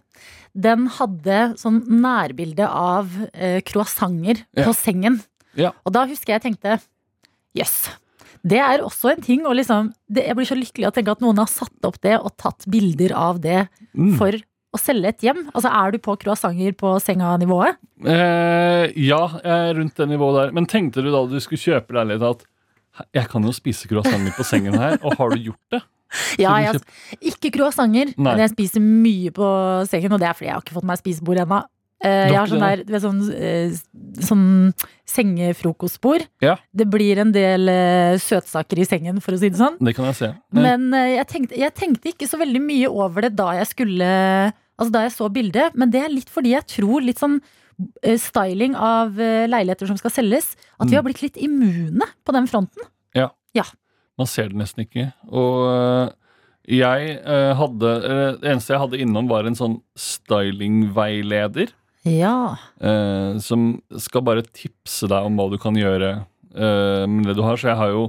den 0.54 0.86
hadde 0.98 1.38
sånn 1.58 1.80
nærbilde 2.02 2.66
av 2.68 3.10
eh, 3.34 3.60
croissanter 3.66 4.44
Ja. 4.54 4.64
på 4.68 4.74
sengen. 4.78 5.20
Ja. 5.58 5.72
Og 5.84 5.92
da 5.94 6.06
husker 6.06 6.34
jeg 6.36 6.42
tenkte 6.42 6.80
Jøss. 7.54 7.90
Det 8.44 8.58
er 8.58 8.82
også 8.84 9.12
en 9.12 9.22
ting 9.22 9.44
Og 9.46 9.54
liksom 9.56 9.92
det, 10.10 10.24
Jeg 10.26 10.34
blir 10.36 10.44
så 10.48 10.56
lykkelig 10.58 10.88
å 10.88 10.92
tenke 10.92 11.12
at 11.14 11.20
noen 11.22 11.38
har 11.38 11.46
satt 11.46 11.86
opp 11.86 12.00
det 12.02 12.16
og 12.18 12.34
tatt 12.36 12.66
bilder 12.68 13.14
av 13.16 13.38
det 13.40 13.68
Mm. 13.94 14.16
for 14.18 14.32
å 14.74 14.78
selge 14.80 15.06
et 15.12 15.20
hjem. 15.22 15.44
Altså, 15.54 15.70
Er 15.70 15.92
du 15.92 15.98
på 15.98 16.16
croissanter 16.18 16.72
på 16.74 16.96
senga-nivået? 17.00 17.76
Eh, 18.04 18.90
ja, 19.06 19.28
jeg 19.38 19.70
er 19.70 19.74
rundt 19.78 19.94
det 19.94 20.08
nivået 20.10 20.34
der. 20.42 20.52
Men 20.52 20.66
tenkte 20.66 21.00
du 21.02 21.12
da 21.12 21.24
du 21.30 21.38
skulle 21.38 21.62
kjøpe 21.62 21.94
leilighet 21.94 22.28
at 22.30 22.44
Jeg 23.14 23.28
kan 23.28 23.42
jo 23.42 23.50
spise 23.54 23.86
croissanter 23.90 24.34
på 24.36 24.44
sengen 24.46 24.74
her, 24.78 24.98
og 25.02 25.14
har 25.18 25.30
du 25.30 25.36
gjort 25.50 25.70
det? 25.70 25.82
Ja, 26.38 26.56
jeg, 26.62 26.80
ikke 27.20 27.50
croissanter, 27.58 28.14
men 28.18 28.38
jeg 28.38 28.50
spiser 28.54 28.80
mye 28.84 29.30
på 29.34 29.46
sengen, 29.90 30.12
og 30.12 30.20
det 30.20 30.28
er 30.28 30.34
fordi 30.38 30.48
jeg 30.50 30.54
har 30.54 30.62
ikke 30.64 30.76
fått 30.80 30.88
meg 30.90 30.98
spisebord 31.00 31.40
ennå. 31.44 31.62
Eh, 32.04 32.28
jeg 32.28 32.36
har 32.36 32.50
sånn 32.50 32.60
der, 32.60 32.98
sånn, 33.00 33.20
eh, 33.32 33.76
sånn 34.20 34.48
sengefrokostbord. 35.08 36.26
Ja. 36.44 36.56
Det 36.76 36.86
blir 36.92 37.20
en 37.22 37.32
del 37.34 37.70
eh, 37.72 38.16
søtsaker 38.20 38.82
i 38.82 38.86
sengen, 38.88 39.20
for 39.24 39.34
å 39.36 39.40
si 39.40 39.48
det 39.52 39.60
sånn. 39.60 39.78
Det 39.80 39.94
kan 39.96 40.08
jeg 40.10 40.18
se. 40.18 40.30
Men 40.54 40.90
jeg 40.92 41.26
tenkte, 41.30 41.58
jeg 41.58 41.74
tenkte 41.78 42.12
ikke 42.12 42.28
så 42.28 42.40
veldig 42.40 42.62
mye 42.64 42.90
over 42.92 43.26
det 43.28 43.34
da 43.38 43.54
jeg 43.60 43.70
skulle 43.74 44.10
Altså 44.74 44.90
da 44.90 45.04
jeg 45.04 45.12
så 45.14 45.28
bildet, 45.30 45.76
men 45.78 45.92
det 45.94 46.00
er 46.02 46.08
litt 46.10 46.30
fordi 46.34 46.50
jeg 46.50 46.66
tror 46.66 47.04
litt 47.06 47.20
sånn 47.20 47.36
styling 48.18 48.72
av 48.74 49.14
leiligheter 49.14 49.86
som 49.86 49.94
skal 50.00 50.10
selges, 50.10 50.56
at 50.80 50.88
vi 50.88 50.96
Mm. 50.96 50.98
har 50.98 51.04
blitt 51.06 51.22
litt 51.22 51.36
immune 51.38 52.02
på 52.26 52.34
den 52.34 52.48
fronten. 52.50 52.82
Man 54.20 54.30
ser 54.30 54.50
det 54.52 54.60
nesten 54.60 54.84
ikke. 54.84 55.08
Og 55.28 55.64
øh, 55.70 56.10
jeg 56.70 57.16
øh, 57.20 57.52
hadde 57.58 57.88
øh, 58.08 58.28
Det 58.40 58.50
eneste 58.52 58.72
jeg 58.72 58.80
hadde 58.80 59.00
innom, 59.02 59.28
var 59.28 59.48
en 59.48 59.58
sånn 59.58 59.80
stylingveileder. 59.98 61.74
Ja. 62.04 62.56
øh, 62.84 63.40
som 63.40 63.80
skal 63.96 64.24
bare 64.26 64.44
tipse 64.52 65.08
deg 65.08 65.24
om 65.24 65.38
hva 65.40 65.46
du 65.48 65.56
kan 65.60 65.76
gjøre 65.78 66.10
øh, 66.52 67.04
med 67.08 67.30
det 67.30 67.36
du 67.38 67.44
har. 67.46 67.56
Så 67.56 67.70
jeg 67.70 67.80
har 67.80 67.94
jo 67.94 68.02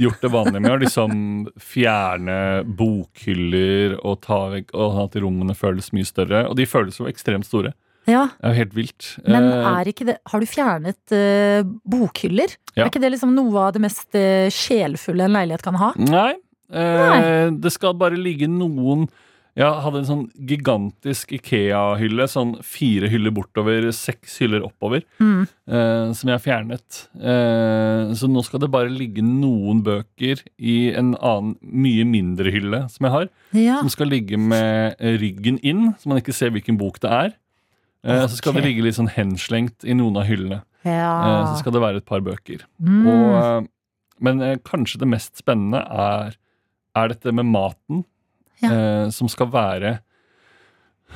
gjort 0.00 0.22
det 0.24 0.32
vanlige 0.32 0.62
med 0.64 0.72
å 0.72 0.80
liksom 0.80 1.18
fjerne 1.60 2.38
bokhyller 2.78 3.98
og 4.02 4.22
ta 4.24 4.40
vekk 4.54 4.72
og 4.76 5.02
at 5.04 5.18
rommene 5.20 5.56
føles 5.56 5.92
mye 5.96 6.08
større. 6.08 6.46
Og 6.48 6.56
de 6.56 6.68
føles 6.68 6.96
jo 7.00 7.08
ekstremt 7.10 7.48
store. 7.48 7.74
Ja. 8.06 8.28
Det 8.38 8.46
er 8.46 8.54
jo 8.54 8.60
helt 8.62 8.74
vilt. 8.76 9.10
Men 9.26 9.46
Eh, 9.56 9.68
er 9.80 9.90
ikke 9.90 10.06
det 10.08 10.16
Har 10.30 10.42
du 10.42 10.48
fjernet 10.48 11.14
uh, 11.14 11.66
bokhyller? 11.88 12.56
Ja. 12.74 12.84
Er 12.84 12.90
ikke 12.90 13.02
det 13.02 13.14
liksom 13.16 13.34
noe 13.36 13.68
av 13.68 13.76
det 13.76 13.84
mest 13.84 14.08
uh, 14.16 14.48
sjelfulle 14.52 15.26
en 15.26 15.36
leilighet 15.36 15.64
kan 15.66 15.78
ha? 15.80 15.92
Nei. 16.00 16.34
Eh, 16.66 17.48
det 17.54 17.70
skal 17.70 17.94
bare 17.94 18.18
ligge 18.18 18.48
noen 18.50 19.04
Jeg 19.56 19.70
hadde 19.84 20.00
en 20.02 20.08
sånn 20.08 20.24
gigantisk 20.50 21.30
Ikea-hylle. 21.32 22.26
Sånn 22.28 22.56
fire 22.66 23.08
hyller 23.08 23.32
bortover, 23.32 23.86
seks 23.94 24.34
hyller 24.42 24.66
oppover. 24.66 25.06
Mm. 25.16 25.46
som 26.12 26.28
jeg 26.28 26.34
har 26.34 26.42
fjernet. 26.44 26.98
Så 28.20 28.28
nå 28.28 28.42
skal 28.44 28.60
det 28.60 28.68
bare 28.74 28.92
ligge 28.92 29.24
noen 29.24 29.80
bøker 29.86 30.42
i 30.60 30.92
en 30.92 31.14
annen, 31.16 31.56
mye 31.64 32.04
mindre 32.04 32.52
hylle 32.52 32.82
som 32.92 33.08
jeg 33.08 33.14
har. 33.14 33.30
Ja. 33.56 33.78
Som 33.80 33.88
skal 33.94 34.12
ligge 34.12 34.36
med 34.36 35.00
ryggen 35.22 35.56
inn, 35.64 35.94
så 35.96 36.12
man 36.12 36.20
ikke 36.20 36.36
ser 36.36 36.52
hvilken 36.52 36.76
bok 36.76 37.00
det 37.00 37.14
er. 37.22 37.32
Eh, 38.06 38.26
Så 38.30 38.36
skal 38.38 38.54
det 38.54 38.62
ligge 38.64 38.84
litt 38.86 38.94
sånn 38.98 39.10
henslengt 39.10 39.82
i 39.84 39.94
noen 39.98 40.16
av 40.20 40.26
hyllene. 40.28 40.60
Eh, 40.86 40.92
ja. 40.94 41.46
så 41.50 41.58
skal 41.60 41.74
det 41.74 41.82
være 41.82 41.96
et 42.02 42.06
par 42.06 42.20
bøker. 42.22 42.62
Mm. 42.80 43.06
Og, 43.10 43.24
eh, 43.42 43.68
men 44.22 44.40
eh, 44.46 44.56
kanskje 44.64 45.00
det 45.02 45.08
mest 45.10 45.36
spennende 45.42 45.80
er, 45.90 46.36
er 46.96 47.08
dette 47.12 47.32
med 47.34 47.44
maten, 47.50 48.04
Ja. 48.62 48.70
eh, 48.72 49.10
som 49.12 49.28
skal 49.28 49.50
være 49.52 49.98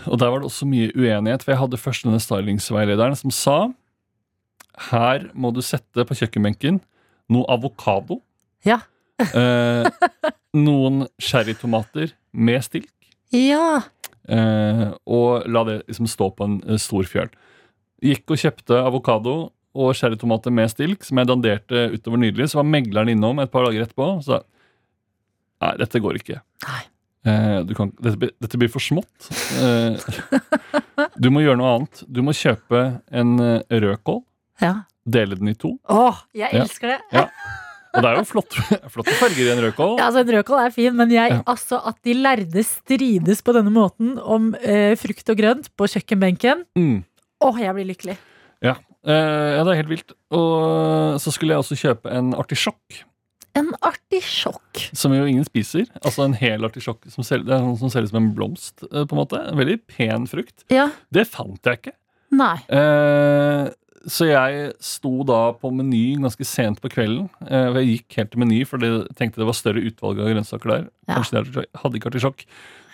Og 0.07 0.18
der 0.20 0.28
var 0.30 0.38
det 0.41 0.47
også 0.47 0.66
mye 0.68 0.93
uenighet, 0.95 1.43
for 1.43 1.51
jeg 1.53 1.59
hadde 1.59 1.76
først 1.80 2.05
denne 2.05 2.20
stylingsveilederen 2.22 3.16
som 3.18 3.30
sa 3.34 3.57
her 4.91 5.24
må 5.34 5.51
du 5.53 5.61
sette 5.61 6.05
på 6.07 6.14
kjøkkenbenken 6.16 6.78
noe 7.28 7.45
avokado. 7.51 8.20
Ja. 8.64 8.78
eh, 9.18 9.91
noen 10.55 11.07
cherrytomater 11.20 12.12
med 12.32 12.62
stilk. 12.64 12.91
ja. 13.32 13.82
Eh, 14.31 14.85
og 15.11 15.47
la 15.51 15.64
det 15.66 15.78
liksom 15.89 16.07
stå 16.11 16.28
på 16.39 16.47
en 16.47 16.59
eh, 16.68 16.78
stor 16.81 17.09
fjøl. 17.11 17.31
Gikk 18.05 18.31
og 18.33 18.39
kjøpte 18.41 18.78
avokado 18.87 19.35
og 19.74 19.91
cherrytomater 19.95 20.51
med 20.55 20.70
stilk, 20.72 21.05
som 21.07 21.18
jeg 21.20 21.28
danderte 21.31 21.89
utover 21.95 22.18
nydelig. 22.22 22.49
Så 22.53 22.61
var 22.61 22.68
megleren 22.70 23.11
innom 23.12 23.39
et 23.43 23.51
par 23.53 23.66
dager 23.68 23.85
etterpå 23.87 24.07
og 24.16 24.24
sa 24.26 24.41
nei, 25.61 25.74
dette 25.83 26.01
går 26.03 26.18
ikke. 26.22 26.41
Nei. 26.66 26.81
Eh, 27.28 27.59
du 27.68 27.74
kan, 27.76 27.91
dette, 28.01 28.31
dette 28.41 28.59
blir 28.61 28.70
for 28.72 28.81
smått. 28.81 29.28
Eh, 29.61 29.99
du 31.20 31.28
må 31.35 31.43
gjøre 31.45 31.59
noe 31.61 31.74
annet. 31.76 32.05
Du 32.09 32.22
må 32.24 32.33
kjøpe 32.37 32.81
en 33.12 33.35
eh, 33.45 33.61
rødkål, 33.83 34.22
ja. 34.64 34.74
dele 35.05 35.37
den 35.37 35.53
i 35.53 35.57
to. 35.59 35.74
Åh, 35.93 36.22
jeg 36.35 36.49
Ja. 36.55 36.62
elsker 36.64 36.95
det! 36.95 37.01
Ja. 37.12 37.26
Og 37.91 38.05
det 38.05 38.11
er 38.12 38.18
jo 38.20 38.26
flott, 38.28 38.55
flotte 38.95 39.14
farger 39.18 39.49
i 39.49 39.53
en 39.55 39.62
rødkål. 39.64 39.97
Ja, 39.99 40.07
altså 40.07 40.20
En 40.22 40.32
rødkål 40.36 40.61
er 40.66 40.70
fin, 40.74 40.95
men 40.97 41.11
jeg, 41.11 41.32
Ja. 41.34 41.41
altså 41.51 41.80
at 41.91 41.97
de 42.07 42.14
lærde 42.14 42.62
strides 42.64 43.43
på 43.43 43.55
denne 43.57 43.72
måten 43.74 44.12
om 44.22 44.53
eh, 44.62 44.95
frukt 45.01 45.28
og 45.32 45.36
grønt 45.41 45.70
på 45.76 45.88
kjøkkenbenken 45.91 46.64
Mm. 46.78 47.01
Åh, 47.43 47.59
jeg 47.64 47.74
blir 47.74 47.88
lykkelig. 47.88 48.16
Ja. 48.62 48.76
Eh, 49.03 49.57
ja, 49.57 49.64
det 49.64 49.72
er 49.72 49.80
helt 49.80 49.88
vilt. 49.95 50.12
Og 50.30 51.16
så 51.22 51.32
skulle 51.32 51.55
jeg 51.57 51.62
også 51.64 51.78
kjøpe 51.80 52.12
en 52.12 52.34
artisjokk. 52.36 53.01
En 53.59 53.72
artisjokk. 53.82 54.84
Som 54.95 55.14
jo 55.16 55.24
ingen 55.26 55.45
spiser. 55.49 55.88
Altså 56.05 56.22
en 56.28 56.36
hel 56.38 56.62
artisjokk 56.68 57.09
som, 57.11 57.24
ser, 57.26 57.43
det 57.43 57.57
er 57.57 57.64
sånn 57.64 57.91
som 57.91 58.07
som 58.07 58.20
en 58.20 58.34
blomst. 58.36 58.84
eh, 58.93 59.03
på 59.09 59.16
en 59.16 59.22
måte. 59.24 59.41
En 59.51 59.59
veldig 59.59 59.80
pen 59.88 60.26
frukt. 60.30 60.62
Ja. 60.70 60.91
Det 61.11 61.26
fant 61.26 61.59
jeg 61.64 61.80
ikke. 61.80 61.97
Nei. 62.30 62.57
Eh, 62.68 63.70
så 64.09 64.27
jeg 64.31 64.73
sto 64.81 65.25
da 65.29 65.53
på 65.61 65.71
Meny 65.75 66.15
ganske 66.23 66.47
sent 66.49 66.81
på 66.81 66.89
kvelden. 66.93 67.29
Eh, 67.45 67.69
jeg 67.81 67.91
gikk 67.91 68.17
helt 68.21 68.31
til 68.33 68.41
Meny, 68.41 68.63
for 68.69 68.79
jeg 68.81 69.03
tenkte 69.19 69.43
det 69.43 69.49
var 69.51 69.59
større 69.59 69.83
utvalg 69.85 70.21
av 70.23 70.31
grønnsaker 70.33 70.73
der. 70.73 70.87
Ja. 71.09 71.19
Kanskje 71.19 71.43
artisjokk- 71.43 71.83
hadde 71.83 72.01
ikke 72.01 72.11
artisjokk. 72.15 72.45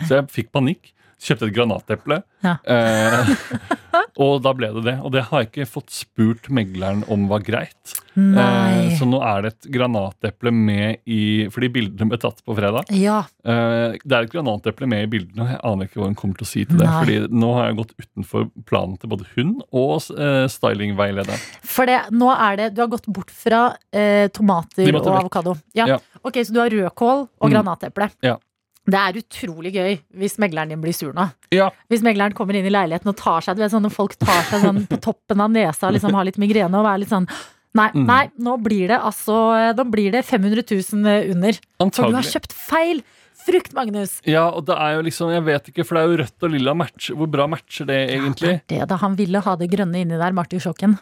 Så 0.03 0.09
jeg 0.19 0.27
fikk 0.33 0.51
panikk. 0.51 0.91
Kjøpte 1.17 1.47
et 1.49 1.53
granateple. 1.55 2.19
Ja. 2.45 2.57
Eh, 2.69 3.29
og 4.23 4.41
da 4.45 4.51
ble 4.53 4.69
det 4.75 4.83
det. 4.85 4.97
Og 5.01 5.11
det 5.15 5.23
har 5.31 5.41
jeg 5.41 5.49
ikke 5.49 5.65
fått 5.69 5.89
spurt 5.95 6.49
megleren 6.53 7.01
om 7.11 7.25
var 7.31 7.41
greit. 7.45 7.95
Eh, 8.17 8.93
så 8.97 9.05
nå 9.09 9.19
er 9.21 9.43
det 9.45 9.49
et 9.53 9.67
granateple 9.75 10.49
med 10.53 11.03
i 11.05 11.45
Fordi 11.53 11.67
bildene 11.73 12.09
ble 12.09 12.17
tatt 12.21 12.39
på 12.45 12.55
fredag. 12.57 12.89
Ja. 12.97 13.19
Eh, 13.45 13.97
det 14.01 14.13
er 14.17 14.25
et 14.27 14.33
granateple 14.33 14.89
med 14.89 15.05
i 15.05 15.09
bildene, 15.17 15.45
og 15.45 15.51
jeg 15.53 15.61
aner 15.71 15.89
ikke 15.89 16.01
hva 16.01 16.07
hun 16.09 16.17
kommer 16.17 16.39
til 16.39 16.47
å 16.47 16.51
si 16.51 16.63
til 16.69 16.79
det. 16.81 16.87
Nei. 16.87 17.01
Fordi 17.01 17.19
nå 17.43 17.51
har 17.57 17.67
jeg 17.71 17.79
gått 17.81 17.93
utenfor 18.01 18.47
planen 18.69 18.97
til 19.01 19.11
både 19.13 19.29
hun 19.35 19.53
og 19.71 19.93
uh, 20.17 20.45
stylingveilederen. 20.49 21.45
For 21.65 21.89
det, 21.89 21.99
nå 22.13 22.29
er 22.33 22.57
det 22.61 22.69
Du 22.77 22.81
har 22.85 22.89
gått 22.93 23.09
bort 23.13 23.33
fra 23.33 23.61
eh, 23.93 24.27
tomater 24.33 24.89
og 24.97 25.13
avokado. 25.17 25.57
Ja. 25.77 25.89
Ja. 25.95 26.01
Ok, 26.25 26.41
så 26.45 26.53
du 26.53 26.61
har 26.61 26.73
rødkål 26.73 27.25
og 27.27 27.47
Mm. 27.47 27.53
granateple. 27.53 28.09
Ja. 28.25 28.37
Det 28.87 28.95
er 29.01 29.17
utrolig 29.19 29.73
gøy 29.75 29.97
hvis 30.15 30.37
megleren 30.39 30.69
din 30.71 30.79
blir 30.81 30.95
sur 30.95 31.11
nå. 31.13 31.25
Ja. 31.51 31.69
Hvis 31.91 32.01
megleren 32.05 32.33
kommer 32.37 32.55
inn 32.55 32.65
i 32.65 32.71
leiligheten 32.71 33.11
og 33.11 33.17
tar 33.19 33.41
seg 33.43 33.57
Du 33.57 33.61
vet 33.65 33.71
sånn 33.73 33.83
når 33.83 33.91
folk 33.97 34.15
tar 34.21 34.41
seg 34.47 34.63
sånn 34.63 34.81
på 34.87 34.99
toppen 35.03 35.41
av 35.43 35.51
nesa 35.51 35.91
liksom 35.91 36.15
har 36.15 36.23
litt 36.29 36.39
migrene 36.39 36.79
og 36.79 36.87
er 36.87 37.03
litt 37.03 37.11
sånn 37.11 37.27
Nei, 37.77 37.89
Mm. 37.93 38.05
nei, 38.07 38.29
nå 38.39 38.55
blir 38.63 38.87
det 38.87 38.97
altså 38.97 39.35
Nå 39.75 39.83
blir 39.91 40.11
det 40.15 40.23
500 40.25 40.63
000 40.71 41.31
under. 41.35 41.59
For 41.91 42.09
du 42.09 42.15
har 42.15 42.23
kjøpt 42.25 42.53
feil 42.55 43.03
frukt, 43.47 43.73
Magnus. 43.75 44.15
Ja, 44.25 44.47
og 44.49 44.65
det 44.65 44.75
er 44.75 44.95
jo 44.95 45.03
liksom 45.05 45.29
Jeg 45.35 45.43
vet 45.45 45.69
ikke, 45.69 45.85
for 45.85 45.95
det 45.95 46.01
er 46.03 46.07
jo 46.09 46.17
rødt 46.23 46.43
og 46.47 46.51
lilla 46.55 46.73
match. 46.73 47.11
Hvor 47.11 47.29
bra 47.29 47.45
matcher 47.47 47.85
det 47.85 47.99
egentlig? 48.15 48.61
Det 48.67 48.79
er 48.79 48.85
det, 48.85 48.89
da 48.89 48.97
han 49.03 49.15
ville 49.19 49.39
ha 49.45 49.55
det 49.55 49.69
grønne 49.69 50.01
inni 50.01 50.17
der, 50.17 50.31
artisjokken. 50.41 50.97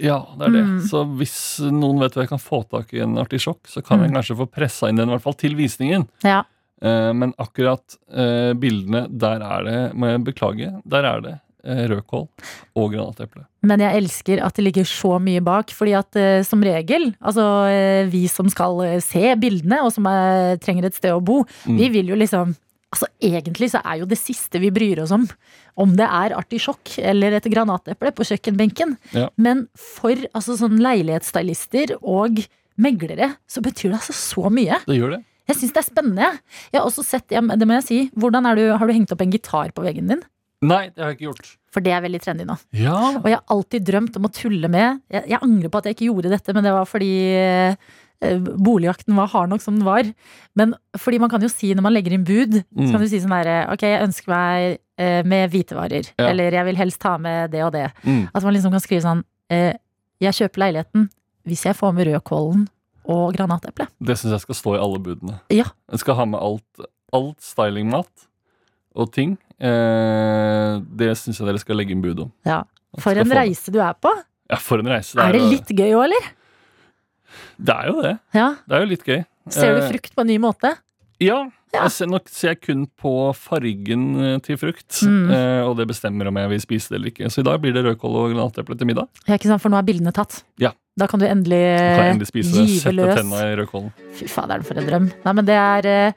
Ja, 0.00 0.20
det 0.38 0.46
er 0.46 0.54
det. 0.54 0.62
Mm. 0.68 0.78
Så 0.88 1.02
hvis 1.18 1.34
noen 1.68 1.98
vet 2.00 2.14
hvor 2.14 2.22
jeg 2.24 2.30
kan 2.30 2.40
få 2.40 2.62
tak 2.70 2.94
i 2.94 3.02
en 3.04 3.18
artisjokk, 3.20 3.66
så 3.68 3.82
kan 3.84 4.00
jeg 4.00 4.10
Mm. 4.12 4.16
kanskje 4.20 4.36
få 4.38 4.46
pressa 4.48 4.88
inn 4.88 4.96
den, 4.96 5.08
i 5.10 5.12
hvert 5.16 5.22
fall 5.26 5.34
til 5.34 5.54
visningen. 5.58 6.06
Ja. 6.24 6.44
Eh, 6.82 7.12
men 7.14 7.32
akkurat 7.38 7.96
eh, 8.10 8.52
bildene, 8.58 9.06
der 9.08 9.42
er 9.46 9.64
det, 9.68 9.78
må 9.94 10.10
jeg 10.10 10.24
beklage, 10.26 10.70
der 10.84 11.06
er 11.06 11.20
det 11.22 11.34
eh, 11.64 11.84
rødkål 11.92 12.24
og 12.74 12.88
granateple. 12.96 13.44
Men 13.62 13.84
jeg 13.84 14.00
elsker 14.00 14.42
at 14.42 14.56
det 14.58 14.64
ligger 14.66 14.88
så 14.90 15.14
mye 15.22 15.42
bak, 15.46 15.70
fordi 15.70 15.94
at 15.94 16.18
eh, 16.18 16.40
som 16.46 16.64
regel, 16.66 17.12
altså 17.22 17.44
eh, 17.70 18.10
vi 18.10 18.24
som 18.26 18.50
skal 18.50 18.82
se 19.04 19.36
bildene, 19.38 19.78
og 19.86 19.92
som 19.94 20.08
er, 20.10 20.56
trenger 20.64 20.90
et 20.90 20.98
sted 20.98 21.14
å 21.14 21.22
bo, 21.22 21.44
Mm. 21.62 21.78
vi 21.78 21.88
vil 22.00 22.12
jo 22.14 22.18
liksom 22.18 22.56
Altså 22.92 23.06
Egentlig 23.24 23.70
så 23.72 23.80
er 23.88 24.02
jo 24.02 24.04
det 24.04 24.18
siste 24.20 24.60
vi 24.60 24.68
bryr 24.68 24.98
oss 25.00 25.14
om, 25.16 25.22
om 25.80 25.94
det 25.96 26.04
er 26.04 26.34
artisjokk 26.36 26.98
eller 27.00 27.38
et 27.38 27.46
granateple 27.48 28.10
på 28.12 28.26
kjøkkenbenken. 28.28 28.98
Ja. 29.16 29.30
Men 29.40 29.62
for 29.80 30.12
altså 30.36 30.58
sånn 30.60 30.76
leilighetsstylister 30.76 31.94
og 32.02 32.42
meglere 32.76 33.30
så 33.48 33.62
betyr 33.64 33.94
det 33.94 34.00
altså 34.02 34.12
så 34.18 34.52
mye. 34.52 34.76
Det 34.84 34.98
gjør 34.98 35.14
det. 35.16 35.22
Jeg 35.48 35.56
syns 35.58 35.72
det 35.74 35.80
er 35.82 35.88
spennende. 35.88 36.28
Jeg 36.72 36.78
har 36.80 36.86
også 36.86 37.02
sett, 37.04 37.26
det 37.28 37.66
må 37.66 37.74
jeg 37.80 37.86
si, 37.88 37.98
hvordan 38.14 38.46
er 38.46 38.54
du, 38.60 38.62
Har 38.78 38.86
du 38.86 38.92
hengt 38.94 39.10
opp 39.12 39.20
en 39.24 39.32
gitar 39.34 39.72
på 39.74 39.82
veggen 39.82 40.06
din? 40.12 40.22
Nei, 40.62 40.84
det 40.94 41.02
har 41.02 41.10
jeg 41.10 41.18
ikke 41.18 41.26
gjort. 41.32 41.48
For 41.74 41.80
det 41.82 41.90
er 41.96 42.02
veldig 42.04 42.20
trendy 42.22 42.44
nå. 42.46 42.54
Ja. 42.78 42.94
Og 43.18 43.24
jeg 43.26 43.34
har 43.40 43.44
alltid 43.50 43.82
drømt 43.88 44.16
om 44.20 44.28
å 44.28 44.30
tulle 44.32 44.68
med 44.70 45.00
Jeg, 45.10 45.24
jeg 45.32 45.40
angrer 45.42 45.68
på 45.72 45.78
at 45.80 45.88
jeg 45.88 45.96
ikke 45.96 46.06
gjorde 46.12 46.30
dette, 46.30 46.54
men 46.54 46.62
det 46.62 46.72
var 46.76 46.86
fordi 46.86 47.08
eh, 47.34 47.74
boligjakten 48.62 49.16
var 49.18 49.30
hard 49.32 49.50
nok 49.50 49.62
som 49.64 49.74
den 49.80 49.86
var. 49.88 50.06
Men 50.54 50.74
fordi 51.00 51.18
man 51.18 51.32
kan 51.32 51.42
jo 51.42 51.50
si 51.50 51.72
når 51.74 51.82
man 51.88 51.94
legger 51.96 52.14
inn 52.14 52.24
bud, 52.28 52.60
så 52.62 52.84
Mm. 52.86 52.90
kan 52.92 53.00
du 53.02 53.08
si 53.08 53.18
sånn 53.20 53.34
herre 53.34 53.56
Ok, 53.72 53.82
jeg 53.82 54.04
ønsker 54.06 54.28
meg 54.30 54.78
eh, 54.98 55.22
med 55.26 55.50
hvitevarer. 55.50 56.12
Ja. 56.18 56.28
Eller 56.30 56.52
jeg 56.54 56.64
vil 56.70 56.76
helst 56.78 57.00
ta 57.02 57.16
med 57.18 57.50
det 57.50 57.64
og 57.66 57.72
det. 57.72 57.88
Mm. 58.04 58.28
At 58.34 58.42
man 58.46 58.54
liksom 58.54 58.70
kan 58.70 58.80
skrive 58.84 59.02
sånn 59.02 59.24
eh, 59.50 59.74
Jeg 60.22 60.32
kjøper 60.38 60.62
leiligheten 60.66 61.10
hvis 61.48 61.64
jeg 61.66 61.74
får 61.74 61.90
med 61.96 62.06
rødkålen 62.06 62.68
og 63.04 63.32
granateple. 63.34 63.86
Det 64.00 64.16
syns 64.18 64.32
jeg 64.36 64.44
skal 64.44 64.58
stå 64.58 64.74
i 64.76 64.82
alle 64.82 65.00
budene. 65.02 65.40
Ja. 65.50 65.64
Jeg 65.90 66.02
skal 66.04 66.14
ha 66.20 66.26
med 66.28 66.40
alt, 66.40 66.84
alt 67.12 67.40
stylingmat 67.42 68.28
og 68.94 69.10
ting. 69.14 69.36
Eh, 69.62 70.78
det 70.98 71.12
syns 71.18 71.40
jeg 71.40 71.48
dere 71.48 71.62
skal 71.62 71.78
legge 71.80 71.94
inn 71.96 72.02
bud 72.04 72.20
om. 72.26 72.32
Ja. 72.46 72.62
For 73.00 73.16
en 73.16 73.32
reise 73.32 73.72
du 73.72 73.80
er 73.80 73.94
på. 73.96 74.12
Ja, 74.52 74.58
for 74.60 74.82
en 74.82 74.90
reise. 74.92 75.16
Er 75.22 75.32
det 75.32 75.42
litt 75.48 75.70
gøy 75.72 75.94
òg, 75.96 76.04
eller? 76.10 76.30
Det 77.56 77.74
er 77.74 77.88
jo 77.88 78.02
det. 78.04 78.14
Ja. 78.36 78.48
Det 78.68 78.76
er 78.76 78.84
jo 78.84 78.90
litt 78.90 79.06
gøy. 79.08 79.22
Ser 79.48 79.74
du 79.78 79.80
Eh, 79.82 79.88
frukt 79.90 80.14
på 80.14 80.20
en 80.22 80.28
ny 80.28 80.36
måte? 80.42 80.74
Ja. 81.22 81.38
Ja. 81.72 81.86
Jeg 81.86 81.92
ser, 81.94 82.08
nok 82.12 82.26
ser 82.28 82.50
jeg 82.52 82.58
kun 82.66 82.82
på 83.00 83.10
fargen 83.32 84.02
eh, 84.20 84.34
til 84.44 84.58
frukt, 84.60 84.98
Mm. 85.08 85.30
eh, 85.32 85.62
og 85.64 85.78
det 85.78 85.86
bestemmer 85.88 86.28
om 86.28 86.36
jeg 86.36 86.50
vil 86.50 86.60
spise 86.60 86.90
det 86.92 86.98
eller 86.98 87.08
ikke. 87.12 87.30
Så 87.32 87.40
i 87.40 87.46
dag 87.48 87.60
blir 87.62 87.72
det 87.72 87.84
rødkål 87.86 88.18
og 88.20 88.34
granateple 88.34 88.76
til 88.76 88.86
middag. 88.90 89.08
Ja, 89.26 89.38
ikke 89.38 89.48
sant, 89.48 89.62
For 89.64 89.72
nå 89.72 89.78
er 89.80 89.86
bildene 89.88 90.12
tatt. 90.12 90.42
Ja. 90.60 90.72
Da 91.00 91.06
kan 91.08 91.18
du 91.18 91.24
endelig, 91.24 91.62
kan 91.96 92.10
endelig 92.12 92.28
spise 92.28 92.52
det. 92.52 92.66
gyve 92.68 92.82
Sette 92.82 92.92
løs. 92.98 93.14
tenna 93.16 93.40
i 93.48 93.56
rødkålen. 93.56 93.88
Fy 94.20 94.28
faderen, 94.28 94.62
for 94.68 94.74
en 94.76 94.86
drøm. 94.90 95.08
Nei, 95.24 95.32
men 95.32 95.44
det 95.48 95.56
er 95.56 95.88
eh, 95.88 96.12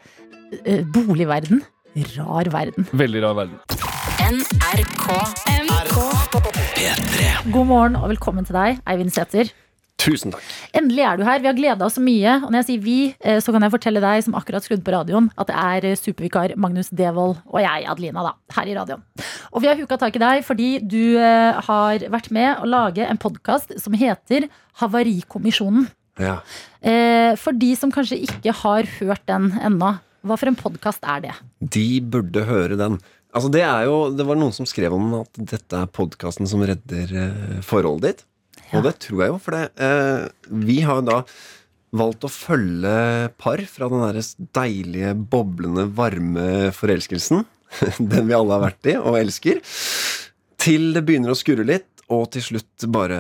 eh, 0.66 0.84
boligverden. 0.84 1.64
Rar 2.18 2.52
verden. 2.52 2.90
Veldig 2.92 3.22
rar 3.24 3.36
verden. 3.40 3.56
NRK. 4.20 5.08
God 7.54 7.66
morgen 7.70 7.96
og 7.96 8.10
velkommen 8.12 8.44
til 8.46 8.56
deg, 8.58 8.82
Eivind 8.90 9.14
Sæther. 9.16 9.48
Tusen 10.02 10.34
takk. 10.34 10.44
Endelig 10.76 11.06
er 11.08 11.18
du 11.18 11.24
her. 11.26 11.40
Vi 11.42 11.48
har 11.48 11.56
gleda 11.58 11.86
oss 11.88 11.96
så 11.98 12.04
mye. 12.04 12.36
Og 12.44 12.50
når 12.52 12.62
jeg 12.62 12.68
sier 12.68 12.84
vi, 12.84 12.98
eh, 13.24 13.40
så 13.42 13.54
kan 13.56 13.64
jeg 13.64 13.74
fortelle 13.74 14.04
deg 14.04 14.26
som 14.26 14.36
akkurat 14.38 14.66
skrudd 14.66 14.84
på 14.86 14.94
radioen, 14.94 15.30
at 15.40 15.50
det 15.50 15.56
er 15.62 15.88
eh, 15.92 15.98
supervikar 16.00 16.54
Magnus 16.62 16.92
Devold 16.92 17.38
og 17.46 17.60
jeg, 17.64 17.86
Adelina, 17.90 18.26
da, 18.28 18.34
her 18.58 18.72
i 18.72 18.76
radioen. 18.76 19.06
Og 19.56 19.64
vi 19.64 19.72
har 19.72 19.80
huka 19.80 19.98
tak 20.02 20.18
i 20.18 20.22
deg 20.22 20.44
fordi 20.46 20.70
du 20.84 21.16
eh, 21.16 21.62
har 21.68 22.06
vært 22.12 22.30
med 22.36 22.62
å 22.62 22.70
lage 22.70 23.08
en 23.08 23.22
podkast 23.22 23.72
som 23.82 23.96
heter 23.98 24.50
Havarikommisjonen. 24.82 25.88
Ja. 26.20 26.38
For 27.42 27.52
de 27.60 27.74
som 27.76 27.92
kanskje 27.92 28.22
ikke 28.24 28.54
har 28.62 28.88
hørt 29.02 29.24
den 29.28 29.50
ennå, 29.60 29.90
hva 30.24 30.38
for 30.40 30.48
en 30.48 30.56
podkast 30.56 31.04
er 31.04 31.26
det? 31.26 31.34
De 31.60 32.00
burde 32.00 32.46
høre 32.48 32.78
den. 32.80 32.96
Altså 33.36 33.50
Det 33.52 33.66
er 33.68 33.90
jo, 33.90 33.98
det 34.16 34.24
var 34.24 34.40
noen 34.40 34.56
som 34.56 34.68
skrev 34.70 34.96
om 34.96 35.10
at 35.20 35.42
dette 35.52 35.82
er 35.82 35.92
podkasten 35.92 36.48
som 36.48 36.64
redder 36.64 37.12
forholdet 37.68 38.08
ditt. 38.08 38.24
Ja. 38.70 38.80
Og 38.80 38.86
det 38.88 38.96
tror 39.04 39.22
jeg 39.24 39.34
jo, 39.34 39.40
for 39.42 39.56
det, 39.56 39.66
eh, 39.78 40.26
vi 40.66 40.80
har 40.86 41.02
jo 41.02 41.08
da 41.10 41.20
valgt 41.96 42.26
å 42.28 42.32
følge 42.32 42.96
par 43.40 43.62
fra 43.72 43.90
den 43.92 44.04
der 44.04 44.22
deilige, 44.58 45.14
boblende, 45.16 45.88
varme 45.96 46.72
forelskelsen. 46.76 47.46
Den 48.00 48.30
vi 48.30 48.36
alle 48.36 48.56
har 48.56 48.64
vært 48.64 48.88
i 48.92 48.96
og 49.00 49.18
elsker. 49.20 49.60
Til 50.62 50.94
det 50.96 51.04
begynner 51.08 51.34
å 51.34 51.38
skurre 51.38 51.66
litt, 51.68 51.90
og 52.14 52.28
til 52.36 52.44
slutt 52.46 52.86
bare 52.94 53.18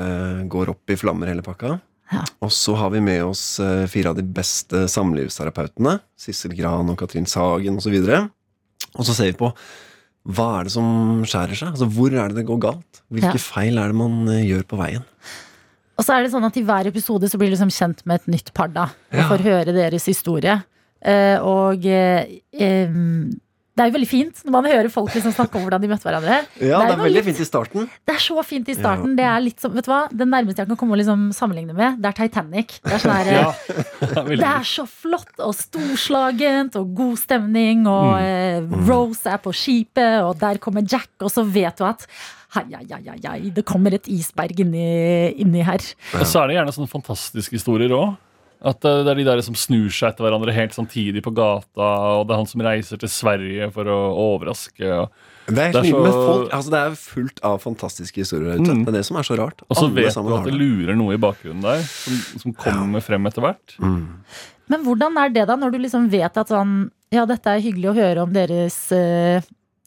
går 0.52 0.72
opp 0.76 0.94
i 0.94 0.98
flammer 1.00 1.32
hele 1.32 1.46
pakka. 1.46 1.78
Ja. 2.14 2.22
Og 2.46 2.52
så 2.54 2.76
har 2.78 2.92
vi 2.94 3.02
med 3.02 3.24
oss 3.26 3.60
eh, 3.64 3.88
fire 3.90 4.12
av 4.12 4.20
de 4.20 4.26
beste 4.28 4.86
samlivsterapeutene. 4.92 5.98
Sissel 6.20 6.54
Gran 6.58 6.92
og 6.92 7.00
Katrin 7.02 7.26
Sagen 7.30 7.80
osv. 7.82 7.96
Og 7.96 9.08
så 9.08 9.16
ser 9.16 9.32
vi 9.32 9.40
på 9.40 9.50
hva 10.26 10.60
er 10.60 10.64
det 10.68 10.72
som 10.74 11.24
skjærer 11.28 11.54
seg? 11.60 11.70
Altså 11.76 11.88
Hvor 11.94 12.14
er 12.14 12.30
det 12.32 12.38
det 12.42 12.46
går 12.48 12.60
galt? 12.64 13.02
Hvilke 13.14 13.36
Ja. 13.38 13.42
feil 13.42 13.78
er 13.78 13.88
det 13.92 13.96
man 13.96 14.28
eh, 14.28 14.44
gjør 14.48 14.64
på 14.66 14.78
veien? 14.80 15.04
Og 15.98 16.04
så 16.04 16.16
er 16.18 16.24
det 16.26 16.32
sånn 16.34 16.44
at 16.44 16.58
i 16.58 16.64
hver 16.66 16.88
episode 16.90 17.30
så 17.30 17.38
blir 17.38 17.48
du 17.50 17.56
liksom 17.56 17.70
kjent 17.72 18.02
med 18.06 18.16
et 18.22 18.28
nytt 18.28 18.54
par, 18.54 18.68
da. 18.68 18.90
Og 19.14 19.20
Ja. 19.20 19.28
får 19.30 19.44
høre 19.46 19.72
deres 19.74 20.06
historie. 20.06 20.64
Eh, 21.02 21.38
og 21.40 21.86
eh, 21.86 22.26
det 23.76 23.84
er 23.84 23.90
jo 23.90 23.94
veldig 23.98 24.08
fint 24.08 24.38
når 24.48 24.54
man 24.56 24.68
hører 24.72 24.88
folk 24.94 25.12
liksom 25.12 25.34
snakke 25.36 25.58
om 25.60 25.66
hvordan 25.66 25.82
de 25.84 25.90
møtte 25.92 26.08
hverandre. 26.08 26.36
Ja, 26.40 26.46
Det 26.56 26.60
det 26.60 26.72
er 26.72 26.76
er, 26.80 26.90
jo 26.92 26.96
noe 26.96 27.06
veldig 27.10 27.16
litt- 27.20 27.26
fint 27.28 27.42
i 27.44 27.48
starten. 27.50 27.90
Det 28.08 28.14
er 28.16 28.22
så 28.24 28.44
fint 28.48 28.70
i 28.72 28.76
starten. 28.78 29.16
Det 29.18 29.26
er 29.28 29.42
litt 29.44 29.60
som, 29.60 29.74
vet 29.76 29.84
du 29.84 29.92
hva? 29.92 30.02
Det 30.16 30.28
nærmeste 30.32 30.64
jeg 30.64 30.70
kan 30.72 30.80
komme 30.80 30.96
å 30.96 31.00
liksom 31.02 31.26
sammenligne 31.36 31.76
med, 31.76 31.98
det 32.00 32.08
er 32.14 32.18
Titanic. 32.22 32.78
Det 32.86 32.94
er 32.96 33.04
sånn 33.04 33.16
her, 33.18 33.32
Ja, 33.36 33.52
det, 34.00 34.24
veldig 34.30 34.40
Det 34.46 34.52
er 34.54 34.70
så 34.72 34.86
flott 34.88 35.44
og 35.44 35.54
storslagent 35.60 36.76
og 36.80 36.96
god 36.98 37.20
stemning, 37.20 37.86
og 37.90 38.16
eh, 38.22 38.64
Rose 38.88 39.28
er 39.32 39.42
på 39.44 39.52
skipet, 39.56 40.22
og 40.24 40.38
der 40.40 40.58
kommer 40.64 40.86
Jack, 40.88 41.10
og 41.22 41.32
så 41.34 41.44
vet 41.44 41.78
du 41.80 41.86
at 41.88 42.08
hei, 42.56 42.64
hei, 42.72 42.86
hei, 42.90 43.18
hei, 43.28 43.40
det 43.56 43.66
kommer 43.68 43.94
et 43.98 44.08
isberg 44.08 44.60
inni, 44.64 44.86
inni 45.44 45.64
her. 45.68 45.84
Og 46.16 46.24
så 46.24 46.44
er 46.46 46.48
det 46.54 46.56
gjerne 46.62 46.76
sånne 46.76 46.92
fantastiske 46.92 47.58
historier 47.60 47.92
òg. 47.96 48.16
At 48.64 48.86
eh, 48.86 49.04
det 49.04 49.12
er 49.12 49.20
de 49.20 49.26
der 49.28 49.42
som 49.46 49.56
snur 49.58 49.90
seg 49.94 50.14
etter 50.14 50.26
hverandre 50.26 50.54
helt 50.56 50.76
samtidig 50.76 51.24
på 51.26 51.34
gata, 51.36 51.90
og 52.20 52.28
det 52.28 52.36
er 52.36 52.42
han 52.42 52.50
som 52.50 52.62
reiser 52.66 53.02
til 53.02 53.12
Sverige 53.12 53.72
for 53.76 53.90
å 53.92 54.00
overraske. 54.26 54.86
Og, 55.04 55.10
Det 55.46 55.60
er, 55.62 55.72
Det 55.74 55.82
er 55.84 55.92
så- 55.92 56.26
folk, 56.26 56.54
altså 56.54 56.72
det 56.74 56.80
er 56.80 56.96
fullt 56.98 57.40
av 57.44 57.60
fantastiske 57.62 58.18
historier 58.18 58.56
der 58.56 58.64
ute. 58.64 58.74
Mm. 58.74 58.86
Det 58.86 58.94
er 58.94 58.98
det 58.98 59.06
som 59.06 59.18
er 59.18 59.22
så 59.28 59.38
rart. 59.38 59.62
og 59.70 59.78
så 59.78 59.94
vet 59.94 60.14
du 60.14 60.34
at 60.34 60.44
det 60.46 60.54
lurer 60.54 60.96
noe 60.98 61.14
i 61.14 61.18
bakgrunnen 61.22 61.62
der, 61.62 61.82
som, 61.84 62.14
som 62.40 62.54
kommer 62.54 63.02
frem 63.02 63.26
etter 63.28 63.42
hvert. 63.42 63.76
Mm. 63.78 64.08
Men 64.68 64.84
hvordan 64.84 65.18
er 65.22 65.30
det 65.30 65.48
da, 65.48 65.56
når 65.56 65.72
du 65.72 65.78
liksom 65.78 66.10
vet 66.10 66.38
at 66.38 66.48
sånn 66.50 66.90
Ja, 67.14 67.26
dette 67.30 67.46
er 67.46 67.62
hyggelig 67.62 67.92
å 67.92 67.96
høre 67.96 68.24
om 68.24 68.34
deres 68.34 68.92
uh, 68.92 69.40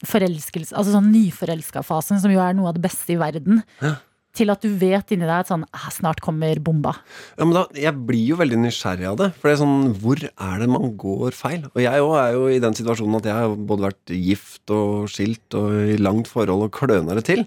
forelskelse 0.07 0.71
Altså 0.71 0.93
sånn 0.95 1.11
nyforelska-fasen, 1.11 2.21
som 2.21 2.31
jo 2.31 2.39
er 2.39 2.55
noe 2.55 2.69
av 2.71 2.77
det 2.77 2.83
beste 2.85 3.11
i 3.11 3.19
verden. 3.19 3.61
Ja. 3.83 3.97
Til 4.37 4.51
at 4.53 4.61
du 4.61 4.69
vet 4.77 5.13
inni 5.13 5.25
deg 5.25 5.35
at 5.41 5.49
sånn 5.49 5.63
ah, 5.73 5.87
Snart 5.93 6.21
kommer 6.21 6.59
bomba. 6.61 6.93
Ja, 7.37 7.47
men 7.47 7.55
da, 7.57 7.63
Jeg 7.73 7.95
blir 8.07 8.33
jo 8.33 8.37
veldig 8.39 8.59
nysgjerrig 8.61 9.07
av 9.09 9.17
det. 9.21 9.31
For 9.39 9.49
det 9.49 9.55
er 9.55 9.63
sånn, 9.63 9.95
Hvor 10.01 10.21
er 10.21 10.61
det 10.61 10.69
man 10.69 10.91
går 11.01 11.37
feil? 11.37 11.65
Og 11.73 11.81
jeg 11.81 12.05
òg 12.05 12.13
er 12.21 12.35
jo 12.35 12.45
i 12.53 12.61
den 12.61 12.77
situasjonen 12.77 13.19
at 13.21 13.31
jeg 13.31 13.39
har 13.39 13.57
både 13.71 13.87
vært 13.89 14.13
gift 14.13 14.75
og 14.75 15.09
skilt 15.11 15.57
og 15.57 15.95
i 15.95 15.97
langt 16.01 16.29
forhold 16.29 16.67
og 16.67 16.73
kløna 16.77 17.17
det 17.17 17.25
til. 17.31 17.43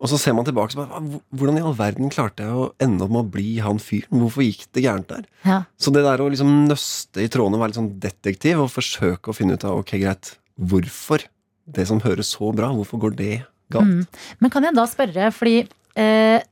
Og 0.00 0.08
så 0.08 0.16
ser 0.16 0.32
man 0.36 0.46
tilbake 0.48 0.72
så 0.72 0.80
bare, 0.80 1.20
Hvordan 1.36 1.58
i 1.60 1.64
all 1.64 1.76
verden 1.76 2.12
klarte 2.12 2.46
jeg 2.46 2.56
å 2.56 2.70
ende 2.80 3.04
opp 3.04 3.12
med 3.12 3.22
å 3.22 3.32
bli 3.36 3.48
han 3.64 3.80
fyren? 3.82 4.22
Hvorfor 4.22 4.46
gikk 4.46 4.64
det 4.76 4.84
gærent 4.86 5.10
der? 5.12 5.26
Ja. 5.44 5.58
Så 5.80 5.92
det 5.92 6.04
der 6.06 6.22
å 6.24 6.30
liksom 6.32 6.54
nøste 6.70 7.24
i 7.24 7.28
trådene, 7.32 7.60
være 7.60 7.74
litt 7.74 7.80
sånn 7.80 7.92
detektiv 8.00 8.64
og 8.64 8.72
forsøke 8.72 9.32
å 9.32 9.36
finne 9.36 9.58
ut 9.58 9.66
av 9.68 9.82
ok, 9.82 9.96
greit, 10.00 10.34
hvorfor 10.56 11.26
det 11.70 11.86
som 11.90 12.00
høres 12.04 12.32
så 12.32 12.48
bra, 12.56 12.72
hvorfor 12.74 13.02
går 13.04 13.18
det 13.18 13.34
galt? 13.72 14.00
Mm. 14.00 14.24
Men 14.40 14.52
kan 14.54 14.66
jeg 14.66 14.76
da 14.78 14.86
spørre, 14.88 15.28
fordi 15.36 15.68
eh, 15.96 16.42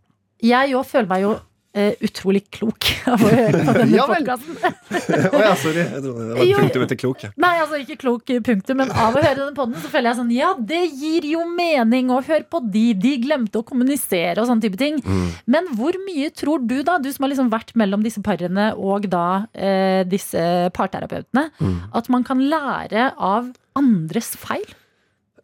jeg 0.43 0.71
jo 0.73 0.83
føler 0.87 1.09
meg 1.11 1.23
jo 1.25 1.31
eh, 1.75 1.95
utrolig 2.07 2.45
klok 2.55 2.87
av 3.13 3.23
å 3.23 3.29
høre 3.31 3.61
på 3.67 3.73
denne 3.77 3.97
Ja 3.97 4.05
podkasten. 4.09 4.57
Å 5.39 5.41
ja, 5.43 5.53
sorry. 5.59 5.83
Jeg 5.85 6.03
trodde 6.05 6.25
Det 6.29 6.37
var 6.39 6.61
punktum 6.63 6.85
etter 6.87 6.99
klok. 6.99 7.23
ja. 7.27 7.31
Nei, 7.41 7.51
altså 7.63 7.79
ikke 7.83 7.97
klok 8.01 8.33
punktum, 8.47 8.79
men 8.81 8.91
av 8.93 9.15
å 9.17 9.23
høre 9.23 9.37
denne 9.41 9.55
podden 9.57 9.79
så 9.83 9.91
føler 9.93 10.11
jeg 10.13 10.19
sånn 10.21 10.33
Ja, 10.35 10.53
det 10.59 10.81
gir 10.99 11.27
jo 11.29 11.45
mening, 11.51 12.11
og 12.15 12.27
hør 12.31 12.45
på 12.51 12.61
de, 12.73 12.85
de 12.99 13.13
glemte 13.25 13.61
å 13.61 13.67
kommunisere 13.69 14.41
og 14.43 14.49
sånne 14.51 14.65
type 14.67 14.81
ting. 14.81 14.99
Mm. 15.05 15.29
Men 15.55 15.71
hvor 15.79 15.99
mye 16.07 16.31
tror 16.35 16.63
du, 16.67 16.79
da, 16.87 16.99
du 17.03 17.11
som 17.15 17.27
har 17.27 17.33
liksom 17.35 17.51
vært 17.53 17.75
mellom 17.79 18.03
disse 18.07 18.23
parene 18.27 18.71
og 18.79 19.07
da 19.13 19.27
eh, 19.55 20.03
disse 20.09 20.43
parterapeutene, 20.79 21.49
Mm. 21.59 21.79
at 21.99 22.09
man 22.13 22.25
kan 22.27 22.41
lære 22.51 23.09
av 23.19 23.49
andres 23.79 24.33
feil? 24.39 24.67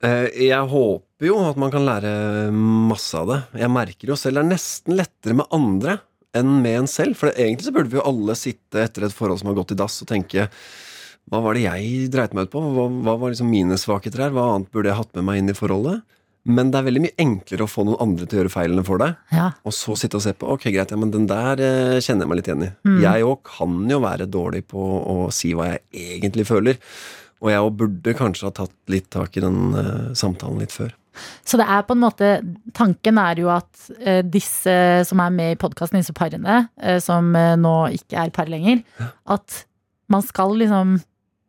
Eh, 0.05 0.27
Jeg 0.51 0.69
håper 0.71 1.29
jo 1.31 1.39
at 1.49 1.57
man 1.61 1.73
kan 1.73 1.87
lære 1.87 2.15
masse 2.53 3.15
av 3.17 3.31
det. 3.31 3.39
Jeg 3.63 3.73
merker 3.73 4.11
jo 4.13 4.19
selv 4.21 4.39
det 4.41 4.45
er 4.45 4.51
nesten 4.55 4.99
lettere 4.99 5.37
med 5.41 5.49
andre 5.55 5.99
enn 6.35 6.57
med 6.65 6.81
en 6.83 6.91
selv. 6.91 7.17
For 7.17 7.31
egentlig 7.33 7.69
så 7.69 7.75
burde 7.75 7.93
vi 7.93 8.01
jo 8.01 8.07
alle 8.09 8.35
sitte 8.39 8.83
etter 8.85 9.07
et 9.07 9.15
forhold 9.17 9.41
som 9.41 9.49
har 9.53 9.59
gått 9.61 9.73
i 9.73 9.79
dass, 9.79 10.01
og 10.03 10.11
tenke 10.11 10.49
hva 11.33 11.39
var 11.41 11.57
det 11.57 11.63
jeg 11.65 12.11
dreit 12.13 12.35
meg 12.37 12.51
ut 12.51 12.53
på? 12.53 12.61
Hva, 12.75 12.83
hva 13.07 13.15
var 13.17 13.33
liksom 13.33 13.49
mine 13.49 13.79
svakheter 13.81 14.27
her? 14.27 14.35
Hva 14.35 14.51
annet 14.59 14.69
burde 14.75 14.91
jeg 14.91 14.99
hatt 14.99 15.15
med 15.17 15.25
meg 15.25 15.39
inn 15.41 15.49
i 15.55 15.57
forholdet? 15.57 16.03
Men 16.45 16.69
det 16.69 16.77
er 16.77 16.85
veldig 16.85 17.01
mye 17.07 17.17
enklere 17.25 17.65
å 17.65 17.71
få 17.73 17.87
noen 17.89 18.03
andre 18.05 18.27
til 18.29 18.37
å 18.37 18.43
gjøre 18.43 18.53
feilene 18.53 18.83
for 18.85 19.01
deg, 19.01 19.15
Ja. 19.33 19.47
og 19.65 19.73
så 19.73 19.95
sitte 19.97 20.19
og 20.19 20.25
se 20.27 20.35
på. 20.37 20.45
Ok, 20.53 20.67
greit, 20.75 20.91
ja, 20.93 20.99
men 21.01 21.11
den 21.15 21.25
der 21.31 21.57
eh, 21.65 21.97
kjenner 22.05 22.27
jeg 22.27 22.29
meg 22.35 22.37
litt 22.43 22.51
igjen 22.51 22.67
i. 22.67 22.73
Mm. 22.85 22.99
Jeg 23.01 23.25
òg 23.25 23.39
kan 23.49 23.79
jo 23.89 24.01
være 24.05 24.27
dårlig 24.29 24.67
på 24.69 24.85
å 24.85 25.33
si 25.33 25.55
hva 25.57 25.71
jeg 25.71 25.81
egentlig 26.21 26.45
føler. 26.51 26.77
Og 27.43 27.51
jeg 27.53 27.65
òg 27.65 27.79
burde 27.81 28.17
kanskje 28.19 28.49
ha 28.49 28.55
tatt 28.55 28.75
litt 28.93 29.09
tak 29.13 29.37
i 29.37 29.43
den 29.45 29.75
uh, 29.77 30.13
samtalen 30.17 30.63
litt 30.63 30.75
før. 30.75 30.93
Så 31.47 31.59
det 31.61 31.67
er 31.71 31.85
på 31.87 31.95
en 31.95 32.03
måte 32.03 32.29
Tanken 32.75 33.21
er 33.23 33.39
jo 33.39 33.51
at 33.55 33.69
uh, 34.03 34.23
disse 34.27 34.75
som 35.07 35.23
er 35.23 35.35
med 35.35 35.55
i 35.55 35.59
podkasten, 35.61 36.01
disse 36.01 36.17
parene, 36.17 36.65
uh, 36.83 36.99
som 37.03 37.35
nå 37.35 37.75
ikke 37.99 38.23
er 38.23 38.35
par 38.35 38.51
lenger, 38.51 38.83
at 39.31 39.65
man 40.11 40.25
skal 40.25 40.57
liksom 40.61 40.99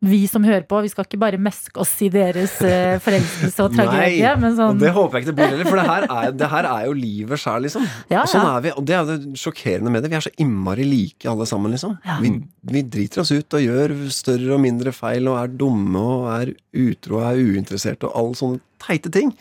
vi 0.08 0.20
som 0.30 0.44
hører 0.46 0.64
på, 0.68 0.80
vi 0.84 0.90
skal 0.92 1.06
ikke 1.06 1.20
bare 1.20 1.40
meske 1.42 1.80
oss 1.82 1.92
i 2.04 2.08
deres 2.12 2.56
uh, 2.64 2.96
forelskelse 3.04 3.66
og 3.66 3.76
tragedie, 3.76 4.32
men 4.42 4.56
sånn 4.58 4.76
Og 4.76 4.82
det 4.82 4.92
håper 4.96 5.18
jeg 5.18 5.26
ikke 5.26 5.32
det 5.32 5.36
blir 5.40 5.52
heller, 5.54 5.70
for 5.70 5.80
det 5.80 5.86
her 5.90 6.06
er, 6.06 6.36
det 6.36 6.50
her 6.52 6.68
er 6.72 6.84
jo 6.88 6.96
livet 6.98 7.42
sjæl, 7.42 7.66
liksom. 7.66 7.88
Ja, 8.12 8.22
Og 8.22 8.30
sånn 8.32 8.46
ja. 8.46 8.52
er 8.54 8.66
vi, 8.66 8.74
og 8.76 8.86
det 8.88 8.98
er 8.98 9.10
det 9.10 9.18
sjokkerende 9.40 9.92
med 9.94 10.04
det. 10.04 10.12
Vi 10.12 10.18
er 10.20 10.26
så 10.28 10.34
innmari 10.42 10.86
like 10.88 11.30
alle 11.30 11.48
sammen, 11.48 11.74
liksom. 11.76 11.96
Ja. 12.06 12.18
Vi, 12.22 12.32
vi 12.72 12.84
driter 12.96 13.24
oss 13.24 13.34
ut 13.34 13.58
og 13.58 13.66
gjør 13.66 13.96
større 14.14 14.54
og 14.56 14.62
mindre 14.64 14.94
feil 14.96 15.28
og 15.32 15.40
er 15.42 15.52
dumme 15.64 16.06
og 16.16 16.30
er 16.36 16.54
utro 16.76 17.20
og 17.20 17.28
er 17.30 17.42
uinteresserte 17.42 18.08
og 18.08 18.16
alle 18.20 18.38
sånne 18.38 18.64
teite 18.82 19.10
ting. 19.12 19.32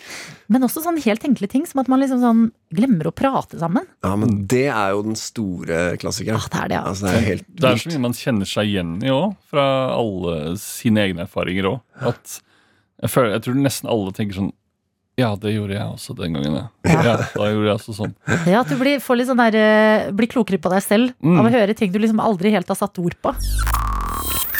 Men 0.51 0.63
også 0.67 0.81
sånn 0.85 0.97
helt 1.03 1.23
enkle 1.27 1.47
ting, 1.51 1.65
som 1.67 1.81
at 1.81 1.89
man 1.91 1.99
liksom 2.03 2.21
sånn 2.23 2.43
glemmer 2.75 3.09
å 3.09 3.13
prate 3.15 3.59
sammen. 3.61 3.85
Ja, 4.05 4.15
men 4.19 4.45
det 4.51 4.67
er 4.71 4.91
jo 4.95 5.03
den 5.07 5.15
store 5.19 5.97
klassikeren. 6.01 6.39
Ah, 6.39 6.49
det 6.51 6.61
er 6.63 6.67
det, 6.71 6.75
ja. 6.79 6.83
Altså, 6.91 7.07
det 7.07 7.15
er 7.15 7.25
helt 7.29 7.47
Det 7.55 7.69
er 7.71 7.81
så 7.83 7.91
mye 7.93 8.03
man 8.07 8.17
kjenner 8.17 8.49
seg 8.49 8.71
igjen 8.73 8.93
i 9.05 9.13
òg, 9.13 9.33
fra 9.51 9.65
alle 9.95 10.35
sine 10.61 11.03
egne 11.07 11.25
erfaringer 11.27 11.71
òg. 11.73 11.81
Jeg, 12.05 13.09
føler, 13.11 13.35
jeg 13.35 13.43
tror 13.47 13.57
nesten 13.59 13.89
alle 13.91 14.13
tenker 14.15 14.39
sånn 14.39 14.53
Ja, 15.19 15.29
det 15.39 15.53
gjorde 15.55 15.75
jeg 15.77 15.87
også 15.87 16.15
den 16.19 16.33
gangen, 16.35 16.55
ja. 16.59 16.65
ja 16.91 17.15
da 17.35 17.45
gjorde 17.51 17.69
jeg 17.69 17.75
også 17.77 17.93
sånn. 17.95 18.15
Ja, 18.51 18.61
At 18.65 18.71
du 18.71 18.75
blir, 18.79 18.99
får 19.03 19.19
litt 19.21 19.29
sånn 19.29 19.39
der, 19.39 19.55
eh, 19.55 20.09
blir 20.15 20.27
klokere 20.31 20.59
på 20.59 20.71
deg 20.73 20.83
selv 20.83 21.13
Mm. 21.23 21.39
av 21.39 21.47
å 21.47 21.53
høre 21.55 21.75
ting 21.75 21.91
du 21.93 21.99
liksom 21.99 22.19
aldri 22.19 22.51
helt 22.51 22.67
har 22.67 22.75
satt 22.75 22.99
ord 22.99 23.15
på. 23.23 23.31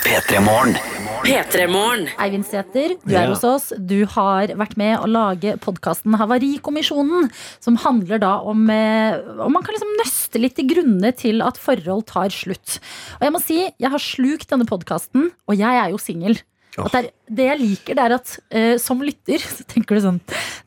P3 0.06 0.40
Morgen. 0.46 0.78
P3 1.24 1.68
Morgen. 1.72 2.08
Eivind 2.20 2.44
Sæther, 2.46 2.96
du 3.06 3.14
er 3.16 3.24
Ja. 3.24 3.30
hos 3.30 3.44
oss. 3.44 3.72
Du 3.78 4.06
har 4.06 4.48
vært 4.48 4.76
med 4.78 5.00
å 5.00 5.08
lage 5.08 5.58
podkasten 5.60 6.14
Havarikommisjonen, 6.18 7.32
som 7.60 7.78
handler 7.78 8.20
da 8.20 8.40
om 8.42 8.70
eh, 8.70 9.18
om 9.40 9.52
man 9.54 9.64
kan 9.64 9.74
liksom 9.76 9.96
nøste 10.04 10.42
litt 10.42 10.60
i 10.60 10.68
grunnene 10.68 11.16
til 11.16 11.42
at 11.42 11.58
forhold 11.58 12.06
tar 12.08 12.30
slutt. 12.30 12.80
Og 13.20 13.22
jeg 13.22 13.32
må 13.32 13.42
si, 13.42 13.60
jeg 13.80 13.90
har 13.90 14.00
slukt 14.00 14.50
denne 14.50 14.66
podkasten, 14.68 15.32
og 15.48 15.56
jeg 15.58 15.80
er 15.86 15.90
jo 15.92 15.98
singel. 15.98 16.42
At 16.84 17.10
det, 17.26 17.46
jeg 17.48 17.60
liker, 17.62 17.96
det 17.98 18.04
er 18.04 18.14
at 18.18 18.32
uh, 18.36 18.76
som 18.82 19.02
lytter 19.04 19.42
så 19.58 19.66
tenker 19.70 19.98
du 19.98 20.04
sånn 20.04 20.20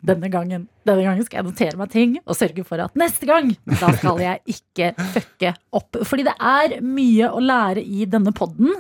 denne 0.05 0.31
gangen, 0.33 0.67
denne 0.87 1.05
gangen 1.05 1.27
skal 1.27 1.41
jeg 1.41 1.49
notere 1.49 1.79
meg 1.79 1.91
ting 1.93 2.15
og 2.23 2.37
sørge 2.39 2.65
for 2.67 2.81
at 2.81 2.95
neste 2.99 3.27
gang 3.29 3.51
da 3.67 3.91
skal 3.99 4.21
jeg 4.23 4.57
ikke 4.57 4.93
fucke 5.17 5.53
opp. 5.77 6.01
Fordi 6.09 6.25
det 6.29 6.35
er 6.39 6.79
mye 6.85 7.29
å 7.29 7.43
lære 7.43 7.83
i 7.85 8.07
denne 8.11 8.33
podden. 8.37 8.73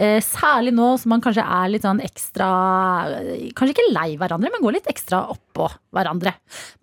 Uh, 0.00 0.18
særlig 0.24 0.74
nå 0.76 0.94
som 1.00 1.14
man 1.14 1.24
kanskje 1.24 1.44
er 1.44 1.70
litt 1.72 1.86
sånn 1.86 2.02
ekstra 2.02 2.48
Kanskje 3.56 3.72
ikke 3.74 3.92
lei 3.92 4.16
hverandre, 4.20 4.50
men 4.52 4.62
går 4.64 4.78
litt 4.78 4.90
ekstra 4.90 5.24
oppå 5.32 5.68
hverandre. 5.94 6.34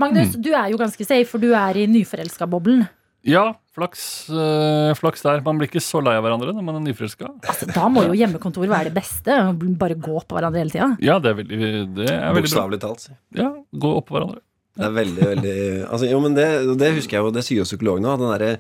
Magnus, 0.02 0.38
du 0.38 0.52
er 0.54 0.70
jo 0.72 0.80
ganske 0.80 1.06
safe, 1.06 1.28
for 1.30 1.42
du 1.42 1.52
er 1.58 1.78
i 1.78 1.88
nyforelska-boblen. 1.90 2.86
Ja, 3.28 3.44
flaks, 3.76 4.04
øh, 4.32 4.94
flaks 4.96 5.24
der. 5.26 5.42
Man 5.44 5.60
blir 5.60 5.68
ikke 5.68 5.84
så 5.84 6.00
lei 6.04 6.14
av 6.16 6.24
hverandre 6.24 6.54
når 6.56 6.64
man 6.66 6.78
er 6.80 6.86
nyforelska. 6.86 7.28
Altså, 7.44 7.68
da 7.74 7.90
må 7.92 8.06
jo 8.08 8.16
hjemmekontor 8.16 8.70
være 8.72 8.90
det 8.90 8.96
beste. 8.96 9.36
Bare 9.82 9.98
gå 10.00 10.22
på 10.24 10.38
hverandre 10.38 10.64
hele 10.64 10.72
tida. 10.74 10.92
Ja, 11.04 11.18
det 11.20 11.34
er 11.34 11.42
veldig, 11.42 11.60
det 11.98 12.08
er 12.14 12.30
veldig. 12.32 12.46
Bokstavelig 12.48 12.80
talt. 12.86 13.04
si. 13.10 13.18
Ja, 13.40 13.52
Gå 13.76 13.92
opp 14.00 14.08
på 14.12 14.18
hverandre. 14.18 14.42
Det 14.80 14.88
er 14.88 14.96
veldig, 14.96 15.28
veldig 15.34 15.58
altså, 15.90 16.08
Jo, 16.08 16.20
men 16.24 16.36
det, 16.38 16.48
det 16.80 16.94
husker 16.96 17.18
jeg 17.18 17.26
jo, 17.26 17.32
det 17.36 17.44
sier 17.44 17.60
jo 17.60 17.68
psykologen 17.68 18.08
òg. 18.08 18.22
Den 18.24 18.60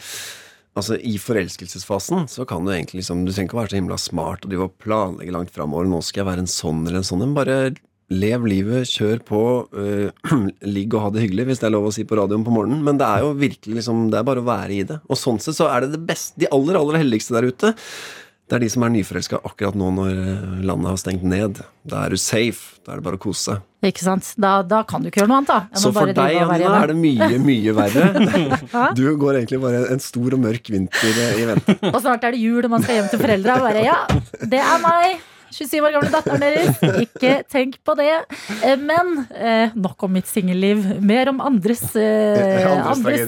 Altså, 0.77 0.95
I 1.01 1.15
forelskelsesfasen 1.19 2.27
så 2.31 2.45
kan 2.47 2.63
du 2.63 2.71
egentlig 2.71 3.01
liksom 3.01 3.23
Du 3.25 3.31
trenger 3.33 3.49
ikke 3.49 3.57
å 3.57 3.61
være 3.63 3.71
så 3.73 3.79
himla 3.79 3.97
smart 3.99 4.45
og 4.45 4.51
drive 4.51 4.67
og 4.69 4.75
planlegge 4.83 5.33
langt 5.35 5.51
framover. 5.55 5.87
Nå 5.89 6.01
skal 6.05 6.21
jeg 6.23 6.29
være 6.29 6.43
en 6.45 6.51
sånn 6.51 6.83
eller 6.85 7.01
en 7.01 7.07
sånn. 7.07 7.23
Men 7.23 7.33
bare 7.37 7.55
lev 8.09 8.45
livet, 8.49 8.89
kjør 8.89 9.21
på. 9.25 9.41
uh, 9.73 10.31
ligg 10.75 10.95
og 10.97 11.05
ha 11.07 11.11
det 11.15 11.25
hyggelig, 11.27 11.49
hvis 11.51 11.61
det 11.61 11.69
er 11.69 11.75
lov 11.75 11.89
å 11.89 11.93
si 11.95 12.05
på 12.09 12.17
radioen 12.19 12.45
på 12.47 12.53
morgenen. 12.53 12.81
Men 12.85 13.01
det 13.01 13.07
er 13.09 13.25
jo 13.25 13.35
virkelig 13.37 13.81
liksom 13.81 14.07
Det 14.13 14.21
er 14.21 14.25
bare 14.27 14.43
å 14.43 14.49
være 14.49 14.79
i 14.79 14.85
det. 14.89 15.01
Og 15.09 15.19
sånn 15.19 15.41
sett 15.43 15.57
så 15.59 15.69
er 15.69 15.85
det 15.85 15.93
det 15.97 16.01
beste, 16.09 16.39
de 16.41 16.49
aller, 16.53 16.79
aller 16.79 17.03
heldigste 17.03 17.37
der 17.37 17.49
ute. 17.51 17.75
Det 18.49 18.57
er 18.57 18.63
de 18.63 18.69
som 18.73 18.81
er 18.81 18.89
nyforelska 18.89 19.37
akkurat 19.45 19.75
nå 19.77 19.91
når 19.93 20.07
øh, 20.09 20.53
landet 20.65 20.89
har 20.89 20.95
stengt 20.97 21.25
ned. 21.29 21.59
Da 21.85 22.07
er 22.07 22.15
du 22.15 22.17
safe. 22.17 22.79
Da 22.81 22.95
er 22.95 22.97
det 22.97 23.05
bare 23.05 23.19
å 23.19 23.21
kose 23.21 23.43
seg. 23.45 23.65
Ikke 23.85 24.01
sant? 24.01 24.31
Da, 24.41 24.55
da 24.65 24.79
kan 24.89 25.05
du 25.05 25.11
ikke 25.11 25.21
gjøre 25.21 25.29
noe 25.29 25.43
annet, 25.43 25.51
da. 25.53 25.77
Så 25.77 25.91
for 25.93 26.09
bare 26.09 26.15
deg, 26.17 26.39
Anina, 26.41 26.71
er 26.81 26.89
det 26.89 26.97
mye, 26.97 27.29
mye 27.45 27.75
verre. 27.77 28.07
Du 28.97 29.05
går 29.21 29.43
egentlig 29.43 29.61
bare 29.61 29.83
en 29.93 30.01
stor 30.01 30.33
og 30.33 30.41
mørk 30.41 30.73
vinter 30.73 31.21
i 31.37 31.45
vente. 31.51 31.77
Og 31.93 31.99
snart 32.01 32.25
er 32.25 32.33
det 32.33 32.41
jul, 32.41 32.63
og 32.65 32.73
man 32.73 32.81
skal 32.87 32.97
hjem 33.03 33.11
til 33.13 33.21
foreldra. 33.21 33.59
Og 33.61 33.67
bare, 33.69 33.85
ja, 33.85 33.99
det 34.49 34.63
er 34.65 34.81
meg. 34.81 35.21
27 35.55 35.79
år 35.81 35.95
gamle 35.95 36.11
datteren 36.13 36.43
deres. 36.43 36.79
Ikke 37.03 37.33
tenk 37.49 37.77
på 37.85 37.95
det. 37.99 38.11
Eh, 38.63 38.75
Men 38.79 39.25
eh, 39.33 39.75
nok 39.77 40.05
om 40.05 40.13
mitt 40.15 40.29
singelliv. 40.29 40.83
Mer 41.05 41.31
om 41.31 41.41
andres, 41.43 41.83
eh, 41.99 42.65
Andres 42.93 43.27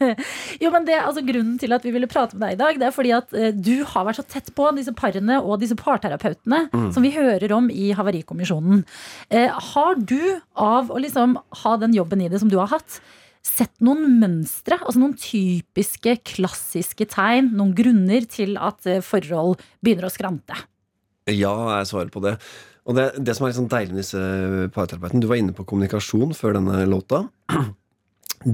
jo, 0.62 0.70
men 0.72 0.86
det, 0.88 0.98
altså, 1.00 1.24
Grunnen 1.26 1.58
til 1.60 1.74
at 1.76 1.84
vi 1.86 1.92
ville 1.94 2.08
prate 2.10 2.36
med 2.36 2.46
deg 2.48 2.56
i 2.56 2.60
dag, 2.60 2.80
Det 2.80 2.88
er 2.88 2.96
fordi 2.96 3.12
at 3.14 3.34
du 3.60 3.74
har 3.86 4.06
vært 4.08 4.20
så 4.20 4.26
tett 4.26 4.50
på 4.56 4.68
disse 4.76 4.94
parene 4.96 5.40
og 5.42 5.60
disse 5.62 5.76
parterapeutene 5.78 6.64
som 6.94 7.04
vi 7.04 7.12
hører 7.14 7.52
om 7.54 7.68
i 7.70 7.90
Havarikommisjonen. 7.96 8.82
Har 9.70 9.98
du, 9.98 10.40
av 10.58 10.90
å 10.90 10.98
liksom 11.02 11.36
ha 11.62 11.76
den 11.80 11.94
jobben 11.96 12.24
i 12.24 12.30
det 12.32 12.40
som 12.42 12.50
du 12.50 12.58
har 12.60 12.70
hatt, 12.72 13.00
sett 13.46 13.72
noen 13.84 14.18
mønstre, 14.20 14.80
altså 14.80 15.00
noen 15.02 15.16
typiske, 15.20 16.16
klassiske 16.32 17.06
tegn, 17.12 17.52
noen 17.56 17.72
grunner 17.76 18.26
til 18.30 18.58
at 18.60 18.88
forhold 19.06 19.60
begynner 19.84 20.08
å 20.08 20.12
skrante? 20.12 20.58
Ja, 21.28 21.52
er 21.76 21.88
svaret 21.88 22.12
på 22.14 22.22
det. 22.24 22.36
Og 22.88 22.96
det, 22.96 23.10
det 23.20 23.36
som 23.36 23.44
er 23.44 23.52
litt 23.52 23.58
sånn 23.60 23.70
deilig 23.70 23.92
med 23.92 24.00
disse 24.02 24.22
parterapeutene 24.74 25.20
Du 25.22 25.28
var 25.30 25.38
inne 25.40 25.54
på 25.54 25.66
kommunikasjon 25.68 26.32
før 26.36 26.56
denne 26.56 26.80
låta. 26.88 27.26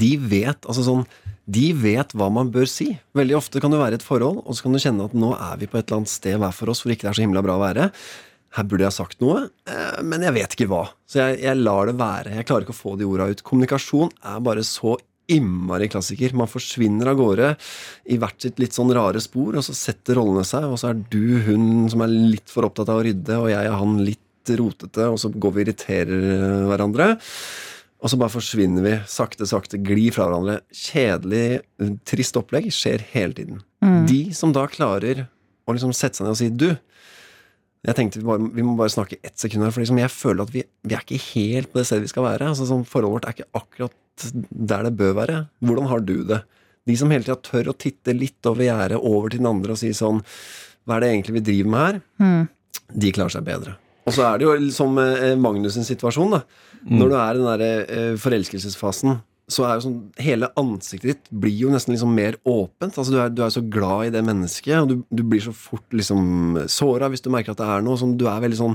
De 0.02 0.16
vet 0.18 0.66
altså 0.66 0.82
sånn 0.82 1.04
De 1.46 1.68
vet 1.78 2.10
hva 2.18 2.26
man 2.34 2.50
bør 2.54 2.66
si. 2.70 2.88
Veldig 3.16 3.36
ofte 3.38 3.62
kan 3.62 3.70
du 3.70 3.78
være 3.78 3.96
i 3.96 4.00
et 4.00 4.06
forhold, 4.06 4.42
og 4.42 4.56
så 4.56 4.66
kan 4.66 4.74
du 4.74 4.82
kjenne 4.82 5.06
at 5.06 5.14
nå 5.14 5.30
er 5.36 5.60
vi 5.60 5.68
på 5.70 5.78
et 5.78 5.86
eller 5.86 6.02
annet 6.02 6.10
sted 6.10 6.40
hver 6.42 6.56
for 6.56 6.72
oss 6.72 6.82
hvor 6.82 6.94
ikke 6.94 7.06
det 7.06 7.12
er 7.12 7.20
så 7.20 7.26
himla 7.26 7.44
bra 7.46 7.54
å 7.54 7.62
være. 7.62 7.90
Her 8.56 8.66
burde 8.66 8.86
jeg 8.86 8.96
sagt 8.96 9.20
noe, 9.22 9.44
eh, 9.68 9.98
men 10.02 10.24
jeg 10.26 10.34
vet 10.34 10.56
ikke 10.56 10.68
hva. 10.72 10.82
Så 11.06 11.20
jeg, 11.20 11.38
jeg 11.44 11.60
lar 11.60 11.86
det 11.86 11.94
være. 12.00 12.34
Jeg 12.38 12.48
klarer 12.48 12.66
ikke 12.66 12.74
å 12.74 12.78
få 12.80 12.96
de 12.98 13.06
orda 13.06 13.28
ut. 13.30 13.44
Kommunikasjon 13.46 14.10
er 14.26 14.42
bare 14.42 14.64
så 14.66 14.96
innmari 15.32 15.88
klassiker. 15.90 16.34
Man 16.38 16.50
forsvinner 16.50 17.10
av 17.10 17.18
gårde 17.18 17.52
i 18.12 18.18
hvert 18.20 18.38
sitt 18.42 18.60
litt 18.62 18.76
sånn 18.76 18.92
rare 18.94 19.22
spor, 19.22 19.58
og 19.58 19.66
så 19.66 19.74
setter 19.76 20.20
rollene 20.20 20.44
seg, 20.46 20.68
og 20.70 20.78
så 20.80 20.92
er 20.92 21.00
du 21.12 21.38
hun 21.46 21.86
som 21.92 22.04
er 22.04 22.14
litt 22.36 22.52
for 22.52 22.68
opptatt 22.68 22.90
av 22.92 23.00
å 23.00 23.06
rydde, 23.06 23.40
og 23.40 23.50
jeg 23.52 23.62
er 23.62 23.78
han 23.80 23.96
litt 24.06 24.22
rotete, 24.56 25.08
og 25.10 25.18
så 25.18 25.32
går 25.34 25.54
vi 25.54 25.62
og 25.62 25.66
irriterer 25.66 26.28
eh, 26.32 26.66
hverandre. 26.70 27.08
Og 28.04 28.12
så 28.12 28.18
bare 28.20 28.30
forsvinner 28.30 28.84
vi 28.84 28.92
sakte, 29.10 29.48
sakte, 29.48 29.80
glir 29.82 30.14
fra 30.14 30.28
hverandre. 30.28 30.60
Kjedelig, 30.70 31.62
trist 32.06 32.36
opplegg 32.38 32.68
skjer 32.74 33.02
hele 33.14 33.34
tiden. 33.34 33.62
De 34.06 34.20
som 34.36 34.52
da 34.54 34.66
klarer 34.70 35.24
å 35.66 35.74
liksom 35.74 35.94
sette 35.96 36.20
seg 36.20 36.26
ned 36.26 36.36
og 36.36 36.38
si 36.38 36.50
du, 36.52 36.68
jeg 37.86 37.94
tenkte 37.94 38.18
vi, 38.20 38.26
bare, 38.26 38.48
vi 38.56 38.64
må 38.66 38.74
bare 38.78 38.90
snakke 38.90 39.20
ett 39.22 39.38
sekund 39.38 39.62
her, 39.62 39.72
for 39.74 39.82
liksom 39.82 40.00
jeg 40.00 40.10
føler 40.10 40.42
at 40.42 40.52
vi, 40.54 40.64
vi 40.86 40.96
er 40.96 41.04
ikke 41.04 41.22
helt 41.30 41.70
på 41.70 41.78
det 41.78 41.86
stedet 41.86 42.06
vi 42.06 42.10
skal 42.10 42.26
være. 42.26 42.50
Altså 42.50 42.66
sånn, 42.66 42.84
Forholdet 42.88 43.14
vårt 43.14 43.28
er 43.28 43.36
ikke 43.36 43.62
akkurat 43.62 44.26
der 44.50 44.86
det 44.88 44.94
bør 44.98 45.16
være. 45.20 45.40
Hvordan 45.62 45.90
har 45.92 46.02
du 46.02 46.16
det? 46.26 46.40
De 46.86 46.96
som 46.98 47.10
hele 47.12 47.26
tida 47.26 47.38
tør 47.42 47.72
å 47.72 47.76
titte 47.78 48.14
litt 48.14 48.46
over 48.48 48.66
gjerdet 48.66 48.98
over 49.00 49.32
til 49.32 49.42
den 49.42 49.50
andre 49.50 49.74
og 49.74 49.80
si 49.80 49.90
sånn 49.94 50.20
Hva 50.86 50.96
er 50.96 51.02
det 51.02 51.08
egentlig 51.12 51.34
vi 51.40 51.46
driver 51.48 51.72
med 51.72 51.82
her? 51.86 52.00
De 52.94 53.12
klarer 53.14 53.34
seg 53.34 53.46
bedre. 53.46 53.74
Og 54.06 54.14
så 54.14 54.22
er 54.28 54.38
det 54.38 54.46
jo 54.46 54.52
som 54.74 54.98
eh, 55.02 55.32
Magnus' 55.34 55.80
situasjon, 55.82 56.36
da. 56.36 56.44
Når 56.86 57.08
du 57.10 57.16
er 57.18 57.30
i 57.32 57.40
den 57.40 57.48
derre 57.48 57.70
eh, 57.90 58.12
forelskelsesfasen, 58.22 59.16
så 59.48 59.62
er 59.68 59.76
jo 59.78 59.84
sånn 59.84 59.98
Hele 60.18 60.48
ansiktet 60.58 61.06
ditt 61.12 61.28
blir 61.30 61.54
jo 61.54 61.70
nesten 61.70 61.94
liksom 61.94 62.14
mer 62.16 62.34
åpent. 62.44 62.96
Altså 62.98 63.12
du 63.14 63.18
er, 63.22 63.28
du 63.30 63.42
er 63.46 63.52
så 63.54 63.62
glad 63.62 64.08
i 64.08 64.14
det 64.16 64.24
mennesket, 64.26 64.80
og 64.82 64.88
du, 64.90 64.96
du 65.10 65.22
blir 65.22 65.44
så 65.44 65.52
fort 65.54 65.86
liksom 65.94 66.64
såra 66.66 67.10
hvis 67.12 67.22
du 67.22 67.30
merker 67.30 67.54
at 67.54 67.60
det 67.62 67.68
er 67.76 67.84
noe. 67.86 67.98
Sånn, 68.00 68.16
du 68.18 68.26
er 68.26 68.40
veldig 68.42 68.58
sånn 68.58 68.74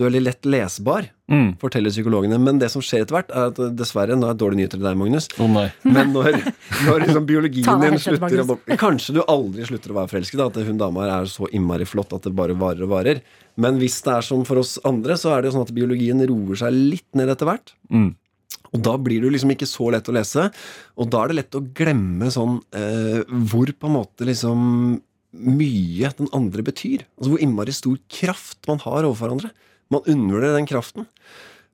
Du 0.00 0.04
er 0.06 0.10
veldig 0.10 0.22
lett 0.24 0.46
lesbar, 0.48 1.10
Mm. 1.30 1.52
forteller 1.60 1.92
psykologene. 1.92 2.38
Men 2.42 2.58
det 2.58 2.70
som 2.72 2.82
skjer 2.82 3.02
etter 3.04 3.14
hvert, 3.14 3.28
er 3.30 3.50
at 3.52 3.58
dessverre, 3.78 4.16
nå 4.18 4.26
er 4.26 4.32
det 4.34 4.40
dårlige 4.40 4.58
nyheter 4.64 4.78
til 4.80 4.86
deg, 4.88 4.96
Magnus, 4.98 5.28
Oh, 5.38 5.46
nei. 5.46 5.66
men 5.84 6.10
når, 6.14 6.38
når 6.88 7.04
liksom 7.04 7.26
biologien 7.28 7.80
din 7.84 7.98
slutter 8.02 8.40
å 8.42 8.56
Kanskje 8.80 9.14
du 9.14 9.20
aldri 9.28 9.62
slutter 9.68 9.92
å 9.92 9.98
være 10.00 10.10
forelsket, 10.10 10.40
da, 10.40 10.46
at 10.50 10.56
hun 10.66 10.80
dama 10.80 11.04
her 11.04 11.12
er 11.20 11.28
så 11.30 11.46
innmari 11.54 11.86
flott 11.86 12.16
at 12.16 12.24
det 12.26 12.32
bare 12.34 12.56
varer 12.58 12.82
og 12.82 12.90
varer. 12.96 13.20
Men 13.60 13.78
hvis 13.78 14.00
det 14.02 14.10
er 14.16 14.26
som 14.26 14.42
for 14.48 14.58
oss 14.58 14.78
andre, 14.88 15.14
så 15.20 15.30
er 15.36 15.42
det 15.44 15.52
jo 15.52 15.58
sånn 15.60 15.68
at 15.68 15.74
biologien 15.76 16.24
roer 16.32 16.56
seg 16.64 16.72
litt 16.74 17.06
ned 17.14 17.28
etter 17.36 17.46
hvert. 17.46 17.74
Mm. 17.92 18.08
Og 18.70 18.82
da 18.86 18.94
blir 19.02 19.22
du 19.22 19.30
liksom 19.32 19.52
ikke 19.54 19.68
så 19.68 19.90
lett 19.94 20.08
å 20.10 20.14
lese. 20.14 20.48
Og 21.00 21.10
da 21.10 21.24
er 21.24 21.30
det 21.30 21.38
lett 21.40 21.58
å 21.58 21.64
glemme 21.76 22.30
sånn 22.32 22.60
eh, 22.76 23.22
hvor 23.50 23.72
på 23.74 23.90
en 23.90 23.96
måte 23.96 24.28
liksom 24.28 24.60
mye 25.30 26.10
den 26.18 26.30
andre 26.36 26.64
betyr. 26.66 27.04
Altså 27.18 27.34
hvor 27.34 27.42
innmari 27.42 27.74
stor 27.74 27.98
kraft 28.10 28.66
man 28.70 28.82
har 28.84 29.04
overfor 29.04 29.28
hverandre. 29.28 29.52
Man 29.90 30.06
undervurderer 30.06 30.58
den 30.58 30.70
kraften. 30.70 31.08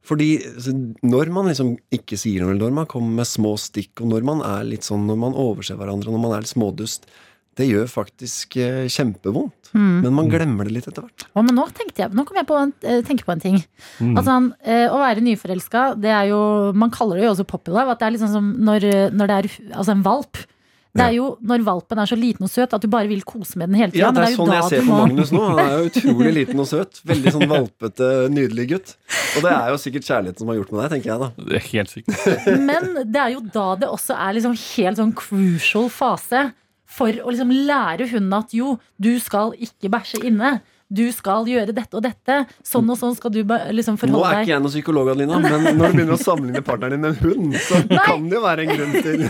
Fordi 0.07 0.36
altså, 0.38 0.72
når 1.03 1.32
man 1.34 1.49
liksom 1.51 1.74
ikke 1.94 2.18
sier 2.20 2.44
noe, 2.44 2.55
eller 2.55 2.68
når 2.68 2.76
man 2.76 2.90
kommer 2.90 3.22
med 3.22 3.28
små 3.28 3.57
stikk, 3.59 4.05
og 4.05 4.12
når 4.12 4.26
man 4.28 4.42
er 4.47 4.68
litt 4.68 4.86
sånn, 4.86 5.07
når 5.09 5.18
man 5.24 5.38
overser 5.40 5.78
hverandre, 5.80 6.12
når 6.14 6.22
man 6.22 6.36
er 6.36 6.44
litt 6.44 6.53
smådust, 6.53 7.09
det 7.57 7.68
gjør 7.70 7.86
faktisk 7.88 8.57
kjempevondt. 8.57 8.92
kjempevondt. 8.92 10.02
Men 10.04 10.14
man 10.16 10.28
glemmer 10.32 10.68
det 10.68 10.74
litt 10.76 10.88
etter 10.88 11.04
hvert. 11.04 11.26
Å, 11.32 11.44
men 11.44 11.57
nå 11.59 11.66
tenkte 11.76 12.04
jeg, 12.04 12.16
nå 12.16 12.24
kom 12.28 12.38
jeg 12.40 12.48
på 12.48 12.59
en, 12.59 12.72
eh, 12.86 13.00
tenke 13.04 13.26
på 13.26 13.34
en 13.34 13.42
ting. 13.42 13.61
Altså, 14.00 14.36
eh, 14.64 14.86
å 14.88 15.00
være 15.02 15.24
nyforelska, 15.24 15.86
det 16.00 16.12
er 16.12 16.28
jo 16.30 16.72
Man 16.76 16.90
kaller 16.90 17.16
det 17.16 17.26
jo 17.26 17.32
også 17.34 17.46
poppy 17.48 17.72
love. 17.72 17.92
At 17.92 18.00
det 18.00 18.07
er 18.07 18.16
liksom 18.16 18.32
som 18.32 18.52
når, 18.64 18.84
eh, 18.84 19.11
når 19.11 19.26
det 19.26 19.36
er 19.36 19.48
altså 19.76 19.96
en 19.96 20.04
valp. 20.07 20.44
Det 20.96 21.04
er 21.04 21.12
jo 21.18 21.36
når 21.44 21.64
valpen 21.66 21.98
er 22.00 22.09
så 22.09 22.16
liten 22.16 22.46
og 22.46 22.48
søt 22.48 22.72
at 22.72 22.80
du 22.80 22.88
bare 22.88 23.09
vil 23.11 23.20
kose 23.20 23.59
med 23.61 23.68
den 23.68 23.76
hele 23.82 23.92
tida. 23.92 24.07
Ja, 24.07 24.12
det 24.16 24.22
er 24.30 24.36
sånn 24.38 24.52
jeg 24.54 24.68
ser 24.70 24.86
på 24.86 24.96
Magnus 24.96 25.32
nå. 25.34 25.42
Han 25.50 25.59
er 25.61 25.74
jo 25.76 25.90
utrolig 25.90 26.32
liten 26.40 26.62
og 26.62 26.68
søt. 26.70 27.02
Veldig 27.04 27.34
sånn 27.34 27.50
valpete, 27.50 28.09
nydelig 28.32 28.68
gutt. 28.70 28.94
Og 29.36 29.44
det 29.44 29.52
er 29.52 29.74
jo 29.74 29.80
sikkert 29.82 30.09
kjærligheten 30.09 30.40
som 30.40 30.48
har 30.48 30.57
gjort 30.57 30.72
med 30.72 30.80
deg, 30.80 30.94
tenker 30.94 31.12
jeg 31.12 31.20
da. 31.20 31.28
Det 31.36 31.59
er 31.61 31.66
helt 31.68 31.92
sikkert. 31.92 32.46
Men 32.70 32.88
det 33.12 33.20
er 33.26 33.34
jo 33.34 33.44
da 33.44 33.66
det 33.82 33.90
også 33.92 34.16
er 34.16 34.38
liksom 34.38 34.57
helt 34.57 35.02
sånn 35.02 35.12
crucial 35.20 35.90
fase 35.92 36.46
for 36.87 37.11
å 37.11 37.32
liksom 37.32 37.53
lære 37.68 38.09
hunden 38.12 38.39
at 38.39 38.55
jo, 38.57 38.76
du 39.03 39.16
skal 39.22 39.55
ikke 39.59 39.91
bæsje 39.93 40.22
inne. 40.26 40.59
Du 40.87 41.03
skal 41.11 41.49
gjøre 41.51 41.74
dette 41.74 41.99
og 41.99 42.05
dette. 42.05 42.45
Sånn 42.66 42.87
og 42.93 42.99
sånn 43.01 43.16
skal 43.18 43.32
du 43.34 43.41
forholde 43.43 43.82
deg. 43.82 44.12
Nå 44.12 44.20
er 44.28 44.45
ikke 44.45 44.53
jeg 44.53 44.62
noen 44.62 44.74
psykolog, 44.74 45.11
Adelina, 45.11 45.41
men 45.43 45.66
når 45.66 45.97
du 45.97 45.97
begynner 45.97 46.14
å 46.14 46.20
sammenligne 46.22 46.62
partneren 46.66 46.95
din 46.95 47.03
med 47.03 47.16
en 47.16 47.24
hund, 47.24 47.57
så 47.59 47.80
kan 48.07 48.28
det 48.30 48.39
jo 48.39 48.45
være 48.45 48.66
en 48.66 48.70
grunn 48.76 48.95
til 49.03 49.26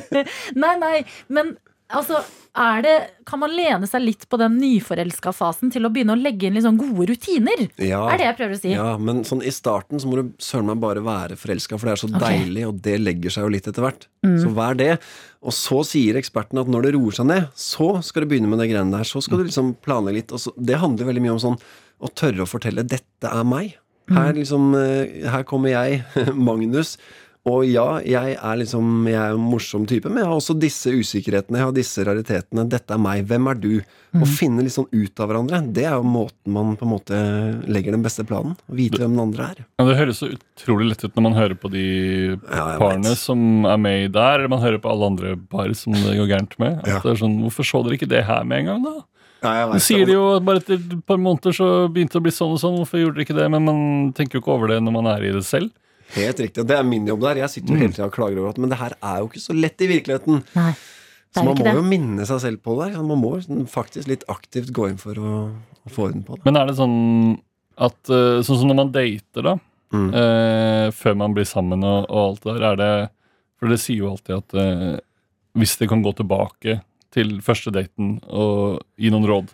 Nei, 0.62 0.74
nei, 0.78 0.94
men 1.34 1.56
altså 1.92 2.20
er 2.60 2.82
det, 2.82 2.94
Kan 3.30 3.38
man 3.38 3.52
lene 3.54 3.86
seg 3.86 4.02
litt 4.02 4.24
på 4.28 4.38
den 4.40 4.56
nyforelska 4.58 5.30
fasen 5.32 5.70
til 5.70 5.86
å 5.86 5.90
begynne 5.94 6.16
å 6.16 6.18
legge 6.18 6.48
inn 6.48 6.56
litt 6.58 6.64
sånn 6.64 6.80
gode 6.80 7.06
rutiner? 7.12 7.62
Ja. 7.78 8.00
Er 8.10 8.18
det 8.18 8.24
jeg 8.26 8.36
prøver 8.40 8.56
å 8.56 8.60
si? 8.60 8.72
Ja, 8.74 8.88
men 8.98 9.20
sånn 9.28 9.44
i 9.46 9.52
starten 9.54 10.02
så 10.02 10.10
må 10.10 10.18
du 10.18 10.32
søren 10.42 10.66
meg 10.66 10.80
bare 10.82 11.04
være 11.06 11.36
forelska, 11.38 11.78
for 11.78 11.86
det 11.86 11.92
er 11.94 12.00
så 12.02 12.08
Ok. 12.10 12.16
Mm. 12.16 12.24
deilig, 12.26 12.64
og 12.66 12.80
det 12.82 12.96
legger 13.00 13.30
seg 13.36 13.46
jo 13.46 13.52
litt 13.54 13.68
etter 13.70 13.86
hvert. 13.86 14.08
Så 14.42 14.50
vær 14.56 14.74
det. 14.76 14.98
Og 15.46 15.54
så 15.54 15.78
sier 15.86 16.18
ekspertene 16.18 16.64
at 16.66 16.72
når 16.74 16.82
det 16.88 16.94
roer 16.98 17.12
seg 17.20 17.26
ned, 17.30 17.46
så 17.54 18.02
skal 18.02 18.26
du 18.26 18.32
begynne 18.34 18.50
med 18.50 18.58
det 18.58 18.68
greiene 18.72 18.98
der. 18.98 19.06
Så 19.06 19.22
skal 19.22 19.38
du 19.38 19.44
liksom 19.46 19.76
planlegge 19.86 20.18
litt. 20.18 20.32
Og 20.34 20.42
så, 20.42 20.50
det 20.58 20.82
handler 20.82 21.06
veldig 21.06 21.22
mye 21.22 21.36
om 21.38 21.44
sånn 21.46 21.60
å 22.02 22.10
tørre 22.12 22.42
å 22.42 22.50
fortelle 22.50 22.82
'dette 22.82 23.30
er 23.30 23.44
meg'. 23.46 23.76
Her, 24.10 24.32
liksom, 24.34 24.74
eh, 24.74 25.22
her 25.30 25.44
kommer 25.46 25.70
jeg, 25.70 26.02
Magnus. 26.34 26.96
Og 27.48 27.62
ja, 27.64 27.86
jeg 28.04 28.34
er 28.36 28.56
liksom 28.60 29.06
Jeg 29.08 29.16
er 29.16 29.32
en 29.32 29.40
morsom 29.40 29.86
type, 29.88 30.10
men 30.12 30.18
jeg 30.20 30.28
har 30.28 30.36
også 30.36 30.58
disse 30.60 30.90
usikkerhetene. 30.92 31.56
Jeg 31.56 31.64
har 31.64 31.72
disse 31.72 32.04
raritetene. 32.04 32.66
Dette 32.68 32.92
er 32.92 33.00
meg. 33.00 33.22
Hvem 33.30 33.48
er 33.48 33.54
du? 33.62 33.70
Å 34.12 34.26
finne 34.28 34.60
litt 34.66 34.74
sånn 34.74 34.88
ut 34.92 35.20
av 35.22 35.30
hverandre, 35.30 35.60
det 35.72 35.84
er 35.86 35.94
jo 35.94 36.02
måten 36.04 36.50
man 36.52 36.74
på 36.76 36.84
en 36.84 36.90
måte 36.92 37.18
legger 37.70 37.94
den 37.94 38.02
beste 38.04 38.24
planen. 38.28 38.56
Å 38.68 38.74
vite 38.76 38.98
hvem 39.00 39.14
den 39.14 39.22
andre 39.22 39.46
er. 39.54 39.62
Ja, 39.78 39.86
det 39.88 39.96
høres 40.00 40.18
så 40.20 40.28
utrolig 40.34 40.88
lett 40.90 41.04
ut 41.06 41.14
når 41.16 41.26
man 41.28 41.38
hører 41.38 41.56
på 41.62 41.70
de 41.72 41.84
Ja, 42.34 42.64
parene 42.80 43.12
vet. 43.14 43.22
som 43.22 43.64
er 43.70 43.78
med 43.78 44.12
der. 44.12 44.44
Man 44.50 44.60
hører 44.60 44.82
på 44.82 44.90
alle 44.92 45.06
andre 45.14 45.36
par 45.38 45.72
som 45.78 45.94
det 45.96 46.18
går 46.18 46.28
gærent 46.34 46.58
med. 46.58 46.80
At 46.82 46.86
Ja. 46.92 46.98
det 47.00 47.12
er 47.14 47.22
sånn, 47.24 47.38
Hvorfor 47.46 47.64
så 47.64 47.82
dere 47.86 47.96
ikke 47.96 48.08
det 48.10 48.24
her 48.26 48.44
med 48.44 48.58
en 48.58 48.66
gang, 48.66 48.82
da? 48.84 48.96
Ja, 49.42 49.72
du 49.72 49.78
sier 49.80 50.04
det 50.04 50.12
jo 50.12 50.38
bare 50.44 50.58
etter 50.60 50.74
et 50.74 51.06
par 51.06 51.16
måneder 51.16 51.54
så 51.56 51.88
begynte 51.88 52.18
det 52.18 52.20
å 52.20 52.26
bli 52.28 52.32
sånn 52.36 52.52
og 52.52 52.60
sånn. 52.60 52.76
Hvorfor 52.76 53.00
gjorde 53.00 53.14
dere 53.16 53.24
ikke 53.24 53.38
det? 53.40 53.48
Men 53.50 53.64
man 53.64 54.12
tenker 54.12 54.36
jo 54.36 54.40
ikke 54.42 54.52
over 54.58 54.68
det 54.68 54.82
når 54.82 54.92
man 54.92 55.06
er 55.06 55.22
i 55.24 55.32
det 55.32 55.44
selv. 55.46 55.70
Helt 56.14 56.40
riktig. 56.42 56.64
Det 56.66 56.76
er 56.78 56.86
min 56.86 57.06
jobb 57.06 57.20
der. 57.22 57.40
Jeg 57.44 57.52
sitter 57.52 57.74
jo 57.74 57.80
hele 57.80 57.92
tida 57.94 58.06
og 58.08 58.14
klager 58.16 58.40
over 58.42 58.50
at 58.54 58.58
Men 58.58 58.72
det 58.72 58.78
her 58.80 58.94
er 58.98 59.18
jo 59.22 59.28
ikke 59.30 59.42
så 59.44 59.54
lett 59.56 59.80
i 59.84 59.88
virkeligheten. 59.90 60.40
Nei, 60.56 60.72
Så 61.30 61.44
man 61.46 61.54
må 61.54 61.64
det. 61.64 61.74
jo 61.76 61.82
minne 61.86 62.26
seg 62.26 62.40
selv 62.42 62.62
på 62.66 62.74
det. 62.80 62.92
Man 62.98 63.20
må 63.22 63.32
faktisk 63.70 64.08
litt 64.10 64.24
aktivt 64.28 64.72
gå 64.74 64.88
inn 64.90 64.98
for 64.98 65.14
å, 65.20 65.34
å 65.86 65.92
få 65.94 66.08
orden 66.08 66.24
på 66.26 66.36
det. 66.38 66.44
Men 66.48 66.56
er 66.58 66.66
det 66.70 66.76
sånn 66.80 66.96
at 67.80 68.10
eh, 68.10 68.40
Sånn 68.44 68.58
som 68.60 68.68
når 68.72 68.78
man 68.82 68.90
dater, 68.92 69.42
da. 69.46 69.54
Mm. 69.94 70.08
eh, 70.14 70.88
før 70.94 71.16
man 71.18 71.32
blir 71.34 71.46
sammen 71.50 71.82
og, 71.82 72.04
og 72.10 72.20
alt 72.28 72.44
det 72.46 72.52
der, 72.60 72.66
er 72.68 72.76
det 72.78 72.90
For 73.58 73.68
det 73.72 73.78
sier 73.82 74.02
jo 74.04 74.10
alltid 74.12 74.36
at 74.36 74.54
eh, 74.62 74.98
hvis 75.58 75.72
det 75.80 75.88
kan 75.90 76.02
gå 76.04 76.12
tilbake 76.14 76.76
til 77.10 77.40
første 77.42 77.72
daten 77.74 78.20
og 78.30 78.84
gi 79.02 79.10
noen 79.10 79.26
råd 79.26 79.48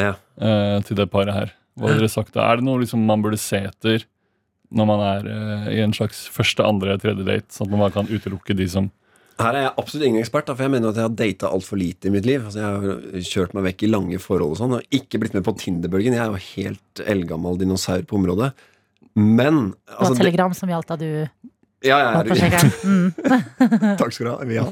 Ja. 0.00 0.14
eh, 0.40 0.78
til 0.88 0.96
det 0.96 1.10
paret 1.12 1.34
her, 1.36 1.50
hva 1.76 1.90
hadde 1.90 2.00
dere 2.00 2.08
sagt 2.08 2.32
da? 2.32 2.46
Er 2.48 2.56
det 2.60 2.64
noe 2.64 2.80
liksom 2.80 3.04
man 3.04 3.20
burde 3.20 3.36
se 3.40 3.60
etter 3.68 4.06
når 4.72 4.88
man 4.88 5.04
er 5.06 5.28
uh, 5.28 5.70
i 5.72 5.78
en 5.84 5.94
slags 5.96 6.24
første, 6.32 6.64
andre, 6.64 6.98
tredje 7.00 7.26
date, 7.28 7.52
sånn 7.54 7.70
at 7.70 7.80
man 7.84 7.94
kan 7.94 8.10
utelukke 8.10 8.56
de 8.58 8.68
som 8.72 8.90
Her 9.40 9.56
er 9.56 9.66
jeg 9.66 9.74
absolutt 9.80 10.06
ingen 10.06 10.22
ekspert, 10.22 10.48
da, 10.48 10.56
for 10.56 10.66
jeg 10.66 10.74
mener 10.74 10.92
at 10.92 11.00
jeg 11.00 11.08
har 11.08 11.14
data 11.18 11.52
altfor 11.52 11.80
lite 11.80 12.08
i 12.08 12.12
mitt 12.14 12.26
liv. 12.28 12.44
Altså, 12.44 12.60
jeg 12.60 12.82
har 12.82 13.30
kjørt 13.30 13.54
meg 13.56 13.64
vekk 13.70 13.86
i 13.86 13.90
lange 13.90 14.20
forhold 14.22 14.54
og 14.54 14.60
sånn, 14.60 14.76
og 14.76 14.98
ikke 14.98 15.22
blitt 15.22 15.36
med 15.36 15.46
på 15.46 15.54
Tinder-bølgen. 15.58 16.16
Jeg 16.18 16.24
er 16.24 16.34
jo 16.34 16.42
helt 16.50 17.02
eldgammel 17.14 17.58
dinosaur 17.60 18.04
på 18.06 18.20
området. 18.20 18.52
Men 19.18 19.72
Det 19.72 19.96
var 19.96 20.04
altså, 20.06 20.20
telegram 20.20 20.54
som 20.56 20.70
gjaldt 20.72 20.92
da 20.92 20.98
du 21.00 21.08
ja, 21.86 21.98
ja. 22.00 22.22
Mm. 22.82 23.12
Takk 24.00 24.12
skal 24.14 24.26
du 24.26 24.30
ha. 24.32 24.46
Ja. 24.52 24.64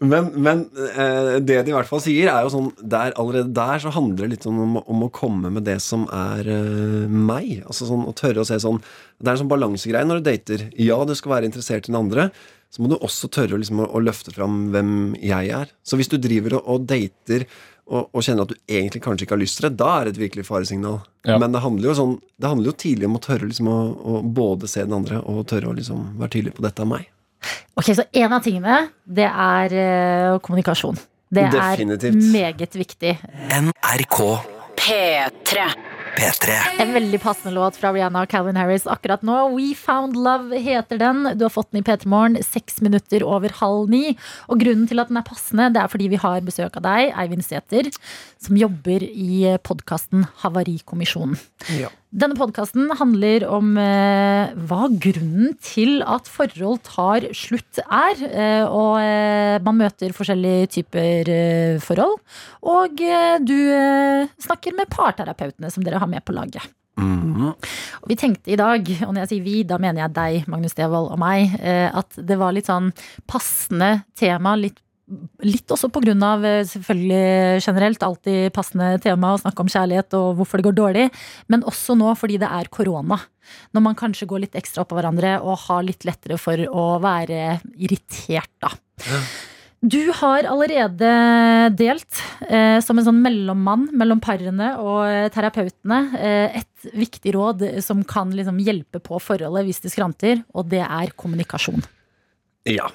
Men, 0.00 0.30
men 0.40 0.62
eh, 0.92 1.38
det 1.42 1.60
de 1.66 1.72
i 1.72 1.74
hvert 1.74 1.88
fall 1.88 2.02
sier, 2.04 2.30
er 2.32 2.44
jo 2.44 2.52
sånn 2.52 2.70
der, 2.80 3.14
Allerede 3.20 3.52
der 3.56 3.82
så 3.82 3.92
handler 3.94 4.26
det 4.26 4.36
litt 4.36 4.46
om, 4.48 4.78
om 4.80 5.04
å 5.06 5.10
komme 5.14 5.52
med 5.52 5.66
det 5.68 5.78
som 5.84 6.06
er 6.14 6.48
eh, 6.50 7.10
meg. 7.10 7.64
Altså 7.66 7.88
sånn 7.88 8.06
Å 8.08 8.14
tørre 8.16 8.44
å 8.44 8.48
se 8.48 8.60
sånn 8.62 8.80
Det 8.82 9.28
er 9.28 9.34
en 9.34 9.42
sånn 9.44 9.52
balansegreie 9.52 10.08
når 10.08 10.20
du 10.20 10.30
dater. 10.30 10.66
Ja, 10.80 11.00
du 11.08 11.14
skal 11.18 11.36
være 11.36 11.50
interessert 11.50 11.88
i 11.88 11.92
den 11.92 12.00
andre. 12.00 12.30
Så 12.70 12.84
må 12.84 12.90
du 12.92 12.98
også 13.00 13.30
tørre 13.32 13.58
liksom, 13.58 13.82
å, 13.82 13.88
å 13.90 14.02
løfte 14.02 14.34
fram 14.34 14.68
hvem 14.74 14.92
jeg 15.18 15.50
er. 15.56 15.72
Så 15.82 15.98
hvis 15.98 16.10
du 16.12 16.20
driver 16.22 16.60
og, 16.60 16.68
og 16.70 16.86
dater 16.90 17.46
og, 17.88 18.10
og 18.12 18.24
kjenner 18.24 18.46
at 18.46 18.52
du 18.52 18.58
egentlig 18.68 19.02
kanskje 19.04 19.26
ikke 19.26 19.36
har 19.36 19.42
lyst 19.42 19.58
til 19.58 19.68
det, 19.68 19.72
da 19.80 19.90
er 19.98 20.08
det 20.08 20.14
et 20.14 20.22
virkelig 20.24 20.46
faresignal. 20.48 21.00
Ja. 21.26 21.38
Men 21.40 21.52
det 21.54 21.62
handler 21.64 21.90
jo 21.90 21.94
sånn 21.98 22.12
Det 22.40 22.48
handler 22.48 22.70
jo 22.70 22.76
tidlig 22.80 23.08
om 23.08 23.18
å 23.18 23.20
tørre 23.20 23.48
liksom 23.48 23.68
å, 23.68 23.78
å 23.92 24.20
både 24.24 24.70
se 24.70 24.84
den 24.86 24.96
andre 24.96 25.20
og 25.20 25.42
tørre 25.50 25.68
å 25.68 25.76
liksom 25.76 26.14
være 26.20 26.32
tydelig 26.36 26.54
på 26.56 26.64
'dette 26.64 26.84
er 26.84 26.88
meg'. 26.88 27.08
Ok, 27.80 27.92
Så 27.96 28.04
en 28.12 28.32
av 28.36 28.42
tingene, 28.44 28.78
det 29.04 29.28
er 29.28 29.74
uh, 29.76 30.38
kommunikasjon. 30.44 30.98
Det 31.30 31.46
Definitivt. 31.52 32.16
er 32.16 32.32
meget 32.32 32.74
viktig. 32.76 33.14
NRK 33.48 34.18
P3. 34.80 35.68
P3. 36.16 36.56
En 36.82 36.92
veldig 36.94 37.20
passende 37.22 37.52
låt 37.54 37.78
fra 37.78 37.92
Rihanna 37.94 38.24
og 38.24 38.32
Calvin 38.32 38.58
Harris 38.58 38.86
akkurat 38.90 39.22
nå. 39.26 39.36
We 39.54 39.70
Found 39.78 40.18
Love 40.18 40.58
heter 40.58 40.98
den. 41.00 41.22
Du 41.38 41.44
har 41.46 41.52
fått 41.54 41.70
den 41.70 41.82
i 41.82 41.86
P3 41.86 42.08
Morgen 42.10 42.38
seks 42.44 42.80
minutter 42.84 43.24
over 43.26 43.52
halv 43.60 43.90
ni. 43.92 44.16
Og 44.50 44.62
grunnen 44.62 44.88
til 44.90 45.02
at 45.02 45.12
den 45.12 45.20
er 45.20 45.26
passende, 45.26 45.70
det 45.74 45.82
er 45.82 45.92
fordi 45.92 46.10
vi 46.12 46.20
har 46.20 46.42
besøk 46.46 46.80
av 46.80 46.86
deg, 46.88 47.14
Eivind 47.14 47.46
Sæther, 47.46 47.90
som 48.42 48.58
jobber 48.58 49.04
i 49.06 49.56
podkasten 49.66 50.26
Havarikommisjonen. 50.42 51.38
Ja. 51.78 51.92
Denne 52.10 52.34
podkasten 52.34 52.88
handler 52.98 53.44
om 53.46 53.76
eh, 53.78 54.50
hva 54.66 54.88
grunnen 54.90 55.52
til 55.62 56.00
at 56.02 56.26
forhold 56.26 56.80
tar 56.88 57.28
slutt 57.38 57.78
er. 57.86 58.24
Eh, 58.26 58.64
og 58.66 58.98
eh, 58.98 59.60
man 59.62 59.78
møter 59.78 60.10
forskjellige 60.16 60.72
typer 60.74 61.30
eh, 61.30 61.76
forhold. 61.84 62.18
Og 62.66 62.98
eh, 63.06 63.38
du 63.46 63.54
eh, 63.54 64.26
snakker 64.42 64.74
med 64.74 64.90
parterapeutene 64.90 65.70
som 65.70 65.86
dere 65.86 66.02
har 66.02 66.10
med 66.10 66.26
på 66.26 66.34
laget. 66.34 66.66
Mhm. 66.98 67.54
Og 68.02 68.10
vi 68.10 68.18
tenkte 68.18 68.50
i 68.50 68.58
dag, 68.58 68.90
og 69.06 69.14
når 69.14 69.22
jeg 69.22 69.30
sier 69.30 69.46
vi, 69.46 69.56
da 69.62 69.78
mener 69.78 70.02
jeg 70.02 70.16
deg, 70.18 70.50
Magnus 70.50 70.74
Devold 70.76 71.12
og 71.14 71.20
meg, 71.22 71.54
at 71.62 72.18
det 72.26 72.36
var 72.40 72.52
litt 72.56 72.68
sånn 72.68 72.90
passende 73.30 74.00
tema. 74.18 74.56
Litt, 74.58 74.80
litt 75.44 75.72
også 75.72 75.90
av 75.90 76.44
eh, 76.46 76.64
selvfølgelig 76.66 77.60
generelt 77.64 78.02
alltid 78.02 78.52
passende 78.52 78.98
tema 79.02 79.34
å 79.34 79.40
snakke 79.42 79.64
om 79.64 79.70
kjærlighet 79.72 80.16
og 80.18 80.36
hvorfor 80.38 80.58
det 80.58 80.68
går 80.68 80.78
dårlig, 80.78 81.06
men 81.48 81.64
også 81.64 81.96
nå 81.98 82.14
fordi 82.18 82.38
det 82.38 82.50
er 82.50 82.70
korona. 82.70 83.18
Når 83.74 83.82
man 83.82 83.98
kanskje 83.98 84.28
går 84.30 84.44
litt 84.44 84.58
ekstra 84.58 84.84
oppå 84.84 84.98
hverandre 84.98 85.38
og 85.42 85.58
har 85.66 85.86
litt 85.86 86.04
lettere 86.06 86.38
for 86.38 86.60
å 86.70 87.00
være 87.02 87.58
irritert, 87.76 88.52
da. 88.62 88.70
Du 89.80 90.10
har 90.12 90.44
allerede 90.44 91.10
delt, 91.72 92.18
eh, 92.44 92.78
som 92.84 92.98
en 93.00 93.06
sånn 93.06 93.22
mellommann 93.24 93.86
mellom 93.96 94.20
parene 94.20 94.74
og 94.76 95.06
eh, 95.08 95.28
terapeutene, 95.32 96.00
eh, 96.20 96.58
et 96.60 96.90
viktig 96.92 97.32
råd 97.32 97.64
som 97.80 98.02
kan 98.04 98.28
liksom 98.36 98.60
hjelpe 98.60 99.00
på 99.00 99.16
forholdet 99.24 99.64
hvis 99.64 99.80
det 99.80 99.94
skranter, 99.94 100.42
og 100.52 100.68
det 100.68 100.82
er 100.84 101.14
kommunikasjon. 101.16 101.80
Ja. 102.68 102.90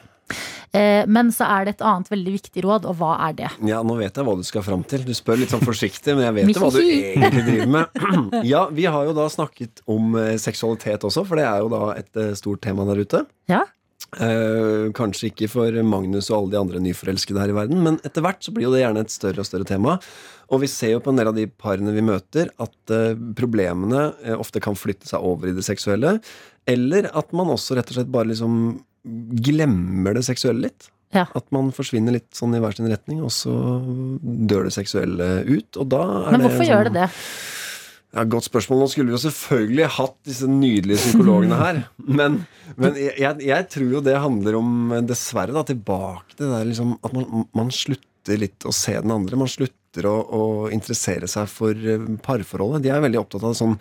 Eh, 0.76 1.04
men 1.08 1.32
så 1.32 1.48
er 1.48 1.68
det 1.68 1.76
et 1.76 1.86
annet 1.86 2.10
veldig 2.12 2.34
viktig 2.38 2.64
råd, 2.66 2.88
og 2.90 2.98
hva 3.00 3.14
er 3.28 3.38
det? 3.38 3.52
ja, 3.70 3.82
nå 3.86 3.98
vet 4.00 4.18
jeg 4.18 4.28
hva 4.28 4.36
du 4.40 4.44
skal 4.48 4.66
fram 4.66 4.84
til. 4.88 5.06
Du 5.08 5.14
spør 5.16 5.40
litt 5.42 5.54
sånn 5.54 5.64
forsiktig, 5.64 6.16
men 6.18 6.28
jeg 6.28 6.38
vet 6.40 6.52
jo 6.56 6.66
hva 6.66 6.74
du 6.74 6.82
egentlig 6.82 7.46
driver 7.52 7.72
med. 7.78 8.04
Ja, 8.56 8.66
vi 8.74 8.86
har 8.90 9.08
jo 9.08 9.14
da 9.16 9.30
snakket 9.32 9.82
om 9.90 10.18
eh, 10.20 10.36
seksualitet 10.42 11.06
også, 11.08 11.24
for 11.28 11.40
det 11.40 11.48
er 11.48 11.64
jo 11.64 11.72
da 11.72 11.84
et 11.96 12.22
eh, 12.22 12.36
stort 12.38 12.64
tema 12.66 12.86
der 12.90 13.02
ute. 13.06 13.26
Ja? 13.52 13.64
Eh, 14.16 14.92
kanskje 14.96 15.28
ikke 15.32 15.50
for 15.52 15.76
Magnus 15.84 16.30
og 16.30 16.38
alle 16.38 16.54
de 16.54 16.60
andre 16.62 16.82
nyforelskede 16.84 17.42
her 17.42 17.52
i 17.52 17.58
verden, 17.58 17.82
men 17.84 17.98
etter 18.08 18.24
hvert 18.24 18.44
så 18.46 18.54
blir 18.56 18.70
jo 18.70 18.74
det 18.76 18.84
gjerne 18.84 19.04
et 19.04 19.12
større 19.12 19.44
og 19.44 19.48
større 19.48 19.68
tema. 19.68 19.98
Og 20.54 20.62
vi 20.62 20.70
ser 20.72 20.94
jo 20.94 21.02
på 21.04 21.12
en 21.12 21.20
del 21.20 21.32
av 21.32 21.36
de 21.36 21.48
parene 21.50 21.94
vi 21.96 22.04
møter, 22.06 22.52
at 22.62 22.96
eh, 22.96 23.18
problemene 23.38 24.08
eh, 24.24 24.36
ofte 24.38 24.62
kan 24.64 24.78
flytte 24.80 25.10
seg 25.10 25.26
over 25.26 25.52
i 25.52 25.56
det 25.58 25.66
seksuelle. 25.68 26.20
Eller 26.70 27.10
at 27.12 27.34
man 27.36 27.52
også 27.54 27.78
rett 27.78 27.92
og 27.92 28.00
slett 28.00 28.14
bare 28.14 28.32
liksom 28.32 28.78
glemmer 29.06 30.16
det 30.18 30.26
seksuelle 30.28 30.68
litt. 30.70 30.90
Ja. 31.16 31.28
At 31.38 31.46
man 31.56 31.70
forsvinner 31.72 32.16
litt 32.18 32.32
sånn 32.36 32.56
i 32.58 32.60
hver 32.60 32.74
sin 32.76 32.90
retning, 32.92 33.22
og 33.24 33.32
så 33.32 33.54
dør 34.50 34.66
det 34.68 34.74
seksuelle 34.76 35.28
ut. 35.48 35.78
Og 35.80 35.88
da 35.94 36.02
er 36.26 36.32
Men 36.34 36.42
det 36.42 36.50
hvorfor 36.50 36.64
sånn- 36.66 36.72
gjør 36.74 36.90
det 36.90 36.94
det? 36.98 37.06
ja, 38.16 38.24
Godt 38.34 38.48
spørsmål. 38.50 38.80
Nå 38.82 38.90
skulle 38.92 39.12
vi 39.12 39.16
jo 39.16 39.22
selvfølgelig 39.30 39.88
hatt 40.00 40.18
disse 40.28 40.50
nydelige 40.50 40.98
psykologene 41.04 41.62
her. 41.62 41.80
Men, 42.20 42.42
men 42.76 42.96
jeg, 43.00 43.14
jeg, 43.22 43.42
jeg 43.48 43.70
tror 43.72 43.90
jo 43.94 44.02
det 44.04 44.18
handler 44.20 44.58
om, 44.60 44.74
dessverre, 45.08 45.54
da, 45.56 45.64
tilbake 45.68 46.36
til 46.36 46.48
det 46.48 46.52
der 46.58 46.68
liksom 46.74 46.98
at 47.06 47.14
man, 47.16 47.46
man 47.56 47.72
slutter 47.72 48.40
litt 48.42 48.66
å 48.68 48.74
se 48.76 48.96
den 48.98 49.14
andre. 49.14 49.38
Man 49.40 49.52
slutter 49.52 50.08
å, 50.10 50.16
å 50.36 50.44
interessere 50.74 51.30
seg 51.32 51.48
for 51.48 51.72
eh, 51.78 52.02
parforholdet. 52.26 52.84
De 52.84 52.92
er 52.92 53.04
veldig 53.06 53.22
opptatt 53.22 53.46
av 53.48 53.54
sånn 53.56 53.78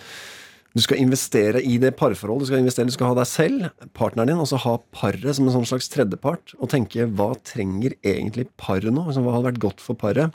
du 0.74 0.82
skal 0.82 0.98
investere 0.98 1.62
i 1.62 1.76
det 1.78 1.92
parforholdet. 1.98 2.48
Du 2.48 2.50
skal 2.50 2.62
investere, 2.64 2.90
du 2.90 2.96
skal 2.96 3.12
ha 3.12 3.18
deg 3.20 3.28
selv, 3.30 3.68
partneren 3.94 4.32
din, 4.32 4.40
og 4.42 4.48
så 4.50 4.58
ha 4.64 4.74
paret 4.94 5.36
som 5.36 5.46
en 5.46 5.54
sånn 5.54 5.68
slags 5.70 5.86
tredjepart. 5.92 6.56
Og 6.58 6.72
tenke 6.72 7.06
hva 7.06 7.30
trenger 7.46 7.94
egentlig 8.02 8.48
paret 8.58 8.90
nå? 8.90 9.06
Altså, 9.06 9.22
hva 9.22 9.36
hadde 9.36 9.52
vært 9.52 9.62
godt 9.62 9.84
for 9.84 9.98
paret? 9.98 10.34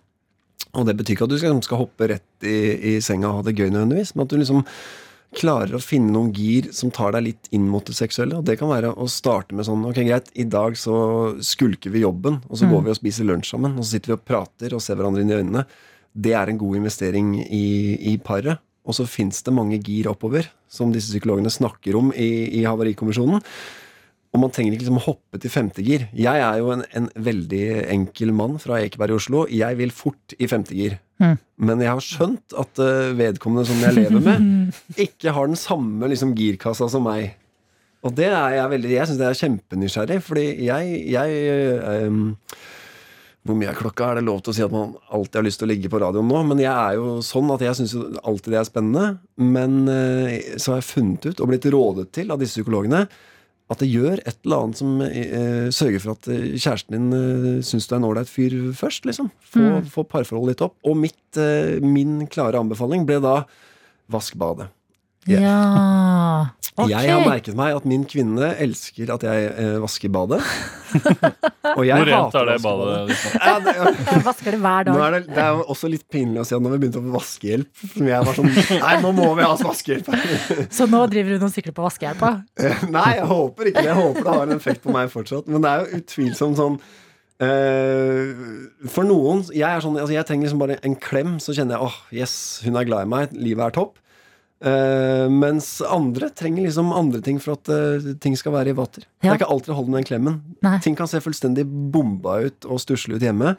Og 0.78 0.88
det 0.88 0.96
betyr 0.96 1.18
ikke 1.18 1.28
at 1.28 1.34
du 1.34 1.38
skal, 1.42 1.60
skal 1.66 1.82
hoppe 1.82 2.08
rett 2.12 2.48
i, 2.48 2.58
i 2.94 2.96
senga 3.04 3.32
og 3.32 3.42
ha 3.42 3.46
det 3.50 3.58
gøy 3.58 3.68
nødvendigvis, 3.68 4.14
men 4.16 4.24
at 4.24 4.32
du 4.32 4.40
liksom 4.40 4.64
klarer 5.36 5.76
å 5.78 5.82
finne 5.84 6.14
noen 6.14 6.32
gir 6.34 6.72
som 6.74 6.90
tar 6.94 7.14
deg 7.14 7.26
litt 7.28 7.52
inn 7.54 7.68
mot 7.70 7.86
det 7.86 7.98
seksuelle. 7.98 8.40
Og 8.40 8.48
det 8.48 8.56
kan 8.62 8.72
være 8.72 8.94
å 8.96 9.10
starte 9.12 9.58
med 9.58 9.68
sånn 9.68 9.84
Ok, 9.90 10.00
greit, 10.08 10.32
i 10.40 10.48
dag 10.48 10.78
så 10.80 10.96
skulker 11.46 11.94
vi 11.94 12.06
jobben, 12.06 12.40
og 12.48 12.62
så 12.62 12.70
går 12.70 12.88
vi 12.88 12.94
og 12.96 13.00
spiser 13.02 13.28
lunsj 13.28 13.52
sammen, 13.52 13.76
og 13.76 13.84
så 13.84 13.98
sitter 13.98 14.14
vi 14.14 14.18
og 14.18 14.26
prater 14.26 14.74
og 14.78 14.82
ser 14.84 14.98
hverandre 14.98 15.26
inn 15.26 15.34
i 15.34 15.38
øynene. 15.42 15.68
Det 16.16 16.34
er 16.34 16.50
en 16.50 16.64
god 16.64 16.80
investering 16.80 17.36
i, 17.44 17.68
i 18.14 18.18
paret. 18.24 18.64
Og 18.88 18.96
så 18.96 19.06
fins 19.10 19.44
det 19.46 19.54
mange 19.54 19.78
gir 19.84 20.10
oppover, 20.12 20.48
som 20.72 20.94
disse 20.94 21.12
psykologene 21.12 21.52
snakker 21.52 21.98
om 22.00 22.14
i, 22.16 22.48
i 22.60 22.66
Havarikommisjonen. 22.66 23.44
Og 24.30 24.42
man 24.44 24.52
trenger 24.54 24.76
ikke 24.76 24.86
liksom 24.86 25.02
hoppe 25.08 25.40
til 25.42 25.52
femte 25.52 25.84
gir. 25.86 26.06
Jeg 26.14 26.42
er 26.46 26.60
jo 26.62 26.70
en, 26.76 26.84
en 26.96 27.10
veldig 27.18 27.64
enkel 27.96 28.32
mann 28.36 28.60
fra 28.62 28.78
Ekeberg 28.84 29.16
i 29.16 29.18
Oslo. 29.18 29.44
Jeg 29.50 29.80
vil 29.80 29.94
fort 29.94 30.36
i 30.38 30.50
femte 30.50 30.78
gir. 30.78 31.00
Mm. 31.20 31.36
Men 31.66 31.82
jeg 31.84 31.92
har 31.92 32.06
skjønt 32.06 32.56
at 32.62 32.82
eh, 32.84 33.12
vedkommende 33.18 33.66
som 33.68 33.82
jeg 33.84 33.98
lever 33.98 34.22
med, 34.24 34.74
ikke 35.08 35.34
har 35.36 35.50
den 35.50 35.60
samme 35.60 36.12
liksom, 36.12 36.36
girkassa 36.38 36.88
som 36.94 37.08
meg. 37.10 37.34
Og 38.06 38.14
det 38.16 38.30
er 38.30 38.54
jeg 38.56 38.72
veldig 38.72 38.92
Jeg 38.94 39.10
syns 39.10 39.20
det 39.20 39.28
er 39.28 39.40
kjempenysgjerrig, 39.42 40.20
fordi 40.24 40.46
jeg, 40.70 41.00
jeg 41.12 41.40
ehm, 41.90 42.30
hvor 43.48 43.56
mye 43.58 43.70
er 43.72 43.78
klokka? 43.80 44.12
Er 44.12 44.20
det 44.20 44.26
lov 44.28 44.42
til 44.44 44.52
å 44.52 44.56
si 44.58 44.64
at 44.66 44.74
man 44.74 44.92
alltid 45.16 45.36
har 45.40 45.46
lyst 45.48 45.60
til 45.62 45.68
å 45.70 45.72
ligge 45.72 45.90
på 45.90 46.00
radioen 46.04 46.28
nå? 46.28 46.42
Men 46.50 46.60
jeg 46.62 46.74
er 46.74 46.98
jo 47.00 47.18
sånn 47.26 47.50
at 47.56 47.64
jeg 47.66 47.78
syns 47.80 47.96
alltid 48.24 48.52
det 48.54 48.60
er 48.60 48.68
spennende. 48.68 49.06
Men 49.40 49.78
eh, 49.90 50.56
så 50.60 50.74
har 50.76 50.82
jeg 50.82 50.90
funnet 50.92 51.26
ut, 51.32 51.40
og 51.42 51.50
blitt 51.54 51.66
rådet 51.72 52.10
til 52.20 52.32
av 52.36 52.40
disse 52.42 52.60
psykologene, 52.60 53.06
at 53.70 53.78
det 53.84 53.88
gjør 53.92 54.18
et 54.26 54.38
eller 54.44 54.64
annet 54.66 54.80
som 54.82 54.96
eh, 55.06 55.68
sørger 55.70 56.02
for 56.02 56.16
at 56.18 56.28
eh, 56.34 56.56
kjæresten 56.58 56.96
din 56.98 57.10
eh, 57.14 57.60
syns 57.64 57.86
du 57.88 57.94
er 57.94 58.00
en 58.02 58.08
ålreit 58.10 58.30
fyr 58.32 58.56
først. 58.74 59.06
liksom. 59.06 59.30
Få, 59.46 59.60
Mm. 59.62 59.86
få 59.94 60.04
parforholdet 60.10 60.56
litt 60.56 60.64
opp. 60.66 60.76
Og 60.90 60.98
mitt, 60.98 61.22
eh, 61.38 61.78
min 61.86 62.26
klare 62.28 62.58
anbefaling 62.60 63.06
ble 63.06 63.20
da 63.22 63.44
vask 64.10 64.36
badet. 64.42 64.68
Ja. 65.28 65.40
Ja. 65.44 66.48
Okay. 66.80 66.94
Jeg 66.96 67.12
har 67.12 67.26
merket 67.28 67.58
meg 67.60 67.76
at 67.76 67.88
min 67.90 68.06
kvinne 68.08 68.54
elsker 68.64 69.10
at 69.12 69.24
jeg 69.26 69.48
eh, 69.52 69.74
vasker 69.84 70.12
badet. 70.14 70.40
og 71.78 71.82
jeg 71.84 72.00
Hvor 72.00 72.08
rent 72.08 72.38
er 72.40 72.46
det 72.48 72.56
badet? 72.64 72.94
Liksom? 73.10 73.36
Ja, 73.36 73.56
det, 73.66 73.74
Jeg 74.14 74.24
vasker 74.30 74.56
det 74.56 74.62
hver 74.64 74.88
dag. 74.88 75.02
er 75.04 75.18
det, 75.18 75.22
det 75.28 75.44
er 75.44 75.60
også 75.76 75.92
litt 75.92 76.06
pinlig 76.14 76.40
å 76.40 76.48
si 76.48 76.56
at 76.56 76.64
nå 76.64 76.72
har 76.72 76.78
vi 76.78 76.86
begynt 76.86 77.02
å 77.02 77.04
få 77.04 77.18
vaskehjelp. 77.18 77.84
Som 77.98 78.08
jeg 78.14 78.30
var 78.30 78.40
sånn 78.40 78.50
Nei, 78.86 78.96
nå 79.04 79.14
må 79.20 79.28
vi 79.36 79.46
ha 79.50 79.52
vaskehjelp. 79.60 80.10
Så 80.80 80.88
nå 80.90 81.04
driver 81.12 81.36
hun 81.36 81.50
og 81.50 81.54
sykler 81.58 81.76
på 81.76 81.86
vaskehjelpa. 81.90 82.32
Nei, 82.96 83.12
jeg 83.20 83.30
håper 83.34 83.74
ikke 83.74 83.84
det. 83.84 83.92
Jeg 83.92 84.00
håper 84.00 84.24
det 84.24 84.40
har 84.40 84.48
en 84.48 84.58
effekt 84.58 84.84
på 84.88 84.96
meg 84.96 85.12
fortsatt. 85.14 85.52
Men 85.52 85.66
det 85.66 85.74
er 85.76 85.84
jo 85.84 86.02
utvilsomt 86.02 86.60
sånn 86.64 86.80
eh, 87.44 88.36
For 88.92 89.08
noen 89.08 89.44
Jeg 89.52 89.68
er 89.68 89.84
sånn, 89.84 90.00
altså 90.00 90.16
jeg 90.16 90.28
trenger 90.30 90.48
liksom 90.48 90.64
bare 90.64 90.80
en 90.88 90.96
klem, 91.00 91.38
så 91.44 91.56
kjenner 91.58 91.76
jeg 91.76 91.90
åh, 91.92 92.00
yes, 92.24 92.36
hun 92.64 92.80
er 92.80 92.88
glad 92.88 93.04
i 93.04 93.18
meg. 93.18 93.36
Livet 93.36 93.68
er 93.68 93.82
topp. 93.84 94.00
Eh, 94.60 95.30
mens 95.32 95.82
andre 95.88 96.28
trenger 96.36 96.66
liksom 96.66 96.92
andre 96.92 97.22
ting 97.24 97.38
for 97.40 97.56
at 97.56 97.70
uh, 97.72 98.10
ting 98.20 98.36
skal 98.36 98.52
være 98.58 98.74
i 98.74 98.76
vater. 98.76 99.06
Det 99.22 99.30
er 99.30 99.38
ikke 99.40 99.48
alltid 99.48 99.72
å 99.72 99.78
holde 99.78 99.94
med 99.94 100.02
den 100.02 100.10
klemmen. 100.10 100.40
Nei. 100.66 100.76
Ting 100.84 100.98
kan 101.00 101.08
se 101.08 101.22
fullstendig 101.24 101.64
bomba 101.66 102.42
ut 102.44 102.68
og 102.68 102.82
stusslig 102.84 103.20
ut 103.20 103.24
hjemme. 103.24 103.54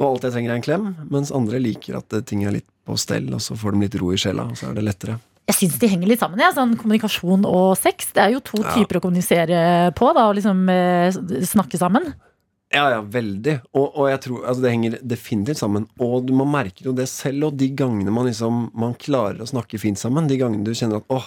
Og 0.00 0.06
alt 0.06 0.24
jeg 0.24 0.32
trenger, 0.38 0.54
er 0.54 0.60
en 0.62 0.64
klem. 0.64 0.86
Mens 1.12 1.32
andre 1.36 1.60
liker 1.60 1.98
at 2.00 2.16
uh, 2.16 2.22
ting 2.24 2.46
er 2.48 2.56
litt 2.56 2.68
på 2.88 2.96
stell, 2.96 3.28
og 3.36 3.42
så 3.44 3.58
får 3.58 3.76
de 3.76 3.84
litt 3.84 3.98
ro 4.00 4.14
i 4.14 4.20
sjela, 4.20 4.48
og 4.48 4.56
så 4.56 4.70
er 4.70 4.80
det 4.80 4.86
lettere. 4.86 5.18
Jeg 5.50 5.58
syns 5.58 5.76
de 5.82 5.92
henger 5.92 6.08
litt 6.08 6.22
sammen. 6.22 6.40
Ja. 6.40 6.52
Sånn 6.56 6.72
kommunikasjon 6.78 7.44
og 7.44 7.74
sex. 7.76 8.12
Det 8.16 8.22
er 8.24 8.32
jo 8.36 8.40
to 8.40 8.62
Ja. 8.62 8.72
typer 8.78 9.00
å 9.00 9.04
kommunisere 9.04 9.60
på, 9.98 10.08
da, 10.14 10.28
og 10.30 10.36
liksom 10.38 10.62
snakke 11.42 11.76
sammen. 11.80 12.12
Ja, 12.70 12.84
ja, 12.94 13.00
veldig. 13.02 13.56
Og, 13.74 13.86
og 13.98 14.08
jeg 14.12 14.20
tror, 14.22 14.44
altså 14.46 14.62
det 14.62 14.70
henger 14.70 14.98
definitivt 15.10 15.58
sammen. 15.58 15.88
Og 15.98 16.22
du, 16.28 16.32
man 16.38 16.52
merker 16.52 16.86
jo 16.86 16.92
det 16.94 17.08
selv, 17.10 17.48
og 17.48 17.56
de 17.58 17.66
gangene 17.74 18.12
man 18.14 18.28
liksom 18.28 18.68
Man 18.78 18.92
klarer 18.94 19.40
å 19.42 19.48
snakke 19.50 19.80
fint 19.82 19.98
sammen, 19.98 20.28
de 20.30 20.38
gangene 20.38 20.62
du 20.66 20.70
kjenner 20.78 21.00
at 21.02 21.10
åh, 21.10 21.26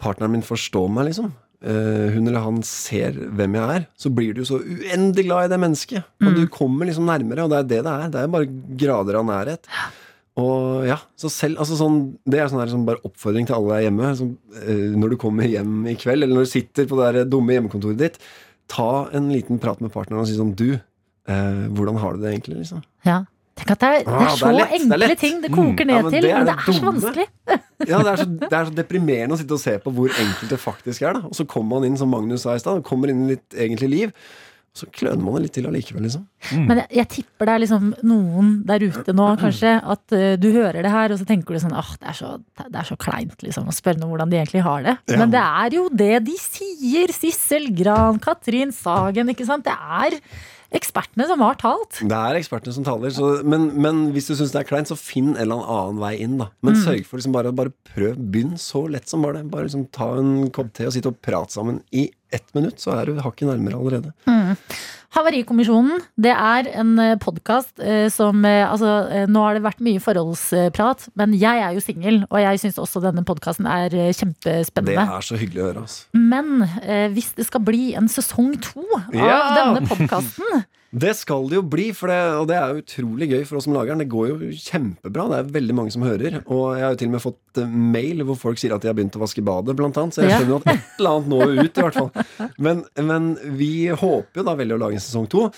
partneren 0.00 0.32
min 0.38 0.46
forstår 0.46 0.88
meg, 0.92 1.10
liksom. 1.10 1.32
Uh, 1.64 2.10
hun 2.12 2.26
eller 2.28 2.42
han 2.44 2.58
ser 2.68 3.14
hvem 3.16 3.54
jeg 3.56 3.76
er, 3.78 3.84
så 3.96 4.10
blir 4.12 4.34
du 4.36 4.42
jo 4.42 4.48
så 4.50 4.58
uendelig 4.60 5.22
glad 5.28 5.46
i 5.46 5.52
det 5.54 5.60
mennesket. 5.62 6.08
Og 6.20 6.26
Mm. 6.32 6.34
du 6.40 6.46
kommer 6.52 6.88
liksom 6.88 7.06
nærmere, 7.08 7.44
og 7.46 7.52
det 7.52 7.58
er 7.60 7.68
det 7.70 7.78
det 7.86 7.92
er. 7.94 8.08
Det 8.12 8.20
er 8.24 8.32
bare 8.34 8.50
grader 8.84 9.20
av 9.20 9.24
nærhet. 9.28 9.70
Og 10.40 10.84
ja, 10.88 10.96
så 11.16 11.30
selv, 11.30 11.60
altså 11.62 11.76
sånn, 11.78 11.98
Det 12.26 12.40
er 12.40 12.48
sånn 12.50 12.60
her, 12.60 12.72
sånn 12.72 12.84
bare 12.88 13.00
oppfordring 13.06 13.46
til 13.46 13.54
alle 13.56 13.76
der 13.76 13.84
hjemme. 13.86 14.10
Sånn, 14.18 14.32
uh, 14.64 14.96
når 14.98 15.14
du 15.14 15.16
kommer 15.20 15.44
hjem 15.48 15.86
i 15.92 15.94
kveld, 16.00 16.24
eller 16.24 16.34
når 16.40 16.48
du 16.48 16.52
sitter 16.56 16.88
på 16.90 16.98
det 17.00 17.12
der 17.20 17.30
dumme 17.36 17.52
hjemmekontoret 17.56 18.00
ditt, 18.00 18.18
ta 18.68 19.08
en 19.12 19.30
liten 19.32 19.58
prat 19.62 19.80
med 19.80 19.92
partneren 19.92 20.20
og 20.22 20.26
si 20.28 20.36
sånn 20.38 20.54
Du, 20.56 20.74
eh, 20.74 21.68
hvordan 21.74 21.98
har 22.00 22.14
du 22.16 22.22
det 22.22 22.32
egentlig? 22.34 22.58
liksom? 22.64 22.82
Ja. 23.04 23.24
Tenk 23.54 23.70
at 23.70 23.78
det 23.78 23.88
er, 23.88 23.98
det 24.02 24.08
Ah, 24.08 24.14
er 24.14 24.24
det 24.24 24.32
er 24.32 24.36
så 24.36 24.48
enkle 24.74 24.88
det 24.88 24.94
er 25.04 25.08
lett. 25.08 25.18
ting 25.20 25.40
det 25.42 25.50
Mm. 25.50 25.54
koker 25.54 25.84
Ja, 25.86 25.94
ned 25.94 26.02
men 26.02 26.10
til, 26.12 26.22
det 26.22 26.34
men 26.34 26.46
det 26.46 26.54
er 26.54 26.72
så 26.72 26.84
vanskelig. 26.88 27.26
Ja, 27.86 27.98
det 28.02 28.06
er, 28.12 28.16
så, 28.16 28.26
det 28.40 28.52
er 28.52 28.64
så 28.64 28.74
deprimerende 28.74 29.34
å 29.34 29.38
sitte 29.38 29.52
og 29.54 29.60
se 29.60 29.78
på 29.78 29.92
hvor 29.94 30.08
enkelt 30.08 30.50
det 30.50 30.58
faktisk 30.58 31.02
er. 31.02 31.12
da 31.14 31.20
Og 31.28 31.34
så 31.36 31.44
kommer 31.46 31.76
man 31.78 31.84
inn, 31.84 31.96
som 32.00 32.08
Magnus 32.10 32.42
sa 32.42 32.54
i 32.54 32.58
stad, 32.58 32.82
kommer 32.82 33.08
inn 33.12 33.26
i 33.28 33.34
ditt 33.36 33.54
egentlig 33.54 33.90
liv. 33.90 34.12
Så 34.74 34.88
kløner 34.90 35.22
man 35.22 35.36
det 35.36 35.44
litt 35.44 35.52
til 35.54 35.68
allikevel, 35.68 36.02
liksom. 36.02 36.24
Men 36.66 36.80
jeg, 36.80 36.88
jeg 36.98 37.08
tipper 37.12 37.46
det 37.46 37.52
er 37.54 37.60
liksom 37.62 37.92
noen 38.10 38.48
der 38.66 38.82
ute 38.82 39.12
nå, 39.14 39.28
kanskje, 39.38 39.76
at 39.94 40.14
uh, 40.16 40.32
du 40.42 40.48
hører 40.50 40.82
det 40.82 40.90
her, 40.90 41.14
og 41.14 41.20
så 41.20 41.26
tenker 41.28 41.54
du 41.54 41.60
sånn 41.62 41.76
åh, 41.78 41.92
det, 42.00 42.08
er 42.10 42.16
så- 42.18 42.32
det 42.58 42.80
er 42.80 42.88
så 42.88 42.96
kleint 42.98 43.44
liksom, 43.46 43.68
å 43.70 43.74
spørre 43.76 44.02
noen 44.02 44.10
hvordan 44.16 44.32
de 44.34 44.40
egentlig 44.40 44.64
har 44.66 44.82
det. 44.82 44.96
Ja. 45.12 45.20
Men 45.22 45.30
det 45.30 45.44
er 45.44 45.76
jo 45.78 45.84
det 45.94 46.10
de 46.26 46.34
sier. 46.42 47.14
Sissel 47.14 47.70
Gran, 47.78 48.18
Katrin 48.18 48.74
Sagen, 48.74 49.30
ikke 49.30 49.46
sant. 49.46 49.62
Det 49.70 49.76
er 49.78 50.18
ekspertene 50.74 51.26
som 51.30 51.38
har 51.44 51.54
talt. 51.60 52.00
Det 52.02 52.16
er 52.18 52.34
ekspertene 52.40 52.74
som 52.74 52.82
taler. 52.86 53.12
Så, 53.14 53.28
men, 53.46 53.68
men 53.78 54.00
hvis 54.14 54.26
du 54.26 54.34
syns 54.34 54.50
det 54.56 54.64
er 54.64 54.68
kleint, 54.72 54.90
så 54.90 54.96
finn 54.98 55.36
en 55.36 55.42
eller 55.44 55.62
annen 55.70 56.00
vei 56.02 56.16
inn, 56.24 56.34
da. 56.40 56.48
Men 56.66 56.74
sørg 56.82 57.04
for 57.06 57.20
liksom 57.20 57.36
bare, 57.36 57.52
bare 57.54 57.70
prøv. 57.94 58.18
Begynn 58.18 58.56
så 58.58 58.82
lett 58.90 59.06
som 59.10 59.22
bare 59.22 59.38
det. 59.38 59.46
Bare 59.54 59.68
liksom 59.68 59.86
ta 59.94 60.10
en 60.18 60.48
kopp 60.54 60.72
te 60.74 60.88
og 60.90 60.96
sitte 60.96 61.12
og 61.14 61.20
prate 61.22 61.54
sammen 61.54 61.78
i 61.94 62.08
ett 62.34 62.50
minutt, 62.56 62.82
så 62.82 62.96
er 62.98 63.08
du 63.12 63.20
hakket 63.22 63.48
nærmere 63.50 63.78
allerede. 63.78 64.12
Havarikommisjonen, 65.14 66.00
det 66.18 66.32
er 66.34 66.66
en 66.80 66.96
podkast 67.22 67.78
som 68.10 68.40
eh, 68.48 68.64
Altså, 68.66 68.88
eh, 69.14 69.26
nå 69.30 69.44
har 69.44 69.54
det 69.54 69.62
vært 69.62 69.82
mye 69.86 70.00
forholdsprat, 70.02 71.04
men 71.20 71.36
jeg 71.38 71.62
er 71.62 71.76
jo 71.76 71.82
singel, 71.84 72.16
og 72.26 72.40
jeg 72.42 72.62
syns 72.64 72.80
også 72.82 73.02
denne 73.04 73.22
podkasten 73.26 73.68
er 73.70 73.94
kjempespennende. 74.10 75.04
Det 75.06 75.18
er 75.20 75.28
så 75.28 75.38
hyggelig 75.38 75.62
å 75.62 75.68
høre, 75.68 75.84
altså. 75.86 76.08
Men 76.18 76.64
eh, 76.82 77.06
hvis 77.14 77.30
det 77.38 77.46
skal 77.46 77.62
bli 77.66 77.92
en 77.98 78.10
sesong 78.10 78.56
to 78.64 78.82
av 78.98 79.14
Ja! 79.14 79.38
denne 79.60 79.84
podkasten 79.86 80.64
Det 80.94 81.10
skal 81.18 81.48
det 81.50 81.56
jo 81.58 81.64
bli, 81.66 81.88
for 81.96 82.10
det, 82.10 82.18
og 82.38 82.46
det 82.46 82.54
er 82.54 82.76
utrolig 82.78 83.26
gøy 83.32 83.40
for 83.48 83.58
oss 83.58 83.66
som 83.66 83.74
lager 83.74 83.94
den. 83.94 84.04
Det 84.04 84.12
går 84.12 84.28
jo 84.30 84.50
kjempebra. 84.54 85.26
Det 85.32 85.38
er 85.40 85.54
veldig 85.56 85.74
mange 85.74 85.94
som 85.94 86.04
hører. 86.06 86.36
Og 86.44 86.76
jeg 86.76 86.84
har 86.86 86.94
jo 86.94 87.00
til 87.00 87.10
og 87.10 87.16
med 87.16 87.24
fått 87.24 87.62
eh, 87.62 87.78
mail 87.96 88.22
hvor 88.28 88.38
folk 88.38 88.62
sier 88.62 88.76
at 88.76 88.84
de 88.84 88.90
har 88.90 88.94
begynt 88.96 89.18
å 89.18 89.22
vaske 89.24 89.42
badet, 89.44 89.74
blant 89.78 89.98
annet. 89.98 90.14
Så 90.14 90.22
jeg 90.22 90.38
skjønner 90.38 90.60
at 90.60 90.70
et 90.76 91.00
eller 91.00 91.16
annet 91.16 91.32
når 91.32 91.56
ut, 91.58 91.64
i 91.66 91.86
hvert 91.88 91.98
fall. 91.98 92.52
Men, 92.62 92.84
men 93.10 93.32
vi 93.58 93.72
håper 93.90 94.42
jo 94.42 94.46
da 94.46 94.54
veldig 94.60 94.78
å 94.78 94.82
lage 94.84 95.00
en 95.00 95.06
sesong 95.08 95.26
to. 95.32 95.48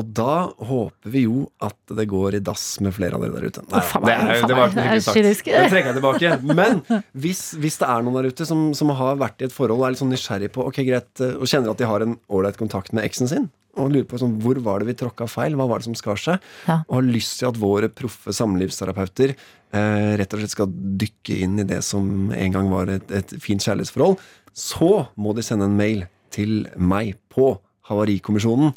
Og 0.00 0.06
da 0.16 0.48
håper 0.56 1.10
vi 1.12 1.26
jo 1.26 1.42
at 1.60 1.76
det 1.92 2.06
går 2.08 2.38
i 2.38 2.42
dass 2.44 2.62
med 2.80 2.94
flere 2.96 3.18
av 3.18 3.26
dere 3.26 3.34
der 3.36 3.50
ute. 3.52 3.64
Nei, 3.68 3.80
oh, 3.82 3.84
faen, 3.90 4.06
det, 4.08 4.14
er, 4.16 4.46
det 4.48 4.56
var 4.56 4.70
ikke 4.70 4.84
hyggelig 4.86 5.02
sagt. 5.36 5.48
Det 5.52 5.64
trekker 5.68 5.90
jeg 5.90 5.96
tilbake. 5.98 6.30
Men 6.62 6.78
hvis, 7.12 7.42
hvis 7.60 7.76
det 7.82 7.88
er 7.92 8.06
noen 8.06 8.16
der 8.16 8.30
ute 8.32 8.46
som, 8.48 8.62
som 8.78 8.92
har 8.96 9.18
vært 9.20 9.42
i 9.44 9.50
et 9.50 9.52
forhold 9.52 9.82
og 9.82 9.84
er 9.90 9.92
litt 9.92 10.00
sånn 10.00 10.14
nysgjerrig 10.14 10.48
på 10.54 10.64
Ok, 10.70 10.80
greit, 10.88 11.10
eh, 11.20 11.34
og 11.36 11.44
kjenner 11.50 11.74
at 11.74 11.82
de 11.82 11.88
har 11.90 12.04
en 12.06 12.14
ålreit 12.32 12.56
kontakt 12.60 12.94
med 12.96 13.04
eksen 13.04 13.28
sin, 13.28 13.50
og 13.76 13.92
lurer 13.92 14.06
på 14.08 14.20
sånn, 14.20 14.38
hvor 14.40 14.56
var 14.64 14.80
det 14.80 14.88
vi 14.88 14.94
tråkka 15.02 15.26
feil, 15.28 15.58
hva 15.60 15.66
var 15.68 15.80
det 15.82 15.90
som 15.90 15.98
skar 16.00 16.20
seg, 16.20 16.48
Ja. 16.68 16.78
og 16.88 16.96
har 16.98 17.06
lyst 17.08 17.38
til 17.42 17.50
at 17.50 17.60
våre 17.60 17.88
proffe 17.92 18.32
samlivsterapeuter 18.36 19.34
eh, 19.34 20.08
rett 20.20 20.32
og 20.36 20.40
slett 20.40 20.54
skal 20.56 20.72
dykke 21.04 21.36
inn 21.44 21.60
i 21.60 21.68
det 21.68 21.82
som 21.84 22.32
en 22.32 22.56
gang 22.56 22.72
var 22.72 22.88
et, 22.96 23.12
et 23.12 23.36
fint 23.44 23.60
kjærlighetsforhold, 23.60 24.16
så 24.56 24.90
må 25.20 25.36
de 25.36 25.44
sende 25.44 25.68
en 25.68 25.76
mail 25.76 26.06
til 26.32 26.62
meg 26.80 27.14
på 27.32 27.54
Havarikommisjonen. 27.92 28.72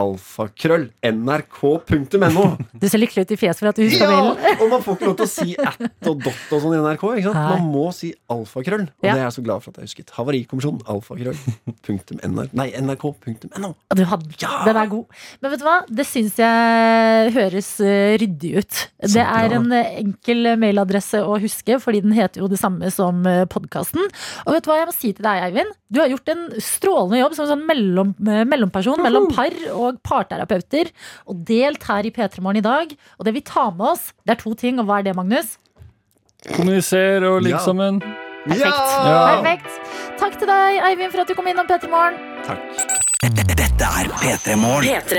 Alfakrøll 0.00 0.86
nrk.no. 1.04 2.44
Du 2.80 2.86
ser 2.88 3.00
lykkelig 3.02 3.26
ut 3.26 3.32
i 3.34 3.38
fjeset 3.38 3.60
for 3.60 3.68
at 3.72 3.76
du 3.78 3.82
husker 3.84 4.08
mailen. 4.08 4.38
Ja, 4.40 4.54
og 4.64 4.70
man 4.72 4.84
får 4.84 4.96
ikke 4.96 5.08
lov 5.10 5.16
til 5.20 5.26
å 5.26 5.32
si 5.32 5.56
at 5.60 6.08
og 6.08 6.22
dot 6.24 6.54
og 6.56 6.62
sånn 6.64 6.76
i 6.76 6.80
NRK. 6.80 7.04
Ikke 7.20 7.28
sant? 7.28 7.42
Man 7.52 7.66
må 7.74 7.84
si 7.96 8.12
alfakrøll. 8.32 8.86
Og 8.88 9.04
Ja. 9.06 9.12
det 9.12 9.20
er 9.20 9.26
jeg 9.28 9.36
så 9.36 9.44
glad 9.44 9.64
for 9.64 9.74
at 9.74 9.82
jeg 9.82 9.90
husket. 9.90 10.14
Havarikommisjonen. 10.16 10.80
alfakrøll.nrk.no 10.94 12.46
Nei, 12.62 12.68
nrk.no. 12.80 13.72
Du 13.98 14.04
hadde, 14.12 14.32
Ja! 14.42 14.52
Den 14.66 14.80
er 14.80 14.90
god. 14.92 15.20
Men 15.42 15.52
vet 15.54 15.62
du 15.62 15.66
hva? 15.68 15.76
Det 16.00 16.06
syns 16.08 16.40
jeg 16.40 17.34
høres 17.36 17.70
eh, 17.84 18.14
ryddig 18.22 18.54
ut. 18.62 18.80
Det 19.12 19.22
er 19.26 19.56
en 19.58 19.68
eh, 19.76 19.92
enkel 20.02 20.54
mailadresse 20.62 21.20
å 21.26 21.36
huske, 21.42 21.76
fordi 21.82 22.00
den 22.06 22.16
heter 22.16 22.42
jo 22.44 22.48
det 22.52 22.60
samme 22.62 22.88
som 22.94 23.22
podkasten. 23.52 24.08
Og 24.46 24.56
vet 24.56 24.64
du 24.64 24.70
hva 24.72 24.80
jeg 24.80 24.88
må 24.88 24.94
si 24.96 25.12
til 25.12 25.26
deg, 25.26 25.44
Eivind? 25.50 25.76
Du 25.92 26.00
har 26.00 26.08
gjort 26.08 26.30
en 26.32 26.46
strålende 26.64 27.18
jobb 27.20 27.34
som 27.36 27.48
sånn 27.50 27.64
mellom, 27.68 28.14
eh, 28.24 28.44
mellomperson 28.48 29.02
mellom 29.04 29.26
par 29.34 29.52
og 29.74 29.81
parterapeuter. 30.06 30.90
Og 31.26 31.42
delt 31.48 31.82
her 31.88 32.06
i 32.08 32.10
P3 32.14 32.40
Morgen 32.44 32.60
i 32.62 32.64
dag. 32.66 32.94
Og 33.18 33.24
det 33.28 33.34
vi 33.34 33.42
tar 33.42 33.70
med 33.76 33.86
oss, 33.94 34.12
det 34.26 34.36
er 34.36 34.42
to 34.42 34.54
ting. 34.54 34.78
Og 34.82 34.86
hva 34.88 35.00
er 35.00 35.08
det, 35.10 35.16
Magnus? 35.18 35.56
Kommuniser 36.56 37.22
og 37.28 37.42
ligg 37.42 37.54
Ja. 37.56 37.62
sammen. 37.66 38.00
Perfekt. 38.42 38.64
Ja. 39.06 39.40
Perfekt. 39.42 39.74
Takk 40.18 40.38
til 40.40 40.48
deg, 40.50 40.80
Eivind, 40.88 41.12
for 41.12 41.20
at 41.22 41.28
du 41.30 41.34
kom 41.38 41.46
innom 41.46 41.66
P3 41.68 41.88
Morgen. 41.90 42.16
Dette 43.22 43.86
er 43.86 44.08
P3 44.18 44.56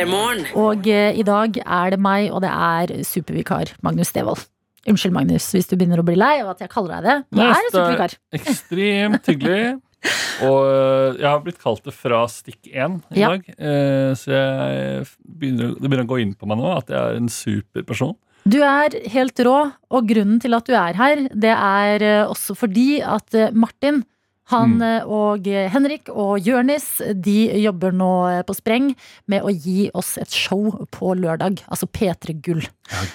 Morgen. 0.10 0.46
Og 0.60 0.88
eh, 0.92 1.14
i 1.16 1.24
dag 1.24 1.56
er 1.64 1.94
det 1.96 2.00
meg, 2.04 2.30
og 2.32 2.42
det 2.44 2.52
er 2.52 2.92
supervikar 3.08 3.72
Magnus 3.82 4.12
Devold. 4.16 4.44
Unnskyld, 4.88 5.14
Magnus, 5.16 5.46
hvis 5.56 5.70
du 5.72 5.78
begynner 5.80 6.02
å 6.02 6.04
bli 6.04 6.18
lei 6.20 6.42
av 6.44 6.50
at 6.52 6.60
jeg 6.66 6.70
kaller 6.74 7.00
deg 7.00 7.06
det. 7.08 7.16
Du 7.32 7.38
Nei, 7.40 7.46
er 7.48 7.54
en 7.56 7.64
er- 7.64 7.72
supervikar. 7.72 8.16
Ekstremt 8.36 9.32
hyggelig. 9.32 9.64
Og 10.48 10.60
øh, 10.66 11.16
jeg 11.22 11.28
har 11.30 11.42
blitt 11.46 11.60
kalt 11.62 11.84
det 11.86 11.94
fra 11.96 12.24
stikk 12.32 12.68
én 12.74 13.00
i 13.14 13.22
Ja. 13.22 13.30
dag. 13.34 13.46
Eh, 13.58 14.12
så 14.20 14.34
jeg 14.34 15.08
begynner, 15.24 15.76
det 15.80 15.88
begynner 15.88 16.08
å 16.08 16.12
gå 16.14 16.22
inn 16.24 16.34
på 16.36 16.50
meg 16.50 16.60
nå 16.60 16.72
at 16.78 16.90
jeg 16.92 17.00
er 17.00 17.20
en 17.22 17.30
superperson. 17.32 18.16
Du 18.44 18.58
er 18.60 18.92
helt 19.14 19.40
rå, 19.40 19.72
og 19.94 20.08
grunnen 20.10 20.42
til 20.44 20.54
at 20.58 20.68
du 20.68 20.74
er 20.76 20.98
her, 21.00 21.22
det 21.32 21.54
er 21.56 22.04
eh, 22.04 22.26
også 22.28 22.58
fordi 22.60 22.98
at 23.00 23.38
eh, 23.40 23.54
Martin 23.56 24.02
Han 24.52 24.74
Mm. 24.78 25.08
og 25.08 25.48
eh, 25.48 25.70
Henrik 25.72 26.10
og 26.12 26.40
Jørnis 26.44 26.98
de 27.16 27.62
jobber 27.64 27.94
nå 27.96 28.10
eh, 28.28 28.42
på 28.44 28.56
spreng 28.58 28.90
med 29.32 29.42
å 29.46 29.52
gi 29.54 29.90
oss 29.96 30.18
et 30.20 30.30
show 30.36 30.86
på 30.92 31.14
lørdag. 31.16 31.62
Altså 31.72 31.88
P3 31.88 32.36
Gull. 32.44 32.64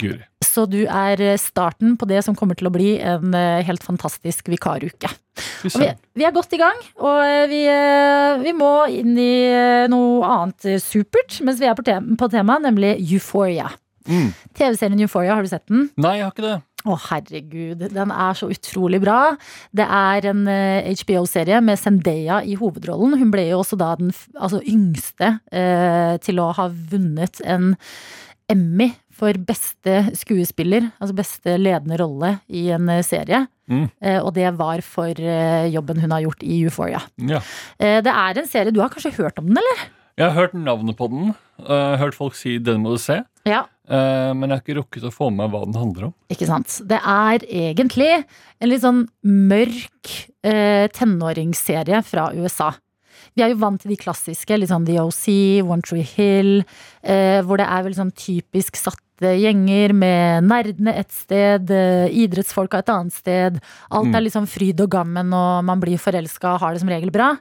Ja. 0.01 0.15
Så 0.45 0.65
du 0.71 0.87
er 0.87 1.21
eh, 1.21 1.37
starten 1.37 1.99
på 2.01 2.09
det 2.09 2.23
som 2.25 2.35
kommer 2.39 2.57
til 2.57 2.71
å 2.71 2.73
bli 2.73 2.95
en 2.99 3.35
helt 3.35 3.85
fantastisk 3.85 4.49
vikaruke. 4.49 5.11
Vi, 5.63 5.91
vi 6.17 6.25
er 6.25 6.33
godt 6.35 6.55
i 6.57 6.59
gang, 6.59 6.81
og 6.99 7.21
vi, 7.51 7.61
vi 8.43 8.55
må 8.57 8.73
inn 8.91 9.13
i 9.21 9.87
noe 9.91 10.27
annet 10.27 10.81
supert 10.83 11.39
mens 11.47 11.61
vi 11.61 11.69
er 11.69 11.77
på, 11.79 11.85
tema, 11.87 12.17
på 12.19 12.31
temaet, 12.33 12.65
nemlig 12.65 12.97
Euphoria. 13.05 13.69
Mm. 14.09 14.33
TV-serien 14.57 15.05
Euphoria, 15.05 15.37
har 15.37 15.45
du 15.45 15.51
sett 15.53 15.67
den? 15.69 15.91
Nei, 16.01 16.17
jeg 16.19 16.27
har 16.27 16.33
ikke 16.35 16.47
det. 16.49 16.57
Å, 16.87 16.95
herregud. 17.09 17.83
Den 17.91 18.13
er 18.15 18.37
så 18.39 18.47
utrolig 18.55 19.01
bra. 19.03 19.35
Det 19.75 19.83
er 19.83 20.29
en 20.31 20.45
eh, 20.51 20.93
HBO-serie 21.01 21.59
med 21.65 21.81
Zendaya 21.81 22.39
i 22.47 22.55
hovedrollen. 22.61 23.17
Hun 23.19 23.33
ble 23.35 23.49
jo 23.49 23.65
også 23.65 23.79
da 23.81 23.91
den 23.99 24.13
altså, 24.39 24.63
yngste 24.63 25.35
eh, 25.51 26.15
til 26.23 26.39
å 26.39 26.53
ha 26.55 26.69
vunnet 26.71 27.43
en 27.43 27.73
Emmy 28.49 28.93
for 29.19 29.35
beste 29.43 30.15
skuespiller, 30.17 30.87
altså 31.03 31.17
beste 31.19 31.57
ledende 31.59 31.99
rolle 32.01 32.37
i 32.47 32.69
en 32.73 32.87
eh, 32.95 33.03
serie. 33.05 33.43
Mm. 33.69 33.89
Eh, 33.99 34.21
og 34.23 34.33
det 34.39 34.49
var 34.57 34.81
for 34.87 35.19
eh, 35.19 35.69
jobben 35.75 35.99
hun 36.01 36.15
har 36.15 36.25
gjort 36.25 36.47
i 36.47 36.63
Euphoria. 36.63 37.03
Ja. 37.29 37.43
Eh, 37.77 37.99
det 38.07 38.15
er 38.15 38.39
en 38.39 38.49
serie, 38.49 38.73
du 38.73 38.81
har 38.85 38.95
kanskje 38.95 39.17
hørt 39.19 39.43
om 39.43 39.51
den, 39.51 39.59
eller? 39.61 39.89
Jeg 40.19 40.31
har 40.31 40.35
hørt 40.35 40.55
navnet 40.59 40.97
på 40.99 41.07
den. 41.13 41.35
Uh, 41.63 41.95
hørt 41.99 42.15
folk 42.15 42.35
si 42.35 42.57
'den 42.59 42.83
må 42.83 42.91
du 42.95 42.99
se'. 42.99 43.23
Ja. 43.49 43.65
Eh, 43.89 44.31
men 44.37 44.51
jeg 44.51 44.59
har 44.59 44.65
ikke 44.65 44.79
rukket 44.83 45.07
å 45.09 45.15
få 45.15 45.31
med 45.33 45.41
meg 45.47 45.55
hva 45.55 45.63
den 45.65 45.79
handler 45.79 46.09
om. 46.11 46.17
Ikke 46.33 46.49
sant? 46.49 46.75
Det 46.89 46.99
er 47.01 47.45
egentlig 47.49 48.11
en 48.19 48.71
litt 48.71 48.85
sånn 48.85 49.07
mørk 49.25 50.13
eh, 50.45 50.87
tenåringsserie 50.93 52.03
fra 52.07 52.29
USA. 52.37 52.75
Vi 53.39 53.45
er 53.47 53.53
jo 53.53 53.61
vant 53.61 53.79
til 53.79 53.93
de 53.93 54.01
klassiske, 54.01 54.57
litt 54.59 54.73
sånn 54.73 54.87
The 54.89 54.97
OC, 54.99 55.27
One 55.63 55.85
Tree 55.87 56.03
Hill, 56.03 56.65
eh, 57.07 57.39
hvor 57.47 57.61
det 57.61 57.69
er 57.71 57.85
vel 57.87 57.95
sånn 57.95 58.11
typisk 58.11 58.75
satte 58.75 59.31
gjenger 59.39 59.95
med 59.95 60.47
nerdene 60.47 60.97
et 60.99 61.15
sted, 61.15 61.71
eh, 61.71 62.11
idrettsfolka 62.25 62.81
et 62.83 62.91
annet 62.91 63.15
sted. 63.15 63.61
Alt 63.95 64.11
er 64.11 64.25
liksom 64.27 64.49
fryd 64.51 64.83
og 64.83 64.91
gammen, 64.91 65.31
og 65.31 65.63
man 65.63 65.79
blir 65.79 66.03
forelska 66.03 66.57
og 66.57 66.61
har 66.65 66.75
det 66.75 66.83
som 66.83 66.91
regel 66.91 67.15
bra. 67.15 67.37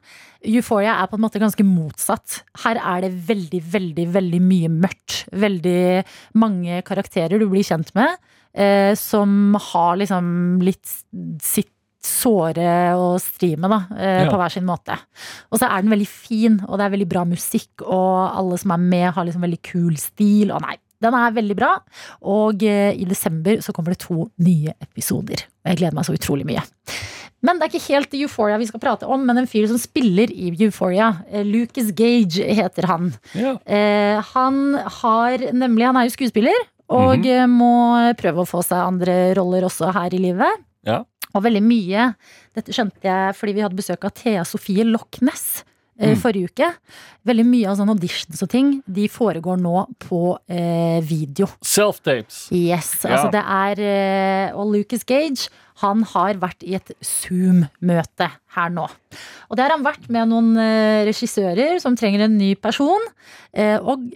Euphoria 0.45 1.01
er 1.01 1.09
på 1.09 1.17
en 1.17 1.25
måte 1.25 1.41
ganske 1.41 1.65
motsatt. 1.65 2.43
Her 2.61 2.77
er 2.77 3.01
det 3.01 3.17
veldig, 3.25 3.63
veldig, 3.65 4.07
veldig 4.13 4.41
mye 4.41 4.69
mørkt. 4.69 5.25
Veldig 5.33 6.05
mange 6.35 6.83
karakterer 6.85 7.39
du 7.39 7.49
blir 7.49 7.65
kjent 7.65 7.89
med, 7.95 8.21
eh, 8.53 8.93
som 8.93 9.55
har 9.55 9.97
liksom 9.97 10.61
litt 10.61 10.85
sitt 11.41 11.73
såre 12.07 12.71
og 12.97 13.19
stri 13.21 13.53
med, 13.59 13.69
da, 13.73 13.79
eh, 13.97 14.23
Ja. 14.23 14.31
på 14.31 14.39
hver 14.39 14.51
sin 14.51 14.65
måte. 14.65 14.97
Og 15.51 15.59
så 15.59 15.69
er 15.69 15.81
den 15.81 15.91
veldig 15.91 16.07
fin, 16.07 16.59
og 16.67 16.77
det 16.77 16.85
er 16.85 16.95
veldig 16.95 17.09
bra 17.09 17.25
musikk, 17.25 17.83
og 17.83 18.37
alle 18.37 18.57
som 18.57 18.71
er 18.71 18.77
med, 18.77 19.13
har 19.13 19.25
liksom 19.25 19.43
veldig 19.43 19.61
kul 19.61 19.95
stil. 19.97 20.51
Og 20.51 20.61
nei, 20.61 20.77
den 21.03 21.13
er 21.13 21.35
veldig 21.35 21.57
bra. 21.57 21.75
Og 22.25 22.63
eh, 22.63 22.93
i 22.97 23.05
desember 23.05 23.61
så 23.61 23.73
kommer 23.75 23.93
det 23.93 24.05
to 24.05 24.29
nye 24.39 24.73
episoder. 24.81 25.45
Og 25.63 25.71
jeg 25.71 25.81
gleder 25.83 25.97
meg 25.97 26.07
så 26.07 26.15
utrolig 26.17 26.47
mye. 26.47 26.63
Men 27.45 27.59
det 27.59 27.67
er 27.67 27.73
ikke 27.75 27.93
helt 27.93 28.15
Euphoria 28.17 28.57
vi 28.57 28.65
skal 28.69 28.81
prate 28.81 29.05
om, 29.05 29.21
men 29.27 29.37
en 29.37 29.49
fyr 29.49 29.67
som 29.69 29.77
spiller 29.77 30.31
i 30.33 30.49
Euphoria. 30.55 31.11
Eh, 31.29 31.45
Lucas 31.45 31.91
Gage 31.95 32.41
heter 32.57 32.89
han. 32.89 33.11
Ja. 33.37 33.57
Eh, 33.65 34.23
han 34.33 34.79
har 35.01 35.51
nemlig 35.53 35.85
Han 35.85 35.97
er 35.97 36.07
jo 36.07 36.15
skuespiller, 36.15 36.57
og 36.89 37.19
mm 37.19 37.23
-hmm. 37.23 37.47
må 37.47 38.15
prøve 38.17 38.41
å 38.41 38.47
få 38.47 38.63
seg 38.63 38.79
andre 38.79 39.33
roller 39.35 39.63
også 39.63 39.93
her 39.93 40.13
i 40.13 40.17
livet. 40.17 40.63
Ja. 40.85 41.03
Og 41.37 41.45
veldig 41.45 41.61
mye 41.63 42.09
Dette 42.57 42.73
skjønte 42.75 43.05
jeg 43.05 43.35
fordi 43.37 43.53
vi 43.59 43.63
hadde 43.65 43.77
besøk 43.77 44.05
av 44.09 44.15
Thea 44.17 44.43
Sofie 44.49 44.85
Loch 44.89 45.21
Ness 45.21 45.63
eh, 45.63 46.11
Mm. 46.13 46.19
forrige 46.21 46.51
uke. 46.51 46.67
Veldig 47.25 47.43
mye 47.49 47.69
av 47.71 47.77
sånne 47.79 47.93
auditions 47.95 48.43
og 48.45 48.49
ting 48.53 48.67
De 48.85 49.07
foregår 49.09 49.57
nå 49.57 49.79
på 50.03 50.19
eh, 50.45 50.99
video. 51.01 51.47
Self-tapes. 51.65 52.43
Yes, 52.53 52.91
Ja. 53.03 53.15
altså 53.15 53.31
det 53.33 53.41
er 53.41 53.81
eh, 53.87 54.51
Og 54.57 54.75
Lucas 54.75 55.03
Gage 55.09 55.47
Han 55.81 56.03
har 56.13 56.37
vært 56.41 56.61
i 56.65 56.75
et 56.77 56.91
Zoom-møte 57.01 58.29
her 58.57 58.69
nå 58.73 58.85
Og 59.49 59.57
der 59.57 59.67
har 59.69 59.75
han 59.77 59.85
vært 59.85 60.07
med 60.13 60.29
noen 60.31 60.53
eh, 60.61 61.03
regissører 61.09 61.79
Som 61.83 61.97
trenger 61.99 62.25
en 62.27 62.37
ny 62.39 62.53
person 62.59 63.01
eh, 63.53 63.77
Og 63.81 64.07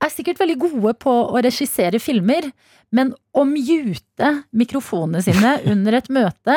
er 0.00 0.12
sikkert 0.12 0.38
veldig 0.40 0.58
gode 0.62 0.94
på 1.02 1.12
å 1.12 1.40
regissere 1.44 2.00
filmer 2.00 2.46
Men 2.94 3.12
å 3.36 3.44
mute 3.46 4.30
mikrofonene 4.50 5.22
sine 5.22 5.56
under 5.72 5.98
et 6.00 6.10
møte 6.12 6.56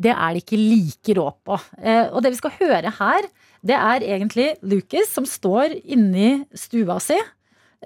Det 0.00 0.12
er 0.14 0.34
de 0.34 0.42
ikke 0.42 0.60
like 0.60 1.16
rå 1.18 1.28
på 1.44 1.58
eh, 1.82 2.08
Og 2.10 2.22
det 2.24 2.32
vi 2.32 2.40
skal 2.40 2.54
høre 2.58 2.92
her 2.98 3.28
Det 3.60 3.76
er 3.76 4.06
egentlig 4.16 4.54
Lucas 4.64 5.12
som 5.12 5.28
står 5.28 5.76
inni 5.84 6.46
stua 6.56 6.96
si 7.02 7.18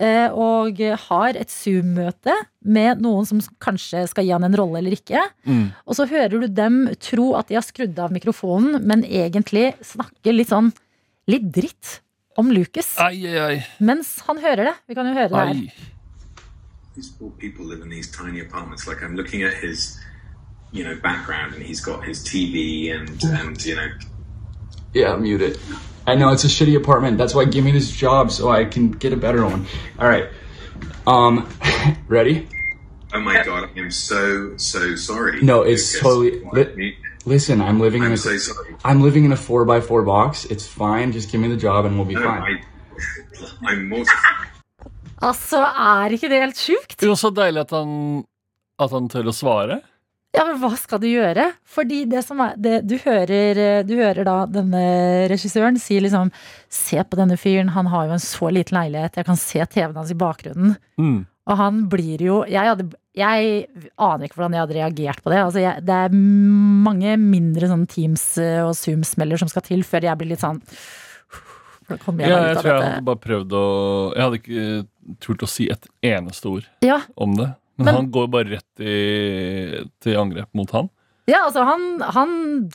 eh, 0.00 0.28
og 0.30 0.78
har 1.08 1.38
et 1.38 1.50
Zoom-møte 1.50 2.34
med 2.60 3.02
noen 3.02 3.26
som 3.26 3.40
kanskje 3.62 4.04
skal 4.10 4.26
gi 4.26 4.34
han 4.34 4.44
en 4.46 4.56
rolle 4.56 4.80
eller 4.80 4.94
ikke. 4.94 5.22
Mm. 5.48 5.70
Og 5.88 5.96
så 5.98 6.06
hører 6.10 6.36
du 6.44 6.46
dem 6.52 6.82
tro 7.02 7.32
at 7.38 7.48
de 7.50 7.56
har 7.58 7.64
skrudd 7.66 7.98
av 8.00 8.12
mikrofonen, 8.14 8.78
men 8.86 9.02
egentlig 9.04 9.72
snakke 9.84 10.34
litt 10.34 10.52
sånn 10.52 10.70
litt 11.30 11.48
dritt 11.52 11.98
om 12.40 12.52
Lucas. 12.54 12.94
Ai, 13.02 13.16
ai, 13.26 13.38
ai. 13.40 13.56
Mens 13.82 14.18
han 14.28 14.40
hører 14.42 14.70
det. 14.70 14.76
Vi 14.90 14.98
kan 14.98 15.08
jo 15.10 15.16
høre 15.16 15.32
det 15.32 15.40
her. 15.40 15.56
ai. 15.56 15.99
These 16.94 17.10
poor 17.12 17.30
people 17.30 17.64
live 17.66 17.82
in 17.82 17.88
these 17.88 18.10
tiny 18.10 18.40
apartments. 18.40 18.86
Like 18.86 19.02
I'm 19.02 19.14
looking 19.14 19.42
at 19.42 19.54
his, 19.54 19.98
you 20.72 20.82
know, 20.84 20.96
background, 20.96 21.54
and 21.54 21.62
he's 21.62 21.80
got 21.80 22.04
his 22.04 22.24
TV 22.24 22.92
and 22.94 23.22
and 23.24 23.64
you 23.64 23.76
know, 23.76 23.88
Yeah, 24.92 25.16
mute 25.16 25.40
it. 25.42 25.58
I 26.06 26.16
know 26.16 26.30
it's 26.30 26.44
a 26.44 26.48
shitty 26.48 26.76
apartment. 26.76 27.18
That's 27.18 27.34
why 27.34 27.44
give 27.44 27.64
me 27.64 27.70
this 27.70 27.92
job 27.92 28.32
so 28.32 28.50
I 28.50 28.64
can 28.64 28.90
get 28.90 29.12
a 29.12 29.16
better 29.16 29.44
one. 29.44 29.66
All 29.98 30.08
right. 30.08 30.28
Um, 31.06 31.48
ready? 32.08 32.48
oh 33.12 33.20
my 33.20 33.42
god, 33.44 33.70
I'm 33.76 33.90
so 33.92 34.56
so 34.56 34.96
sorry. 34.96 35.42
No, 35.42 35.62
it's 35.62 35.98
totally-? 36.00 36.42
Me- 36.74 36.96
Listen, 37.26 37.60
I'm 37.60 37.78
living 37.80 38.02
in 38.02 38.08
I'm 38.08 38.14
a 38.14 38.18
so 38.18 38.36
sorry. 38.38 38.76
I'm 38.82 39.02
living 39.02 39.24
in 39.26 39.32
a 39.32 39.36
four 39.36 39.64
by 39.64 39.80
four 39.80 40.02
box. 40.02 40.46
It's 40.46 40.66
fine. 40.66 41.12
Just 41.12 41.30
give 41.30 41.40
me 41.40 41.48
the 41.48 41.56
job 41.56 41.84
and 41.84 41.96
we'll 41.96 42.06
be 42.06 42.14
No, 42.14 42.22
fine. 42.22 42.42
I, 42.42 42.60
I'm 43.66 43.88
mortified. 43.88 44.49
Altså, 45.20 45.60
er 45.60 46.16
ikke 46.16 46.30
det 46.32 46.42
helt 46.42 46.60
sjukt? 46.60 46.98
Jo 47.04 47.16
så 47.18 47.32
deilig 47.34 47.66
at 47.66 47.74
han, 47.76 48.22
at 48.80 48.92
han 48.94 49.08
tør 49.12 49.30
å 49.32 49.36
svare. 49.36 49.80
Ja, 50.30 50.44
men 50.46 50.60
hva 50.62 50.70
skal 50.78 51.00
du 51.02 51.08
gjøre? 51.10 51.48
Fordi 51.66 52.04
det 52.10 52.22
som 52.22 52.38
er 52.44 52.54
det, 52.60 52.76
du, 52.86 52.94
hører, 53.02 53.82
du 53.82 53.96
hører 53.98 54.22
da 54.26 54.36
denne 54.46 54.82
regissøren 55.30 55.78
si 55.80 55.98
liksom 55.98 56.30
Se 56.70 57.02
på 57.02 57.18
denne 57.18 57.34
fyren, 57.40 57.72
han 57.74 57.90
har 57.90 58.06
jo 58.06 58.14
en 58.14 58.22
så 58.22 58.50
liten 58.54 58.78
leilighet, 58.78 59.18
jeg 59.18 59.26
kan 59.26 59.40
se 59.40 59.66
TV-en 59.66 59.98
hans 59.98 60.12
i 60.14 60.18
bakgrunnen. 60.18 60.76
Mm. 61.02 61.24
Og 61.50 61.58
han 61.58 61.82
blir 61.90 62.22
jo 62.22 62.36
Jeg, 62.46 62.62
hadde, 62.62 62.86
jeg 63.18 63.66
aner 63.98 64.26
ikke 64.26 64.38
hvordan 64.38 64.54
jeg 64.54 64.64
hadde 64.64 64.78
reagert 64.78 65.24
på 65.24 65.34
det. 65.34 65.42
Altså 65.42 65.64
jeg, 65.64 65.84
det 65.88 65.98
er 66.06 66.14
mange 66.14 67.18
mindre 67.18 67.72
sånn 67.72 67.86
Teams- 67.90 68.36
og 68.68 68.76
Zoom-smeller 68.78 69.40
som 69.40 69.50
skal 69.50 69.66
til 69.66 69.82
før 69.86 70.06
jeg 70.12 70.20
blir 70.20 70.30
litt 70.36 70.44
sånn 70.44 70.62
Ja, 71.90 71.98
jeg 71.98 72.60
tror 72.62 72.70
jeg 72.70 72.78
hadde 72.78 73.02
bare 73.02 73.18
prøvd 73.18 73.54
å 73.58 73.66
Jeg 74.14 74.22
hadde 74.22 74.38
ikke 74.44 74.62
eh, 74.62 74.89
turt 75.20 75.42
å 75.42 75.48
si 75.48 75.68
et 75.70 75.86
eneste 76.02 76.46
ord 76.50 76.68
Ja, 76.82 77.00
om 77.16 77.34
det. 77.36 77.50
Men, 77.80 77.84
Men- 77.86 77.94
han 77.94 78.10
går 78.12 78.26
bare 78.30 78.50
rett 78.58 78.80
i, 78.84 79.84
til 80.04 80.16
angrep 80.20 80.48
mot 80.54 80.70
han. 80.76 80.90
ja 81.30 81.44
altså 81.46 81.62
han, 81.64 81.82
han 82.02 82.30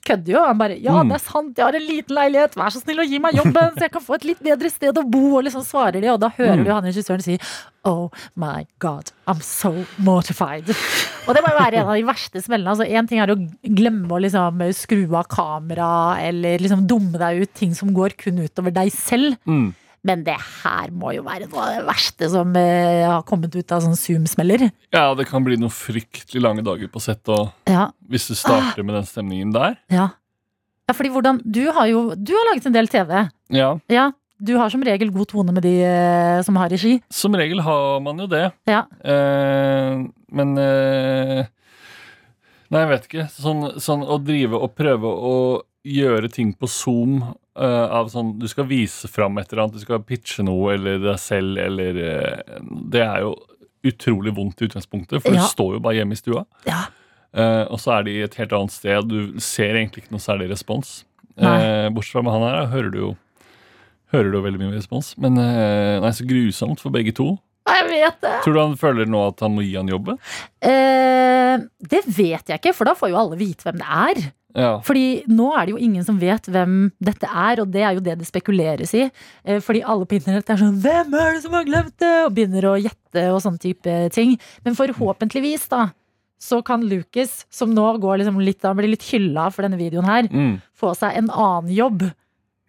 kødder 0.07 0.31
jo. 0.33 0.41
Han 0.47 0.57
bare 0.57 0.77
Ja, 0.81 0.93
Mm. 1.03 1.09
det 1.11 1.15
er 1.19 1.23
sant, 1.25 1.57
jeg 1.57 1.65
har 1.65 1.75
en 1.75 1.85
liten 1.87 2.15
leilighet, 2.15 2.55
vær 2.55 2.71
så 2.71 2.79
snill 2.81 2.99
å 3.03 3.05
gi 3.09 3.19
meg 3.19 3.35
jobben, 3.35 3.73
så 3.75 3.81
jeg 3.85 3.91
kan 3.91 4.01
få 4.01 4.15
et 4.15 4.23
litt 4.25 4.39
bedre 4.41 4.69
sted 4.71 4.95
å 4.97 5.03
bo, 5.11 5.37
og 5.37 5.43
liksom 5.43 5.61
svarer 5.65 5.99
de, 6.01 6.07
og 6.09 6.19
da 6.21 6.29
hører 6.29 6.57
Mm. 6.61 6.63
du 6.65 6.71
han 6.71 6.83
regissøren 6.87 7.21
si 7.21 7.37
Oh 7.85 8.09
my 8.35 8.65
God, 8.79 9.11
I'm 9.27 9.41
so 9.43 9.85
mortified. 9.99 10.69
Og 11.27 11.35
det 11.35 11.43
må 11.43 11.51
jo 11.53 11.59
være 11.59 11.77
en 11.83 11.87
av 11.89 11.95
de 11.99 12.03
verste 12.07 12.41
smellene. 12.41 12.71
Altså, 12.73 12.87
en 12.89 13.05
ting 13.07 13.19
er 13.19 13.27
å 13.27 13.35
glemme 13.61 14.09
å 14.09 14.21
liksom 14.21 14.57
skru 14.73 15.03
av 15.13 15.27
kamera, 15.27 16.17
eller 16.19 16.57
liksom 16.57 16.87
dumme 16.87 17.17
deg 17.21 17.41
ut 17.43 17.53
ting 17.53 17.75
som 17.75 17.93
går 17.93 18.15
kun 18.17 18.39
utover 18.41 18.71
deg 18.73 18.89
selv. 18.91 19.37
Mm. 19.45 19.75
Men 20.05 20.21
det 20.25 20.35
her 20.37 20.91
må 20.93 21.15
jo 21.15 21.23
være 21.25 21.47
noe 21.49 21.61
av 21.63 21.71
det 21.79 21.85
verste 21.87 22.27
som 22.29 22.51
eh, 22.59 23.01
har 23.09 23.23
kommet 23.25 23.55
ut 23.57 23.71
av 23.73 23.81
sånn 23.81 23.97
Zoom-smeller. 23.97 24.67
Ja, 24.93 25.07
det 25.17 25.25
kan 25.31 25.41
bli 25.47 25.57
noen 25.57 25.73
fryktelig 25.73 26.43
lange 26.45 26.61
dager 26.65 26.91
på 26.93 27.01
sett, 27.01 27.23
og 27.33 27.49
Ja, 27.71 27.87
hvis 28.11 28.27
du 28.29 28.35
starter 28.37 28.85
med 28.85 28.99
den 28.99 29.07
stemningen 29.09 29.55
der 29.55 29.79
ja. 29.89 30.11
Ja, 30.85 30.93
fordi 30.93 31.09
hvordan 31.09 31.39
Du 31.41 31.63
har 31.73 31.87
jo 31.89 32.03
Du 32.13 32.35
har 32.37 32.45
laget 32.51 32.67
en 32.69 32.75
del 32.77 32.87
TV. 32.93 33.25
Ja, 33.49 33.73
Ja. 33.89 34.11
Du 34.37 34.57
har 34.59 34.67
som 34.69 34.81
regel 34.83 35.13
god 35.15 35.29
tone 35.31 35.53
med 35.55 35.63
de 35.63 35.71
eh, 35.87 36.41
som 36.43 36.57
har 36.59 36.67
regi. 36.69 36.97
som 37.09 37.33
regel 37.39 37.61
har 37.63 38.01
man 38.03 38.17
jo 38.19 38.25
det. 38.27 38.49
Ja. 38.67 38.81
Eh, 38.99 40.01
men 40.35 40.57
eh, 40.59 41.45
Nei, 42.69 42.81
jeg 42.81 42.89
vet 42.89 43.05
ikke. 43.07 43.25
Sånn, 43.31 43.63
sånn 43.79 44.03
å 44.03 44.17
drive 44.19 44.59
og 44.59 44.73
prøve 44.75 45.07
å 45.07 45.35
gjøre 45.85 46.29
ting 46.33 46.51
på 46.57 46.67
Zoom 46.71 47.19
uh, 47.21 47.87
av 47.93 48.09
sånn 48.13 48.33
Du 48.41 48.47
skal 48.49 48.67
vise 48.69 49.09
fram 49.11 49.37
et 49.37 49.51
eller 49.51 49.65
annet, 49.65 49.77
du 49.77 49.83
skal 49.85 50.03
pitche 50.05 50.43
noe 50.45 50.73
eller 50.75 50.99
deg 51.03 51.19
selv 51.21 51.59
eller 51.61 51.99
uh, 52.01 52.59
Det 52.91 53.03
er 53.05 53.25
jo 53.25 53.35
utrolig 53.85 54.33
vondt 54.33 54.63
i 54.63 54.65
utgangspunktet, 54.69 55.21
for 55.21 55.35
Ja. 55.35 55.43
du 55.43 55.51
står 55.51 55.75
jo 55.75 55.81
bare 55.85 55.99
hjemme 55.99 56.15
i 56.17 56.17
stua. 56.17 56.41
Ja. 56.65 56.87
Uh, 57.37 57.65
og 57.69 57.77
så 57.83 57.99
er 57.99 58.07
de 58.07 58.15
et 58.25 58.37
helt 58.39 58.55
annet 58.57 58.73
sted. 58.73 59.11
Du 59.11 59.37
ser 59.43 59.75
egentlig 59.77 60.03
ikke 60.05 60.15
noe 60.15 60.23
særlig 60.23 60.49
respons. 60.49 61.03
Bortsett 61.35 62.15
fra 62.15 62.23
med 62.25 62.33
han 62.33 62.45
her, 62.47 62.65
hører 62.71 62.91
du 62.93 62.99
jo 63.03 63.11
Hører 64.13 64.29
du 64.31 64.37
veldig 64.39 64.59
mye 64.61 64.75
respons. 64.77 65.15
Men 65.19 65.33
nei, 65.35 66.11
så 66.13 66.23
grusomt 66.29 66.79
for 66.79 66.93
begge 66.93 67.11
to. 67.17 67.33
Jeg 67.65 67.85
vet 67.89 68.19
det. 68.21 68.33
Tror 68.45 68.53
du 68.53 68.59
han 68.61 68.75
føler 68.79 69.09
nå 69.09 69.21
at 69.31 69.41
han 69.43 69.55
må 69.55 69.63
gi 69.65 69.73
han 69.75 69.89
jobben? 69.89 70.19
Eh, 70.61 71.55
det 71.89 72.01
vet 72.05 72.51
jeg 72.51 72.61
ikke, 72.61 72.73
for 72.77 72.87
da 72.87 72.93
får 72.97 73.11
jo 73.11 73.19
alle 73.19 73.39
vite 73.39 73.65
hvem 73.65 73.81
det 73.81 73.87
er. 73.89 74.21
Ja. 74.55 74.79
Fordi 74.87 75.25
nå 75.27 75.49
er 75.59 75.65
det 75.67 75.73
jo 75.75 75.81
ingen 75.83 76.03
som 76.07 76.17
vet 76.19 76.47
hvem 76.47 76.91
dette 77.03 77.27
er, 77.27 77.59
og 77.59 77.71
det 77.73 77.81
er 77.83 77.93
jo 77.97 78.03
det 78.05 78.17
det 78.21 78.27
spekuleres 78.29 78.93
i. 78.95 79.09
Eh, 79.43 79.59
Fordi 79.59 79.81
alle 79.83 80.05
på 80.07 80.15
internett 80.15 80.49
er 80.49 80.55
sånn 80.61 80.79
'Hvem 80.81 81.13
er 81.19 81.33
det 81.33 81.41
som 81.43 81.53
har 81.53 81.65
glemt 81.65 81.97
det?' 81.99 82.25
og 82.25 82.33
begynner 82.33 82.63
å 82.71 82.79
gjette 82.81 83.25
og 83.33 83.41
sånne 83.43 83.59
type 83.59 84.09
ting. 84.11 84.39
Men 84.63 84.75
forhåpentligvis, 84.75 85.67
da, 85.69 85.91
så 86.39 86.63
kan 86.63 86.81
Lucas, 86.87 87.45
som 87.49 87.73
nå 87.73 87.99
går 87.99 88.19
liksom 88.23 88.39
litt, 88.43 88.61
han 88.63 88.77
blir 88.77 88.89
litt 88.89 89.03
hylla 89.11 89.51
for 89.51 89.63
denne 89.63 89.77
videoen 89.77 90.05
her, 90.05 90.23
Mm. 90.31 90.61
få 90.73 90.95
seg 90.95 91.17
en 91.17 91.29
annen 91.29 91.75
jobb. 91.75 92.11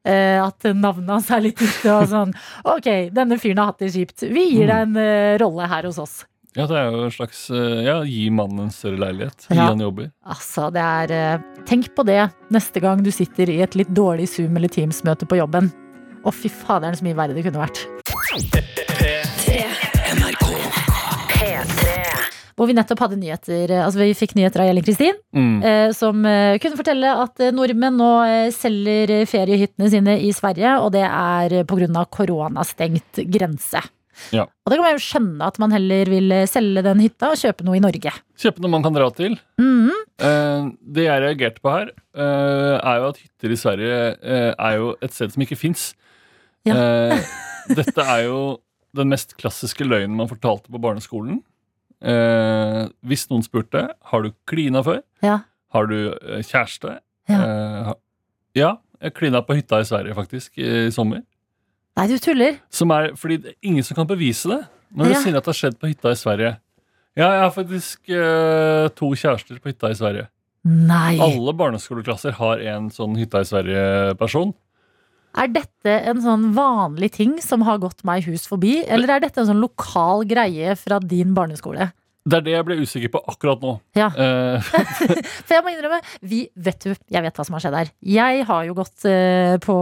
Eh, 0.05 0.39
at 0.41 0.61
navnet 0.63 1.09
hans 1.09 1.31
er 1.31 1.41
litt 1.41 1.59
ute 1.59 1.91
og 1.91 2.07
sånn. 2.07 2.33
Ok, 2.65 3.11
denne 3.13 3.39
fyren 3.39 3.59
har 3.59 3.67
hatt 3.73 3.79
det 3.79 3.91
kjipt. 3.93 4.21
Vi 4.33 4.53
gir 4.55 4.67
deg 4.69 4.87
en 4.87 4.97
eh, 4.97 5.37
rolle 5.39 5.67
her 5.67 5.83
hos 5.83 5.99
oss. 5.99 6.25
Ja, 6.57 6.67
det 6.67 6.77
er 6.81 6.91
jo 6.91 7.05
en 7.07 7.13
slags 7.15 7.45
eh, 7.51 7.85
Ja, 7.87 7.99
gi 8.09 8.29
mannen 8.31 8.67
en 8.67 8.71
større 8.75 8.99
leilighet. 9.05 9.47
Gi 9.51 9.57
Ja. 9.59 9.69
han 9.71 9.81
jobber. 9.85 10.11
Altså, 10.27 10.71
det 10.73 10.83
er 10.83 11.13
eh, 11.37 11.39
Tenk 11.67 11.91
på 11.97 12.05
det 12.07 12.21
neste 12.55 12.81
gang 12.81 13.03
du 13.03 13.11
sitter 13.11 13.51
i 13.51 13.61
et 13.63 13.75
litt 13.79 13.89
dårlig 13.95 14.29
Zoom- 14.31 14.57
eller 14.57 14.69
Teams-møte 14.73 15.27
på 15.29 15.37
jobben. 15.41 15.71
Å, 16.27 16.33
fy 16.35 16.49
faderen, 16.51 16.97
så 16.99 17.05
mye 17.07 17.15
verre 17.19 17.35
det 17.35 17.45
kunne 17.47 17.63
vært. 17.67 17.85
Hvor 22.57 22.71
vi 22.71 22.73
nettopp 22.77 23.03
hadde 23.05 23.19
nyheter 23.21 23.69
eh, 23.75 23.83
Altså 23.85 24.01
vi 24.01 24.15
fikk 24.17 24.33
nyheter 24.39 24.63
av 24.65 24.71
Elin 24.71 24.85
Kristin, 24.87 25.19
Mm. 25.37 25.59
eh, 25.63 25.91
som 25.93 26.23
kunne 26.63 26.79
fortelle 26.79 27.11
at 27.23 27.43
nordmenn 27.53 27.99
nå 28.01 28.07
selger 28.57 29.11
eh, 29.13 29.27
feriehyttene 29.29 29.91
sine 29.93 30.15
i 30.25 30.31
Sverige, 30.33 30.79
og 30.81 30.93
det 30.95 31.03
er 31.05 31.59
pga. 31.69 32.07
koronastengt 32.09 33.21
grense. 33.29 33.83
Ja. 34.35 34.45
Og 34.65 34.71
det 34.73 34.79
kan 34.79 34.85
man 34.87 34.97
jo 34.97 35.03
skjønne 35.05 35.47
at 35.51 35.59
man 35.63 35.75
heller 35.75 36.09
vil 36.11 36.33
eh, 36.33 36.47
selge 36.51 36.83
den 36.87 37.01
hytta 37.05 37.31
og 37.35 37.41
kjøpe 37.41 37.67
noe 37.67 37.77
i 37.79 37.83
Norge. 37.85 38.13
Kjøpe 38.41 38.63
noe 38.65 38.73
man 38.73 38.85
kan 38.87 38.97
dra 38.97 39.09
til. 39.15 39.37
Mm. 39.61 39.91
Eh, 40.19 40.69
det 40.97 41.05
jeg 41.09 41.23
reagerte 41.27 41.61
på 41.65 41.73
her, 41.75 41.91
eh, 42.17 42.77
er 42.81 43.01
jo 43.03 43.11
at 43.13 43.21
hytter 43.23 43.53
i 43.53 43.59
Sverige 43.61 43.99
eh, 44.23 44.53
er 44.57 44.79
jo 44.81 44.95
et 45.05 45.13
sted 45.17 45.35
som 45.35 45.45
ikke 45.47 45.59
fins. 45.61 45.91
Ja. 46.67 46.77
dette 47.79 48.03
er 48.07 48.25
jo 48.27 48.39
den 48.97 49.11
mest 49.13 49.37
klassiske 49.39 49.85
løgnen 49.87 50.17
man 50.17 50.31
fortalte 50.31 50.73
på 50.73 50.81
barneskolen. 50.83 51.43
Eh, 52.05 52.83
hvis 53.09 53.27
noen 53.31 53.45
spurte 53.45 53.87
har 54.11 54.25
du 54.25 54.33
klina 54.49 54.83
før, 54.85 55.03
Ja. 55.25 55.39
har 55.73 55.87
du 55.89 55.99
eh, 56.13 56.43
kjæreste 56.45 56.99
Ja. 57.29 57.39
Eh, 57.43 57.95
ja, 58.57 58.69
jeg 59.03 59.15
klina 59.15 59.41
på 59.45 59.57
hytta 59.59 59.81
i 59.81 59.85
Sverige 59.89 60.15
faktisk 60.17 60.57
i 60.63 60.89
sommer. 60.95 61.23
Nei, 61.97 62.07
du 62.11 62.19
tuller. 62.21 62.59
Som 62.71 62.93
er, 62.93 63.13
fordi 63.17 63.39
det 63.43 63.55
er 63.55 63.59
ingen 63.71 63.85
som 63.87 63.97
kan 63.97 64.09
bevise 64.09 64.51
det. 64.53 64.63
Når 64.97 65.05
du 65.09 65.13
Ja. 65.15 65.21
sier 65.23 65.37
at 65.37 65.45
det 65.45 65.53
har 65.55 65.61
skjedd 65.61 65.79
på 65.81 65.89
hytta 65.89 66.11
i 66.13 66.19
Sverige. 66.21 66.57
Ja, 67.17 67.31
jeg 67.33 67.41
har 67.41 67.51
faktisk 67.51 68.11
eh, 68.13 68.89
to 68.93 69.09
kjærester 69.17 69.59
på 69.61 69.71
hytta 69.73 69.89
i 69.91 69.97
Sverige. 69.97 70.29
Nei. 70.67 71.17
Alle 71.23 71.53
barneskoleklasser 71.57 72.33
har 72.37 72.59
en 72.61 72.91
sånn 72.91 73.17
hytta 73.17 73.41
i 73.41 73.49
Sverige-person. 73.49 74.53
Er 75.37 75.49
dette 75.53 75.93
en 76.09 76.21
sånn 76.25 76.53
vanlig 76.57 77.13
ting 77.13 77.39
som 77.45 77.63
har 77.63 77.79
gått 77.79 78.03
meg 78.05 78.25
hus 78.25 78.47
forbi, 78.49 78.83
eller 78.89 79.17
er 79.17 79.21
dette 79.21 79.39
en 79.43 79.47
sånn 79.51 79.61
lokal 79.61 80.25
greie 80.29 80.75
fra 80.77 80.99
din 80.99 81.35
barneskole? 81.37 81.91
Det 82.27 82.41
er 82.41 82.43
det 82.43 82.55
jeg 82.57 82.67
ble 82.67 82.77
usikker 82.83 83.11
på 83.15 83.21
akkurat 83.31 83.61
nå. 83.63 83.77
Ja. 83.95 84.09
Uh. 84.11 84.59
For 85.47 85.55
jeg 85.55 85.63
må 85.63 85.71
innrømme, 85.71 86.01
vi, 86.27 86.41
vet 86.59 86.83
du, 86.83 86.91
jeg 87.15 87.23
vet 87.23 87.37
hva 87.39 87.45
som 87.47 87.55
har 87.55 87.63
skjedd 87.63 87.77
her. 87.79 87.93
Jeg 88.03 88.45
har 88.49 88.65
jo 88.67 88.75
gått 88.81 89.07
uh, 89.07 89.55
på 89.63 89.77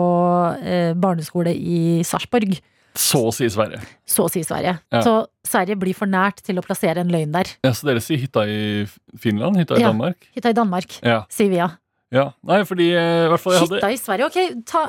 uh, 0.61 0.92
barneskole 1.01 1.55
i 1.57 2.03
Sarpsborg, 2.05 2.59
så 2.95 3.24
å 3.26 3.30
si 3.34 3.49
Sverige. 3.51 3.80
så 4.07 4.26
å 4.28 4.30
si 4.30 4.45
Sverige. 4.47 4.76
Ja. 4.95 5.01
Så 5.03 5.14
Sverige 5.49 5.74
blir 5.80 5.97
for 5.99 6.07
nært 6.07 6.45
til 6.47 6.61
å 6.61 6.62
plassere 6.62 7.01
en 7.03 7.09
løgn 7.11 7.32
der. 7.34 7.49
Ja, 7.66 7.72
så 7.74 7.88
dere 7.88 7.99
sier 8.05 8.20
hytta 8.22 8.45
i 8.47 8.84
Finland? 9.18 9.57
Hytta 9.59 9.80
i 9.80 9.82
Ja. 9.82 9.88
Danmark? 9.90 10.28
Hytta 10.36 10.53
i 10.53 10.59
Danmark, 10.61 11.01
Ja. 11.03 11.24
sier 11.32 11.51
vi 11.51 11.59
ja. 11.59 11.70
ja. 12.14 12.28
Nei, 12.47 12.61
fordi 12.68 12.92
i 12.92 13.28
hvert 13.32 13.42
fall 13.42 13.57
jeg 13.57 13.64
hadde 13.64 13.80
Hytta 13.80 13.90
i 13.90 13.99
Sverige, 13.99 14.28
ok, 14.30 14.62
ta, 14.70 14.84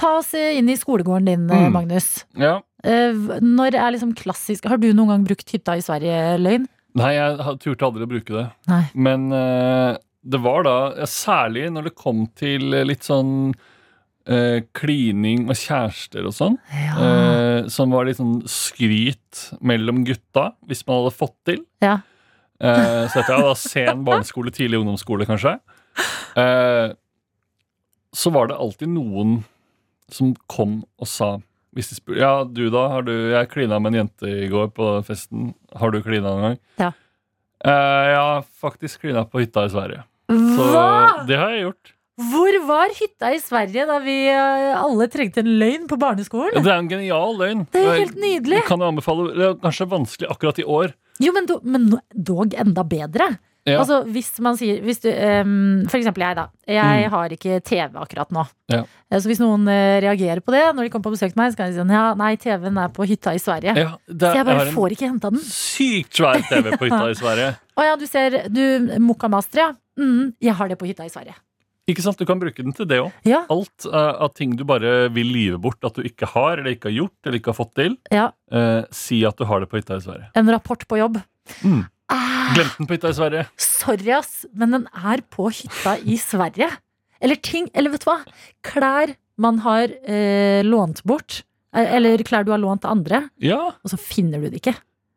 ta 0.00 0.10
oss 0.18 0.32
inn 0.34 0.66
i 0.72 0.74
skolegården 0.80 1.30
din, 1.30 1.46
Mm. 1.46 1.70
Magnus. 1.76 2.24
ja. 2.34 2.56
Når 2.84 3.78
er 3.80 3.94
liksom 3.94 4.10
klassisk 4.18 4.66
Har 4.68 4.76
du 4.76 4.90
noen 4.92 5.08
gang 5.08 5.22
brukt 5.24 5.48
hytta 5.54 5.78
i 5.78 5.80
Sverige-løgn? 5.86 6.66
Nei, 6.94 7.12
jeg 7.16 7.56
turte 7.62 7.86
aldri 7.88 8.06
å 8.06 8.10
bruke 8.10 8.34
det. 8.36 8.44
Nei. 8.70 8.82
Men 8.94 9.26
uh, 9.34 9.96
det 10.22 10.40
var 10.44 10.62
da, 10.66 10.74
særlig 11.10 11.66
når 11.74 11.88
det 11.88 11.94
kom 11.98 12.24
til 12.38 12.70
litt 12.86 13.04
sånn 13.04 13.50
eh, 14.24 14.62
klining 14.72 15.42
og 15.52 15.58
kjærester 15.58 16.24
og 16.24 16.32
sånn, 16.32 16.54
Ja. 16.72 16.94
uh, 16.96 17.58
som 17.68 17.92
var 17.92 18.06
litt 18.08 18.16
sånn 18.16 18.38
skryt 18.48 19.42
mellom 19.60 20.00
gutta, 20.08 20.52
hvis 20.64 20.80
man 20.88 21.02
hadde 21.02 21.16
fått 21.18 21.36
til. 21.50 21.60
Ja. 21.84 21.98
Uh, 22.62 23.04
så 23.10 23.20
dette 23.20 23.34
er 23.36 23.44
da 23.50 23.56
sen 23.66 24.04
barneskole, 24.06 24.54
tidlig 24.54 24.80
ungdomsskole, 24.80 25.26
kanskje. 25.28 25.58
Så 28.14 28.30
var 28.34 28.48
det 28.48 28.56
alltid 28.62 28.90
noen 28.94 29.42
som 30.14 30.32
kom 30.50 30.80
og 31.02 31.10
sa 31.10 31.34
spurte, 31.82 32.20
Ja, 32.20 32.44
du 32.44 32.68
da? 32.70 32.88
Har 32.92 33.02
du, 33.02 33.12
jeg 33.32 33.50
klina 33.50 33.80
med 33.82 33.94
en 33.94 34.04
jente 34.04 34.30
i 34.44 34.48
går 34.52 34.70
på 34.76 34.92
festen. 35.06 35.54
Har 35.74 35.90
du 35.90 36.02
klina 36.02 36.30
noen 36.30 36.42
gang? 36.46 36.58
Ja. 36.78 36.92
Eh, 37.64 38.04
jeg 38.12 38.20
har 38.20 38.46
faktisk 38.60 39.00
klina 39.00 39.24
på 39.26 39.42
hytta 39.42 39.64
i 39.66 39.72
Sverige. 39.72 40.04
Så 40.30 40.70
Hva?! 40.70 41.26
det 41.28 41.38
har 41.40 41.50
jeg 41.54 41.66
gjort. 41.66 41.94
Hvor 42.30 42.56
var 42.68 42.92
hytta 42.94 43.32
i 43.34 43.40
Sverige 43.42 43.86
da 43.88 43.96
vi 44.04 44.18
eh, 44.30 44.74
alle 44.78 45.08
trengte 45.10 45.42
en 45.42 45.50
løgn 45.58 45.88
på 45.90 45.98
barneskolen? 45.98 46.60
Det 46.62 46.70
er 46.70 46.78
en 46.78 46.90
genial 46.90 47.34
løgn. 47.40 47.64
Det 47.74 47.82
er 47.82 47.98
helt 48.04 48.20
nydelig. 48.20 48.60
Jeg 48.60 48.68
kan 48.68 48.84
anbefale, 48.86 49.32
Det 49.34 49.48
er 49.48 49.56
kanskje 49.64 49.88
vanskelig 49.90 50.30
akkurat 50.30 50.60
i 50.62 50.68
år. 50.76 50.94
Jo, 51.22 51.32
men, 51.34 51.48
do, 51.50 51.58
men 51.66 51.88
dog 52.14 52.54
enda 52.58 52.84
bedre. 52.86 53.32
Ja. 53.66 53.78
Altså, 53.80 54.02
hvis 54.12 54.28
man 54.44 54.58
sier 54.60 54.82
hvis 54.84 54.98
du, 55.00 55.08
um, 55.08 55.86
For 55.88 55.96
eksempel 55.96 56.20
jeg, 56.20 56.36
da. 56.36 56.42
Jeg 56.68 57.06
Mm. 57.06 57.10
har 57.14 57.28
ikke 57.32 57.60
TV 57.64 57.94
akkurat 57.96 58.28
nå. 58.36 58.42
Ja. 58.68 58.82
Eh, 59.10 59.18
Så 59.18 59.26
hvis 59.30 59.40
noen 59.40 59.66
eh, 59.72 60.00
reagerer 60.04 60.40
på 60.44 60.52
det 60.52 60.74
når 60.76 60.82
de 60.84 60.90
kommer 60.92 61.08
på 61.08 61.14
besøk 61.16 61.32
til 61.32 61.40
meg, 61.40 61.52
så 61.52 61.56
kan 61.56 61.70
de 61.70 61.72
si 61.72 61.80
sånn 61.80 61.90
Ja, 61.94 62.12
nei, 62.14 62.34
TV-en 62.36 62.76
er 62.76 62.88
på 62.92 63.06
hytta 63.08 63.32
i 63.32 63.38
Sverige. 63.40 63.72
Ja, 63.74 63.96
det 64.06 64.20
Så 64.20 64.34
jeg 64.36 64.44
bare 64.50 64.64
jeg 64.66 64.74
får 64.74 64.90
ikke 64.98 65.08
henta 65.08 65.30
den. 65.32 65.40
sykt 65.40 66.12
svær 66.20 66.42
TV 66.48 66.76
på 66.76 66.84
hytta 66.90 67.08
i 67.08 67.14
Sverige. 67.16 67.56
Å 67.78 67.82
ja, 67.88 67.96
du 67.96 68.06
ser 68.06 68.48
du, 68.52 68.62
Mokkamaster, 69.00 69.56
ja. 69.64 69.72
Mm, 69.98 70.34
jeg 70.42 70.54
har 70.60 70.68
det 70.68 70.78
på 70.78 70.86
hytta 70.86 71.04
i 71.08 71.12
Sverige. 71.12 71.34
Ikke 71.88 72.00
sant? 72.04 72.16
Du 72.20 72.24
kan 72.28 72.38
bruke 72.40 72.62
den 72.64 72.72
til 72.72 72.86
det 72.88 72.96
òg. 73.00 73.12
Ja. 73.28 73.42
Alt 73.52 73.84
uh, 73.88 74.16
av 74.24 74.30
ting 74.34 74.54
du 74.56 74.64
bare 74.64 75.08
vil 75.12 75.28
lyve 75.32 75.58
bort 75.60 75.84
at 75.84 75.94
du 75.96 76.02
ikke 76.02 76.26
har, 76.32 76.58
eller 76.60 76.72
ikke 76.76 76.88
har 76.88 76.96
gjort, 77.00 77.16
eller 77.26 77.38
ikke 77.40 77.52
har 77.52 77.58
fått 77.64 77.74
til. 77.80 77.96
Ja, 78.12 78.28
Uh, 78.54 78.84
si 78.94 79.24
at 79.26 79.36
du 79.36 79.44
har 79.48 79.60
det 79.64 79.68
på 79.72 79.80
hytta 79.80 79.96
i 79.96 80.04
Sverige. 80.04 80.28
En 80.36 80.48
rapport 80.52 80.84
på 80.88 80.96
jobb. 81.00 81.16
Mm. 81.64 81.82
Ah, 82.12 82.33
Glemte 82.54 82.76
den 82.78 82.86
på 82.90 82.94
hytta 82.98 83.08
i 83.12 83.16
Sverige. 83.18 83.46
sorry, 83.56 84.10
ass, 84.18 84.44
men 84.54 84.70
den 84.76 84.86
er 84.94 85.22
på 85.32 85.48
hytta 85.50 85.96
i 86.04 86.16
Sverige. 86.20 86.70
Eller 87.24 87.36
ting 87.40 87.68
Eller 87.74 87.90
vet 87.94 88.04
du 88.04 88.10
hva? 88.10 88.18
Klær 88.66 89.14
man 89.40 89.58
har 89.64 89.88
eh, 90.06 90.62
lånt 90.62 91.02
bort. 91.04 91.42
eh, 91.74 91.94
Eller 91.96 92.18
klær 92.26 92.44
du 92.44 92.52
har 92.52 92.58
lånt 92.62 92.84
av 92.84 92.92
andre. 92.96 93.28
Ja, 93.42 93.72
og 93.82 93.90
så 93.90 93.96
finner 93.98 94.38
du 94.42 94.50
det 94.50 94.60
ikke. 94.62 94.74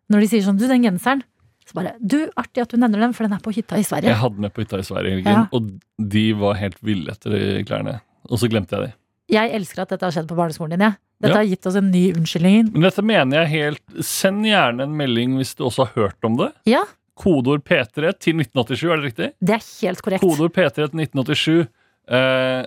Når 0.09 0.23
de 0.23 0.28
sier 0.32 0.45
sånn, 0.45 0.57
du, 0.57 0.67
den 0.69 0.84
genseren. 0.88 1.23
Så 1.67 1.75
bare, 1.75 1.95
du, 1.99 2.30
artig 2.39 2.61
at 2.63 2.71
du 2.71 2.78
nevner 2.80 2.99
den, 3.03 3.13
for 3.13 3.28
den 3.28 3.34
er 3.36 3.41
på 3.43 3.51
hytta 3.51 3.75
i 3.78 3.84
Sverige. 3.84 4.07
jeg 4.13 4.15
hadde 4.21 4.36
den 4.38 4.45
med 4.47 4.53
på 4.55 4.63
hytta 4.63 4.80
i 4.80 4.86
Sverige, 4.88 5.17
Ja. 5.25 5.47
og 5.51 5.67
de 5.99 6.32
var 6.39 6.55
helt 6.55 6.78
ville 6.82 7.11
etter 7.11 7.30
de 7.36 7.63
klærne. 7.67 7.97
Og 8.32 8.39
så 8.39 8.47
glemte 8.49 8.71
jeg 8.78 8.88
de. 8.88 8.93
Jeg 9.36 9.51
elsker 9.51 9.82
at 9.84 9.89
dette 9.91 10.05
har 10.07 10.11
skjedd 10.15 10.30
på 10.30 10.38
barneskolen 10.39 10.78
din, 10.78 10.86
jeg. 10.88 10.95
Dette 11.19 11.34
Ja. 11.34 11.41
har 11.41 11.49
gitt 11.49 11.65
oss 11.67 11.75
en 11.75 11.91
ny 11.91 12.13
unnskyldning. 12.13 12.71
Men 12.71 12.82
dette 12.88 13.03
mener 13.03 13.43
jeg 13.43 13.49
helt 13.49 14.05
Send 14.05 14.45
gjerne 14.45 14.84
en 14.84 14.95
melding 14.95 15.36
hvis 15.36 15.55
du 15.57 15.65
også 15.65 15.88
har 15.89 15.93
hørt 16.07 16.23
om 16.23 16.38
det. 16.38 16.53
Ja, 16.65 16.84
Kodeord 17.18 17.64
P3 17.65 18.14
til 18.22 18.38
1987, 18.39 18.84
er 18.94 18.95
det 19.02 19.06
riktig? 19.10 19.30
det 19.41 19.56
er 19.57 19.64
helt 19.81 20.02
korrekt. 20.06 20.22
Kodeord 20.23 20.53
P3 20.56 20.73
til 20.77 21.02
1987. 21.02 21.68
Eh, 22.07 22.65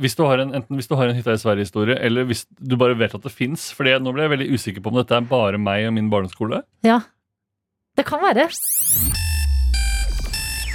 hvis 0.00 0.14
du 0.16 0.22
har 0.24 0.38
en, 0.40 0.52
enten 0.54 0.78
hvis 0.78 0.86
du 0.88 0.94
har 0.96 1.10
en 1.10 1.16
hytta 1.18 1.34
i 1.34 1.40
Sverige-historie, 1.42 1.96
eller 2.00 2.24
hvis 2.28 2.44
du 2.60 2.76
bare 2.80 2.94
vet 2.96 3.14
at 3.14 3.22
det 3.26 3.32
fins. 3.34 3.70
For 3.76 3.84
nå 3.84 4.12
ble 4.14 4.22
jeg 4.26 4.30
veldig 4.36 4.50
usikker 4.54 4.80
på 4.84 4.92
om 4.94 5.00
dette 5.02 5.16
er 5.18 5.26
bare 5.30 5.58
meg 5.60 5.88
og 5.88 5.96
min 5.98 6.08
barneskole. 6.12 6.62
Ja. 6.86 7.00
Det 7.98 8.06
kan 8.06 8.22
være. 8.22 8.46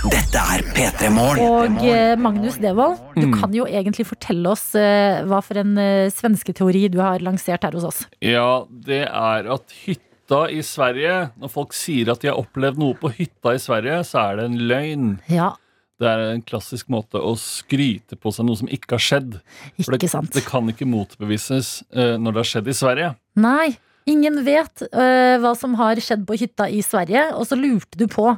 Dette 0.05 0.37
er 0.37 0.61
P3 0.75 1.07
Morgen. 1.09 1.39
Og 1.79 1.85
eh, 1.89 2.13
Magnus 2.21 2.59
Devold, 2.61 2.99
du 3.15 3.25
Mm. 3.25 3.33
kan 3.39 3.53
jo 3.55 3.65
egentlig 3.65 4.05
fortelle 4.05 4.51
oss 4.51 4.75
eh, 4.77 5.23
hva 5.25 5.39
for 5.41 5.57
en 5.57 5.71
eh, 5.81 6.11
svensketeori 6.13 6.83
du 6.93 6.99
har 7.01 7.23
lansert 7.25 7.63
her 7.65 7.73
hos 7.73 7.87
oss. 7.89 8.03
Ja, 8.21 8.65
det 8.69 9.07
er 9.07 9.49
at 9.55 9.73
hytta 9.87 10.04
i 10.49 10.61
Sverige 10.65 11.29
Når 11.37 11.51
folk 11.53 11.75
sier 11.77 12.09
at 12.11 12.23
de 12.23 12.31
har 12.31 12.39
opplevd 12.39 12.79
noe 12.81 12.97
på 12.97 13.11
hytta 13.13 13.53
i 13.55 13.61
Sverige, 13.61 14.01
så 14.07 14.31
er 14.31 14.39
det 14.39 14.45
en 14.49 14.57
løgn. 14.71 15.09
Ja, 15.29 15.53
Det 15.99 16.07
er 16.09 16.23
en 16.33 16.41
klassisk 16.41 16.89
måte 16.91 17.21
å 17.21 17.35
skryte 17.39 18.17
på 18.19 18.31
seg 18.33 18.47
noe 18.49 18.59
som 18.59 18.67
ikke 18.67 18.97
har 18.97 19.03
skjedd. 19.05 19.37
For 19.79 19.95
ikke 19.95 20.07
det, 20.07 20.11
sant. 20.11 20.33
det 20.33 20.43
kan 20.47 20.67
ikke 20.67 20.87
motbevises 20.89 21.83
uh, 21.95 22.17
når 22.19 22.31
det 22.31 22.41
har 22.41 22.49
skjedd 22.49 22.67
i 22.67 22.75
Sverige. 22.75 23.11
Nei, 23.39 23.77
ingen 24.09 24.41
vet 24.43 24.83
uh, 24.89 25.37
hva 25.39 25.53
som 25.55 25.77
har 25.79 26.01
skjedd 26.03 26.25
på 26.27 26.39
hytta 26.41 26.67
i 26.67 26.81
Sverige. 26.83 27.29
Og 27.37 27.47
så 27.47 27.55
lurte 27.59 28.01
du 28.01 28.09
på 28.11 28.33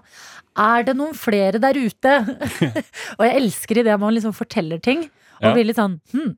er 0.57 0.85
det 0.85 0.95
noen 0.97 1.15
flere 1.18 1.61
der 1.61 1.77
ute. 1.77 2.14
og 3.18 3.23
jeg 3.26 3.35
elsker 3.39 3.81
idet 3.81 3.97
man 4.01 4.14
liksom 4.14 4.35
forteller 4.38 4.81
ting. 4.84 5.07
Og 5.38 5.43
Ja. 5.47 5.53
blir 5.53 5.65
litt 5.69 5.77
sånn 5.77 5.99
hm, 6.14 6.31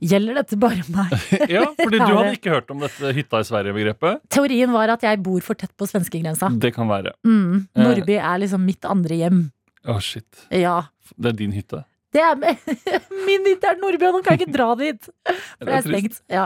gjelder 0.00 0.34
dette 0.42 0.56
bare 0.60 0.82
meg? 0.92 1.12
Ja, 1.54 1.62
fordi 1.78 1.98
du 2.00 2.12
hadde 2.12 2.34
ikke 2.36 2.52
hørt 2.52 2.70
om 2.74 2.80
dette 2.84 3.12
hytta 3.16 3.40
i 3.40 3.46
Sverige-begrepet. 3.48 4.20
Teorien 4.28 4.72
var 4.74 4.92
at 4.92 5.02
jeg 5.06 5.22
bor 5.24 5.40
for 5.40 5.54
tett 5.58 5.72
på 5.76 5.88
svenskegrensa. 5.88 6.50
Det 6.60 6.74
kan 6.76 6.88
være. 6.90 7.14
Mm, 7.24 7.66
Eh. 7.74 7.82
Nordby 7.86 8.18
er 8.20 8.42
liksom 8.44 8.64
mitt 8.68 8.84
andre 8.84 9.16
hjem. 9.22 9.40
Å, 9.88 9.96
shit. 10.00 10.44
Ja. 10.50 10.82
Det 11.16 11.32
er 11.32 11.38
din 11.38 11.52
hytte. 11.56 11.84
Det 12.12 12.20
er 12.20 12.36
min 13.26 13.48
hytte 13.48 13.70
er 13.72 13.80
Nordby, 13.80 14.04
og 14.10 14.18
nå 14.18 14.22
kan 14.26 14.36
jeg 14.36 14.44
ikke 14.46 14.52
dra 14.58 14.68
dit! 14.76 15.08
For 15.58 15.64
det 15.70 15.78
er 15.78 15.86
stengt. 15.88 16.20
Ja. 16.28 16.44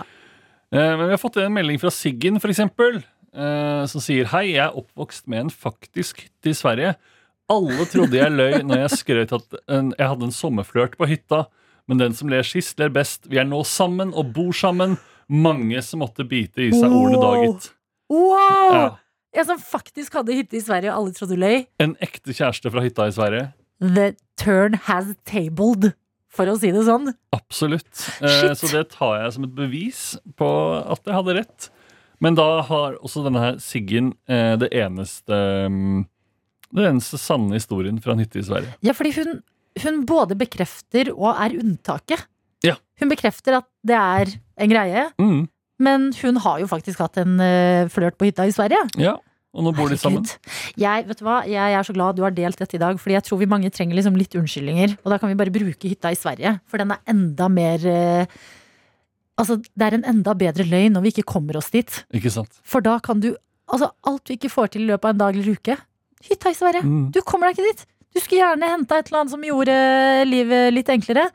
Eh, 0.70 0.94
Men 0.96 1.04
vi 1.08 1.12
har 1.16 1.20
fått 1.22 1.36
en 1.42 1.52
melding 1.54 1.78
fra 1.82 1.90
Siggen, 1.90 2.38
eksempel, 2.38 3.02
eh, 3.34 3.82
som 3.90 4.00
sier 4.04 4.30
Hei, 4.30 4.52
jeg 4.54 4.62
er 4.68 4.78
oppvokst 4.78 5.26
med 5.26 5.46
en 5.46 5.50
faktisk 5.50 6.22
hytte 6.22 6.54
i 6.54 6.56
Sverige. 6.56 6.94
Alle 7.50 7.84
trodde 7.86 8.16
jeg 8.18 8.32
løy 8.34 8.56
når 8.66 8.80
jeg 8.86 8.96
skrøt 8.98 9.32
at 9.36 9.52
jeg 9.70 10.08
hadde 10.10 10.26
en 10.26 10.34
sommerflørt 10.34 10.96
på 10.98 11.06
hytta. 11.06 11.44
Men 11.86 12.00
den 12.02 12.14
som 12.18 12.30
ler 12.32 12.42
sist, 12.46 12.78
ler 12.82 12.90
best. 12.90 13.26
Vi 13.30 13.38
er 13.38 13.46
nå 13.46 13.60
sammen 13.66 14.12
og 14.16 14.32
bor 14.34 14.52
sammen. 14.56 14.96
Mange 15.30 15.80
som 15.82 16.02
måtte 16.02 16.26
bite 16.26 16.64
i 16.66 16.70
seg 16.74 16.90
ordene 16.90 17.20
daget. 17.22 17.68
Wow! 18.10 18.72
Ja. 18.74 18.86
Jeg 19.36 19.46
som 19.50 19.58
faktisk 19.60 20.14
hadde 20.16 20.34
hytte 20.38 20.56
i 20.56 20.62
Sverige, 20.64 20.92
og 20.94 21.02
alle 21.02 21.14
trodde 21.16 21.36
du 21.36 21.42
løy. 21.42 21.64
En 21.82 21.92
ekte 22.02 22.32
kjæreste 22.32 22.70
fra 22.72 22.82
hytta 22.84 23.08
i 23.10 23.14
Sverige. 23.14 23.48
The 23.82 24.14
turn 24.40 24.78
has 24.86 25.10
tabled, 25.28 25.90
for 26.32 26.48
å 26.48 26.54
si 26.60 26.70
det 26.72 26.84
sånn. 26.86 27.10
Absolutt. 27.36 27.90
Eh, 28.24 28.54
Så 28.56 28.70
det 28.72 28.86
tar 28.94 29.18
jeg 29.22 29.34
som 29.36 29.44
et 29.44 29.54
bevis 29.58 30.00
på 30.40 30.48
at 30.80 31.02
jeg 31.04 31.16
hadde 31.18 31.36
rett. 31.42 31.68
Men 32.24 32.38
da 32.38 32.62
har 32.64 32.96
også 33.04 33.26
denne 33.26 33.42
her 33.42 33.58
Siggen 33.60 34.14
eh, 34.24 34.54
det 34.56 34.70
eneste 34.72 35.36
um, 35.68 36.06
Det 36.72 36.86
eneste 36.88 37.18
sanne 37.20 37.58
historien 37.58 37.98
fra 38.00 38.14
en 38.14 38.22
hytte 38.24 38.40
i 38.40 38.46
Sverige. 38.46 38.72
Ja, 38.80 38.94
fordi 38.96 39.12
hun, 39.18 39.42
hun 39.84 40.04
både 40.08 40.36
bekrefter 40.38 41.10
og 41.14 41.34
er 41.34 41.56
unntaket. 41.60 42.24
Ja. 42.64 42.76
Hun 43.00 43.10
bekrefter 43.12 43.58
at 43.60 43.66
det 43.86 43.96
er 43.98 44.32
en 44.56 44.70
greie, 44.72 45.06
Mm, 45.20 45.46
men 45.78 46.12
hun 46.22 46.36
har 46.40 46.60
jo 46.62 46.66
faktisk 46.70 47.02
hatt 47.04 47.18
en 47.20 47.34
uh, 47.36 47.88
flørt 47.92 48.16
på 48.16 48.24
hytta 48.30 48.46
i 48.48 48.54
Sverige. 48.54 48.80
ja, 48.96 49.16
Og 49.56 49.64
nå 49.64 49.72
bor 49.76 49.88
de 49.92 49.96
sammen. 50.00 50.24
Jeg, 50.76 51.04
vet 51.08 51.18
du 51.20 51.24
hva? 51.24 51.42
jeg 51.48 51.72
er 51.76 51.82
så 51.84 51.92
glad 51.92 52.16
du 52.16 52.22
har 52.24 52.32
delt 52.32 52.56
dette 52.58 52.76
i 52.76 52.80
dag, 52.80 52.98
fordi 53.00 53.14
jeg 53.16 53.24
tror 53.24 53.38
vi 53.40 53.46
mange 53.46 53.70
trenger 53.70 53.96
liksom 53.96 54.16
litt 54.16 54.34
unnskyldninger. 54.36 54.96
Og 55.04 55.12
da 55.12 55.18
kan 55.20 55.28
vi 55.28 55.36
bare 55.36 55.52
bruke 55.52 55.88
hytta 55.88 56.12
i 56.12 56.16
Sverige, 56.18 56.58
for 56.68 56.80
den 56.80 56.92
er 56.96 57.02
enda 57.12 57.48
mer 57.52 57.84
uh, 57.84 58.38
Altså, 59.36 59.58
det 59.60 59.84
er 59.84 59.94
en 59.98 60.06
enda 60.08 60.32
bedre 60.32 60.64
løgn 60.64 60.94
når 60.96 61.02
vi 61.04 61.10
ikke 61.12 61.26
kommer 61.28 61.58
oss 61.60 61.68
dit. 61.68 61.92
Ikke 62.16 62.30
sant? 62.32 62.54
For 62.64 62.80
da 62.80 62.96
kan 63.04 63.20
du 63.20 63.34
Altså, 63.68 63.90
alt 64.06 64.22
du 64.24 64.32
ikke 64.32 64.48
får 64.48 64.68
til 64.72 64.84
i 64.84 64.86
løpet 64.92 65.08
av 65.08 65.10
en 65.12 65.18
dag 65.18 65.34
eller 65.36 65.56
uke. 65.58 65.74
Hytta 66.28 66.52
i 66.52 66.54
Sverige. 66.54 66.84
Mm. 66.86 67.08
Du 67.10 67.18
kommer 67.26 67.48
deg 67.50 67.58
ikke 67.58 67.72
dit. 67.72 67.80
Du 68.14 68.20
skulle 68.22 68.42
gjerne 68.42 68.70
henta 68.70 69.00
et 69.00 69.10
eller 69.10 69.24
annet 69.24 69.34
som 69.34 69.44
gjorde 69.44 69.74
livet 70.28 70.72
litt 70.76 70.92
enklere. 70.92 71.26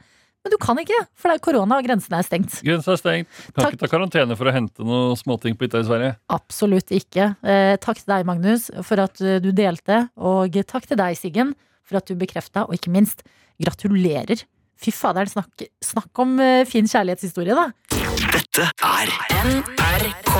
Men 0.42 0.54
du 0.56 0.58
kan 0.58 0.80
ikke, 0.82 0.98
for 1.14 1.30
det 1.30 1.38
er 1.38 1.44
korona 1.46 1.78
og 1.78 1.86
grensene 1.86 2.18
er 2.18 2.26
stengt. 2.26 2.56
Grensen 2.66 2.96
er 2.96 2.98
stengt. 2.98 3.42
Kan 3.52 3.60
Takk. 3.60 3.76
ikke 3.76 3.84
ta 3.84 3.90
karantene 3.92 4.38
for 4.40 4.50
å 4.50 4.54
hente 4.56 4.86
noen 4.88 5.20
småting 5.20 5.54
på 5.58 5.68
hytta 5.68 5.84
i 5.84 5.86
Sverige. 5.86 6.16
Absolutt 6.34 6.94
ikke. 6.98 7.28
Eh, 7.46 7.76
takk 7.84 8.02
til 8.02 8.10
deg, 8.16 8.26
Magnus, 8.26 8.72
for 8.88 9.04
at 9.06 9.22
eh, 9.22 9.38
du 9.44 9.52
delte. 9.54 10.08
Og 10.18 10.58
takk 10.66 10.90
til 10.90 10.98
deg, 10.98 11.20
Siggen, 11.20 11.54
for 11.86 12.02
at 12.02 12.10
du 12.10 12.18
bekrefta. 12.18 12.66
Og 12.66 12.80
ikke 12.80 12.94
minst, 12.94 13.22
gratulerer. 13.62 14.42
Fy 14.82 14.90
faderen, 14.98 15.30
snakk, 15.30 15.68
snakk 15.86 16.26
om 16.26 16.40
eh, 16.42 16.64
fin 16.66 16.90
kjærlighetshistorie, 16.90 17.54
da. 17.54 18.01
Dette 18.42 18.64
er 18.82 19.10
NRK 19.46 20.32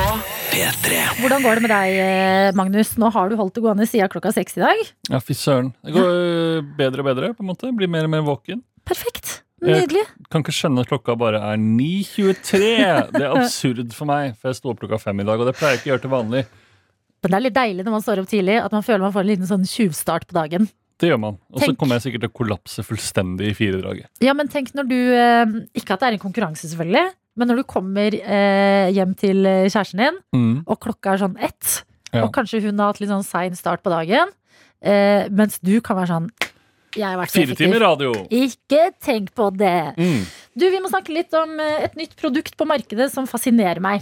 P3. 0.50 1.02
Hvordan 1.20 1.44
går 1.46 1.60
det 1.60 1.64
med 1.68 1.70
deg, 1.72 1.98
eh, 2.02 2.48
Magnus? 2.58 2.96
Nå 2.98 3.12
har 3.14 3.30
du 3.30 3.36
holdt 3.38 3.54
det 3.60 3.62
gående 3.62 3.86
siden 3.86 4.10
klokka 4.10 4.32
seks 4.34 4.58
i 4.58 4.64
dag. 4.64 4.80
Ja, 5.12 5.20
fy 5.22 5.36
søren. 5.38 5.70
Det 5.86 5.94
går 5.94 6.08
øh, 6.10 6.64
bedre 6.80 7.04
og 7.04 7.10
bedre, 7.12 7.30
på 7.38 7.46
en 7.46 7.50
måte. 7.52 7.70
Blir 7.78 7.92
mer 7.94 8.08
og 8.08 8.14
mer 8.16 8.24
våken. 8.26 8.64
Perfekt. 8.90 9.44
Nydelig. 9.62 10.02
Jeg- 10.02 10.30
Kan 10.34 10.42
ikke 10.42 10.56
skjønne 10.58 10.82
at 10.82 10.90
klokka 10.90 11.14
bare 11.20 11.44
er 11.52 11.62
9.23. 11.62 13.12
Det 13.14 13.22
er 13.22 13.36
absurd 13.38 13.94
for 13.94 14.10
meg, 14.10 14.34
for 14.42 14.50
jeg 14.50 14.56
sto 14.58 14.74
opp 14.74 14.82
klokka 14.82 14.98
fem 15.04 15.20
i 15.22 15.28
dag, 15.30 15.38
og 15.40 15.46
det 15.52 15.56
pleier 15.60 15.76
jeg 15.78 15.84
ikke 15.84 15.92
å 15.92 15.94
gjøre 15.94 16.06
til 16.08 16.16
vanlig. 16.18 16.44
Men 17.22 17.30
det 17.30 17.38
er 17.38 17.46
litt 17.46 17.60
deilig 17.60 17.86
når 17.86 17.98
man 18.00 18.02
står 18.08 18.24
opp 18.24 18.32
tidlig, 18.34 18.58
at 18.66 18.72
man 18.74 18.82
føler 18.88 19.06
man 19.06 19.14
får 19.14 19.28
en 19.28 19.32
liten 19.36 19.52
sånn 19.52 19.68
tjuvstart 19.70 20.26
på 20.26 20.40
dagen. 20.42 20.66
Det 20.98 21.10
gjør 21.10 21.20
man. 21.22 21.38
Og 21.54 21.62
så 21.62 21.76
kommer 21.78 21.98
jeg 22.00 22.08
sikkert 22.10 22.26
til 22.26 22.30
å 22.34 22.38
kollapse 22.42 22.84
fullstendig 22.86 23.52
i 23.54 23.58
firedraget. 23.58 24.10
Ja, 24.22 24.34
men 24.38 24.50
tenk 24.50 24.74
når 24.78 24.90
du 24.90 24.98
eh, 24.98 25.46
Ikke 25.78 25.94
at 25.96 26.02
det 26.02 26.08
er 26.12 26.18
en 26.18 26.22
konkurranse, 26.22 26.66
selvfølgelig. 26.70 27.10
Men 27.42 27.50
når 27.50 27.62
du 27.64 27.66
kommer 27.66 28.14
eh, 28.14 28.92
hjem 28.94 29.16
til 29.18 29.42
eh, 29.50 29.66
kjæresten 29.74 30.04
din, 30.06 30.20
Mm. 30.38 30.52
og 30.70 30.78
klokka 30.84 31.16
er 31.16 31.24
sånn 31.26 31.38
ett, 31.42 31.80
Ja. 32.14 32.26
og 32.26 32.34
kanskje 32.36 32.60
hun 32.62 32.78
har 32.78 32.92
hatt 32.92 33.00
litt 33.02 33.10
sånn 33.10 33.24
sein 33.26 33.56
start 33.58 33.82
på 33.82 33.90
dagen, 33.90 34.30
eh, 34.84 35.26
mens 35.32 35.58
du 35.64 35.80
kan 35.82 35.98
være 35.98 36.12
sånn 36.14 36.30
Jeg 36.94 37.06
har 37.08 37.16
vært 37.18 37.32
så 37.32 37.40
Fire 37.46 37.56
timer 37.56 37.80
radio. 37.80 38.12
Ikke 38.30 38.92
tenk 39.02 39.30
på 39.34 39.46
det. 39.56 39.96
Mm. 39.98 40.26
Du, 40.60 40.66
Vi 40.70 40.80
må 40.84 40.90
snakke 40.92 41.14
litt 41.16 41.34
om 41.40 41.58
eh, 41.64 41.86
et 41.86 41.96
nytt 41.96 42.18
produkt 42.20 42.58
på 42.60 42.68
markedet 42.68 43.10
som 43.14 43.26
fascinerer 43.26 43.80
meg. 43.80 44.02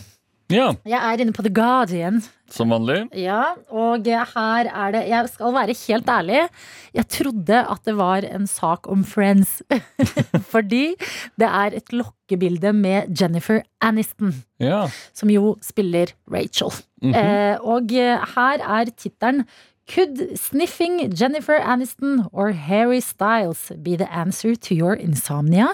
Ja, 0.49 0.71
Jeg 0.85 0.97
er 0.97 1.21
inne 1.21 1.33
på 1.35 1.43
The 1.45 1.51
Guardian. 1.53 2.21
som 2.49 2.69
vanlig. 2.73 3.03
Ja, 3.13 3.53
og 3.69 4.01
her 4.07 4.65
er 4.65 4.91
det 4.95 5.03
Jeg 5.07 5.29
skal 5.29 5.53
være 5.53 5.75
helt 5.87 6.07
ærlig. 6.09 6.47
Jeg 6.93 7.07
trodde 7.07 7.59
at 7.69 7.83
det 7.85 7.95
var 7.97 8.25
en 8.25 8.47
sak 8.47 8.87
om 8.89 9.03
Friends. 9.05 9.61
Fordi 10.53 10.95
det 11.37 11.45
er 11.47 11.75
et 11.77 11.93
lokkebilde 11.93 12.73
med 12.73 13.13
Jennifer 13.21 13.61
Aniston, 13.81 14.33
Ja. 14.59 14.87
som 15.13 15.29
jo 15.29 15.55
spiller 15.61 16.07
Rachel. 16.31 16.73
Mhm. 17.01 17.13
eh, 17.13 17.57
og 17.61 17.89
her 17.89 18.57
er 18.79 18.85
tittelen 18.97 19.45
Could 19.89 20.37
sniffing 20.37 21.13
Jennifer 21.21 21.57
Aniston 21.61 22.27
or 22.33 22.51
Harry 22.51 22.99
Styles 23.01 23.71
be 23.83 23.95
the 23.97 24.07
answer 24.11 24.55
to 24.55 24.73
your 24.75 24.93
insomnia? 24.93 25.67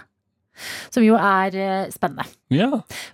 Som 0.94 1.04
jo 1.06 1.18
er 1.20 1.56
eh, 1.60 1.90
spennende. 1.94 2.26
ja. 2.54 2.70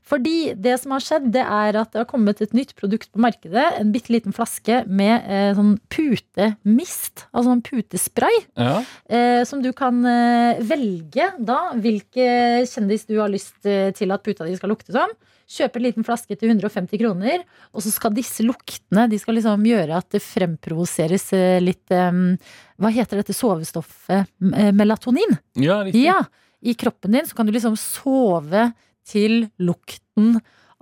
Fordi 0.07 0.53
det 0.59 0.75
som 0.81 0.91
har 0.95 1.03
skjedd, 1.03 1.29
det 1.33 1.41
er 1.45 1.77
at 1.79 1.93
det 1.93 2.01
har 2.03 2.09
kommet 2.09 2.41
et 2.43 2.53
nytt 2.57 2.73
produkt 2.77 3.09
på 3.13 3.21
markedet. 3.23 3.63
En 3.79 3.91
bitte 3.93 4.11
liten 4.13 4.35
flaske 4.35 4.81
med 4.87 5.25
eh, 5.31 5.51
sånn 5.57 5.77
putemist, 5.91 7.25
altså 7.31 7.49
sånn 7.51 7.63
putespray. 7.65 8.41
ja. 8.59 8.81
Eh, 9.11 9.41
som 9.47 9.61
du 9.63 9.71
kan 9.75 9.97
eh, 10.07 10.59
velge 10.67 11.31
da 11.41 11.71
hvilke 11.79 12.63
kjendis 12.69 13.05
du 13.09 13.17
har 13.19 13.31
lyst 13.31 13.65
eh, 13.67 13.89
til 13.97 14.11
at 14.13 14.23
puta 14.23 14.45
di 14.47 14.55
skal 14.59 14.71
lukte 14.73 14.93
som. 14.95 15.11
Kjøpe 15.51 15.81
en 15.81 15.83
liten 15.83 16.05
flaske 16.07 16.35
til 16.39 16.53
150 16.53 16.95
kroner, 17.01 17.41
og 17.75 17.83
så 17.83 17.91
skal 17.91 18.13
disse 18.15 18.43
luktene 18.45 19.03
De 19.11 19.17
skal 19.19 19.35
liksom 19.35 19.65
gjøre 19.67 19.97
at 19.97 20.07
det 20.15 20.21
fremprovoseres 20.23 21.25
eh, 21.35 21.57
litt 21.59 21.91
Hva 21.91 22.91
heter 22.95 23.19
dette 23.19 23.35
sovestoffet? 23.35 24.29
Melatonin. 24.39 25.35
ja 25.59 25.81
riktig. 25.83 26.05
Ja, 26.07 26.21
i 26.61 26.75
kroppen 26.77 27.11
din 27.17 27.25
så 27.27 27.35
kan 27.37 27.47
du 27.47 27.53
liksom 27.55 27.77
sove 27.79 28.71
til 29.07 29.47
lukten 29.61 30.35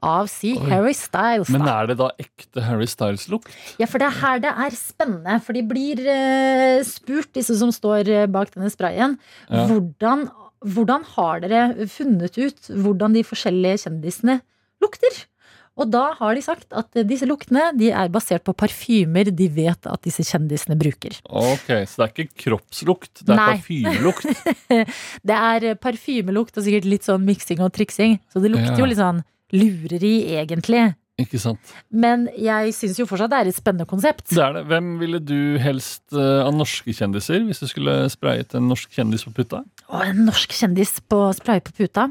av 0.04 0.30
si 0.32 0.54
Oi. 0.56 0.68
Harry 0.72 0.94
Styles. 0.96 1.50
Men 1.52 1.66
er 1.68 1.90
det 1.90 1.98
da 2.00 2.10
ekte 2.22 2.64
Harry 2.64 2.88
Styles-lukt? 2.88 3.50
Ja, 3.82 3.88
for 3.90 4.00
det 4.00 4.08
er 4.08 4.18
her 4.22 4.44
det 4.46 4.52
er 4.66 4.76
spennende. 4.78 5.38
For 5.44 5.56
de 5.58 5.64
blir 5.68 6.00
eh, 6.08 6.80
spurt, 6.88 7.32
disse 7.36 7.58
som 7.60 7.72
står 7.76 8.08
eh, 8.08 8.28
bak 8.32 8.54
denne 8.56 8.72
sprayen, 8.72 9.18
Ja. 9.52 9.66
hvordan, 9.68 10.30
hvordan 10.64 11.04
har 11.18 11.44
dere 11.44 11.88
funnet 11.92 12.38
ut 12.40 12.72
hvordan 12.72 13.16
de 13.18 13.26
forskjellige 13.28 13.82
kjendisene 13.88 14.40
lukter? 14.84 15.20
Og 15.80 15.88
da 15.94 16.02
har 16.20 16.36
de 16.36 16.42
sagt 16.44 16.74
at 16.76 17.00
disse 17.08 17.28
luktene 17.30 17.70
de 17.80 17.88
er 17.96 18.10
basert 18.12 18.44
på 18.44 18.52
parfymer 18.60 19.30
de 19.32 19.48
vet 19.56 19.88
at 19.88 20.02
disse 20.04 20.26
kjendisene 20.28 20.76
bruker. 20.80 21.16
Ok, 21.30 21.70
Så 21.88 22.02
det 22.02 22.06
er 22.06 22.14
ikke 22.14 22.44
kroppslukt, 22.44 23.24
det 23.24 23.32
er 23.32 23.40
Nei. 23.40 23.50
parfymelukt. 23.56 24.26
Det 25.30 25.36
er 25.40 25.64
eh, 25.72 25.78
parfymelukt 25.80 26.58
og 26.60 26.66
sikkert 26.68 26.88
litt 26.90 27.08
sånn 27.08 27.24
miksing 27.28 27.62
og 27.64 27.72
triksing. 27.76 28.20
Så 28.34 28.44
det 28.44 28.52
lukter 28.52 28.76
Ja. 28.76 28.82
jo 28.84 28.90
litt 28.92 29.00
sånn 29.00 29.24
lureri, 29.56 30.16
egentlig. 30.38 30.94
Ikke 31.20 31.40
sant? 31.42 31.74
Men 31.92 32.28
jeg 32.40 32.74
syns 32.78 33.00
jo 33.02 33.08
fortsatt 33.10 33.34
det 33.34 33.40
er 33.42 33.50
et 33.52 33.58
spennende 33.58 33.88
konsept. 33.90 34.30
Det 34.32 34.40
er 34.44 34.56
det. 34.60 34.64
Hvem 34.70 34.94
ville 35.02 35.20
du 35.24 35.58
helst 35.62 36.06
uh, 36.16 36.46
av 36.46 36.54
norske 36.56 36.94
kjendiser, 36.96 37.44
hvis 37.48 37.60
du 37.64 37.68
skulle 37.70 37.96
sprayet 38.14 38.56
en 38.58 38.70
norsk 38.72 38.94
kjendis 38.96 39.26
på 39.28 39.34
puta? 39.42 39.64
Og 39.90 40.06
en 40.06 40.24
norsk 40.30 40.56
kjendis 40.56 40.96
på 41.12 41.26
spray 41.38 41.62
på 41.66 41.76
puta. 41.76 42.08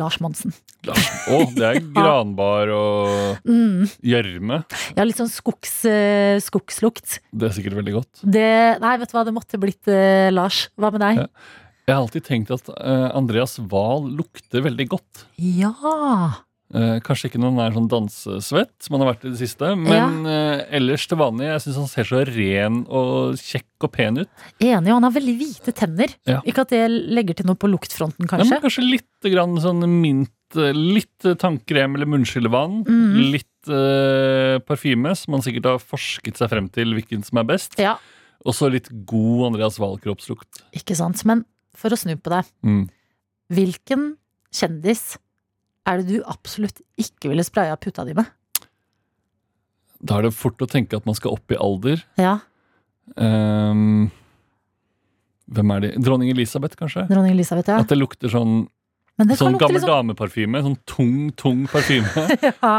Lars 0.00 0.18
Monsen. 0.24 0.54
Lars. 0.88 1.06
Å, 1.30 1.38
det 1.54 1.66
er 1.68 1.80
granbar 1.98 2.72
og 2.74 3.46
Mm. 3.46 3.86
Ja, 4.06 5.04
litt 5.06 5.20
sånn 5.20 5.30
skogs, 5.30 5.78
eh, 5.88 6.40
skogslukt. 6.42 7.20
Det 7.30 7.48
er 7.48 7.54
sikkert 7.54 7.78
veldig 7.78 7.94
godt. 8.00 8.22
Det, 8.24 8.50
nei, 8.82 8.94
vet 9.00 9.12
du 9.12 9.16
hva, 9.16 9.24
det 9.28 9.36
måtte 9.36 9.60
blitt 9.62 9.90
uh, 9.92 10.28
Lars. 10.34 10.66
Hva 10.80 10.90
med 10.94 11.04
deg? 11.04 11.22
Ja. 11.22 11.28
Jeg 11.86 11.96
har 11.96 12.04
alltid 12.04 12.26
tenkt 12.26 12.52
at 12.54 12.68
Andreas 13.18 13.56
Wahl 13.70 14.04
lukter 14.14 14.62
veldig 14.62 14.84
godt. 14.92 15.24
Ja. 15.42 15.72
Eh, 16.70 17.00
kanskje 17.02 17.26
ikke 17.26 17.38
når 17.42 17.50
han 17.50 17.60
er 17.64 17.72
sånn 17.74 17.88
dansesvett, 17.90 18.70
som 18.84 18.94
han 18.94 19.02
har 19.02 19.08
vært 19.14 19.24
i 19.26 19.30
det 19.32 19.40
siste, 19.40 19.72
men 19.74 20.20
eh, 20.30 20.60
ellers 20.78 21.02
til 21.10 21.18
vanlig. 21.18 21.48
Jeg 21.48 21.62
syns 21.64 21.78
han 21.80 21.88
ser 21.90 22.06
så 22.06 22.20
ren 22.28 22.76
og 22.86 23.40
kjekk 23.42 23.86
og 23.88 23.90
pen 23.96 24.20
ut. 24.20 24.30
Enig, 24.62 24.86
og 24.92 25.00
han 25.00 25.06
har 25.08 25.14
veldig 25.16 25.34
hvite 25.40 25.74
tenner. 25.74 26.14
Ja. 26.30 26.38
Ikke 26.46 26.62
at 26.62 26.70
det 26.70 26.84
legger 26.88 27.34
til 27.40 27.48
noe 27.50 27.58
på 27.58 27.66
luktfronten, 27.72 28.22
Ja, 28.22 28.30
kanskje. 28.36 28.50
men 28.52 28.62
kanskje 28.62 28.84
litt 28.86 29.28
grann 29.34 29.58
sånn 29.58 29.82
mint, 30.00 30.30
eh, 30.54 30.70
litt 30.76 31.26
tannkrem 31.42 31.96
eller 31.98 32.06
munnskyllevann. 32.06 32.84
Mm. 32.86 33.18
Litt 33.34 33.46
uh, 33.68 34.56
parfyme, 34.64 35.10
som 35.18 35.34
han 35.36 35.42
sikkert 35.44 35.66
har 35.68 35.82
forsket 35.82 36.38
seg 36.40 36.48
frem 36.48 36.70
til 36.72 36.94
hvilken 36.96 37.26
som 37.26 37.42
er 37.42 37.48
best. 37.50 37.74
Ja, 37.82 37.96
Og 38.46 38.54
så 38.56 38.70
litt 38.72 38.86
god 39.04 39.50
Andreas 39.50 39.76
Wahl-kroppslukt. 39.82 40.62
ikke 40.72 40.94
sant. 40.96 41.20
Men 41.28 41.42
for 41.76 41.90
å 41.90 41.98
snu 41.98 42.14
på 42.16 42.30
det. 42.32 42.46
Mm. 42.64 42.86
hvilken 43.52 44.06
kjendis 44.54 45.18
er 45.88 46.00
det 46.00 46.08
du 46.10 46.20
absolutt 46.28 46.82
ikke 47.00 47.30
ville 47.32 47.44
spraya 47.46 47.76
puta 47.80 48.04
di 48.04 48.14
med? 48.18 48.28
Da 50.00 50.18
er 50.18 50.28
det 50.28 50.36
fort 50.36 50.60
å 50.64 50.68
tenke 50.70 50.96
at 50.96 51.06
man 51.08 51.16
skal 51.16 51.36
opp 51.36 51.52
i 51.52 51.58
alder. 51.60 52.04
Ja, 52.20 52.38
Um, 53.18 54.10
hvem 55.50 55.72
er 55.74 55.80
de? 55.86 55.94
Dronning 56.02 56.30
Elisabeth, 56.30 56.76
kanskje? 56.78 57.06
Dronning 57.10 57.34
Elisabeth, 57.34 57.70
ja. 57.72 57.80
At 57.82 57.90
det 57.90 57.98
lukter 57.98 58.30
sånn, 58.30 58.68
det 59.18 59.36
sånn 59.40 59.58
gammel 59.60 59.82
sånn 59.82 59.90
dameparfyme. 59.90 60.62
Sånn 60.64 60.76
tung, 60.88 61.16
tung 61.38 61.64
parfyme. 61.70 62.06
ja. 62.46 62.74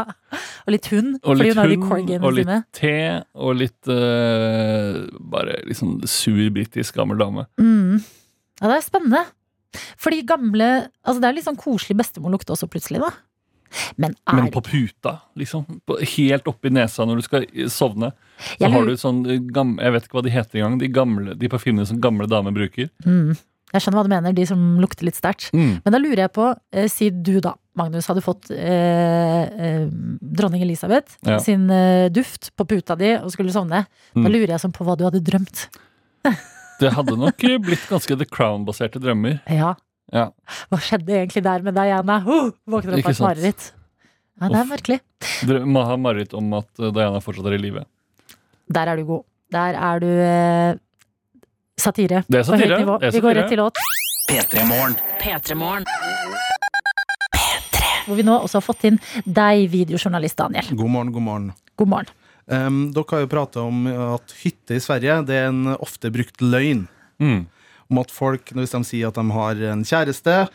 Og 0.64 0.72
litt 0.74 0.88
hund, 0.94 1.18
Og 1.20 1.36
fordi 1.36 1.50
litt 1.50 1.60
hun 1.60 1.84
hund, 1.90 2.14
og 2.16 2.38
litt 2.38 2.54
te, 2.78 2.94
og 3.36 3.60
litt 3.60 3.92
uh, 3.92 5.02
bare 5.34 5.60
liksom 5.68 6.00
sur 6.08 6.42
britisk 6.54 6.96
gammel 6.96 7.20
dame. 7.20 7.46
Mm. 7.60 8.00
Ja, 8.62 8.70
det 8.70 8.76
er 8.78 8.84
spennende. 8.86 9.24
Fordi 9.98 10.22
gamle 10.26 10.88
Altså, 11.04 11.20
det 11.20 11.28
er 11.28 11.36
litt 11.38 11.46
sånn 11.48 11.56
koselig 11.60 11.96
bestemorlukt 11.98 12.50
også, 12.52 12.68
plutselig, 12.70 13.00
da. 13.00 13.10
Men 13.96 14.12
er 14.28 14.34
Men 14.36 14.50
på 14.52 14.60
puta, 14.62 15.14
liksom. 15.38 15.64
Helt 16.16 16.44
oppi 16.50 16.68
nesa 16.70 17.06
når 17.08 17.16
du 17.16 17.22
skal 17.22 17.46
sovne. 17.72 18.12
Så 18.60 18.68
har 18.70 18.84
du 18.84 18.92
sånn 19.00 19.22
gamle, 19.50 19.80
Jeg 19.82 19.92
vet 19.92 20.04
ikke 20.04 20.18
hva 20.18 20.22
de 20.26 20.30
heter 20.34 20.58
engang. 20.60 20.78
De, 20.82 20.88
gamle- 20.92 21.38
de 21.38 21.48
parfymene 21.48 21.86
som 21.88 21.98
gamle 22.00 22.26
damer 22.28 22.52
bruker. 22.52 22.90
mm. 23.06 23.32
Jeg 23.72 23.80
skjønner 23.80 23.96
hva 23.96 24.04
du 24.04 24.10
mener, 24.12 24.32
de 24.36 24.44
som 24.44 24.60
lukter 24.78 25.06
litt 25.08 25.16
sterkt. 25.16 25.46
Mm. 25.56 25.80
Men 25.82 25.92
da 25.94 25.98
lurer 25.98 26.20
jeg 26.26 26.32
på, 26.36 26.50
eh, 26.76 26.88
si 26.92 27.08
du 27.08 27.40
da, 27.40 27.54
Magnus, 27.74 28.04
hadde 28.06 28.20
fått 28.20 28.50
eh, 28.52 29.44
eh, 29.48 29.86
dronning 30.20 30.60
Elisabeth 30.60 31.16
Ja. 31.24 31.38
sin 31.40 31.70
eh, 31.70 32.10
duft 32.12 32.50
på 32.54 32.66
puta 32.68 32.94
di 33.00 33.14
og 33.16 33.30
skulle 33.32 33.48
sovne. 33.50 33.86
Da 34.12 34.20
Mm. 34.20 34.28
lurer 34.28 34.48
jeg 34.52 34.60
sånn 34.60 34.74
på 34.76 34.84
hva 34.84 34.98
du 34.98 35.04
hadde 35.08 35.24
drømt. 35.24 35.68
Det 36.80 36.92
hadde 36.96 37.16
nok 37.18 37.44
blitt 37.62 37.84
ganske 37.90 38.16
The 38.18 38.26
Crown-baserte 38.26 39.00
drømmer. 39.02 39.40
Ja, 39.50 39.74
Ja. 40.12 40.26
hva 40.68 40.78
skjedde 40.82 41.14
egentlig 41.14 41.42
der 41.44 41.62
med 41.62 41.74
Diana? 41.74 42.18
Uh, 42.26 42.50
våkner 42.68 42.92
opp 42.92 42.98
Ikke 42.98 43.12
av 43.12 43.14
et 43.14 43.20
mareritt. 43.26 43.72
Ja, 44.40 44.48
det 44.48 44.58
er 44.58 44.66
merkelig. 44.68 45.00
Må 45.68 45.84
ha 45.86 45.96
mareritt 45.96 46.34
om 46.34 46.52
at 46.58 46.68
eh, 46.80 46.90
Diana 46.92 47.20
fortsatt 47.22 47.46
er 47.46 47.54
i 47.54 47.60
live. 47.62 47.84
Der 48.72 48.88
er 48.90 48.96
du 48.98 49.04
god. 49.06 49.24
Der 49.52 49.76
er 49.78 50.00
du 50.02 50.08
eh, 50.08 50.74
satire. 51.78 52.24
Det 52.26 52.40
er 52.40 52.44
på 52.48 52.56
høyt 52.56 52.64
satire, 52.64 52.80
nivå. 52.82 52.96
Vi 53.12 53.20
går 53.22 53.38
rett 53.38 53.52
til 53.52 53.60
låt. 53.62 53.78
P3 54.30 54.64
Morgen. 54.66 54.96
P3 55.20 55.54
Morgen. 55.58 55.86
Hvor 58.06 58.18
vi 58.18 58.24
nå 58.26 58.34
også 58.42 58.58
har 58.58 58.66
fått 58.66 58.84
inn 58.88 58.98
deg, 59.24 59.68
videojournalist 59.70 60.40
Daniel. 60.40 60.72
God 60.74 60.90
morgen, 60.90 61.12
god 61.14 61.22
morgen. 61.28 61.52
God 61.78 61.92
morgen. 61.92 62.10
Um, 62.50 62.90
dere 62.92 63.04
har 63.12 63.20
jo 63.22 63.30
prata 63.30 63.60
om 63.62 63.84
at 63.86 64.32
hytte 64.42 64.74
i 64.74 64.80
Sverige 64.82 65.20
Det 65.28 65.36
er 65.38 65.46
en 65.52 65.76
ofte 65.76 66.10
brukt 66.12 66.40
løgn. 66.42 66.88
Mm. 67.22 67.44
Om 67.92 67.98
at 68.02 68.10
folk, 68.10 68.50
hvis 68.56 68.72
de 68.74 68.80
sier 68.88 69.08
at 69.12 69.14
de 69.20 69.24
har 69.30 69.60
en 69.72 69.84
kjæreste, 69.86 70.48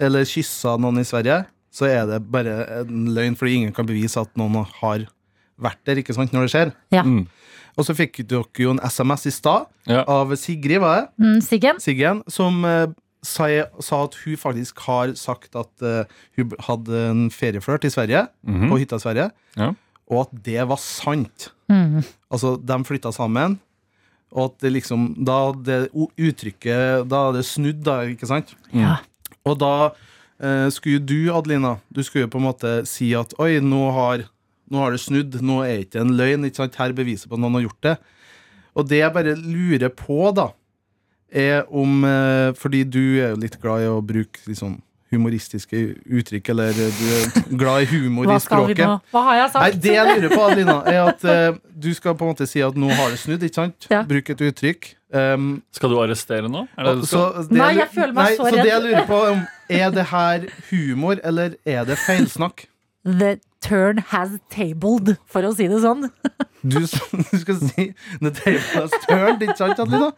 eller 0.00 0.24
kyssa 0.28 0.76
noen 0.80 1.00
i 1.00 1.04
Sverige, 1.08 1.44
så 1.72 1.86
er 1.88 2.06
det 2.10 2.20
bare 2.32 2.58
en 2.82 3.08
løgn, 3.14 3.36
fordi 3.38 3.54
ingen 3.60 3.72
kan 3.72 3.86
bevise 3.88 4.20
at 4.20 4.30
noen 4.36 4.64
har 4.82 5.06
vært 5.60 5.80
der 5.86 6.00
ikke 6.02 6.14
sant, 6.16 6.32
når 6.32 6.46
det 6.48 6.52
skjer. 6.54 6.72
Ja. 6.92 7.02
Mm. 7.06 7.26
Og 7.78 7.86
så 7.86 7.94
fikk 7.96 8.20
dere 8.28 8.44
jo 8.64 8.72
en 8.74 8.80
SMS 8.82 9.26
i 9.30 9.32
stad 9.32 9.66
Ja. 9.86 10.02
av 10.08 10.34
Sigrid, 10.36 10.80
var 10.82 10.96
det? 11.00 11.24
Mm, 11.24 11.40
Siggen? 11.40 11.78
Siggen, 11.80 12.22
som 12.28 12.64
uh, 12.64 12.88
sa, 13.22 13.46
sa 13.80 14.04
at 14.04 14.16
hun 14.24 14.36
faktisk 14.40 14.78
har 14.88 15.14
sagt 15.16 15.54
at 15.56 15.70
uh, 15.84 16.04
hun 16.36 16.52
hadde 16.66 17.04
en 17.10 17.22
ferieflørt 17.30 17.84
i 17.86 17.92
Sverige, 17.92 18.26
Mhm. 18.44 18.68
på 18.72 18.78
hytta 18.82 18.96
i 19.00 19.04
Sverige, 19.06 19.30
Ja. 19.56 19.72
Og 20.10 20.24
at 20.26 20.32
det 20.46 20.60
var 20.68 20.80
sant. 20.82 21.50
Mm. 21.70 22.00
Altså, 22.32 22.56
de 22.58 22.78
flytta 22.86 23.12
sammen, 23.14 23.58
og 24.30 24.44
at 24.44 24.62
det 24.62 24.70
liksom 24.76 25.08
Da 25.26 25.50
det 25.50 25.88
uttrykket 25.94 27.08
Da 27.10 27.22
er 27.28 27.32
det 27.34 27.44
snudd, 27.48 27.80
da, 27.82 27.96
ikke 28.06 28.28
sant? 28.30 28.52
Ja. 28.70 29.00
Og 29.42 29.56
da 29.58 29.90
eh, 30.38 30.68
skulle 30.70 31.02
du, 31.02 31.32
Adelina, 31.34 31.78
du 31.90 32.02
skulle 32.06 32.28
jo 32.28 32.30
på 32.30 32.38
en 32.38 32.46
måte 32.46 32.74
si 32.86 33.10
at 33.18 33.34
oi, 33.42 33.56
nå 33.64 33.88
har, 33.96 34.22
nå 34.70 34.84
har 34.84 34.94
det 34.94 35.02
snudd, 35.02 35.40
nå 35.42 35.62
er 35.64 35.72
det 35.72 35.88
ikke 35.88 36.04
en 36.04 36.14
løgn, 36.18 36.46
ikke 36.46 36.62
sant? 36.62 36.78
Her 36.78 36.92
er 36.92 37.00
beviset 37.00 37.30
på 37.30 37.38
at 37.38 37.42
noen 37.42 37.58
har 37.58 37.66
gjort 37.66 37.88
det. 37.88 37.96
Og 38.78 38.86
det 38.86 39.00
jeg 39.00 39.14
bare 39.16 39.34
lurer 39.40 39.90
på, 39.98 40.20
da, 40.36 40.50
er 41.30 41.66
om 41.70 42.04
eh, 42.06 42.50
Fordi 42.58 42.84
du 42.84 43.02
er 43.22 43.32
jo 43.32 43.42
litt 43.42 43.58
glad 43.62 43.84
i 43.84 43.90
å 43.90 44.00
bruke 44.02 44.54
sånn 44.58 44.80
humoristiske 45.10 45.80
uttrykk, 46.06 46.52
eller 46.52 46.76
du 46.76 47.04
er 47.10 47.56
glad 47.58 47.82
i 47.82 47.88
humor 47.90 48.30
i 48.30 48.38
språket. 48.42 48.86
Hva 49.10 49.24
har 49.26 49.40
jeg 49.40 49.50
sagt? 49.52 49.64
Nei, 49.64 49.82
det 49.82 49.94
jeg 49.96 50.14
lurer 50.14 50.34
på, 50.34 50.44
Adelina, 50.46 50.76
er 50.86 51.00
at 51.10 51.26
uh, 51.26 51.60
du 51.74 51.90
skal 51.96 52.14
på 52.14 52.26
en 52.26 52.32
måte 52.34 52.46
si 52.46 52.62
at 52.62 52.78
nå 52.78 52.90
har 52.94 53.10
det 53.10 53.18
snudd, 53.22 53.42
ikke 53.46 53.58
sant? 53.62 53.88
Ja. 53.90 54.04
Bruk 54.06 54.30
et 54.30 54.44
uttrykk. 54.50 54.92
Um, 55.10 55.56
Skal 55.74 55.90
du 55.90 55.96
arrestere 55.98 56.46
nå? 56.46 56.68
Det 56.78 56.92
du 57.00 57.02
så 57.02 57.24
skal? 57.32 57.46
det 57.48 57.56
Nei, 57.58 57.70
jeg 57.80 57.90
føler 57.90 58.12
meg 58.14 58.28
nei, 58.28 58.34
så 58.38 58.44
så 58.46 58.60
det 58.60 58.68
jeg 58.68 58.82
lurer 58.84 59.08
på, 59.08 59.22
er 59.26 59.80
er 59.80 59.94
det 59.94 60.04
her 60.12 60.44
humor, 60.70 61.18
eller 61.24 61.56
er 61.66 61.84
det 61.88 61.98
feilsnakk? 61.98 62.68
The 63.04 63.38
turn 63.60 63.98
has 64.12 64.38
tabled, 64.50 65.16
for 65.26 65.46
å 65.46 65.50
si 65.56 65.66
det 65.70 65.80
sånn. 65.82 66.06
Du, 66.62 66.78
du 67.30 67.36
skal 67.40 67.58
si 67.58 67.90
The 68.20 68.30
table 68.30 68.62
has 68.76 68.94
turned, 69.08 69.42
ikke 69.42 69.58
sant, 69.58 69.80
Adelina? 69.80 70.12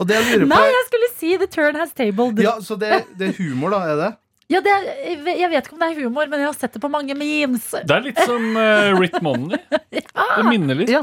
Og 0.00 0.08
det 0.08 0.16
jeg 0.16 0.28
lurer 0.30 0.46
på 0.46 0.50
Nei, 0.54 0.66
jeg 0.72 0.84
skulle 0.88 1.10
si 1.18 1.32
the 1.36 1.48
turn 1.52 1.76
has 1.76 1.92
tabled. 1.94 2.40
Ja, 2.42 2.56
Så 2.64 2.78
det, 2.80 3.04
det 3.18 3.30
er 3.30 3.34
humor, 3.38 3.74
da? 3.74 3.82
Er 3.92 4.00
det? 4.00 4.10
Ja, 4.52 4.60
det 4.60 4.72
er, 4.74 4.86
jeg 5.32 5.48
vet 5.48 5.64
ikke 5.64 5.76
om 5.78 5.82
det 5.82 5.88
er 5.88 6.04
humor, 6.04 6.28
men 6.28 6.42
jeg 6.42 6.50
har 6.50 6.58
sett 6.58 6.76
det 6.76 6.82
på 6.82 6.90
mange 6.92 7.16
memes. 7.16 7.70
Det 7.72 7.96
er 7.96 8.04
litt 8.04 8.20
som 8.28 8.52
uh, 8.58 8.92
Rick 8.98 9.16
ja. 9.22 10.04
Det 10.36 10.46
minner 10.48 10.78
litt. 10.82 10.92
Ja. 10.92 11.02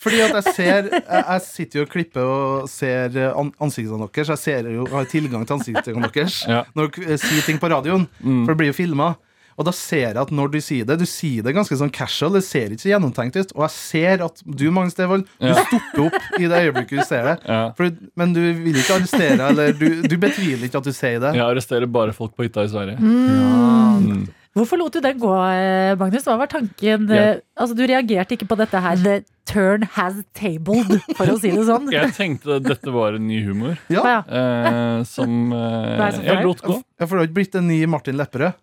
Fordi 0.00 0.18
at 0.20 0.34
jeg 0.36 0.54
ser 0.54 0.88
Jeg, 0.92 1.02
jeg 1.22 1.42
sitter 1.46 1.78
jo 1.78 1.84
og 1.86 1.92
klipper 1.92 2.26
og 2.28 2.66
ser 2.68 3.14
eh, 3.16 3.30
an 3.32 3.52
ansiktene 3.64 4.08
deres. 4.12 4.28
Jeg 4.34 4.42
ser 4.42 4.68
jo, 4.68 4.84
har 4.92 5.08
tilgang 5.08 5.46
til 5.48 5.56
ansiktene 5.56 6.10
deres 6.12 6.42
Ja. 6.48 6.64
når 6.76 6.92
dere 6.98 7.16
sier 7.22 7.46
ting 7.46 7.60
på 7.62 7.70
radioen. 7.72 8.04
Mm. 8.20 8.42
For 8.44 8.52
det 8.52 8.58
blir 8.60 8.72
jo 8.72 8.76
filma. 8.76 9.14
Og 9.56 9.64
da 9.64 9.72
ser 9.72 10.02
jeg 10.12 10.16
at 10.20 10.30
når 10.36 10.50
du 10.52 10.58
sier 10.60 10.84
det, 10.84 10.98
du 11.00 11.06
sier 11.08 11.42
det 11.46 11.54
ganske 11.56 11.76
sånn 11.80 11.90
casual. 11.92 12.34
Det 12.36 12.42
ser 12.44 12.74
ikke 12.74 12.84
så 12.84 12.90
gjennomtenkt 12.92 13.38
ut. 13.40 13.52
Og 13.56 13.62
jeg 13.64 13.72
ser 13.76 14.24
at 14.26 14.42
du, 14.44 14.66
Magnus 14.70 14.94
Devold, 14.98 15.24
du 15.40 15.46
Ja. 15.48 15.54
stopper 15.64 16.06
opp 16.10 16.40
i 16.40 16.46
det 16.50 16.62
øyeblikket 16.66 16.98
du 17.00 17.04
ser 17.08 17.22
det. 17.30 17.36
Ja. 17.48 17.60
For, 17.78 17.90
men 18.20 18.32
du 18.36 18.40
vil 18.42 18.76
ikke 18.76 18.98
arrestere, 19.00 19.40
eller 19.50 19.72
du, 19.72 20.02
du 20.04 20.16
betviler 20.20 20.68
ikke 20.68 20.82
at 20.82 20.84
du 20.84 20.92
sier 20.92 21.20
det. 21.24 21.34
Jeg 21.38 21.44
arresterer 21.46 21.86
bare 21.88 22.12
folk 22.12 22.36
på 22.36 22.44
hytta 22.48 22.66
i 22.68 22.68
Sverige. 22.68 22.98
Mm. 23.00 24.26
Hvorfor 24.56 24.78
lot 24.80 24.94
du 24.96 25.00
den 25.04 25.18
gå, 25.20 25.32
eh, 25.52 25.94
Magnus? 26.00 26.24
Hva 26.24 26.38
var 26.40 26.48
tanken? 26.48 27.10
Eh, 27.12 27.40
Altså, 27.56 27.74
Du 27.76 27.82
reagerte 27.88 28.36
ikke 28.36 28.46
på 28.48 28.56
dette 28.56 28.80
her. 28.80 28.96
The 28.96 29.24
turn 29.48 29.82
has 29.96 30.16
tabled, 30.36 30.98
for 31.16 31.26
å 31.32 31.38
si 31.40 31.50
det 31.52 31.64
sånn. 31.68 31.90
Jeg 31.92 32.12
tenkte 32.16 32.58
dette 32.64 32.92
var 32.92 33.16
en 33.16 33.26
ny 33.28 33.42
humor 33.44 33.76
Ja. 33.92 34.22
Eh, 34.28 35.02
som 35.08 35.52
eh, 35.52 36.20
jeg 36.24 36.44
lot 36.44 36.60
gå. 36.64 36.76
Ja, 37.00 37.06
For 37.06 37.16
det 37.16 37.20
har 37.22 37.28
ikke 37.28 37.38
blitt 37.40 37.54
en 37.60 37.68
ny 37.68 37.82
Martin 37.86 38.16
Lepperød. 38.20 38.56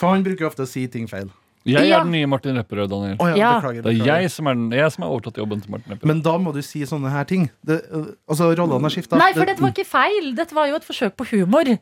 For 0.00 0.12
han 0.14 0.24
bruker 0.26 0.46
ofte 0.50 0.62
å 0.64 0.68
si 0.70 0.86
ting 0.88 1.06
feil. 1.10 1.30
Jeg 1.66 1.88
Ja. 1.88 1.96
er 1.98 2.04
den 2.04 2.12
nye 2.12 2.26
Martin 2.30 2.54
Lepperød, 2.54 2.88
Daniel. 2.92 3.16
Å 3.18 3.26
ja, 3.26 3.34
Ja. 3.34 3.60
beklager, 3.60 3.82
Det 3.82 3.90
er 3.90 3.98
beklager. 3.98 4.20
jeg 4.22 4.30
som 4.30 4.46
er, 4.46 4.54
den, 4.54 4.70
jeg 4.70 4.92
som 4.92 5.02
har 5.02 5.10
overtatt 5.10 5.34
jobben 5.34 5.60
til 5.60 5.70
Martin 5.72 5.90
Lepperød. 5.92 6.06
Men 6.06 6.20
da 6.22 6.34
må 6.38 6.52
du 6.54 6.62
si 6.62 6.82
sånne 6.86 7.10
her 7.10 7.24
ting. 7.24 7.50
Det, 7.66 7.82
øh, 7.90 8.14
altså, 8.30 8.54
rollene 8.56 8.82
har 8.86 8.90
skifta. 8.94 9.18
Nei, 9.18 9.32
for 9.32 9.44
dette 9.44 9.58
var 9.60 9.72
ikke 9.72 9.84
feil. 9.84 10.28
Dette 10.36 10.54
var 10.54 10.68
jo 10.68 10.76
et 10.76 10.84
forsøk 10.86 11.16
på 11.18 11.26
humor. 11.32 11.64
Jeg 11.66 11.80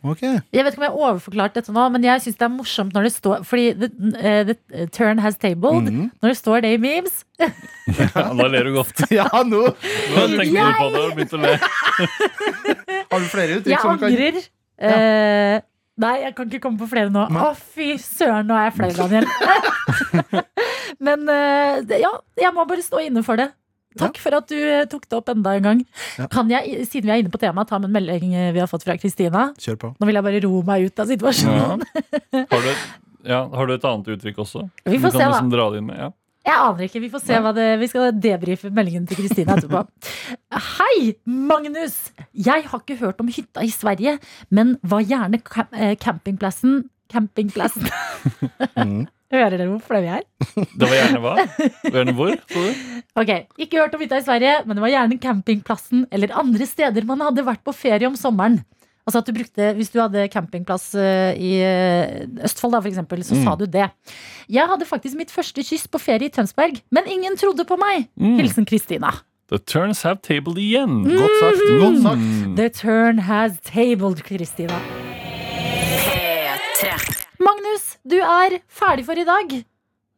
vet 0.65 0.73
ikke 0.73 0.79
om 0.81 0.87
jeg 0.89 0.97
overforklarte 0.97 1.53
dette 1.61 1.69
nå, 1.77 1.93
men 1.93 2.03
jeg 2.03 2.19
syns 2.23 2.39
det 2.39 2.47
er 2.49 2.55
morsomt 2.57 2.93
når 2.95 3.03
det 3.03 3.13
står 3.13 3.45
Fordi 3.45 3.67
the, 3.79 3.91
eh, 4.25 4.45
the 4.45 4.87
turn 4.87 5.19
has 5.19 5.37
tabled. 5.37 5.85
Mhm. 5.85 6.11
Når 6.23 6.29
det 6.33 6.39
står 6.41 6.63
det 6.63 6.73
i 6.73 6.77
memes. 6.81 7.25
Ja, 8.17 8.33
da 8.33 8.49
ler 8.49 8.65
du 8.65 8.73
godt. 8.73 9.05
Ja, 9.13 9.29
nå 9.45 9.69
Nå 9.69 10.27
tenkte 10.33 10.49
du 10.49 10.73
på 10.81 10.93
det 10.97 11.01
og 11.05 11.13
begynte 11.13 11.37
å 11.37 11.43
le. 11.45 11.59
har 13.13 13.19
du 13.21 13.29
flere 13.29 13.61
uttrykk 13.61 13.67
Jeg 13.69 13.81
som 13.81 13.99
du 13.99 13.99
kan 14.01 14.11
angrer. 14.11 14.49
Eh, 14.81 15.61
nei, 16.03 16.15
jeg 16.25 16.35
kan 16.37 16.49
ikke 16.51 16.63
komme 16.67 16.81
på 16.81 16.89
flere 16.91 17.11
nå. 17.15 17.27
Å, 17.31 17.51
fy 17.75 17.95
søren, 18.03 18.47
nå 18.49 18.57
er 18.59 18.71
jeg 18.71 18.77
flau, 18.79 18.91
Daniel. 18.99 19.27
Men 21.05 21.29
eh, 21.31 22.01
ja, 22.03 22.11
jeg 22.41 22.55
må 22.57 22.65
bare 22.69 22.85
stå 22.85 23.03
inne 23.05 23.23
for 23.27 23.41
det. 23.41 23.51
Takk 23.99 24.17
for 24.19 24.35
at 24.35 24.49
du 24.51 24.57
eh, 24.59 24.87
tok 24.91 25.05
det 25.07 25.15
opp 25.21 25.29
enda 25.31 25.53
en 25.55 25.67
gang. 25.69 25.83
Ja. 26.19 26.27
Kan 26.33 26.49
jeg, 26.51 26.83
siden 26.91 27.07
vi 27.07 27.15
er 27.15 27.23
inne 27.23 27.31
på 27.31 27.39
temaet, 27.43 27.69
ta 27.71 27.79
med 27.79 27.93
en 27.93 27.95
melding 27.95 28.33
eh, 28.35 28.49
vi 28.57 28.63
har 28.63 28.71
fått 28.71 28.83
fra 28.87 28.97
Kristina? 28.99 29.49
Kjør 29.63 29.79
på. 29.85 29.93
Nå 30.01 30.09
vil 30.11 30.19
jeg 30.19 30.27
bare 30.27 30.41
ro 30.47 30.63
meg 30.67 30.89
ut 30.89 30.99
av 30.99 31.07
Ja. 31.07 31.13
situasjonen. 31.15 31.85
Har, 32.51 32.65
du, 32.67 32.73
ja, 33.31 33.41
har 33.55 33.71
du 33.71 33.75
et 33.77 33.87
annet 33.93 34.11
uttrykk 34.17 34.43
også? 34.43 34.65
Vi 34.89 34.99
får 34.99 35.15
du 35.15 35.15
kan 35.15 35.21
se, 35.21 35.23
da. 35.23 35.31
liksom 35.37 35.53
dra 35.55 35.69
det 35.71 35.83
inn 35.83 35.89
med, 35.93 36.01
ja. 36.03 36.11
Jeg 36.45 36.61
aner 36.61 36.85
ikke. 36.85 37.01
Vi 37.01 37.09
får 37.13 37.23
se 37.25 37.39
hva 37.41 37.53
det 37.57 37.67
Vi 37.81 37.89
skal 37.89 38.11
debrife 38.21 38.71
meldingen 38.75 39.07
til 39.09 39.17
Kristine 39.23 39.57
etterpå. 39.57 39.85
Hei, 40.77 41.15
Magnus! 41.25 41.97
Jeg 42.37 42.67
har 42.69 42.83
ikke 42.83 42.99
hørt 43.01 43.23
om 43.25 43.31
hytta 43.33 43.65
i 43.65 43.73
Sverige, 43.73 44.19
men 44.55 44.77
var 44.85 45.07
gjerne 45.09 45.41
eh, 45.73 45.95
campingplassen 46.01 46.85
Campingplassen. 47.13 47.89
Mhm. 48.75 49.05
Hører 49.35 49.57
dere 49.57 49.67
hvor 49.67 49.81
flaue 49.83 50.05
jeg 50.05 50.21
er? 50.21 50.27
Det 50.79 50.87
var 50.87 50.95
gjerne 50.95 51.21
hva? 51.25 51.33
Gjerne 51.91 52.13
hvor? 52.15 52.35
Ok, 53.19 53.31
Ikke 53.59 53.81
hørt 53.81 53.97
om 53.97 54.03
hytta 54.05 54.21
i 54.21 54.25
Sverige, 54.27 54.53
men 54.67 54.77
det 54.77 54.85
var 54.85 54.93
gjerne 54.93 55.19
campingplassen 55.23 56.05
eller 56.15 56.35
andre 56.39 56.69
steder 56.71 57.07
man 57.09 57.25
hadde 57.25 57.43
vært 57.47 57.65
på 57.67 57.75
ferie 57.75 58.07
om 58.07 58.15
sommeren. 58.19 58.61
Altså 59.07 59.21
at 59.21 59.27
du 59.29 59.33
brukte, 59.37 59.67
Hvis 59.77 59.91
du 59.93 59.99
hadde 60.01 60.29
campingplass 60.33 60.95
eh, 60.97 61.35
i 61.37 61.51
eh, 61.61 62.25
Østfold, 62.47 62.73
da, 62.73 62.81
for 62.81 62.89
eksempel, 62.89 63.21
så 63.25 63.37
sa 63.43 63.53
Mm. 63.55 63.59
du 63.59 63.67
det. 63.67 63.91
Jeg 64.49 64.67
hadde 64.71 64.87
faktisk 64.89 65.15
mitt 65.17 65.31
første 65.31 65.61
kyss 65.63 65.87
på 65.87 66.01
ferie 66.01 66.27
i 66.27 66.33
Tønsberg, 66.33 66.81
men 66.91 67.05
ingen 67.07 67.37
trodde 67.37 67.67
på 67.69 67.77
meg. 67.77 68.09
Mm. 68.19 68.39
Hilsen 68.41 68.65
Kristina. 68.65 69.13
The 69.53 69.59
turns 69.59 70.01
have 70.03 70.23
tabled 70.25 70.57
igjen. 70.57 71.05
Godt 71.05 71.37
sagt. 71.41 71.61
Godt 71.83 72.01
sagt. 72.03 72.17
Mm. 72.19 72.57
The 72.57 72.69
turn 72.71 73.19
has 73.29 73.59
tabled, 73.61 74.23
Kristina. 74.25 74.81
Magnus, 77.45 77.85
du 78.09 78.17
er 78.23 78.59
ferdig 78.73 79.05
for 79.07 79.19
i 79.21 79.25
dag. 79.27 79.53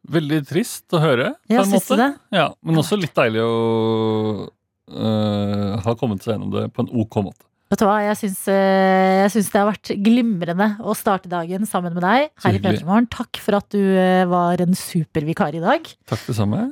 Veldig 0.07 0.39
trist 0.47 0.93
å 0.95 1.01
høre, 1.03 1.33
på 1.47 1.53
Ja, 1.57 1.63
en 1.65 1.71
måte. 1.73 1.97
det? 1.99 2.07
Ja, 2.31 2.45
men 2.63 2.75
også 2.79 2.95
litt 2.99 3.13
deilig 3.17 3.41
å 3.43 4.47
øh, 4.87 5.73
ha 5.83 5.95
kommet 5.99 6.23
seg 6.23 6.35
gjennom 6.37 6.53
det 6.53 6.69
på 6.73 6.85
en 6.85 6.91
ok 7.03 7.17
måte. 7.25 7.43
Vet 7.67 7.81
du 7.81 7.83
hva, 7.83 7.97
jeg 7.99 8.15
syns, 8.15 8.45
eh, 8.47 9.25
jeg 9.25 9.31
syns 9.33 9.49
det 9.51 9.59
har 9.59 9.67
vært 9.67 9.89
glimrende 9.99 10.67
å 10.79 10.93
starte 10.95 11.27
dagen 11.27 11.67
sammen 11.67 11.91
med 11.97 12.05
deg 12.05 12.29
her 12.31 12.53
i 12.53 12.55
hyggelig. 12.55 12.79
Petremorgen. 12.79 13.09
Takk 13.11 13.39
for 13.43 13.57
at 13.59 13.67
du 13.75 13.81
eh, 13.83 14.23
var 14.31 14.63
en 14.63 14.71
supervikar 14.71 15.57
i 15.57 15.59
dag. 15.59 15.89
Takk 16.07 16.23
det 16.29 16.37
samme. 16.37 16.69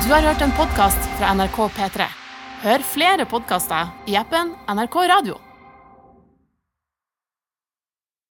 Du 0.00 0.16
har 0.16 0.24
hørt 0.24 0.40
en 0.42 0.56
podkast 0.56 1.12
fra 1.20 1.36
NRK 1.36 1.60
P3. 1.76 2.08
Hør 2.64 2.88
flere 2.96 3.28
podkaster 3.28 3.92
i 4.08 4.16
appen 4.18 4.56
NRK 4.72 5.00
Radio. 5.12 5.49